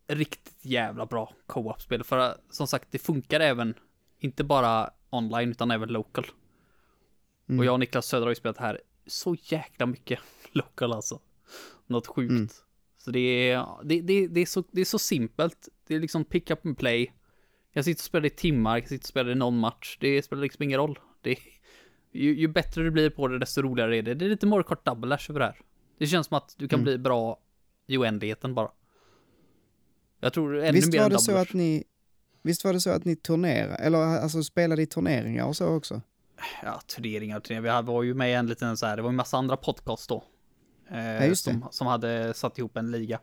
riktigt 0.08 0.66
jävla 0.66 1.06
bra 1.06 1.34
co-op-spel. 1.46 2.04
För 2.04 2.38
som 2.50 2.68
sagt, 2.68 2.88
det 2.92 3.00
funkar 3.00 3.40
även, 3.40 3.74
inte 4.18 4.44
bara 4.44 4.90
online, 5.10 5.52
utan 5.52 5.72
även 5.72 5.90
local. 5.90 6.26
Mm. 7.50 7.60
Och 7.60 7.66
jag 7.66 7.74
och 7.74 7.80
Niklas 7.80 8.06
Söder 8.06 8.26
har 8.26 8.32
ju 8.32 8.36
spelat 8.36 8.58
här 8.58 8.82
så 9.06 9.36
jäkla 9.44 9.86
mycket 9.86 10.20
local 10.52 10.94
alltså. 10.94 11.20
Något 11.88 12.08
sjukt. 12.08 12.32
Mm. 12.32 12.48
Så 13.02 13.12
det 13.12 13.20
är, 13.52 13.66
det, 13.84 14.02
det, 14.02 14.28
det, 14.28 14.42
är 14.42 14.46
så, 14.46 14.64
det 14.72 14.82
är 14.82 14.86
så 14.86 15.00
simpelt. 15.00 15.70
Det 15.88 15.96
är 15.96 16.00
liksom 16.00 16.26
pick 16.26 16.52
up 16.52 16.66
and 16.66 16.78
play. 16.78 17.14
Jag 17.74 17.86
sitter 17.86 18.00
och 18.00 18.06
spelar 18.06 18.26
i 18.26 18.30
timmar, 18.30 18.78
jag 18.78 18.88
sitter 18.88 19.04
och 19.04 19.08
spelar 19.08 19.32
i 19.32 19.36
någon 19.36 19.58
match. 19.58 19.98
Det 20.00 20.22
spelar 20.22 20.44
liksom 20.44 20.64
ingen 20.64 20.80
roll. 20.80 21.00
Det 21.22 21.38
ju, 22.12 22.40
ju 22.40 22.48
bättre 22.48 22.84
du 22.84 22.92
blir 22.92 23.10
på 23.10 23.28
det, 23.28 23.40
desto 23.40 23.62
roligare 23.62 23.98
är 23.98 24.02
det. 24.02 24.14
Det 24.14 24.26
är 24.26 24.30
lite 24.30 24.46
Mario 24.46 24.64
Kart 24.64 24.86
Double 24.86 25.10
Dash 25.10 25.30
över 25.30 25.40
det 25.40 25.46
här. 25.46 25.60
Det 26.00 26.08
känns 26.08 26.28
som 26.28 26.38
att 26.38 26.56
du 26.58 26.68
kan 26.68 26.80
Mm. 26.80 26.84
bli 26.84 26.98
bra 26.98 27.40
i 27.88 27.98
oändligheten 27.98 28.56
bara. 28.56 28.72
Jag 30.20 30.34
tror 30.34 30.58
ännu 30.58 30.72
Visst 30.72 30.92
mer 30.92 31.00
var 31.00 31.06
än 31.06 31.12
det 31.12 31.20
så 31.20 31.36
att 31.36 31.54
ni, 31.54 31.84
visst 32.42 32.64
var 32.64 32.74
det 32.74 32.82
så 32.82 32.90
att 32.90 33.06
ni 33.06 33.16
turnerade, 33.16 33.76
eller 33.76 33.98
alltså 33.98 34.44
spelade 34.44 34.82
i 34.82 34.86
turneringar 34.86 35.46
och 35.46 35.56
så 35.58 35.76
också? 35.76 36.02
Ja, 36.64 36.82
turneringar 36.96 37.38
och 37.38 37.44
turneringar. 37.44 37.82
Vi 37.82 37.88
var 37.88 38.04
ju 38.04 38.14
med 38.14 38.30
i 38.30 38.34
en 38.34 38.48
liten 38.48 38.78
så 38.78 38.86
här, 38.86 38.96
det 38.96 39.02
var 39.02 39.10
en 39.10 39.16
massa 39.16 39.38
andra 39.38 39.58
podcast 39.58 40.10
då. 40.10 40.24
Eh, 40.92 41.30
det. 41.30 41.36
som, 41.36 41.68
som 41.72 41.88
hade 41.88 42.34
satt 42.34 42.58
ihop 42.58 42.78
en 42.78 42.92
liga. 42.92 43.20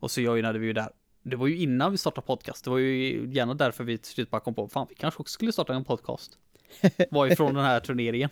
Och 0.00 0.10
så 0.10 0.20
joinade 0.20 0.58
vi 0.58 0.66
ju 0.66 0.72
där. 0.72 0.88
Det 1.22 1.36
var 1.36 1.46
ju 1.46 1.56
innan 1.58 1.92
vi 1.92 1.98
startade 1.98 2.26
podcast. 2.26 2.64
Det 2.64 2.70
var 2.70 2.78
ju 2.78 3.26
gärna 3.32 3.54
därför 3.54 3.84
vi 3.84 3.98
till 3.98 4.12
slut 4.12 4.30
bara 4.30 4.40
kom 4.40 4.54
på, 4.54 4.68
fan 4.68 4.86
vi 4.88 4.94
kanske 4.94 5.20
också 5.20 5.32
skulle 5.32 5.52
starta 5.52 5.74
en 5.74 5.84
podcast. 5.84 6.38
Var 7.10 7.26
ifrån 7.26 7.54
den 7.54 7.64
här 7.64 7.80
turneringen. 7.80 8.30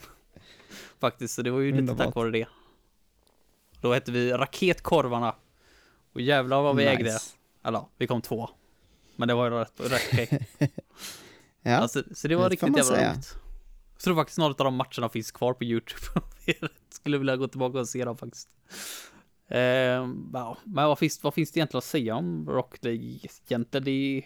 Faktiskt, 1.01 1.35
så 1.35 1.43
det 1.43 1.51
var 1.51 1.61
ju 1.61 1.81
lite 1.81 1.95
tack 1.97 2.15
vare 2.15 2.31
det. 2.31 2.47
Då 3.81 3.93
hette 3.95 4.13
vi 4.13 4.33
Raketkorvarna. 4.33 5.35
Och 6.13 6.21
jävlar 6.21 6.63
vad 6.63 6.77
vi 6.77 6.85
Nice. 6.85 6.97
ägde. 6.97 7.19
Eller 7.65 7.79
ja, 7.79 7.91
vi 7.97 8.07
kom 8.07 8.23
två. 8.23 8.51
Men 9.17 9.29
det 9.29 9.35
var 9.35 9.45
ju 9.45 9.51
rätt, 9.51 9.73
rätt 9.81 10.03
okej. 10.13 10.49
Ja, 11.63 11.77
Alltså, 11.77 12.03
så 12.15 12.29
det 12.29 12.37
var 12.37 12.51
riktigt 12.51 12.77
jävla 12.77 13.11
roligt. 13.11 13.35
Jag 14.03 14.05
tror 14.05 14.15
faktiskt 14.17 14.39
några 14.39 14.51
av 14.51 14.57
de 14.57 14.75
matcherna 14.75 15.09
finns 15.09 15.31
kvar 15.33 15.55
på 15.55 15.65
YouTube. 15.65 16.01
Jag 16.47 16.71
skulle 16.91 17.19
vilja 17.19 17.37
gå 17.37 17.49
tillbaka 17.49 17.79
och 17.79 17.89
se 17.89 18.05
dem 18.05 18.17
faktiskt. 18.17 18.49
Eh, 19.49 19.61
ja, 20.33 20.57
men 20.65 20.85
vad 20.89 20.99
finns, 20.99 21.23
vad 21.23 21.35
finns 21.35 21.53
det 21.53 21.59
egentligen 21.59 21.79
att 21.79 21.85
säga 21.85 22.15
om 22.17 22.49
Rock 22.51 22.85
League 22.85 23.03
egentligen? 23.47 23.85
Det, 23.85 23.91
är- 23.91 24.25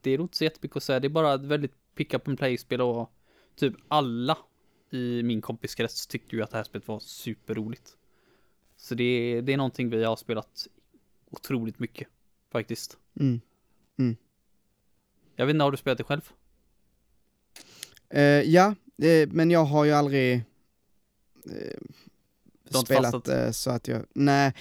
det 0.00 0.10
är 0.10 0.18
nog 0.18 0.24
inte 0.24 0.36
så 0.36 0.44
jättemycket 0.44 0.76
att 0.76 0.82
säga. 0.82 1.00
Det 1.00 1.06
är 1.06 1.08
bara 1.08 1.34
ett 1.34 1.40
väldigt 1.44 1.72
pick 1.94 2.14
up 2.14 2.28
and 2.28 2.38
play-spel 2.38 2.80
och 2.80 3.12
typ 3.56 3.74
alla 3.88 4.38
i 4.90 5.22
min 5.22 5.40
kompiskrets 5.40 6.06
tyckte 6.06 6.36
ju 6.36 6.42
att 6.42 6.50
det 6.50 6.56
här 6.56 6.64
spelet 6.64 6.88
var 6.88 7.00
superroligt. 7.00 7.96
Så 8.76 8.94
det, 8.94 9.04
är- 9.04 9.42
det 9.42 9.52
är 9.52 9.56
någonting 9.56 9.90
vi 9.90 10.04
har 10.04 10.16
spelat 10.16 10.66
otroligt 11.30 11.78
mycket 11.78 12.08
faktiskt. 12.52 12.98
mm. 13.20 13.40
Jag 15.36 15.46
vet 15.46 15.54
inte, 15.54 15.64
har 15.64 15.70
du 15.70 15.76
spelat 15.76 15.98
det 15.98 16.04
själv? 16.04 16.32
Eh, 18.10 18.22
ja 18.22 18.74
eh, 19.02 19.28
men 19.28 19.50
jag 19.50 19.64
har 19.64 19.84
ju 19.84 19.92
aldrig 19.92 20.34
eh, 21.46 22.80
spelat 22.84 23.28
eh, 23.28 23.50
så 23.50 23.70
att 23.70 23.88
jag, 23.88 24.04
nej. 24.14 24.52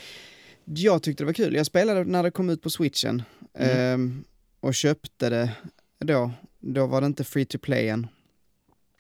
Jag 0.66 1.04
tyckte 1.04 1.24
det 1.24 1.26
var 1.26 1.34
kul, 1.34 1.56
jag 1.56 1.66
spelade 1.66 2.04
när 2.04 2.24
det 2.24 2.32
kom 2.32 2.50
ut 2.50 2.62
på 2.62 2.70
switchen 2.70 3.24
Mm. 3.54 4.18
eh, 4.18 4.24
och 4.60 4.74
köpte 4.76 5.30
det 5.30 5.52
då. 6.00 6.32
Då 6.60 6.86
var 6.88 7.02
det 7.02 7.08
inte 7.08 7.24
free 7.24 7.46
to 7.46 7.58
play 7.58 7.90
än. 7.90 8.08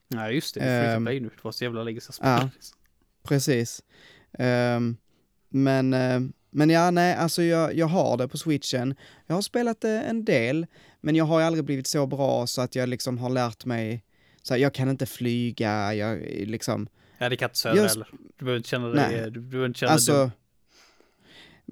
Nej, 0.07 0.35
just 0.35 0.53
det. 0.55 0.59
Det 0.59 0.65
är 0.65 0.81
free 0.83 0.91
to 0.93 0.97
Ehm, 0.97 1.05
play 1.05 1.19
nu. 1.19 1.27
Det 1.29 1.43
var 1.43 1.51
så 1.51 1.63
jävla 1.63 1.83
länge 1.83 2.01
sedan 2.01 2.13
ja. 2.21 2.37
spelade. 2.37 2.51
Precis. 3.23 3.83
Ehm, 4.39 4.97
men, 5.49 5.89
men 6.49 6.69
ja, 6.69 6.91
nej, 6.91 7.15
alltså 7.15 7.43
jag, 7.43 7.75
jag 7.75 7.85
har 7.87 8.17
det 8.17 8.27
på 8.27 8.37
switchen. 8.37 8.95
Jag 9.27 9.35
har 9.35 9.41
spelat 9.41 9.81
det 9.81 10.01
en 10.01 10.25
del, 10.25 10.67
men 11.01 11.15
jag 11.15 11.25
har 11.25 11.41
aldrig 11.41 11.63
blivit 11.65 11.87
så 11.87 12.07
bra 12.07 12.47
så 12.47 12.61
att 12.61 12.75
jag 12.75 12.89
liksom 12.89 13.17
har 13.17 13.29
lärt 13.29 13.65
mig, 13.65 14.03
så 14.49 14.53
här, 14.53 14.61
jag 14.61 14.73
kan 14.73 14.89
inte 14.89 15.05
flyga, 15.05 15.93
jag 15.93 16.21
liksom, 16.45 16.87
Ja, 17.17 17.29
det 17.29 17.37
kan 17.37 17.49
inte 17.49 17.57
Söder 17.57 17.77
Jag 17.77 17.89
heller. 17.89 18.07
Du 18.37 18.45
behöver 18.45 18.57
inte 18.57 18.69
känna 18.69 18.87
dig, 18.87 19.21
Nej. 19.21 19.31
du 19.31 19.41
behöver 19.41 19.67
inte 19.67 19.79
känna 19.79 19.89
dig 19.89 19.93
alltså, 19.93 20.31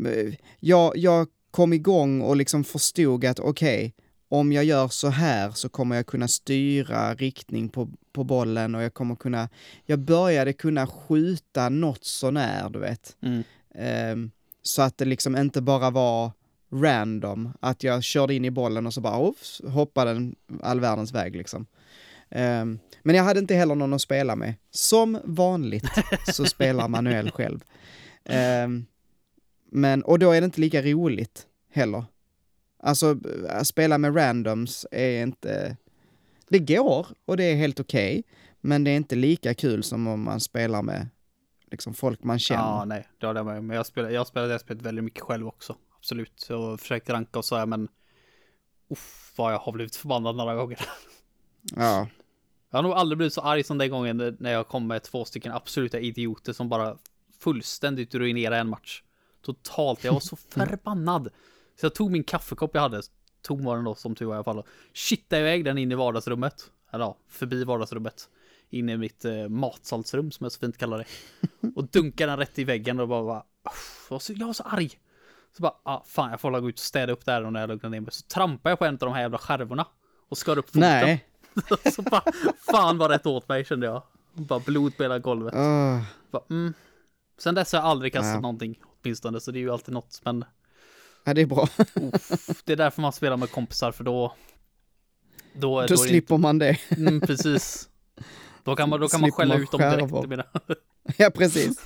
eh, 0.06 0.34
jag, 0.60 0.98
jag 0.98 1.28
kom 1.52 1.74
igång 1.74 2.22
och 2.22 2.36
liksom 2.36 2.64
förstod 2.64 3.26
att 3.26 3.40
okej, 3.40 3.94
om 4.30 4.52
jag 4.52 4.64
gör 4.64 4.88
så 4.88 5.08
här 5.08 5.52
så 5.52 5.70
kommer 5.70 5.96
jag 5.96 6.06
kunna 6.06 6.28
styra 6.28 7.14
riktning 7.14 7.70
på, 7.70 7.90
på 8.12 8.24
bollen 8.24 8.76
och 8.76 8.84
jag 8.84 8.94
kommer 8.94 9.16
kunna, 9.16 9.50
jag 9.86 10.00
började 10.00 10.54
kunna 10.54 10.88
skjuta 10.88 11.70
något 11.70 12.04
sånär, 12.04 12.70
du 12.70 12.80
vet. 12.80 13.18
Mm. 13.22 13.44
Ehm, 13.76 14.32
så 14.62 14.82
att 14.82 14.98
det 14.98 15.06
liksom 15.06 15.36
inte 15.36 15.62
bara 15.62 15.90
var 15.90 16.32
random, 16.72 17.54
att 17.60 17.84
jag 17.84 18.04
körde 18.04 18.34
in 18.34 18.46
i 18.46 18.52
bollen 18.52 18.88
och 18.88 18.94
så 18.94 19.02
bara 19.02 19.18
off, 19.18 19.62
hoppade 19.64 20.14
den 20.14 20.36
all 20.62 20.80
världens 20.80 21.14
väg 21.14 21.36
liksom. 21.36 21.66
Um, 22.30 22.80
men 23.04 23.16
jag 23.16 23.24
hade 23.24 23.40
inte 23.40 23.56
heller 23.56 23.76
någon 23.76 23.94
att 23.94 24.02
spela 24.02 24.36
med. 24.36 24.54
Som 24.72 25.20
vanligt 25.24 25.86
så 26.28 26.46
spelar 26.46 26.88
Manuel 26.88 27.32
själv. 27.32 27.64
Um, 28.66 28.86
men, 29.72 30.04
och 30.04 30.20
då 30.20 30.32
är 30.32 30.42
det 30.42 30.46
inte 30.46 30.62
lika 30.62 30.82
roligt 30.82 31.48
heller. 31.72 32.06
Alltså, 32.80 33.18
att 33.50 33.68
spela 33.68 33.98
med 33.98 34.16
randoms 34.16 34.86
är 34.92 35.24
inte... 35.24 35.78
Det 36.50 36.60
går 36.60 37.08
och 37.26 37.38
det 37.38 37.44
är 37.44 37.56
helt 37.56 37.80
okej, 37.80 38.24
men 38.62 38.84
det 38.84 38.92
är 38.92 38.96
inte 38.96 39.16
lika 39.16 39.54
kul 39.54 39.84
som 39.84 40.08
om 40.08 40.24
man 40.24 40.40
spelar 40.40 40.82
med 40.82 41.08
liksom 41.72 41.94
folk 41.94 42.24
man 42.24 42.40
känner. 42.40 42.62
Ja, 42.62 42.86
nej, 42.86 43.08
det 43.18 43.28
har 43.28 43.36
jag 43.36 43.46
med. 43.46 43.64
Men 43.64 43.76
jag 43.76 43.86
spelade, 43.86 44.14
jag 44.14 44.28
spelar 44.28 44.48
det 44.48 44.60
spelet 44.60 44.82
väldigt 44.82 45.04
mycket 45.04 45.22
själv 45.22 45.48
också. 45.48 45.76
Absolut. 45.98 46.46
Jag 46.50 46.80
försökte 46.80 47.14
ranka 47.14 47.40
och 47.40 47.46
så 47.46 47.56
här, 47.56 47.66
men 47.66 47.88
uff, 48.90 49.34
vad 49.38 49.54
jag 49.54 49.60
har 49.60 49.72
blivit 49.72 49.96
förbannad 49.96 50.36
några 50.36 50.56
gånger. 50.56 50.80
Ja, 51.76 52.08
Jag 52.70 52.78
har 52.78 52.84
nog 52.84 52.92
aldrig 52.92 53.18
blivit 53.18 53.34
så 53.34 53.42
arg 53.42 53.64
som 53.64 53.78
den 53.78 53.90
gången 53.90 54.38
när 54.40 54.52
jag 54.52 54.68
kom 54.68 54.88
med 54.88 55.04
två 55.04 55.26
stycken 55.26 55.52
absoluta 55.52 56.00
idioter 56.00 56.54
som 56.54 56.70
bara 56.70 56.98
fullständigt 57.40 58.16
ruinerade 58.16 58.58
en 58.58 58.70
match. 58.70 59.04
Totalt, 59.42 60.04
jag 60.04 60.14
var 60.14 60.20
så 60.20 60.36
förbannad. 60.50 61.30
Så 61.80 61.86
jag 61.86 61.96
tog 61.96 62.12
min 62.12 62.24
kaffekopp 62.24 62.72
jag 62.74 62.82
hade, 62.82 63.02
tom 63.42 63.64
var 63.64 63.76
den 63.76 63.86
då 63.86 63.96
som 63.96 64.16
tur 64.16 64.26
var 64.26 64.34
i 64.34 64.36
alla 64.36 64.44
fall, 64.44 64.60
och 64.60 64.68
shittade 64.94 65.42
iväg 65.42 65.66
den 65.66 65.78
in 65.78 65.92
i 65.92 65.96
vardagsrummet. 65.96 66.72
Eller 66.92 67.06
ja, 67.06 67.18
förbi 67.28 67.64
vardagsrummet. 67.64 68.30
In 68.70 68.90
i 68.90 68.98
mitt 68.98 69.26
eh, 69.26 69.48
matsalsrum 69.50 70.32
som 70.32 70.44
jag 70.44 70.52
så 70.52 70.60
fint 70.60 70.78
kallar 70.78 70.98
det. 70.98 71.06
Och 71.76 71.88
dunkade 71.88 72.32
den 72.32 72.40
rätt 72.40 72.60
i 72.60 72.64
väggen 72.64 73.00
och 73.00 73.08
bara, 73.08 73.24
bara 73.24 73.44
jag, 73.64 73.72
var 74.10 74.20
så, 74.20 74.34
jag 74.34 74.46
var 74.48 74.54
så 74.54 74.64
arg. 74.64 74.92
Så 75.58 75.62
bara, 75.62 75.74
ah, 75.84 76.04
fan 76.08 76.32
jag 76.32 76.42
får 76.42 76.60
gå 76.60 76.70
ut 76.70 76.76
och 76.76 76.80
städa 76.80 77.14
upp 77.14 77.26
där 77.26 77.46
och 77.46 77.54
när 77.54 77.60
jag 77.60 77.68
lugnar 77.68 77.90
ner 77.90 78.00
mig. 78.00 78.12
Så 78.12 78.24
trampade 78.28 78.72
jag 78.72 78.80
på 78.80 78.86
en 78.86 78.94
av 78.94 78.98
de 78.98 79.14
här 79.14 79.22
jävla 79.22 79.38
skärvorna. 79.38 79.88
Och 80.30 80.38
skar 80.38 80.58
upp 80.58 80.68
foten. 80.68 80.82
nej. 80.82 81.26
så 81.96 82.02
bara, 82.02 82.24
fan 82.72 82.98
vad 82.98 83.12
rätt 83.12 83.26
åt 83.26 83.50
mig 83.50 83.66
kände 83.66 83.86
jag. 83.86 84.04
Bara 84.34 84.60
blod 84.60 84.98
på 84.98 85.04
hela 85.04 85.20
golvet. 85.20 85.54
Åh, 85.58 86.02
Bara, 86.32 86.44
mm. 86.50 86.74
Sen 87.38 87.56
dess 87.56 87.72
har 87.72 87.80
jag 87.80 87.86
aldrig 87.86 88.14
kastat 88.14 88.34
Ja. 88.34 88.40
någonting 88.40 88.80
åtminstone, 89.02 89.40
så 89.40 89.52
det 89.52 89.60
är 89.60 89.62
ju 89.62 89.72
alltid 89.72 89.94
något. 89.94 90.22
Men 90.26 90.46
ja, 91.24 91.34
det 91.34 91.42
är 91.42 91.46
bra. 91.46 91.68
uff, 91.96 92.62
det 92.66 92.74
är 92.74 92.78
därför 92.78 93.02
man 93.02 93.14
spelar 93.14 93.38
med 93.38 93.52
kompisar, 93.52 93.92
för 93.92 94.04
då... 94.04 94.34
Då, 95.54 95.82
Då 95.82 95.88
det 95.88 95.98
slipper 95.98 96.38
man 96.38 96.60
det. 96.60 96.70
Inte, 96.90 97.02
mm, 97.02 97.22
precis. 97.22 97.90
Då 98.64 98.76
kan 98.76 98.90
man, 98.90 99.00
då 99.00 99.08
kan 99.08 99.22
man 99.22 99.32
skälla 99.32 99.56
ut 99.56 99.72
dem 99.72 99.82
direkt. 99.82 100.30
menar. 100.30 100.48
ja, 101.18 101.30
precis. 101.30 101.82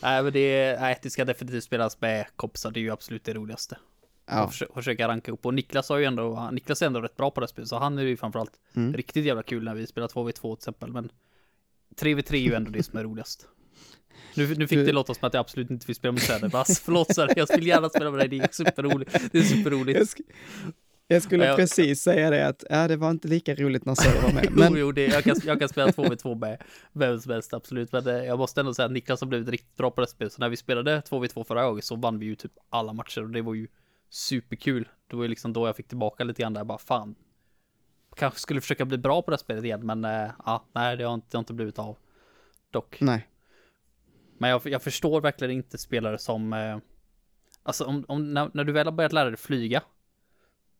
Nej, 0.00 0.22
men 0.22 0.32
det, 0.32 0.38
är, 0.40 0.80
nej, 0.80 0.98
det 1.02 1.10
ska 1.10 1.24
definitivt 1.24 1.64
spelas 1.64 2.00
med 2.00 2.26
kompisar. 2.36 2.70
Det 2.70 2.80
är 2.80 2.82
ju 2.82 2.90
absolut 2.90 3.24
det 3.24 3.34
roligaste. 3.34 3.78
Ja, 4.26 4.44
Och 4.44 4.50
försöka, 4.52 4.72
försöka 4.74 5.08
ranka 5.08 5.32
upp. 5.32 5.46
Och 5.46 5.54
Niklas 5.54 5.88
har 5.88 5.98
ju 5.98 6.04
ändå, 6.04 6.48
Niklas 6.52 6.82
är 6.82 6.86
ändå 6.86 7.00
rätt 7.00 7.16
bra 7.16 7.30
på 7.30 7.40
det 7.40 7.48
spelet, 7.48 7.68
så 7.68 7.78
han 7.78 7.98
är 7.98 8.02
ju 8.02 8.16
framförallt 8.16 8.52
Mm. 8.76 8.94
riktigt 8.94 9.24
jävla 9.24 9.42
kul 9.42 9.64
när 9.64 9.74
vi 9.74 9.86
spelar 9.86 10.08
2v2 10.08 10.40
till 10.56 10.60
exempel. 10.60 10.92
Men 10.92 11.10
3v3 12.00 12.34
är 12.34 12.38
ju 12.38 12.54
ändå 12.54 12.70
det 12.70 12.82
som 12.82 12.98
är 12.98 13.04
roligast. 13.04 13.48
Nu, 14.34 14.54
nu 14.54 14.66
fick 14.68 14.78
Du- 14.78 14.84
det 14.86 14.92
låta 14.92 15.14
som 15.14 15.26
att 15.26 15.34
jag 15.34 15.40
absolut 15.40 15.70
inte 15.70 15.86
vill 15.86 15.96
spela 15.96 16.12
med 16.12 16.22
Söder. 16.22 16.48
Bara, 16.48 16.64
förlåt 16.64 17.14
Söder, 17.14 17.34
jag 17.36 17.48
vill 17.56 17.66
gärna 17.66 17.88
spela 17.88 18.10
med 18.10 18.20
dig. 18.20 18.28
Det 18.28 18.44
är 18.44 18.48
superroligt. 18.52 19.32
Det 19.32 19.38
är 19.38 19.42
superroligt. 19.42 19.98
jag, 19.98 20.08
sk 20.08 20.18
jag 21.08 21.22
skulle 21.22 21.44
Ja, 21.44 21.48
jag- 21.50 21.56
precis 21.56 22.00
säga 22.02 22.30
det 22.30 22.46
att 22.48 22.64
ja, 22.70 22.88
det 22.88 22.96
var 22.96 23.10
inte 23.10 23.28
lika 23.28 23.54
roligt 23.54 23.84
när 23.84 23.94
Söder 23.94 24.22
var 24.22 24.32
med. 24.32 24.44
Jo, 24.50 24.56
Men 24.56 24.76
jo, 24.76 24.92
det, 24.92 25.06
jag, 25.06 25.24
kan, 25.24 25.36
jag 25.44 25.58
kan 25.60 25.68
spela 25.68 25.90
2v2 25.90 26.40
med 26.40 26.62
vem 26.92 27.20
som 27.20 27.32
helst, 27.32 27.54
absolut. 27.54 27.92
Men 27.92 28.06
eh, 28.06 28.14
jag 28.24 28.38
måste 28.38 28.60
ändå 28.60 28.74
säga 28.74 28.86
att 28.86 28.92
Niklas 28.92 29.20
har 29.20 29.28
blivit 29.28 29.48
riktigt 29.48 29.76
bra 29.76 29.90
på 29.90 30.00
det 30.00 30.06
spelet. 30.06 30.32
Så 30.32 30.40
när 30.40 30.48
vi 30.48 30.56
spelade 30.56 31.00
2v2 31.00 31.44
förra 31.44 31.66
gången 31.66 31.82
så 31.82 31.96
vann 31.96 32.18
vi 32.18 32.26
ju 32.26 32.34
typ 32.34 32.52
alla 32.70 32.92
matcher 32.92 33.22
och 33.22 33.30
det 33.30 33.42
var 33.42 33.54
ju 33.54 33.68
superkul. 34.16 34.88
Det 35.06 35.16
var 35.16 35.22
ju 35.22 35.28
liksom 35.28 35.52
då 35.52 35.66
jag 35.66 35.76
fick 35.76 35.88
tillbaka 35.88 36.24
lite 36.24 36.42
grann 36.42 36.54
där, 36.54 36.64
bara 36.64 36.78
fan. 36.78 37.14
Kanske 38.16 38.40
skulle 38.40 38.60
försöka 38.60 38.84
bli 38.84 38.98
bra 38.98 39.22
på 39.22 39.30
det 39.30 39.38
spelet 39.38 39.64
igen, 39.64 39.86
men 39.86 40.04
eh, 40.04 40.30
ja, 40.46 40.64
nej, 40.72 40.96
det 40.96 41.04
har 41.04 41.14
inte, 41.14 41.26
det 41.30 41.36
har 41.36 41.40
inte 41.40 41.52
blivit 41.54 41.78
av. 41.78 41.96
Dock. 42.70 42.98
nej, 43.00 43.28
Men 44.38 44.50
jag, 44.50 44.66
jag 44.66 44.82
förstår 44.82 45.20
verkligen 45.20 45.50
inte 45.54 45.78
spelare 45.78 46.18
som, 46.18 46.52
eh, 46.52 46.78
alltså 47.62 47.84
om, 47.84 48.04
om 48.08 48.34
när, 48.34 48.50
när 48.54 48.64
du 48.64 48.72
väl 48.72 48.86
har 48.86 48.92
börjat 48.92 49.12
lära 49.12 49.30
dig 49.30 49.36
flyga 49.38 49.82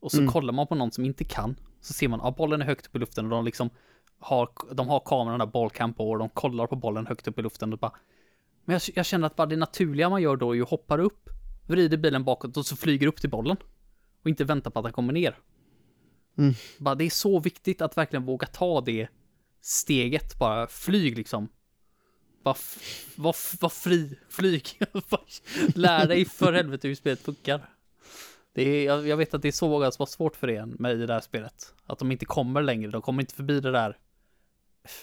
och 0.00 0.10
så 0.10 0.18
Mm. 0.18 0.32
kollar 0.32 0.52
man 0.52 0.66
på 0.66 0.74
någon 0.74 0.92
som 0.92 1.04
inte 1.04 1.24
kan, 1.24 1.56
så 1.80 1.92
ser 1.92 2.08
man 2.08 2.20
att 2.20 2.26
ah, 2.26 2.30
bollen 2.30 2.62
är 2.62 2.66
högt 2.66 2.86
upp 2.86 2.96
i 2.96 2.98
luften 2.98 3.24
och 3.24 3.30
de 3.30 3.44
liksom 3.44 3.70
har, 4.18 4.48
de 4.72 4.88
har 4.88 5.00
kameran 5.00 5.38
där 5.38 5.46
bollcam 5.46 5.94
på 5.94 6.10
och 6.10 6.18
de 6.18 6.28
kollar 6.28 6.66
på 6.66 6.76
bollen 6.76 7.06
högt 7.06 7.28
upp 7.28 7.38
i 7.38 7.42
luften 7.42 7.72
och 7.72 7.78
bara, 7.78 7.92
men 8.64 8.72
jag, 8.72 8.82
jag 8.94 9.06
känner 9.06 9.26
att 9.26 9.36
bara 9.36 9.46
det 9.46 9.56
naturliga 9.56 10.10
man 10.10 10.22
gör 10.22 10.36
då 10.36 10.50
är 10.50 10.54
ju 10.54 10.62
hoppar 10.62 10.98
upp 10.98 11.30
vrider 11.66 11.96
bilen 11.96 12.24
bakåt 12.24 12.56
och 12.56 12.66
så 12.66 12.76
flyger 12.76 13.06
upp 13.06 13.20
till 13.20 13.30
bollen. 13.30 13.56
Och 14.22 14.28
inte 14.28 14.44
väntar 14.44 14.70
på 14.70 14.78
att 14.78 14.84
den 14.84 14.92
kommer 14.92 15.12
ner. 15.12 15.38
Mm. 16.38 16.54
Bara, 16.78 16.94
det 16.94 17.04
är 17.04 17.10
så 17.10 17.40
viktigt 17.40 17.82
att 17.82 17.96
verkligen 17.96 18.24
våga 18.24 18.46
ta 18.46 18.80
det 18.80 19.08
steget, 19.60 20.38
bara 20.38 20.66
flyg 20.66 21.16
liksom. 21.16 21.48
Bara 22.42 22.56
var, 23.16 23.60
var 23.60 23.68
fri, 23.68 24.18
flyg. 24.28 24.80
Lär 25.74 26.06
dig 26.06 26.24
för 26.24 26.52
helvete 26.52 26.88
hur 26.88 26.94
spelet 26.94 27.20
funkar. 27.20 27.70
Det 28.52 28.62
är, 28.62 28.84
jag, 28.84 29.08
jag 29.08 29.16
vet 29.16 29.34
att 29.34 29.42
det 29.42 29.48
är 29.48 29.52
så 29.52 29.68
många 29.68 29.90
som 29.90 30.02
har 30.02 30.06
svårt 30.06 30.36
för 30.36 30.46
det 30.46 30.66
med 30.66 31.00
i 31.00 31.06
det 31.06 31.12
här 31.12 31.20
spelet. 31.20 31.74
Att 31.86 31.98
de 31.98 32.12
inte 32.12 32.24
kommer 32.24 32.62
längre, 32.62 32.90
de 32.90 33.02
kommer 33.02 33.22
inte 33.22 33.34
förbi 33.34 33.60
det 33.60 33.72
där. 33.72 33.98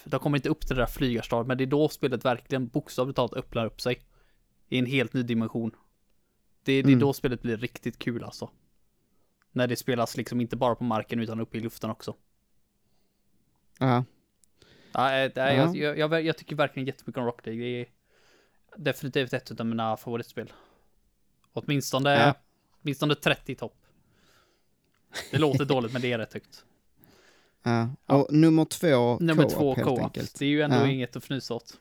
De 0.04 0.20
kommer 0.20 0.38
inte 0.38 0.48
upp 0.48 0.66
till 0.66 0.76
det 0.76 0.82
där 0.82 0.86
flygarstadiet, 0.86 1.46
men 1.46 1.58
det 1.58 1.64
är 1.64 1.66
då 1.66 1.88
spelet 1.88 2.24
verkligen 2.24 2.68
bokstavligt 2.68 3.16
talat 3.16 3.34
öppnar 3.34 3.66
upp 3.66 3.80
sig. 3.80 4.00
I 4.68 4.78
en 4.78 4.86
helt 4.86 5.12
ny 5.12 5.22
dimension. 5.22 5.70
Det, 6.64 6.72
det 6.82 6.88
är 6.88 6.92
Mm. 6.92 6.98
då 6.98 7.12
spelet 7.12 7.42
blir 7.42 7.56
riktigt 7.56 7.98
kul 7.98 8.24
alltså. 8.24 8.50
När 9.52 9.66
det 9.66 9.76
spelas 9.76 10.16
liksom 10.16 10.40
inte 10.40 10.56
bara 10.56 10.74
på 10.74 10.84
marken 10.84 11.20
utan 11.20 11.40
uppe 11.40 11.58
i 11.58 11.60
luften 11.60 11.90
också. 11.90 12.14
Ja. 13.78 14.04
Ja, 14.92 15.08
eh, 15.12 15.30
är, 15.34 15.54
Ja. 15.56 15.74
jag, 15.74 15.98
jag, 15.98 16.22
jag, 16.24 16.38
tycker 16.38 16.56
verkligen 16.56 16.86
jättemycket 16.86 17.18
om 17.20 17.24
Rocket 17.26 17.46
League. 17.46 17.62
Det 17.64 17.80
är 17.80 17.86
definitivt 18.76 19.32
ett 19.32 19.60
av 19.60 19.66
mina 19.66 19.96
favoritspel. 19.96 20.52
Åtminstone, 21.52 22.10
Ja. 22.26 22.34
åtminstone 22.82 23.14
30 23.14 23.52
i 23.52 23.54
topp. 23.54 23.76
Det 25.30 25.38
låter 25.38 25.64
dåligt 25.74 25.92
men 25.92 26.02
det 26.02 26.12
är 26.12 26.18
rätt 26.18 26.32
högt. 26.34 26.64
ja. 27.62 27.88
Och 28.06 28.32
nummer 28.32 28.64
två, 28.64 29.18
Nummer 29.20 29.48
två, 29.48 29.74
helt 29.74 29.88
enkelt. 29.88 30.38
Det 30.38 30.44
är 30.44 30.48
ju 30.48 30.62
ändå 30.62 30.76
Ja. 30.76 30.86
inget 30.86 31.16
att 31.16 31.22
fnysa 31.24 31.54
åt. 31.54 31.78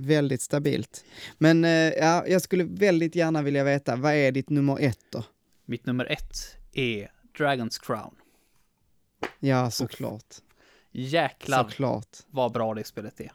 Väldigt 0.00 0.42
stabilt. 0.42 1.04
Men 1.38 1.64
eh, 1.64 1.70
ja, 1.70 2.26
jag 2.26 2.42
skulle 2.42 2.64
väldigt 2.64 3.14
gärna 3.14 3.42
vilja 3.42 3.64
veta, 3.64 3.96
vad 3.96 4.12
är 4.14 4.32
ditt 4.32 4.50
nummer 4.50 4.80
ett 4.80 5.04
då? 5.10 5.24
Mitt 5.64 5.86
nummer 5.86 6.12
ett 6.12 6.56
är 6.72 7.12
Dragon's 7.38 7.80
Crown. 7.86 8.14
Ja, 9.38 9.70
såklart. 9.70 10.34
Jäklar 10.90 11.64
Såklart. 11.64 12.18
vad 12.26 12.52
bra 12.52 12.74
det 12.74 12.84
spelet 12.84 13.20
är. 13.20 13.32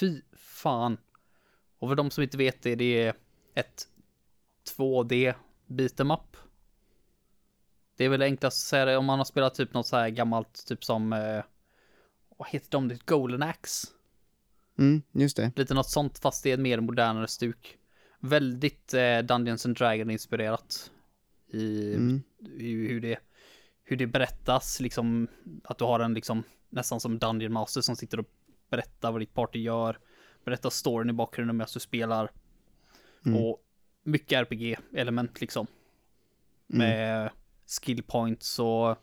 Fy 0.00 0.20
fan. 0.36 0.96
Och 1.78 1.88
för 1.88 1.94
de 1.94 2.10
som 2.10 2.22
inte 2.22 2.36
vet 2.36 2.62
det, 2.62 2.74
det 2.74 3.02
är 3.02 3.14
ett 3.54 3.88
2D 4.76 5.34
beat'em 5.66 6.14
up. 6.14 6.36
Det 7.96 8.04
är 8.04 8.08
väl 8.08 8.22
enklast 8.22 8.56
att 8.64 8.68
säga 8.68 8.84
det 8.84 8.96
om 8.96 9.04
man 9.04 9.18
har 9.18 9.24
spelat 9.24 9.54
typ 9.54 9.74
något 9.74 9.86
så 9.86 9.96
här 9.96 10.08
gammalt, 10.08 10.66
typ 10.66 10.84
som, 10.84 11.12
eh, 11.12 11.44
vad 12.38 12.48
heter 12.48 12.70
de, 12.70 12.88
det? 12.88 13.06
Golden 13.06 13.42
Axe. 13.42 13.86
Mm, 14.78 15.02
just 15.12 15.36
det. 15.36 15.52
Lite 15.56 15.74
något 15.74 15.90
sånt 15.90 16.18
fast 16.18 16.42
det 16.42 16.50
är 16.50 16.54
ett 16.54 16.60
mer 16.60 16.80
modernare 16.80 17.28
stuk. 17.28 17.78
Väldigt 18.20 18.94
eh, 18.94 19.18
Dungeons 19.18 19.66
and 19.66 19.76
Dragon 19.76 20.10
inspirerat. 20.10 20.90
I, 21.52 21.94
Mm. 21.94 22.22
i 22.58 22.72
hur 22.72 23.00
det 23.00 23.18
hur 23.86 23.96
det 23.96 24.06
berättas, 24.06 24.80
liksom 24.80 25.28
att 25.64 25.78
du 25.78 25.84
har 25.84 26.00
en 26.00 26.14
liksom 26.14 26.42
nästan 26.70 27.00
som 27.00 27.18
Dungeon 27.18 27.52
Master 27.52 27.80
som 27.80 27.96
sitter 27.96 28.20
och 28.20 28.26
berättar 28.70 29.12
vad 29.12 29.20
ditt 29.20 29.34
party 29.34 29.58
gör. 29.58 29.98
Berättar 30.44 30.70
storyn 30.70 31.10
i 31.10 31.12
bakgrunden 31.12 31.56
medan 31.56 31.68
du 31.74 31.80
spelar. 31.80 32.30
Mm. 33.26 33.42
Och 33.42 33.60
mycket 34.02 34.38
RPG-element 34.38 35.40
liksom. 35.40 35.66
Mm. 36.72 36.88
Med 36.88 37.30
skill 37.66 38.02
points 38.02 38.58
och 38.58 38.96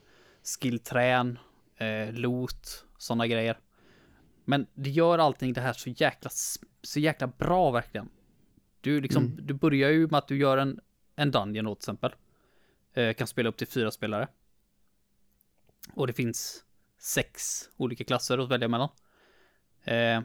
skillträn, 0.59 1.39
eh, 1.77 2.13
loot, 2.13 2.85
sådana 2.97 3.27
grejer. 3.27 3.59
Men 4.51 4.67
det 4.73 4.89
gör 4.89 5.17
allting 5.17 5.53
det 5.53 5.61
här 5.61 5.73
så 5.73 5.89
jäkla, 5.89 6.29
så 6.81 6.99
jäkla 6.99 7.27
bra 7.27 7.71
verkligen. 7.71 8.09
Du 8.81 9.01
liksom, 9.01 9.23
Mm. 9.25 9.37
du 9.47 9.53
börjar 9.53 9.89
ju 9.89 10.07
med 10.07 10.17
att 10.17 10.27
du 10.27 10.37
gör 10.37 10.57
en, 10.57 10.79
en 11.15 11.31
dungeon 11.31 11.65
då 11.65 11.75
till 11.75 11.79
exempel. 11.81 12.11
Eh, 12.93 13.13
kan 13.13 13.27
spela 13.27 13.49
upp 13.49 13.57
till 13.57 13.67
fyra 13.67 13.91
spelare. 13.91 14.27
Och 15.93 16.07
det 16.07 16.13
finns 16.13 16.63
sex 16.97 17.61
olika 17.77 18.03
klasser 18.03 18.37
att 18.37 18.49
välja 18.49 18.67
mellan. 18.67 18.89
Eh, 19.83 20.21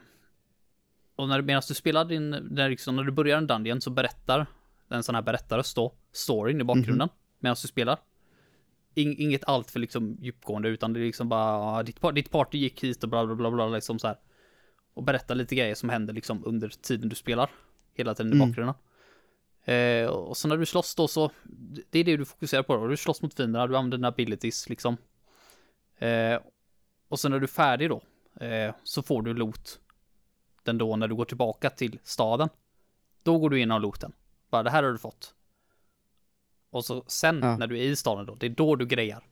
och 1.16 1.28
när, 1.28 1.42
medan 1.42 1.62
du 1.68 1.74
spelar 1.74 2.04
din, 2.04 2.30
när, 2.30 2.68
liksom, 2.70 2.96
när 2.96 3.02
du 3.02 3.12
börjar 3.12 3.38
en 3.38 3.46
dungeon 3.46 3.80
så 3.80 3.90
berättar 3.90 4.46
en 4.88 5.02
sån 5.02 5.14
här 5.14 5.22
berättarröst 5.22 5.76
då, 5.76 5.94
storyn 6.12 6.60
i 6.60 6.64
bakgrunden, 6.64 7.08
medan 7.38 7.56
du 7.62 7.68
spelar. 7.68 7.98
In, 8.96 9.14
inget 9.18 9.44
allt 9.44 9.70
för 9.70 9.80
liksom 9.80 10.16
djupgående, 10.20 10.68
utan 10.68 10.92
det 10.92 11.00
är 11.00 11.04
liksom 11.04 11.28
bara, 11.28 11.82
ditt, 11.82 11.98
ditt 12.14 12.30
party 12.30 12.58
gick 12.58 12.84
hit 12.84 13.02
och 13.02 13.08
bla 13.08 13.26
bla 13.26 13.34
bla 13.34 13.50
bla, 13.50 13.68
liksom 13.68 13.98
så 13.98 14.06
här. 14.06 14.16
Och 14.94 15.02
berätta 15.02 15.34
lite 15.34 15.54
grejer 15.54 15.74
som 15.74 15.88
händer 15.88 16.14
liksom 16.14 16.42
under 16.46 16.68
tiden 16.68 17.08
du 17.08 17.14
spelar. 17.16 17.50
Hela 17.94 18.14
tiden 18.14 18.32
i 18.32 18.36
Mm. 18.36 18.48
bakgrunden. 18.48 18.74
Eh, 19.64 20.06
och 20.08 20.36
så 20.36 20.48
när 20.48 20.56
du 20.56 20.66
slåss 20.66 20.94
då 20.94 21.08
så, 21.08 21.30
det 21.90 21.98
är 21.98 22.04
det 22.04 22.16
du 22.16 22.24
fokuserar 22.24 22.62
på 22.62 22.76
då. 22.76 22.86
Du 22.86 22.96
slåss 22.96 23.22
mot 23.22 23.34
fienderna, 23.34 23.66
du 23.66 23.76
använder 23.76 23.98
dina 23.98 24.08
abilities 24.08 24.68
liksom. 24.68 24.96
Eh, 25.98 26.38
och 27.08 27.20
sen 27.20 27.30
när 27.30 27.38
du 27.38 27.44
är 27.44 27.48
färdig 27.48 27.90
då, 27.90 28.02
eh, 28.44 28.74
så 28.84 29.02
får 29.02 29.22
du 29.22 29.34
loot. 29.34 29.80
Den 30.62 30.78
då 30.78 30.96
när 30.96 31.08
du 31.08 31.14
går 31.14 31.24
tillbaka 31.24 31.70
till 31.70 31.98
staden. 32.02 32.48
Då 33.22 33.38
går 33.38 33.50
du 33.50 33.60
in 33.60 33.70
och 33.70 33.80
looten. 33.80 34.12
Bara 34.50 34.62
det 34.62 34.70
här 34.70 34.82
har 34.82 34.92
du 34.92 34.98
fått. 34.98 35.34
Och 36.76 36.84
så 36.84 37.04
sen 37.06 37.38
Ja. 37.42 37.56
när 37.56 37.66
du 37.66 37.78
är 37.78 37.82
i 37.82 37.96
staden 37.96 38.26
då, 38.26 38.34
det 38.34 38.46
är 38.46 38.50
då 38.50 38.76
du 38.76 38.86
grejar. 38.86 39.24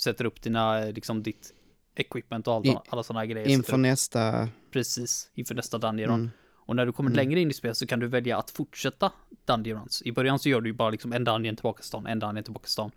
Sätter 0.00 0.24
upp 0.24 0.42
dina, 0.42 0.80
liksom 0.80 1.22
ditt 1.22 1.54
equipment 1.94 2.48
och 2.48 2.54
allt, 2.54 2.66
In- 2.66 2.78
alla 2.88 3.02
sådana 3.02 3.20
här 3.20 3.26
grejer. 3.26 3.48
Inför 3.48 3.76
nästa... 3.76 4.48
Precis, 4.70 5.30
inför 5.34 5.54
nästa 5.54 5.78
dungeon. 5.78 6.10
Mm. 6.14 6.30
Och 6.66 6.76
när 6.76 6.86
du 6.86 6.92
kommer 6.92 7.10
Mm. 7.10 7.16
längre 7.16 7.40
in 7.40 7.50
i 7.50 7.54
spelet 7.54 7.76
så 7.76 7.86
kan 7.86 8.00
du 8.00 8.06
välja 8.06 8.38
att 8.38 8.50
fortsätta 8.50 9.12
dungeon 9.44 9.80
runs. 9.80 10.02
I 10.02 10.12
början 10.12 10.38
så 10.38 10.48
gör 10.48 10.60
du 10.60 10.68
ju 10.70 10.74
bara 10.74 10.90
liksom 10.90 11.12
en 11.12 11.24
dungeon 11.24 11.56
tillbaka 11.56 11.76
till 11.80 11.88
stan, 11.88 12.06
en 12.06 12.18
dungeon 12.18 12.44
tillbaka 12.44 12.62
till 12.64 12.72
stan. 12.72 12.90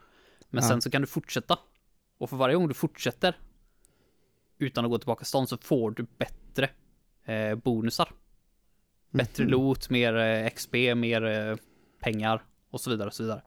Men 0.50 0.64
Ja. 0.64 0.70
sen 0.70 0.82
så 0.82 0.90
kan 0.92 1.02
du 1.02 1.08
fortsätta. 1.08 1.60
Och 2.18 2.30
för 2.30 2.38
varje 2.38 2.56
gång 2.56 2.68
du 2.68 2.74
fortsätter 2.74 3.38
utan 4.58 4.86
att 4.86 4.92
gå 4.92 4.98
tillbaka 4.98 5.20
till 5.20 5.28
stan 5.28 5.48
så 5.48 5.58
får 5.58 5.92
du 5.92 6.06
bättre 6.18 6.70
eh, 7.26 7.56
bonusar. 7.56 8.10
Bättre 9.12 9.44
Mhm. 9.44 9.52
loot, 9.52 9.90
mer 9.90 10.16
eh, 10.16 10.50
XP, 10.50 10.96
mer 10.96 11.26
eh, 11.26 11.56
pengar 12.00 12.44
och 12.70 12.82
så 12.82 12.90
vidare 12.90 13.08
och 13.08 13.14
så 13.14 13.24
vidare. 13.24 13.42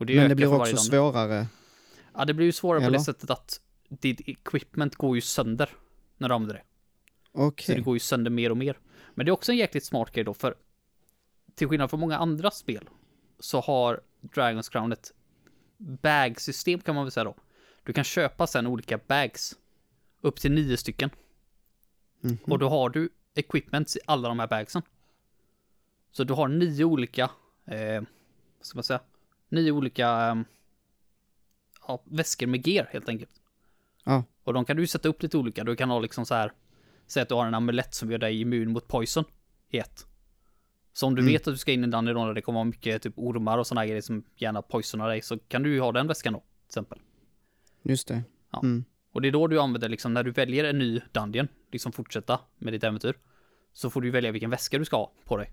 Och 0.00 0.06
det 0.06 0.16
Men 0.16 0.28
det 0.28 0.34
blir 0.34 0.54
också 0.54 0.76
svårare. 0.76 1.46
Ja, 2.14 2.24
det 2.24 2.34
blir 2.34 2.46
ju 2.46 2.52
svårare 2.52 2.80
på 2.80 2.86
Eller? 2.86 2.98
det 2.98 3.04
sättet 3.04 3.30
att 3.30 3.60
ditt 3.88 4.28
equipment 4.28 4.96
går 4.96 5.16
ju 5.16 5.20
sönder 5.20 5.70
när 6.16 6.28
du 6.28 6.34
använder 6.34 6.54
det. 6.54 6.62
Okej. 7.32 7.66
Så 7.66 7.72
det 7.72 7.80
går 7.80 7.96
ju 7.96 8.00
sönder 8.00 8.30
mer 8.30 8.50
och 8.50 8.56
mer. 8.56 8.78
Men 9.14 9.26
det 9.26 9.30
är 9.30 9.32
också 9.32 9.52
en 9.52 9.58
jäkligt 9.58 9.84
smart 9.84 10.12
grej 10.12 10.24
då, 10.24 10.34
för 10.34 10.54
till 11.54 11.68
skillnad 11.68 11.90
från 11.90 12.00
många 12.00 12.16
andra 12.16 12.50
spel 12.50 12.88
så 13.38 13.60
har 13.60 14.00
Dragon's 14.20 14.70
Crown 14.72 14.92
ett 14.92 15.12
bag-system 15.78 16.80
kan 16.80 16.94
man 16.94 17.04
väl 17.04 17.12
säga 17.12 17.24
då. 17.24 17.34
Du 17.84 17.92
kan 17.92 18.04
köpa 18.04 18.46
sen 18.46 18.66
olika 18.66 18.98
bags. 19.06 19.56
Upp 20.20 20.40
till 20.40 20.52
nio 20.52 20.76
stycken. 20.76 21.10
Mhm. 22.20 22.38
Och 22.42 22.58
då 22.58 22.68
har 22.68 22.90
du 22.90 23.08
equipments 23.34 23.96
i 23.96 24.00
alla 24.06 24.28
de 24.28 24.38
här 24.38 24.46
bagsen. 24.46 24.82
Så 26.12 26.24
du 26.24 26.34
har 26.34 26.48
nio 26.48 26.84
olika, 26.84 27.30
eh, 27.66 28.02
vad 28.58 28.66
ska 28.66 28.76
man 28.76 28.84
säga, 28.84 29.00
nio 29.50 29.70
olika 29.72 30.28
eh, 30.28 30.34
ja, 31.88 32.02
väskor 32.04 32.46
med 32.46 32.66
gear 32.66 32.88
helt 32.92 33.08
enkelt. 33.08 33.30
Ja. 34.04 34.24
Och 34.44 34.52
de 34.54 34.64
kan 34.64 34.76
du 34.76 34.86
sätta 34.86 35.08
upp 35.08 35.22
lite 35.22 35.38
olika. 35.38 35.64
Du 35.64 35.76
kan 35.76 35.90
ha 35.90 35.98
liksom 36.00 36.26
så 36.26 36.34
här, 36.34 36.52
säg 37.06 37.22
att 37.22 37.28
du 37.28 37.34
har 37.34 37.46
en 37.46 37.54
amulett 37.54 37.94
som 37.94 38.10
gör 38.10 38.18
dig 38.18 38.40
immun 38.40 38.72
mot 38.72 38.88
poison 38.88 39.24
i 39.70 39.78
ett. 39.78 40.06
Så 40.92 41.06
om 41.06 41.14
du 41.14 41.22
Mm. 41.22 41.32
vet 41.32 41.46
att 41.48 41.54
du 41.54 41.58
ska 41.58 41.72
in 41.72 41.80
i 41.80 41.84
en 41.84 41.90
dungeon 41.90 42.26
där 42.26 42.34
det 42.34 42.42
kommer 42.42 42.56
vara 42.56 42.64
mycket 42.64 43.02
typ 43.02 43.12
ormar 43.16 43.58
och 43.58 43.66
sådana 43.66 43.86
grejer 43.86 44.00
som 44.00 44.24
gärna 44.36 44.62
poisonar 44.62 45.08
dig 45.08 45.22
så 45.22 45.38
kan 45.38 45.62
du 45.62 45.72
ju 45.74 45.80
ha 45.80 45.92
den 45.92 46.06
väskan 46.06 46.32
då, 46.32 46.38
till 46.38 46.66
exempel. 46.66 46.98
Just 47.82 48.08
det. 48.08 48.22
Ja. 48.50 48.60
Mm. 48.62 48.84
Och 49.12 49.22
det 49.22 49.28
är 49.28 49.32
då 49.32 49.46
du 49.46 49.60
använder 49.60 49.88
liksom, 49.88 50.14
när 50.14 50.22
du 50.22 50.30
väljer 50.30 50.64
en 50.64 50.78
ny 50.78 51.00
dungeon, 51.12 51.48
liksom 51.72 51.92
fortsätta 51.92 52.40
med 52.58 52.72
ditt 52.72 52.84
äventyr, 52.84 53.14
så 53.72 53.90
får 53.90 54.00
du 54.00 54.10
välja 54.10 54.32
vilken 54.32 54.50
väska 54.50 54.78
du 54.78 54.84
ska 54.84 54.96
ha 54.96 55.12
på 55.24 55.36
dig. 55.36 55.50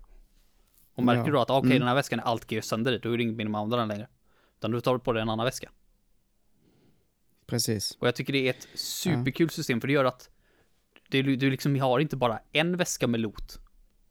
Och 0.98 1.04
märker 1.04 1.24
Ja. 1.26 1.32
du 1.32 1.38
att 1.38 1.50
okej, 1.50 1.66
Mm. 1.70 1.78
den 1.78 1.88
här 1.88 1.94
väskan 1.94 2.18
är 2.20 2.22
allt 2.24 2.52
gear 2.52 2.62
sönder 2.62 2.92
i, 2.92 2.98
då 2.98 3.12
är 3.14 3.18
det 3.18 3.24
mening 3.26 3.50
med 3.52 3.58
att 3.58 3.62
använda 3.62 3.76
den 3.76 3.88
längre. 3.88 4.08
Utan 4.58 4.70
du 4.70 4.80
tar 4.80 4.98
på 4.98 5.12
dig 5.12 5.22
en 5.22 5.28
annan 5.28 5.44
väska. 5.44 5.70
Precis. 7.46 7.96
Och 8.00 8.06
jag 8.06 8.14
tycker 8.14 8.32
det 8.32 8.46
är 8.46 8.50
ett 8.50 8.68
superkul 8.74 9.50
system, 9.50 9.80
för 9.80 9.88
det 9.88 9.94
gör 9.94 10.04
att 10.04 10.30
det, 11.08 11.22
du 11.22 11.50
liksom 11.50 11.80
har 11.80 11.98
inte 12.00 12.16
bara 12.16 12.40
en 12.52 12.76
väska 12.76 13.06
med 13.06 13.20
loot 13.20 13.58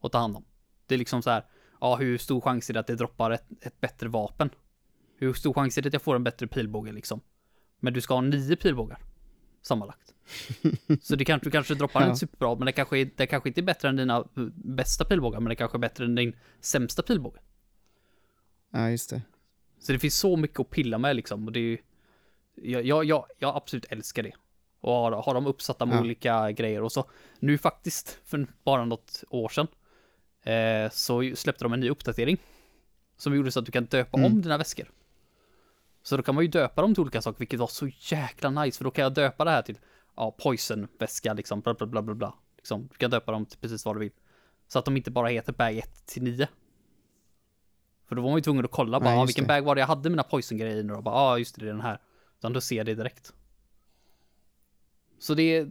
att 0.00 0.12
ta 0.12 0.18
hand 0.18 0.36
om. 0.36 0.44
Det 0.86 0.94
är 0.94 0.98
liksom 0.98 1.22
så 1.22 1.30
här, 1.30 1.44
ja, 1.80 1.96
hur 1.96 2.18
stor 2.18 2.40
chans 2.40 2.70
är 2.70 2.74
det 2.74 2.80
att 2.80 2.86
det 2.86 2.94
droppar 2.94 3.30
ett, 3.30 3.44
ett 3.60 3.80
bättre 3.80 4.08
vapen? 4.08 4.50
Hur 5.16 5.32
stor 5.32 5.52
chans 5.52 5.78
är 5.78 5.82
det 5.82 5.86
att 5.88 5.92
jag 5.92 6.02
får 6.02 6.16
en 6.16 6.24
bättre 6.24 6.46
pilbåge 6.46 6.92
liksom? 6.92 7.20
Men 7.80 7.92
du 7.92 8.00
ska 8.00 8.14
ha 8.14 8.20
nio 8.20 8.56
pilbågar 8.56 8.98
sammanlagt. 9.62 10.14
Så 11.02 11.16
det 11.16 11.24
kanske, 11.24 11.46
du 11.46 11.50
kanske 11.50 11.74
droppar 11.74 12.00
Ja. 12.00 12.06
en 12.08 12.16
superbra, 12.16 12.54
men 12.54 12.66
det 12.66 12.72
kanske, 12.72 13.04
det 13.04 13.26
kanske 13.26 13.48
inte 13.48 13.60
är 13.60 13.62
bättre 13.62 13.88
än 13.88 13.96
dina 13.96 14.24
bästa 14.54 15.04
pilbågar, 15.04 15.40
men 15.40 15.48
det 15.48 15.56
kanske 15.56 15.76
är 15.76 15.80
bättre 15.80 16.04
än 16.04 16.14
din 16.14 16.36
sämsta 16.60 17.02
pilbåge. 17.02 17.38
Ja, 18.72 18.90
just 18.90 19.10
det. 19.10 19.22
Så 19.78 19.92
det 19.92 19.98
finns 19.98 20.18
så 20.18 20.36
mycket 20.36 20.60
att 20.60 20.70
pilla 20.70 20.98
med 20.98 21.16
liksom. 21.16 21.46
Och 21.46 21.52
det 21.52 21.60
är 21.60 21.62
ju, 21.62 21.78
jag, 22.54 22.84
jag, 22.84 23.04
jag, 23.04 23.26
jag 23.38 23.56
absolut 23.56 23.84
älskar 23.90 24.22
det. 24.22 24.32
Och 24.80 24.92
har, 24.92 25.12
har 25.12 25.34
de 25.34 25.46
uppsatta 25.46 25.86
med 25.86 25.96
Ja. 25.96 26.00
olika 26.00 26.50
grejer 26.52 26.82
och 26.82 26.92
så. 26.92 27.10
Nu 27.38 27.58
faktiskt, 27.58 28.20
för 28.24 28.46
bara 28.64 28.84
något 28.84 29.24
år 29.30 29.48
sedan, 29.48 29.66
eh, 30.42 30.90
så 30.90 31.32
släppte 31.36 31.64
de 31.64 31.72
en 31.72 31.80
ny 31.80 31.90
uppdatering. 31.90 32.36
Som 33.16 33.36
gjorde 33.36 33.50
så 33.50 33.58
att 33.60 33.66
du 33.66 33.72
kan 33.72 33.84
döpa 33.84 34.18
Mm. 34.18 34.32
om 34.32 34.42
dina 34.42 34.58
väskor. 34.58 34.90
Så 36.02 36.16
då 36.16 36.22
kan 36.22 36.34
man 36.34 36.44
ju 36.44 36.50
döpa 36.50 36.82
dem 36.82 36.94
till 36.94 37.00
olika 37.00 37.22
saker, 37.22 37.38
vilket 37.38 37.60
var 37.60 37.66
så 37.66 37.88
jäkla 37.98 38.50
nice, 38.50 38.76
för 38.78 38.84
då 38.84 38.90
kan 38.90 39.02
jag 39.02 39.14
döpa 39.14 39.44
det 39.44 39.50
här 39.50 39.62
till, 39.62 39.78
ja, 40.18 40.36
poison-väska 40.38 41.32
liksom, 41.32 41.60
bla 41.60 41.74
bla 41.74 41.86
bla 41.86 42.02
bla 42.02 42.14
bla. 42.14 42.34
Liksom, 42.56 42.88
du 42.92 42.94
kan 42.96 43.10
döpa 43.10 43.32
dem 43.32 43.46
till 43.46 43.58
precis 43.58 43.84
vad 43.84 43.96
du 43.96 44.00
vill. 44.00 44.12
Så 44.68 44.78
att 44.78 44.84
de 44.84 44.96
inte 44.96 45.10
bara 45.10 45.28
heter 45.28 45.52
bag 45.52 45.76
1 45.76 46.06
till 46.06 46.22
9. 46.22 46.48
För 48.08 48.16
då 48.16 48.22
var 48.22 48.30
man 48.30 48.38
ju 48.38 48.42
tvungen 48.42 48.64
att 48.64 48.70
kolla 48.70 49.00
bara, 49.00 49.10
Nej, 49.10 49.18
ah, 49.18 49.24
vilken 49.24 49.44
det. 49.44 49.48
bag 49.48 49.62
var 49.62 49.74
det 49.74 49.80
jag 49.80 49.86
hade 49.86 50.10
mina 50.10 50.22
poison-grejer 50.22 50.82
nu 50.82 50.94
då? 50.94 51.02
Bara, 51.02 51.14
ja, 51.14 51.20
ah, 51.20 51.38
just 51.38 51.54
det, 51.54 51.64
det 51.64 51.68
är 51.68 51.72
den 51.72 51.80
här. 51.80 52.00
Utan 52.38 52.52
då 52.52 52.60
ser 52.60 52.84
det 52.84 52.94
direkt. 52.94 53.32
Så 55.18 55.34
det, 55.34 55.68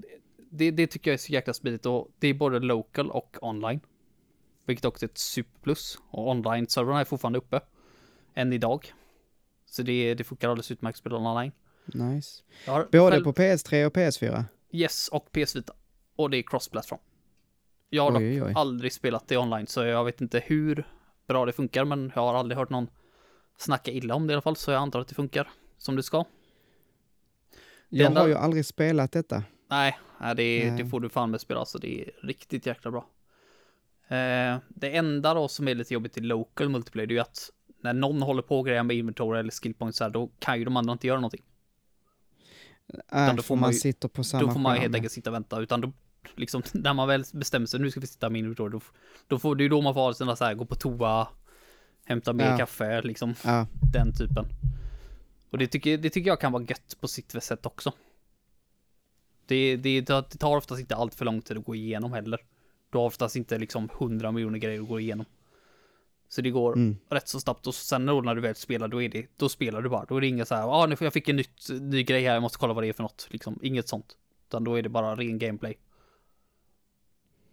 det, 0.52 0.72
det 0.72 0.88
tycker 0.88 1.12
jag 1.12 1.14
är 1.14 1.18
så 1.18 1.32
jäkla 1.32 1.54
smidigt 1.54 1.86
och 1.86 2.12
det 2.20 2.28
är 2.28 2.34
både 2.34 2.60
local 2.60 3.12
och 3.12 3.38
online. 3.42 3.80
Vilket 4.66 4.86
också 4.86 5.06
är 5.06 5.10
ett 5.10 5.18
superplus. 5.18 6.00
Och 6.10 6.30
online-servrarna 6.30 7.00
är 7.00 7.06
fortfarande 7.06 7.40
uppe. 7.40 7.62
Än 8.34 8.54
idag. 8.54 8.94
Så 9.66 9.82
det, 9.84 10.14
det 10.14 10.24
funkar 10.24 10.50
alldeles 10.50 10.72
utmärkt 10.72 10.96
att 10.96 11.00
spela 11.00 11.18
online. 11.18 11.52
Nice. 11.94 12.44
Jag 12.66 12.74
har 12.74 12.88
Både 12.92 13.12
själv- 13.12 13.24
på 13.24 13.34
PS3 13.34 13.86
och 13.86 13.94
PS4? 13.96 14.44
Yes, 14.72 15.08
och 15.08 15.32
PS 15.32 15.56
Vita. 15.56 15.74
Och 16.16 16.30
det 16.30 16.38
är 16.38 16.44
cross-platform. 16.44 17.00
Jag 17.90 18.04
har 18.12 18.20
Oj, 18.20 18.38
dock 18.40 18.48
oj, 18.48 18.54
aldrig 18.56 18.94
spelat 18.94 19.28
det 19.28 19.38
online, 19.38 19.68
så 19.68 19.84
jag 19.84 20.06
vet 20.06 20.22
inte 20.22 20.40
hur 20.46 20.88
bra 21.28 21.46
det 21.46 21.52
funkar, 21.52 21.86
men 21.86 22.12
jag 22.16 22.22
har 22.22 22.34
aldrig 22.34 22.58
hört 22.58 22.70
någon 22.70 22.88
snacka 23.58 23.92
illa 23.92 24.16
om 24.16 24.28
det 24.28 24.32
i 24.32 24.36
alla 24.36 24.42
fall, 24.42 24.56
så 24.56 24.72
jag 24.72 24.82
antar 24.82 25.00
att 25.00 25.08
det 25.08 25.16
funkar 25.16 25.50
som 25.78 25.96
det 25.96 26.04
ska. 26.04 26.26
Jag 27.90 28.08
enda- 28.08 28.22
har 28.22 28.28
ju 28.28 28.36
aldrig 28.36 28.66
spelat 28.66 29.12
detta. 29.12 29.44
Nej, 29.70 29.98
nej, 30.22 30.36
det, 30.36 30.70
Nej. 30.72 30.84
det 30.84 30.90
får 30.90 31.00
du 31.00 31.10
fan 31.10 31.32
med 31.32 31.42
spela, 31.42 31.66
så 31.66 31.78
det 31.78 32.02
är 32.02 32.12
riktigt 32.28 32.66
jäkla 32.66 32.92
bra. 32.92 33.10
Eh, 34.08 34.58
det 34.70 34.96
enda 34.98 35.34
då 35.34 35.48
som 35.48 35.68
är 35.68 35.76
lite 35.76 35.94
jobbigt 35.94 36.18
i 36.18 36.22
local 36.22 36.70
multiplayer, 36.70 37.08
det 37.08 37.12
är 37.14 37.16
ju 37.16 37.22
att 37.22 37.50
när 37.82 37.94
någon 37.94 38.22
håller 38.22 38.42
på 38.42 38.60
och 38.60 38.66
grejer 38.66 38.84
med 38.84 38.96
inventory 38.96 39.40
eller 39.40 39.52
skill 39.52 39.74
points 39.74 40.00
här, 40.00 40.10
då 40.10 40.30
kan 40.40 40.60
ju 40.60 40.66
de 40.66 40.78
andra 40.78 40.92
inte 40.94 41.08
göra 41.08 41.18
någonting. 41.20 41.44
Äh, 43.12 43.36
då 43.36 43.42
får 43.44 43.56
man 43.56 43.62
man 43.62 43.72
ju- 43.72 43.78
sitter 43.80 44.08
på 44.08 44.24
samma 44.24 44.44
Då 44.44 44.52
får 44.52 44.60
man 44.60 44.72
skärm. 44.74 44.82
helt 44.82 44.96
enkelt 44.96 45.14
sitta 45.14 45.30
och 45.30 45.34
vänta, 45.34 45.60
utan 45.60 45.82
då, 45.82 45.92
liksom, 46.36 46.64
när 46.74 46.94
man 46.94 47.08
väl 47.08 47.24
bestämmer 47.34 47.66
sig, 47.66 47.80
nu 47.80 47.92
ska 47.92 48.00
vi 48.00 48.08
sitta 48.08 48.28
inventory, 48.38 48.72
då, 48.72 48.82
då 49.28 49.40
får 49.40 49.56
det 49.56 49.62
är 49.62 49.66
ju 49.66 49.70
då 49.70 49.82
man 49.82 49.94
får 49.94 50.02
ha 50.02 50.14
sina 50.14 50.36
så 50.36 50.46
här, 50.46 50.54
gå 50.54 50.66
på 50.66 50.76
toa, 50.76 51.28
hämta 52.06 52.34
mer 52.34 52.46
Ja. 52.46 52.58
kaffe, 52.58 53.02
liksom, 53.02 53.34
Ja, 53.44 53.68
den 53.94 54.14
typen. 54.14 54.46
Och 55.50 55.58
det 55.58 55.68
tycker, 55.68 55.98
det 55.98 56.10
tycker 56.10 56.28
jag 56.30 56.40
kan 56.42 56.52
vara 56.52 56.64
gött 56.64 56.98
på 57.02 57.08
sitt 57.08 57.44
sätt 57.44 57.66
också. 57.66 57.92
Det, 59.46 59.76
det, 59.78 60.02
det 60.02 60.22
tar 60.40 60.58
oftast 60.58 60.80
inte 60.82 60.96
allt 60.96 61.16
för 61.16 61.26
lång 61.26 61.42
tid 61.42 61.58
att 61.58 61.66
gå 61.66 61.76
igenom 61.76 62.14
heller. 62.14 62.40
Du 62.90 62.98
har 62.98 63.06
oftast 63.06 63.36
inte 63.36 63.58
liksom 63.58 63.90
hundra 64.00 64.32
miljoner 64.32 64.60
grejer 64.60 64.82
att 64.82 64.88
gå 64.88 65.00
igenom. 65.00 65.26
Så 66.30 66.42
det 66.42 66.50
går 66.50 66.74
Mm. 66.74 66.98
rätt 67.10 67.28
så 67.28 67.40
snabbt 67.40 67.68
och 67.68 67.76
sen 67.76 68.06
då 68.06 68.22
när 68.22 68.36
du 68.36 68.42
väl 68.42 68.56
spelar 68.56 68.88
då 68.88 69.02
är 69.02 69.10
det, 69.10 69.26
då 69.38 69.50
spelar 69.50 69.82
du 69.82 69.90
bara. 69.90 70.06
Då 70.06 70.18
är 70.18 70.22
det 70.22 70.28
inga 70.28 70.46
så 70.46 70.56
här, 70.56 70.62
ja 70.62 70.68
ah, 70.68 70.86
nu 70.86 70.96
jag 71.00 71.14
fick 71.14 71.30
en 71.30 71.36
nytt, 71.36 71.68
ny 71.82 72.04
grej 72.04 72.24
här, 72.24 72.34
jag 72.34 72.42
måste 72.42 72.58
kolla 72.58 72.74
vad 72.74 72.84
det 72.84 72.88
är 72.88 72.94
för 72.94 73.04
något. 73.04 73.28
Liksom, 73.30 73.60
inget 73.64 73.88
sånt. 73.88 74.18
Utan 74.48 74.64
då 74.64 74.76
är 74.76 74.82
det 74.82 74.90
bara 74.90 75.16
ren 75.16 75.40
gameplay. 75.40 75.78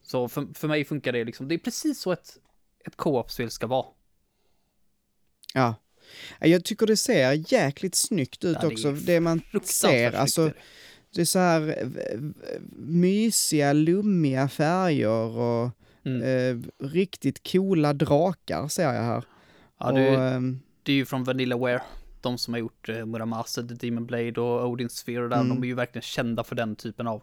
Så 0.03 0.29
för, 0.29 0.47
för 0.55 0.69
mig 0.69 0.85
funkar 0.85 1.13
det 1.13 1.25
liksom, 1.25 1.49
det 1.49 1.55
är 1.55 1.59
precis 1.59 2.01
så 2.01 2.13
ett, 2.13 2.39
ett 2.87 2.97
co-op-spel 2.97 3.51
ska 3.51 3.67
vara. 3.67 3.87
ja. 5.55 5.75
Jag 6.41 6.65
tycker 6.65 6.87
det 6.87 6.97
ser 6.97 7.53
jäkligt 7.53 7.95
snyggt 7.95 8.45
ut 8.45 8.57
Ja, 8.63 8.69
det 8.69 8.75
också, 8.75 8.93
det 8.93 9.21
man 9.21 9.41
ser. 9.63 10.13
Alltså, 10.13 10.51
det. 11.15 11.21
är 11.21 11.25
så 11.25 11.39
här 11.39 11.89
mysiga, 12.77 13.73
lummiga 13.73 14.49
färger 14.49 15.09
och 15.37 15.71
Mm. 16.05 16.23
eh, 16.23 16.87
riktigt 16.89 17.53
coola 17.53 17.93
drakar 17.93 18.69
ser 18.69 18.83
jag 18.93 19.03
här. 19.03 19.25
Ja, 19.79 19.87
och, 19.89 19.95
det, 19.99 20.09
ehm, 20.09 20.61
det 20.83 20.93
är 20.93 20.97
ju 20.97 21.05
från 21.05 21.25
Vanillaware. 21.25 21.83
De 22.21 22.39
som 22.39 22.55
har 22.55 22.59
gjort 22.59 22.89
eh, 22.89 23.07
Muramasa, 23.07 23.63
The 23.63 23.75
Demon 23.75 24.07
Blade 24.07 24.41
och 24.41 24.69
Odin 24.69 24.89
Sphere 24.89 25.23
och 25.23 25.29
där. 25.31 25.37
Mm. 25.37 25.49
De 25.49 25.63
är 25.63 25.67
ju 25.67 25.75
verkligen 25.75 26.03
kända 26.03 26.45
för 26.45 26.57
den 26.57 26.77
typen 26.77 27.07
av 27.07 27.23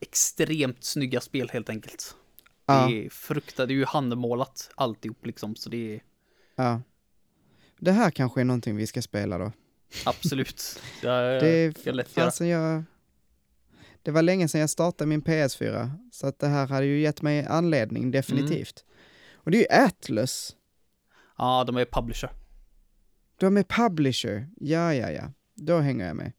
extremt 0.00 0.84
snygga 0.84 1.20
spel 1.20 1.50
helt 1.52 1.70
enkelt. 1.70 2.14
ja, 2.66 2.86
Det 2.88 3.06
är 3.06 3.10
fruktat, 3.10 3.68
det 3.68 3.74
är 3.74 3.76
ju 3.76 3.84
handmålat 3.84 4.70
alltihop 4.74 5.26
liksom, 5.26 5.56
så 5.56 5.70
det 5.70 5.94
är 5.94 6.02
ja. 6.56 6.82
Det 7.80 7.92
här 7.92 8.10
kanske 8.10 8.40
är 8.40 8.44
någonting 8.44 8.76
vi 8.76 8.86
ska 8.86 9.02
spela 9.02 9.38
då. 9.38 9.52
absolut. 10.06 10.80
Jag, 11.02 11.42
Det 11.42 11.64
jag 11.64 11.86
är 11.86 11.92
lätt 11.92 12.16
göra. 12.16 12.26
fasen 12.26 12.48
jag... 12.48 12.84
Det 14.02 14.10
var 14.10 14.22
länge 14.22 14.48
sedan 14.48 14.60
jag 14.60 14.70
startade 14.70 15.08
min 15.08 15.22
PS4, 15.22 15.90
så 16.12 16.26
att 16.26 16.38
det 16.38 16.46
här 16.48 16.66
hade 16.66 16.86
ju 16.86 17.00
gett 17.00 17.22
mig 17.22 17.46
anledning, 17.46 18.10
definitivt. 18.10 18.84
Och 19.34 19.50
det 19.50 19.56
är 19.56 19.60
ju 19.60 19.84
Atlus. 19.86 20.56
Ja, 21.38 21.64
de 21.66 21.76
är 21.76 21.84
publisher. 21.84 22.30
De 23.38 23.56
är 23.56 23.62
publisher. 23.62 24.48
Ja, 24.56 24.94
ja, 24.94 25.10
ja. 25.10 25.32
Då 25.54 25.78
hänger 25.78 26.06
jag 26.06 26.16
med. 26.16 26.32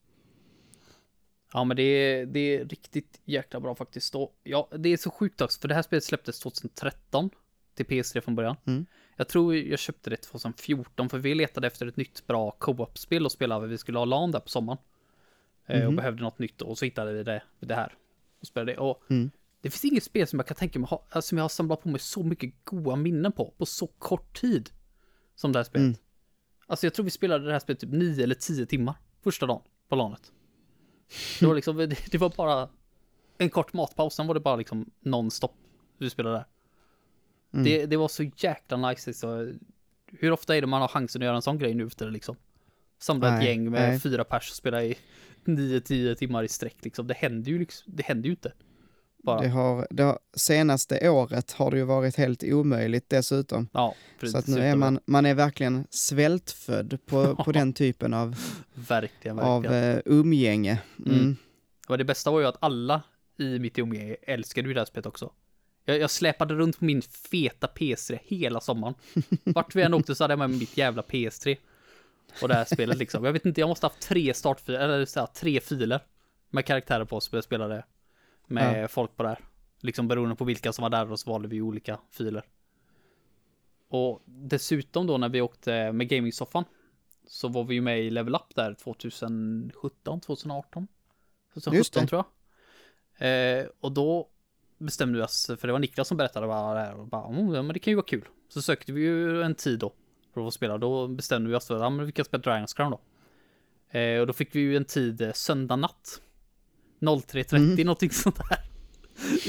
Ja, 1.53 1.63
men 1.63 1.77
det 1.77 1.83
är, 1.83 2.25
det 2.25 2.39
är 2.39 2.65
riktigt 2.65 3.21
jäkla 3.25 3.59
bra 3.59 3.75
faktiskt. 3.75 4.15
Och, 4.15 4.39
ja, 4.43 4.69
det 4.77 4.89
är 4.89 4.97
så 4.97 5.11
sjukt 5.11 5.41
också, 5.41 5.61
för 5.61 5.67
det 5.67 5.75
här 5.75 5.81
spelet 5.81 6.03
släpptes 6.03 6.39
2013 6.39 7.29
till 7.75 7.85
PS3 7.85 8.21
från 8.21 8.35
början. 8.35 8.55
Mm. 8.67 8.85
Jag 9.15 9.27
tror 9.27 9.55
jag 9.55 9.79
köpte 9.79 10.09
det 10.09 10.17
2014, 10.17 11.09
för 11.09 11.17
vi 11.17 11.35
letade 11.35 11.67
efter 11.67 11.87
ett 11.87 11.97
nytt 11.97 12.27
bra 12.27 12.51
co-op-spel 12.51 13.25
att 13.25 13.31
spela, 13.31 13.59
för 13.59 13.67
vi 13.67 13.77
skulle 13.77 13.97
ha 13.97 14.05
LAN 14.05 14.31
där 14.31 14.39
på 14.39 14.49
sommaren. 14.49 14.79
Eh, 15.69 15.79
Och 15.81 15.85
Mhm. 15.93 15.95
behövde 15.95 16.23
något 16.23 16.39
nytt, 16.39 16.61
och 16.61 16.77
så 16.77 16.85
hittade 16.85 17.13
vi 17.13 17.23
det, 17.23 17.43
det 17.59 17.75
här. 17.75 17.93
Och 18.41 18.47
spelade 18.47 18.71
det. 18.71 18.77
Och 18.77 19.03
Mm. 19.09 19.31
det 19.61 19.69
finns 19.69 19.85
inget 19.85 20.03
spel 20.03 20.27
som 20.27 20.39
jag 20.39 20.47
kan 20.47 20.55
tänka 20.57 20.79
mig 20.79 20.87
ha, 20.89 21.05
alltså, 21.09 21.29
som 21.29 21.37
jag 21.37 21.43
har 21.43 21.49
samlat 21.49 21.81
på 21.81 21.89
mig 21.89 21.99
så 21.99 22.23
mycket 22.23 22.53
goda 22.65 22.95
minnen 22.95 23.31
på, 23.31 23.53
på 23.57 23.65
så 23.65 23.87
kort 23.87 24.39
tid. 24.41 24.69
Som 25.35 25.51
det 25.51 25.59
här 25.59 25.63
spelet. 25.63 25.85
Mm. 25.85 25.97
Alltså 26.67 26.85
jag 26.85 26.93
tror 26.93 27.03
vi 27.03 27.11
spelade 27.11 27.45
det 27.45 27.51
här 27.51 27.59
spelet 27.59 27.79
typ 27.79 27.91
9 27.91 28.23
eller 28.23 28.35
10 28.35 28.65
timmar 28.65 28.95
första 29.23 29.45
dagen 29.45 29.61
på 29.89 29.95
LANet. 29.95 30.31
Det 31.39 31.45
var 31.45 31.55
liksom, 31.55 31.77
det, 31.89 32.11
det 32.11 32.17
var 32.17 32.29
bara 32.37 32.69
en 33.37 33.49
kort 33.49 33.73
matpaus, 33.73 34.13
sen 34.13 34.27
var 34.27 34.33
det 34.33 34.39
bara 34.39 34.55
liksom 34.55 34.91
nonstop 34.99 35.55
vi 35.97 36.09
spelade 36.09 36.35
där. 36.35 36.45
Mm. 37.53 37.65
Det, 37.65 37.85
det 37.85 37.97
var 37.97 38.07
så 38.07 38.23
jäkla 38.23 38.89
nice. 38.89 39.13
Så, 39.13 39.53
hur 40.07 40.31
ofta 40.31 40.55
är 40.57 40.61
det 40.61 40.67
man 40.67 40.81
har 40.81 40.87
chansen 40.87 41.21
att 41.21 41.25
göra 41.25 41.35
en 41.35 41.41
sån 41.41 41.57
grej 41.57 41.73
nu 41.73 41.85
efter 41.85 42.05
det 42.05 42.11
liksom? 42.11 42.35
Samla 42.99 43.37
ett 43.37 43.45
gäng 43.45 43.71
med 43.71 43.89
nej. 43.89 43.99
fyra 43.99 44.23
pers 44.23 44.49
och 44.49 44.55
spela 44.55 44.83
i 44.83 44.97
9-10 45.45 46.15
timmar 46.15 46.43
i 46.43 46.47
sträck 46.47 46.75
liksom. 46.81 47.07
Det 47.07 47.13
händer 47.13 47.51
ju 47.51 47.59
liksom, 47.59 47.93
det 47.95 48.03
händer 48.05 48.25
ju 48.25 48.31
inte. 48.31 48.53
Bara, 49.23 49.41
Det 49.41 49.47
har, 49.47 49.87
det 49.89 50.03
har, 50.03 50.19
senaste 50.33 51.09
året 51.09 51.51
har 51.51 51.71
det 51.71 51.77
ju 51.77 51.83
varit 51.83 52.15
helt 52.15 52.43
omöjligt 52.43 53.09
dessutom. 53.09 53.67
ja, 53.73 53.95
Så 54.23 54.37
att 54.37 54.47
nu 54.47 54.59
är 54.59 54.75
man, 54.75 54.99
man 55.05 55.25
är 55.25 55.33
verkligen 55.33 55.87
svältfödd 55.89 56.97
på, 57.05 57.35
på 57.45 57.51
den 57.51 57.73
typen 57.73 58.13
av, 58.13 58.35
Verkligen, 58.73 59.39
av 59.39 59.61
verkligen. 59.63 59.93
eh, 59.95 60.01
umgänge. 60.05 60.79
Mm. 61.05 61.19
Mm. 61.19 61.35
Och 61.87 61.97
det 61.97 62.05
bästa 62.05 62.31
var 62.31 62.39
ju 62.39 62.45
att 62.45 62.57
alla 62.59 63.01
i 63.39 63.59
mitt 63.59 63.79
umgänge 63.79 64.15
älskade 64.21 64.67
ju 64.67 64.73
det 64.73 64.79
här 64.79 64.85
spelet 64.85 65.05
också. 65.05 65.31
Jag, 65.85 65.99
jag 65.99 66.11
släpade 66.11 66.53
runt 66.53 66.79
på 66.79 66.85
min 66.85 67.01
feta 67.01 67.67
PS3 67.75 68.19
hela 68.23 68.61
sommaren. 68.61 68.93
Vart 69.43 69.75
vi 69.75 69.81
än 69.81 69.93
åkte 69.93 70.15
så 70.15 70.23
hade 70.23 70.31
jag 70.31 70.39
med 70.39 70.49
mitt 70.49 70.77
jävla 70.77 71.01
PS3. 71.01 71.57
Och 72.41 72.47
det 72.47 72.53
här 72.53 72.65
spelet 72.65 72.97
liksom. 72.97 73.25
Jag 73.25 73.33
vet 73.33 73.45
inte, 73.45 73.61
jag 73.61 73.67
måste 73.67 73.85
ha 73.85 73.91
haft 73.91 74.01
tre 74.01 74.33
startfiler, 74.33 74.79
eller 74.79 75.05
så 75.05 75.19
här, 75.19 75.27
tre 75.27 75.59
filer. 75.59 75.99
Med 76.49 76.65
karaktärer 76.65 77.05
på 77.05 77.19
som 77.19 77.35
jag 77.35 77.43
spelade 77.43 77.83
med 78.47 78.91
folk 78.91 79.15
på 79.15 79.23
där. 79.23 79.39
Liksom 79.79 80.07
beroende 80.07 80.35
på 80.35 80.45
vilka 80.45 80.73
som 80.73 80.83
var 80.83 80.89
där 80.89 81.11
och 81.11 81.19
så 81.19 81.31
valde 81.31 81.47
vi 81.47 81.61
olika 81.61 81.99
filer. 82.11 82.43
Och 83.89 84.21
dessutom 84.25 85.07
då 85.07 85.17
när 85.17 85.29
vi 85.29 85.41
åkte 85.41 85.91
med 85.91 86.09
gamingsoffan 86.09 86.63
så 87.27 87.47
var 87.47 87.63
vi 87.63 87.75
ju 87.75 87.81
med 87.81 87.99
i 87.99 88.09
Level 88.09 88.35
Up 88.35 88.55
där 88.55 88.73
2017, 88.73 90.21
2018. 90.21 90.87
2017 91.53 91.73
Just 91.73 91.93
det. 91.93 92.07
tror 92.07 92.23
jag. 93.17 93.59
Eh, 93.59 93.65
och 93.79 93.91
då 93.91 94.29
bestämde 94.77 95.17
vi 95.17 95.25
oss, 95.25 95.51
för 95.59 95.67
det 95.67 95.71
var 95.71 95.79
Niklas 95.79 96.07
som 96.07 96.17
berättade 96.17 96.47
bara 96.47 96.73
det 96.73 96.79
här 96.79 96.95
och 96.95 97.07
bara, 97.07 97.27
oh, 97.27 97.55
ja, 97.55 97.61
men 97.61 97.73
det 97.73 97.79
kan 97.79 97.91
ju 97.91 97.95
vara 97.95 98.05
kul. 98.05 98.27
Så 98.49 98.61
sökte 98.61 98.91
vi 98.91 99.01
ju 99.01 99.41
en 99.43 99.55
tid 99.55 99.79
då 99.79 99.93
för 100.43 100.47
att 100.47 100.53
spela. 100.53 100.77
Då 100.77 101.07
bestämde 101.07 101.49
vi 101.49 101.55
oss 101.55 101.67
för, 101.67 101.89
men 101.89 102.05
vi 102.05 102.11
kan 102.11 102.25
spela 102.25 102.41
Dragons 102.41 102.73
Crown 102.73 102.91
då. 102.91 102.99
Eh, 103.99 104.21
och 104.21 104.27
då 104.27 104.33
fick 104.33 104.55
vi 104.55 104.59
ju 104.59 104.77
en 104.77 104.85
tid 104.85 105.21
eh, 105.21 105.31
söndag 105.33 105.75
natt. 105.75 106.21
03.30 106.99 107.55
Mm. 107.55 107.85
någonting 107.85 108.09
sånt 108.11 108.35
där. 108.49 108.57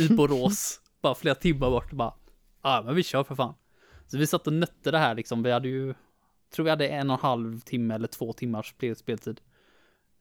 I 0.05 0.09
Borås. 0.09 0.81
bara 1.03 1.15
flera 1.15 1.35
timmar 1.35 1.71
bort 1.71 1.93
bara, 1.93 2.15
ja 2.63 2.83
men 2.87 2.95
vi 2.95 3.03
kör 3.03 3.25
för 3.25 3.35
fan. 3.35 3.55
Så 4.07 4.19
vi 4.19 4.27
satt 4.27 4.47
och 4.47 4.53
nötte 4.53 4.91
det 4.91 4.99
här 4.99 5.15
liksom. 5.15 5.43
Vi 5.43 5.51
hade 5.53 5.69
ju, 5.69 5.95
tror 6.55 6.65
vi 6.65 6.71
hade 6.71 6.89
en 6.89 7.11
och 7.11 7.15
en 7.17 7.21
halv 7.23 7.61
timme 7.61 7.95
eller 7.95 8.09
två 8.09 8.33
timmars 8.33 8.67
spel- 8.71 8.97
speltid. 8.97 9.41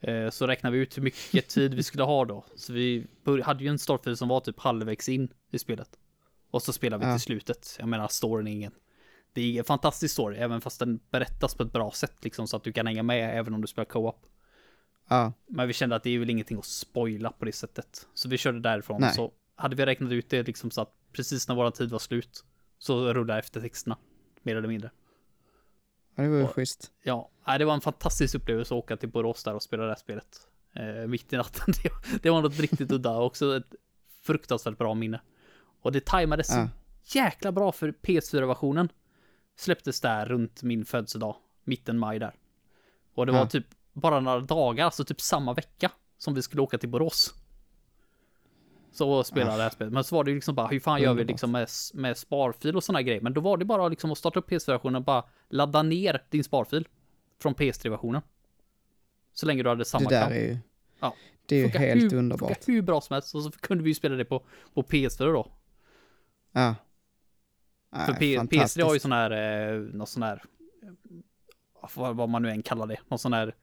Eh, 0.01 0.29
Så 0.29 0.47
räknade 0.47 0.75
vi 0.77 0.81
ut 0.83 0.97
hur 0.97 1.01
mycket 1.03 1.47
tid 1.47 1.73
vi 1.73 1.83
skulle 1.83 2.03
ha 2.03 2.25
då. 2.25 2.45
Så 2.55 2.73
vi 2.73 3.07
hade 3.43 3.63
ju 3.63 3.69
en 3.69 3.79
startfil 3.79 4.17
som 4.17 4.27
var 4.27 4.39
typ 4.39 4.59
halvvägs 4.59 5.09
in 5.09 5.33
i 5.51 5.59
spelet. 5.59 5.89
Och 6.51 6.61
så 6.61 6.73
spelade 6.73 7.05
vi 7.05 7.11
Ja. 7.11 7.15
till 7.17 7.23
slutet. 7.23 7.75
Jag 7.79 7.87
menar, 7.87 8.07
storyn 8.07 8.47
är 8.47 8.51
ingen. 8.51 8.71
Det 9.34 9.41
är 9.56 9.60
en 9.60 9.64
fantastisk 9.65 10.14
story, 10.14 10.38
även 10.38 10.61
fast 10.61 10.80
den 10.80 10.99
berättas 11.11 11.56
på 11.56 11.64
ett 11.64 11.72
bra 11.73 11.91
sätt 11.91 12.23
liksom 12.23 12.47
så 12.47 12.57
att 12.57 12.64
du 12.64 12.72
kan 12.73 12.88
hänga 12.88 13.03
med 13.03 13.39
även 13.39 13.53
om 13.53 13.61
du 13.61 13.68
spelar 13.68 13.85
co-op. 13.85 14.26
Ja, 15.10 15.34
Men 15.47 15.68
vi 15.68 15.73
kände 15.73 15.95
att 15.95 16.03
det 16.03 16.10
är 16.10 16.19
väl 16.19 16.30
ingenting 16.30 16.57
att 16.57 16.65
spoila 16.65 17.31
på 17.31 17.45
det 17.45 17.51
sättet. 17.51 18.07
Så 18.14 18.30
vi 18.30 18.38
körde 18.38 18.60
därifrån. 18.60 19.01
Nej. 19.01 19.14
Så 19.14 19.31
hade 19.56 19.76
vi 19.76 19.85
räknat 19.85 20.11
ut 20.11 20.30
det 20.30 20.43
liksom 20.47 20.72
så 20.72 20.81
att 20.81 20.93
precis 21.14 21.47
när 21.47 21.56
våran 21.56 21.72
tid 21.72 21.91
var 21.91 21.99
slut 21.99 22.43
så 22.77 23.14
rullade 23.14 23.39
eftertexterna. 23.39 23.97
Mer 24.43 24.56
eller 24.56 24.68
mindre. 24.68 24.91
Ja, 26.15 26.23
det 26.23 26.30
var 26.30 26.38
ju 26.38 26.43
Och- 26.43 26.49
schysst. 26.56 26.91
Ja, 27.03 27.30
det 27.60 27.65
var 27.65 27.73
en 27.73 27.81
fantastisk 27.81 28.35
upplevelse 28.35 28.73
att 28.73 28.77
åka 28.84 28.97
till 28.97 29.10
Borås 29.10 29.43
där 29.43 29.53
och 29.56 29.64
spela 29.64 29.84
det 29.84 29.89
här 29.89 29.95
spelet. 29.99 30.38
Eh, 30.76 31.07
mitt 31.07 31.34
i 31.34 31.38
natten. 31.38 31.73
Det, 32.22 32.30
var 32.30 32.41
något 32.41 32.60
riktigt 32.60 32.91
udda 32.91 33.11
och 33.18 33.26
också 33.26 33.57
ett 33.57 33.76
fruktansvärt 34.23 34.77
bra 34.77 34.93
minne. 34.93 35.22
Och 35.81 35.91
det 35.91 36.06
tajmades 36.06 36.49
Ja. 36.49 36.68
jäkla 37.03 37.51
bra 37.51 37.72
för 37.72 37.91
PS4-versionen. 37.91 38.89
Släpptes 39.60 40.02
där 40.02 40.26
runt 40.26 40.64
min 40.64 40.86
födelsedag, 40.86 41.36
mitten 41.64 41.99
maj 41.99 42.19
där. 42.19 42.36
Och 43.14 43.26
det 43.26 43.31
var 43.31 43.45
typ 43.45 43.65
bara 43.94 44.19
några 44.19 44.40
dagar, 44.40 44.86
alltså 44.86 45.03
typ 45.06 45.22
samma 45.22 45.53
vecka 45.53 45.91
som 46.18 46.34
vi 46.34 46.41
skulle 46.41 46.61
åka 46.61 46.77
till 46.77 46.90
Borås. 46.90 47.34
Så 48.91 49.23
spelade 49.23 49.57
det 49.57 49.64
här 49.64 49.69
spelet. 49.69 49.94
Men 49.94 50.03
så 50.03 50.15
var 50.15 50.23
det 50.23 50.31
ju 50.31 50.36
liksom 50.36 50.56
bara, 50.56 50.68
hur 50.68 50.80
fan 50.80 51.02
gör 51.02 51.14
vi 51.14 51.23
liksom 51.23 51.52
med, 51.52 51.68
med 51.94 52.18
sparfil 52.18 52.76
och 52.76 52.84
sådana 52.84 53.02
grejer? 53.02 53.22
Men 53.22 53.34
då 53.34 53.41
var 53.41 53.57
det 53.57 53.65
bara 53.65 53.88
liksom 53.88 54.11
att 54.11 54.18
starta 54.18 54.40
upp 54.40 54.49
PS4-versionen 54.49 54.95
och 54.95 55.03
bara 55.03 55.23
ladda 55.49 55.84
ner 55.84 56.23
din 56.30 56.44
sparfil 56.44 56.88
från 57.41 57.56
PS3-versionen. 57.56 58.22
Så 59.34 59.45
länge 59.45 59.64
du 59.64 59.69
hade 59.69 59.81
Det 59.81 59.86
samma 59.86 60.10
där 60.10 60.22
kram. 60.22 60.31
är 60.31 60.41
ju, 60.41 60.57
Ja. 60.99 61.15
det 61.45 61.56
är 61.56 61.60
ju 61.60 61.68
helt 61.68 62.14
hur, 62.14 62.18
underbart. 62.18 62.49
Funkar 62.49 62.73
hur 62.73 62.81
bra 62.81 63.02
som 63.02 63.14
helst. 63.14 63.36
Och 63.36 63.44
så 63.44 63.52
kunde 63.52 63.84
vi 63.84 63.90
ju 63.90 63.94
spela 63.95 64.15
det 64.15 64.26
på, 64.26 64.45
på 64.73 64.84
PS4 64.84 65.34
då. 65.34 65.52
Ja. 66.52 66.76
För 67.91 68.11
Nej, 68.19 68.37
P- 68.49 68.57
PS3 68.57 68.83
har 68.83 68.93
ju 68.93 68.99
sån 68.99 69.11
här, 69.11 69.31
eh, 69.71 69.79
någon 69.79 70.07
sån 70.07 70.23
här, 70.23 70.43
eh, 70.83 72.13
vad, 72.13 72.29
man 72.29 72.41
nu 72.41 72.49
än 72.49 72.63
kallar 72.63 72.87
det, 72.87 72.97
någon 73.07 73.19
sån 73.19 73.33
här 73.33 73.55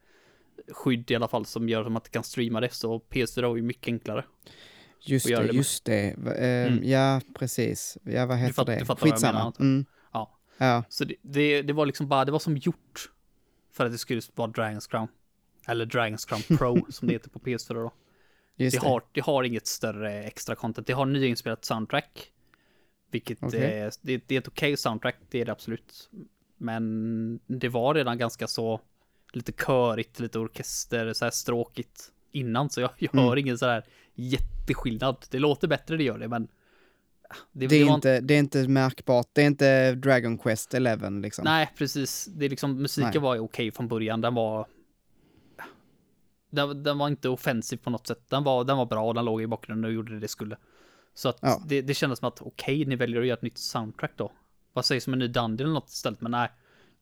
skydd 0.71 1.11
i 1.11 1.15
alla 1.15 1.27
fall 1.27 1.45
som 1.45 1.69
gör 1.69 1.81
att 1.85 1.91
man 1.91 1.99
inte 2.01 2.09
kan 2.09 2.23
streama 2.23 2.59
det. 2.61 2.73
Så 2.73 2.99
PS4 3.09 3.43
har 3.47 3.55
ju 3.55 3.61
mycket 3.61 3.87
enklare. 3.87 4.25
Just 5.01 5.27
det, 5.27 5.35
det 5.35 5.53
just 5.53 5.85
det. 5.85 6.09
Ehm, 6.37 6.73
Mm. 6.73 6.89
Ja, 6.89 7.21
precis. 7.35 7.97
Ja, 8.03 8.25
vad 8.25 8.37
heter 8.37 8.53
fatt- 8.53 8.65
det? 8.67 8.79
du 8.79 8.85
fattar 8.85 9.01
vad 9.01 9.09
jag 9.09 9.15
Skitsamma. 9.15 9.39
menar. 9.39 9.53
Mm. 9.59 9.85
Ja. 10.13 10.37
Ja, 10.57 10.83
Så 10.89 11.05
det, 11.05 11.15
det, 11.21 11.61
det 11.61 11.73
var 11.73 11.85
liksom 11.85 12.07
bara, 12.07 12.25
det 12.25 12.31
var 12.31 12.39
som 12.39 12.57
gjort 12.57 13.09
för 13.73 13.85
att 13.85 13.91
det 13.91 13.97
skulle 13.97 14.21
vara 14.35 14.51
Dragon's 14.51 14.89
Crown. 14.89 15.07
Eller 15.67 15.85
Dragon's 15.85 16.27
Crown 16.27 16.57
Pro 16.57 16.85
som 16.91 17.07
det 17.07 17.13
heter 17.13 17.29
på 17.29 17.39
PS4 17.39 17.73
då. 17.73 17.91
just 18.55 18.75
Det 18.77 18.81
det. 18.85 18.89
har, 18.89 19.03
det 19.11 19.21
har 19.21 19.43
inget 19.43 19.67
större 19.67 20.23
extra 20.23 20.55
content. 20.55 20.87
Det 20.87 20.93
har 20.93 21.05
nyinspelat 21.05 21.65
soundtrack. 21.65 22.31
Vilket 23.11 23.43
Okej. 23.43 23.79
är, 23.79 23.91
det, 24.01 24.23
det 24.27 24.35
är 24.35 24.39
ett 24.39 24.47
okej 24.47 24.77
soundtrack, 24.77 25.15
det 25.29 25.41
är 25.41 25.45
det 25.45 25.51
absolut. 25.51 26.09
Men 26.57 27.39
det 27.47 27.69
var 27.69 27.93
redan 27.93 28.17
ganska 28.17 28.47
så 28.47 28.81
lite 29.33 29.51
körigt, 29.51 30.19
lite 30.19 30.39
orkester, 30.39 31.13
så 31.13 31.25
här 31.25 31.31
stråkigt 31.31 32.11
innan. 32.31 32.69
Så 32.69 32.81
jag, 32.81 32.91
jag 32.97 33.13
Mm. 33.15 33.25
hör 33.25 33.37
ingen 33.37 33.57
så 33.57 33.65
här 33.65 33.85
jätteskillnad. 34.15 35.25
Det 35.29 35.39
låter 35.39 35.67
bättre, 35.67 35.97
det 35.97 36.03
gör 36.03 36.19
det, 36.19 36.27
men 36.27 36.47
det, 37.51 37.67
Det 37.67 37.75
är, 37.75 37.85
var 37.85 37.95
inte, 37.95 38.19
det 38.21 38.33
är 38.33 38.39
inte 38.39 38.67
märkbart. 38.67 39.27
Det 39.33 39.41
är 39.41 39.45
inte 39.47 39.95
Dragon 39.95 40.37
Quest 40.37 40.73
11 40.73 41.09
liksom. 41.09 41.43
Nej, 41.45 41.71
precis. 41.77 42.25
Det 42.25 42.45
är 42.45 42.49
liksom, 42.49 42.81
musiken 42.81 43.11
Nej. 43.13 43.21
var 43.21 43.39
okej 43.39 43.71
från 43.71 43.87
början. 43.87 44.21
Den 44.21 44.33
var... 44.33 44.67
Den, 46.49 46.83
den 46.83 46.97
var 46.97 47.07
inte 47.07 47.29
offensiv 47.29 47.77
på 47.77 47.89
något 47.89 48.07
sätt. 48.07 48.29
Den 48.29 48.43
var, 48.43 48.63
den 48.63 48.77
var 48.77 48.85
bra 48.85 49.13
den 49.13 49.25
låg 49.25 49.41
i 49.41 49.47
bakgrunden 49.47 49.85
och 49.85 49.91
gjorde 49.91 50.13
det 50.13 50.19
det 50.19 50.27
skulle. 50.27 50.57
Så 51.17 51.29
att 51.29 51.37
Ja. 51.41 51.61
det, 51.65 51.81
det 51.81 51.93
kändes 51.93 52.19
som 52.19 52.27
att 52.27 52.41
okej, 52.41 52.85
ni 52.85 52.95
väljer 52.95 53.21
att 53.21 53.27
göra 53.27 53.37
ett 53.37 53.41
nytt 53.43 53.57
soundtrack 53.57 54.11
då. 54.15 54.31
Vad 54.73 54.85
sägs 54.85 55.07
om 55.07 55.13
en 55.13 55.19
ny 55.19 55.27
Dungeon 55.27 55.59
eller 55.59 55.73
något 55.73 55.89
istället? 55.89 56.21
Men 56.21 56.31
nej, 56.31 56.49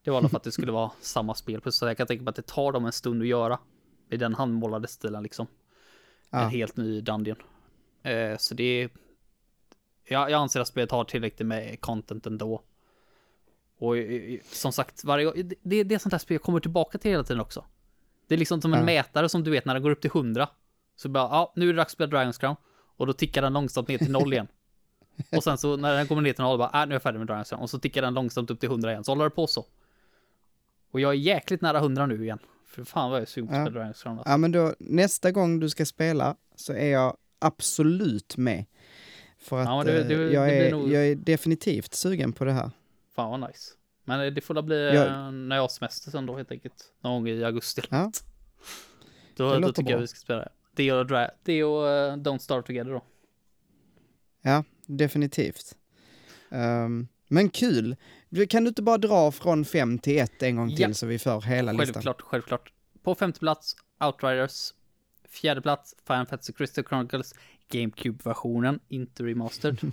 det 0.04 0.12
var 0.12 0.18
alla 0.18 0.30
fall 0.30 0.38
att 0.38 0.44
det 0.44 0.52
skulle 0.52 0.72
vara 0.72 0.92
samma 1.02 1.36
spel. 1.36 1.72
Så 1.72 1.86
jag 1.86 1.98
kan 1.98 2.08
tänka 2.08 2.24
mig 2.24 2.30
att 2.30 2.36
det 2.36 2.48
tar 2.48 2.72
dem 2.72 2.86
en 2.86 2.92
stund 2.92 3.22
att 3.22 3.28
göra. 3.28 3.60
I 4.10 4.18
den 4.18 4.34
handmålade 4.36 4.88
stilen 4.88 5.24
liksom. 5.24 5.48
Ja. 6.30 6.44
En 6.44 6.50
helt 6.50 6.78
ny 6.78 7.02
Dungeon. 7.02 7.38
Eh, 8.04 8.38
så 8.38 8.54
det 8.54 8.64
är... 8.64 8.90
Ja, 10.08 10.30
jag 10.30 10.38
anser 10.42 10.60
att 10.60 10.68
spelet 10.68 10.92
har 10.92 11.04
tillräckligt 11.04 11.48
med 11.48 11.82
content 11.82 12.26
ändå. 12.26 12.62
Och 13.78 13.98
eh, 13.98 14.40
som 14.52 14.72
sagt, 14.72 15.04
varje, 15.04 15.26
gång- 15.26 15.52
det 15.62 15.84
det 15.84 15.96
är 15.96 16.00
sånt 16.00 16.14
här 16.14 16.20
spel 16.20 16.36
jag 16.36 16.42
kommer 16.42 16.60
tillbaka 16.60 16.98
till 16.98 17.12
hela 17.12 17.24
tiden 17.24 17.42
också. 17.42 17.66
Det 18.28 18.36
är 18.36 18.40
liksom 18.40 18.62
som 18.62 18.74
en 18.74 18.80
Ja. 18.80 18.86
mätare 18.86 19.30
som 19.30 19.44
du 19.44 19.52
vet 19.52 19.66
när 19.66 19.74
den 19.74 19.84
går 19.84 19.92
upp 19.92 20.02
till 20.02 20.12
100. 20.12 20.50
Så 20.96 21.10
bara, 21.10 21.24
ja, 21.24 21.54
nu 21.56 21.70
är 21.70 21.74
det 21.74 21.78
dags 21.78 21.88
att 21.88 21.92
spela 21.92 22.12
Dragon's 22.18 22.40
Crown. 22.40 22.56
Och 22.98 23.08
då 23.08 23.14
tickar 23.14 23.42
den 23.42 23.54
långsamt 23.54 23.88
ner 23.88 23.98
till 23.98 24.12
noll 24.12 24.34
igen. 24.34 24.48
Och 25.32 25.44
sen 25.44 25.58
så 25.58 25.78
när 25.78 25.96
den 25.98 26.08
kommer 26.08 26.22
ner 26.22 26.34
till 26.34 26.44
noll, 26.44 26.58
bara, 26.58 26.82
äh, 26.82 26.88
nu 26.88 26.92
är 26.92 26.96
jag 26.96 27.02
färdig 27.02 27.20
med 27.20 27.28
Dragon's 27.30 27.50
Crown. 27.50 27.62
Och 27.62 27.70
så 27.70 27.80
tickar 27.80 28.02
den 28.02 28.14
långsamt 28.14 28.50
upp 28.52 28.60
till 28.60 28.70
100 28.70 28.92
igen. 28.92 29.04
Så 29.04 29.12
håller 29.12 29.24
det 29.24 29.30
på 29.30 29.48
så. 29.48 29.66
Och 30.92 31.00
jag 31.00 31.12
är 31.12 31.18
jäkligt 31.18 31.62
nära 31.62 31.78
100 31.80 32.06
nu 32.06 32.24
igen. 32.24 32.40
För 32.66 32.84
fan 32.84 33.10
vad 33.12 33.18
jag 33.20 33.22
är 33.22 33.26
sugen 33.30 33.48
på 33.48 33.56
att 33.56 33.60
Ja. 33.60 33.66
spela. 33.72 33.88
Alltså. 33.88 34.18
Ja, 34.26 34.38
men 34.38 34.52
då 34.52 34.74
nästa 34.80 35.32
gång 35.32 35.60
du 35.60 35.70
ska 35.70 35.86
spela 35.86 36.36
så 36.56 36.74
är 36.74 36.92
jag 36.92 37.18
absolut 37.40 38.38
med. 38.38 38.66
För 39.38 39.60
att 39.60 39.66
Ja, 39.68 39.84
det- 39.84 40.02
eh, 40.02 40.08
det- 40.08 40.14
jag, 40.34 40.48
det 40.50 40.68
är, 40.68 40.72
nog- 40.72 40.92
jag 40.92 41.08
är 41.08 41.16
definitivt 41.16 41.94
sugen 41.94 42.34
på 42.34 42.46
det 42.46 42.52
här. 42.52 42.72
Fan 43.16 43.32
vad 43.42 43.50
nice. 43.50 43.72
Men 44.04 44.34
det 44.34 44.42
får 44.42 44.54
väl 44.54 44.64
bli 44.64 44.86
Jag- 44.94 45.08
eh, 45.08 45.32
när 45.32 45.56
jag 45.56 45.64
har 45.64 45.68
semester 45.70 46.12
sen 46.12 46.26
då 46.26 46.36
helt 46.38 46.52
enkelt. 46.52 46.94
Någon 47.02 47.12
gång 47.14 47.28
i 47.28 47.44
augusti. 47.44 47.82
Ja. 47.90 48.12
Då, 49.36 49.60
då 49.60 49.68
tycker 49.72 49.92
jag 49.92 49.98
bra. 49.98 50.02
vi 50.02 50.08
ska 50.08 50.18
spela 50.20 50.40
det. 50.40 50.50
Det 50.76 50.92
och, 50.92 51.06
dra- 51.08 51.30
det 51.44 51.64
och 51.64 51.88
eh, 51.90 52.16
Don't 52.18 52.38
Starve 52.38 52.64
Together 52.64 52.92
då. 52.92 53.04
Ja, 54.42 54.64
definitivt. 54.86 55.76
Ehm, 56.52 57.08
men 57.28 57.50
kul. 57.50 57.96
Kan 58.50 58.64
du 58.64 58.68
inte 58.68 58.82
bara 58.82 58.98
dra 58.98 59.32
från 59.32 59.66
fem 59.66 60.00
till 60.00 60.18
ett 60.20 60.44
en 60.44 60.56
gång 60.56 60.70
till 60.70 60.80
Ja. 60.82 60.94
så 60.94 61.06
vi 61.06 61.20
får 61.20 61.42
hela 61.42 61.72
listan? 61.72 61.94
Självklart, 61.94 62.22
självklart. 62.22 62.74
På 63.04 63.16
femte 63.16 63.40
plats, 63.40 63.76
Outriders. 64.06 64.74
Fjärde 65.30 65.62
plats, 65.62 65.96
Final 66.08 66.26
Fantasy 66.28 66.54
Crystal 66.54 66.84
Chronicles 66.84 67.34
GameCube-versionen, 67.70 68.80
inte 68.88 69.24
remastered. 69.24 69.78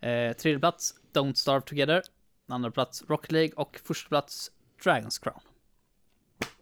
eh, 0.00 0.32
tredje 0.36 0.58
plats, 0.58 0.94
Don't 1.12 1.34
Starve 1.34 1.60
Together. 1.60 2.02
Andra 2.48 2.70
plats, 2.70 3.02
Rocket 3.08 3.32
League. 3.32 3.52
Och 3.56 3.80
första 3.84 4.08
plats, 4.08 4.50
Dragon's 4.84 5.22
Crown. 5.22 5.40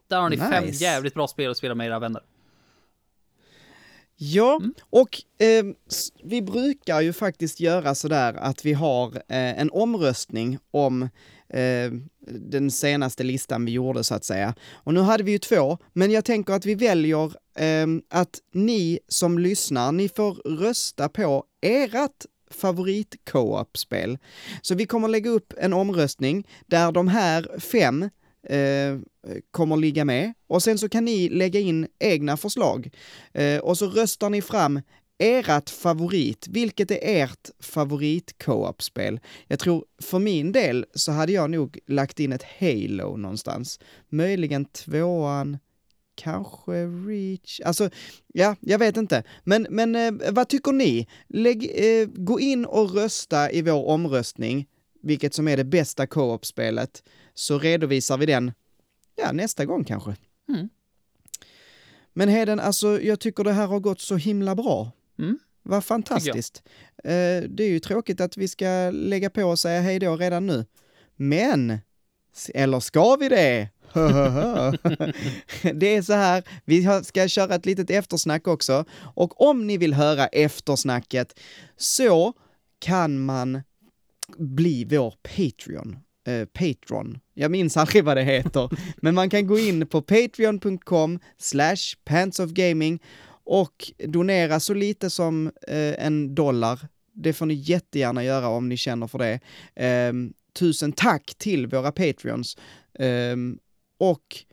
Där 0.08 0.20
har 0.20 0.30
ni 0.30 0.36
fem 0.36 0.64
Nice. 0.64 0.84
jävligt 0.84 1.14
bra 1.14 1.28
spel 1.28 1.50
att 1.50 1.56
spela 1.56 1.74
med 1.74 1.86
era 1.86 1.98
vänner. 1.98 2.22
Ja, 4.24 4.56
Mm. 4.60 4.74
och 4.90 5.22
s- 5.90 6.08
vi 6.24 6.42
brukar 6.42 7.00
ju 7.00 7.12
faktiskt 7.12 7.60
göra 7.60 7.94
sådär 7.94 8.34
att 8.34 8.64
vi 8.66 8.72
har 8.72 9.16
eh, 9.16 9.60
en 9.60 9.70
omröstning 9.70 10.58
om 10.70 11.02
eh, 11.48 11.92
den 12.30 12.70
senaste 12.70 13.22
listan 13.24 13.64
vi 13.64 13.72
gjorde 13.72 14.04
så 14.04 14.14
att 14.14 14.24
säga. 14.24 14.54
Och 14.72 14.94
nu 14.94 15.00
hade 15.00 15.22
vi 15.24 15.32
ju 15.32 15.38
två, 15.38 15.78
men 15.92 16.10
jag 16.10 16.24
tänker 16.24 16.52
att 16.52 16.66
vi 16.66 16.74
väljer 16.74 17.32
ehm, 17.56 18.02
att 18.10 18.38
ni 18.54 18.98
som 19.08 19.38
lyssnar, 19.38 19.92
ni 19.92 20.08
får 20.08 20.34
rösta 20.34 21.08
på 21.08 21.44
ert 21.62 22.26
favorit 22.50 23.16
co-op-spel. 23.30 24.18
Så 24.62 24.74
vi 24.74 24.86
kommer 24.86 25.08
lägga 25.08 25.30
upp 25.30 25.52
en 25.58 25.72
omröstning 25.72 26.46
där 26.66 26.92
de 26.92 27.08
här 27.08 27.58
fem 27.60 28.10
eh, 28.48 28.98
kommer 29.50 29.76
ligga 29.76 30.04
med 30.04 30.32
och 30.46 30.62
sen 30.62 30.78
så 30.78 30.88
kan 30.88 31.04
ni 31.04 31.28
lägga 31.28 31.60
in 31.60 31.86
egna 31.98 32.36
förslag. 32.36 32.90
Eh, 33.32 33.58
och 33.58 33.78
så 33.78 33.86
röstar 33.86 34.30
ni 34.30 34.42
fram 34.42 34.80
ert 35.18 35.70
favorit. 35.70 36.48
Vilket 36.48 36.90
är 36.90 36.98
ert 37.02 37.50
favorit 37.60 38.38
co-op-spel? 38.44 39.20
Jag 39.46 39.58
tror 39.58 39.84
för 40.02 40.18
min 40.18 40.52
del 40.52 40.86
så 40.94 41.12
hade 41.12 41.32
jag 41.32 41.50
nog 41.50 41.78
lagt 41.86 42.20
in 42.20 42.32
ett 42.32 42.44
Halo 42.60 43.16
någonstans. 43.16 43.80
Möjligen 44.08 44.64
tvåan, 44.64 45.58
kanske 46.14 46.86
Reach. 46.86 47.60
Alltså, 47.64 47.90
ja, 48.26 48.56
jag 48.60 48.78
vet 48.78 48.96
inte. 48.96 49.24
Men, 49.44 49.66
men 49.70 49.96
eh, 49.96 50.32
vad 50.32 50.48
tycker 50.48 50.72
ni? 50.72 51.08
Lägg, 51.28 51.70
eh, 51.74 52.08
gå 52.14 52.40
in 52.40 52.64
och 52.64 52.94
rösta 52.94 53.50
i 53.50 53.62
vår 53.62 53.86
omröstning, 53.86 54.66
vilket 55.02 55.34
som 55.34 55.48
är 55.48 55.56
det 55.56 55.64
bästa 55.64 56.06
co-op-spelet, 56.06 57.02
så 57.34 57.58
redovisar 57.58 58.18
vi 58.18 58.26
den, 58.26 58.52
ja, 59.16 59.32
nästa 59.32 59.64
gång 59.64 59.84
kanske. 59.84 60.16
Mm. 60.48 60.68
Men 62.12 62.28
Heden, 62.28 62.60
alltså 62.60 63.00
jag 63.00 63.20
tycker 63.20 63.44
det 63.44 63.52
här 63.52 63.66
har 63.66 63.80
gått 63.80 64.00
så 64.00 64.16
himla 64.16 64.54
bra. 64.54 64.90
Mm. 65.18 65.38
Vad 65.62 65.84
fantastiskt. 65.84 66.62
Eh, 67.04 67.42
det 67.48 67.64
är 67.64 67.68
ju 67.68 67.80
tråkigt 67.80 68.20
att 68.20 68.36
vi 68.36 68.48
ska 68.48 68.90
lägga 68.90 69.30
på 69.30 69.44
och 69.44 69.58
säga 69.58 69.80
hej 69.80 69.98
då 69.98 70.16
redan 70.16 70.46
nu. 70.46 70.66
Men, 71.16 71.78
eller 72.54 72.80
ska 72.80 73.16
vi 73.16 73.28
det? 73.28 73.68
det 75.74 75.86
är 75.96 76.02
så 76.02 76.12
här, 76.12 76.44
vi 76.64 77.04
ska 77.04 77.28
köra 77.28 77.54
ett 77.54 77.66
litet 77.66 77.90
eftersnack 77.90 78.48
också. 78.48 78.84
Och 79.14 79.40
om 79.40 79.66
ni 79.66 79.76
vill 79.76 79.94
höra 79.94 80.26
eftersnacket 80.26 81.40
så 81.76 82.32
kan 82.78 83.24
man 83.24 83.62
bli 84.38 84.84
vår 84.84 85.14
Patreon. 85.22 85.96
Eh, 86.26 86.44
Patron. 86.44 87.18
Jag 87.34 87.50
minns 87.50 87.76
aldrig 87.76 88.04
vad 88.04 88.16
det 88.16 88.22
heter. 88.22 88.70
Men 88.96 89.14
man 89.14 89.30
kan 89.30 89.46
gå 89.46 89.58
in 89.58 89.86
på 89.86 90.02
patreon.com 90.02 91.18
slash 91.38 91.96
pantsofgaming 92.04 93.02
och 93.44 93.92
donera 94.04 94.60
så 94.60 94.74
lite 94.74 95.10
som 95.10 95.46
eh, 95.68 96.06
en 96.06 96.34
dollar. 96.34 96.88
Det 97.14 97.32
får 97.32 97.46
ni 97.46 97.54
jättegärna 97.54 98.24
göra 98.24 98.48
om 98.48 98.68
ni 98.68 98.76
känner 98.76 99.06
för 99.06 99.18
det. 99.18 99.40
Ehm, 99.74 100.32
tusen 100.58 100.92
tack 100.92 101.34
till 101.38 101.66
våra 101.66 101.92
Patreons. 101.92 102.56
Ehm, 102.98 103.58
och 103.98 104.44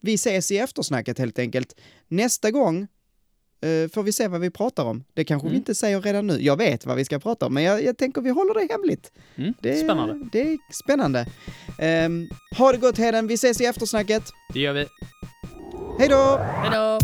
vi 0.00 0.14
ses 0.14 0.50
i 0.50 0.58
eftersnacket 0.58 1.18
helt 1.18 1.38
enkelt. 1.38 1.80
Nästa 2.08 2.50
gång 2.50 2.86
eh, 3.62 3.88
får 3.94 4.02
vi 4.02 4.12
se 4.12 4.28
vad 4.28 4.40
vi 4.40 4.50
pratar 4.50 4.84
om. 4.84 5.04
Det 5.14 5.24
kanske 5.24 5.46
vi 5.46 5.50
Mm. 5.50 5.56
inte 5.60 5.74
säger 5.74 6.00
redan 6.00 6.26
nu. 6.26 6.38
Jag 6.40 6.56
vet 6.56 6.86
vad 6.86 6.96
vi 6.96 7.04
ska 7.04 7.18
prata 7.18 7.46
om, 7.46 7.54
men 7.54 7.62
jag, 7.62 7.84
jag 7.84 7.96
tänker 7.98 8.20
vi 8.22 8.30
håller 8.30 8.54
det 8.54 8.72
hemligt. 8.72 9.12
Mm, 9.36 9.54
Det, 9.60 9.70
är- 9.80 9.84
Spännande. 9.84 10.28
Det 10.32 10.40
är 10.40 10.58
spännande. 10.72 11.26
Um, 12.06 12.28
ha 12.58 12.72
det 12.72 12.78
gott 12.78 12.98
Heden, 12.98 13.26
vi 13.26 13.34
ses 13.34 13.60
i 13.60 13.64
eftersnacket. 13.64 14.22
Det 14.52 14.60
gör 14.60 14.72
vi. 14.72 14.86
Hej 15.98 16.08
då! 16.08 16.38
Hej 16.62 16.70
då! 16.72 16.98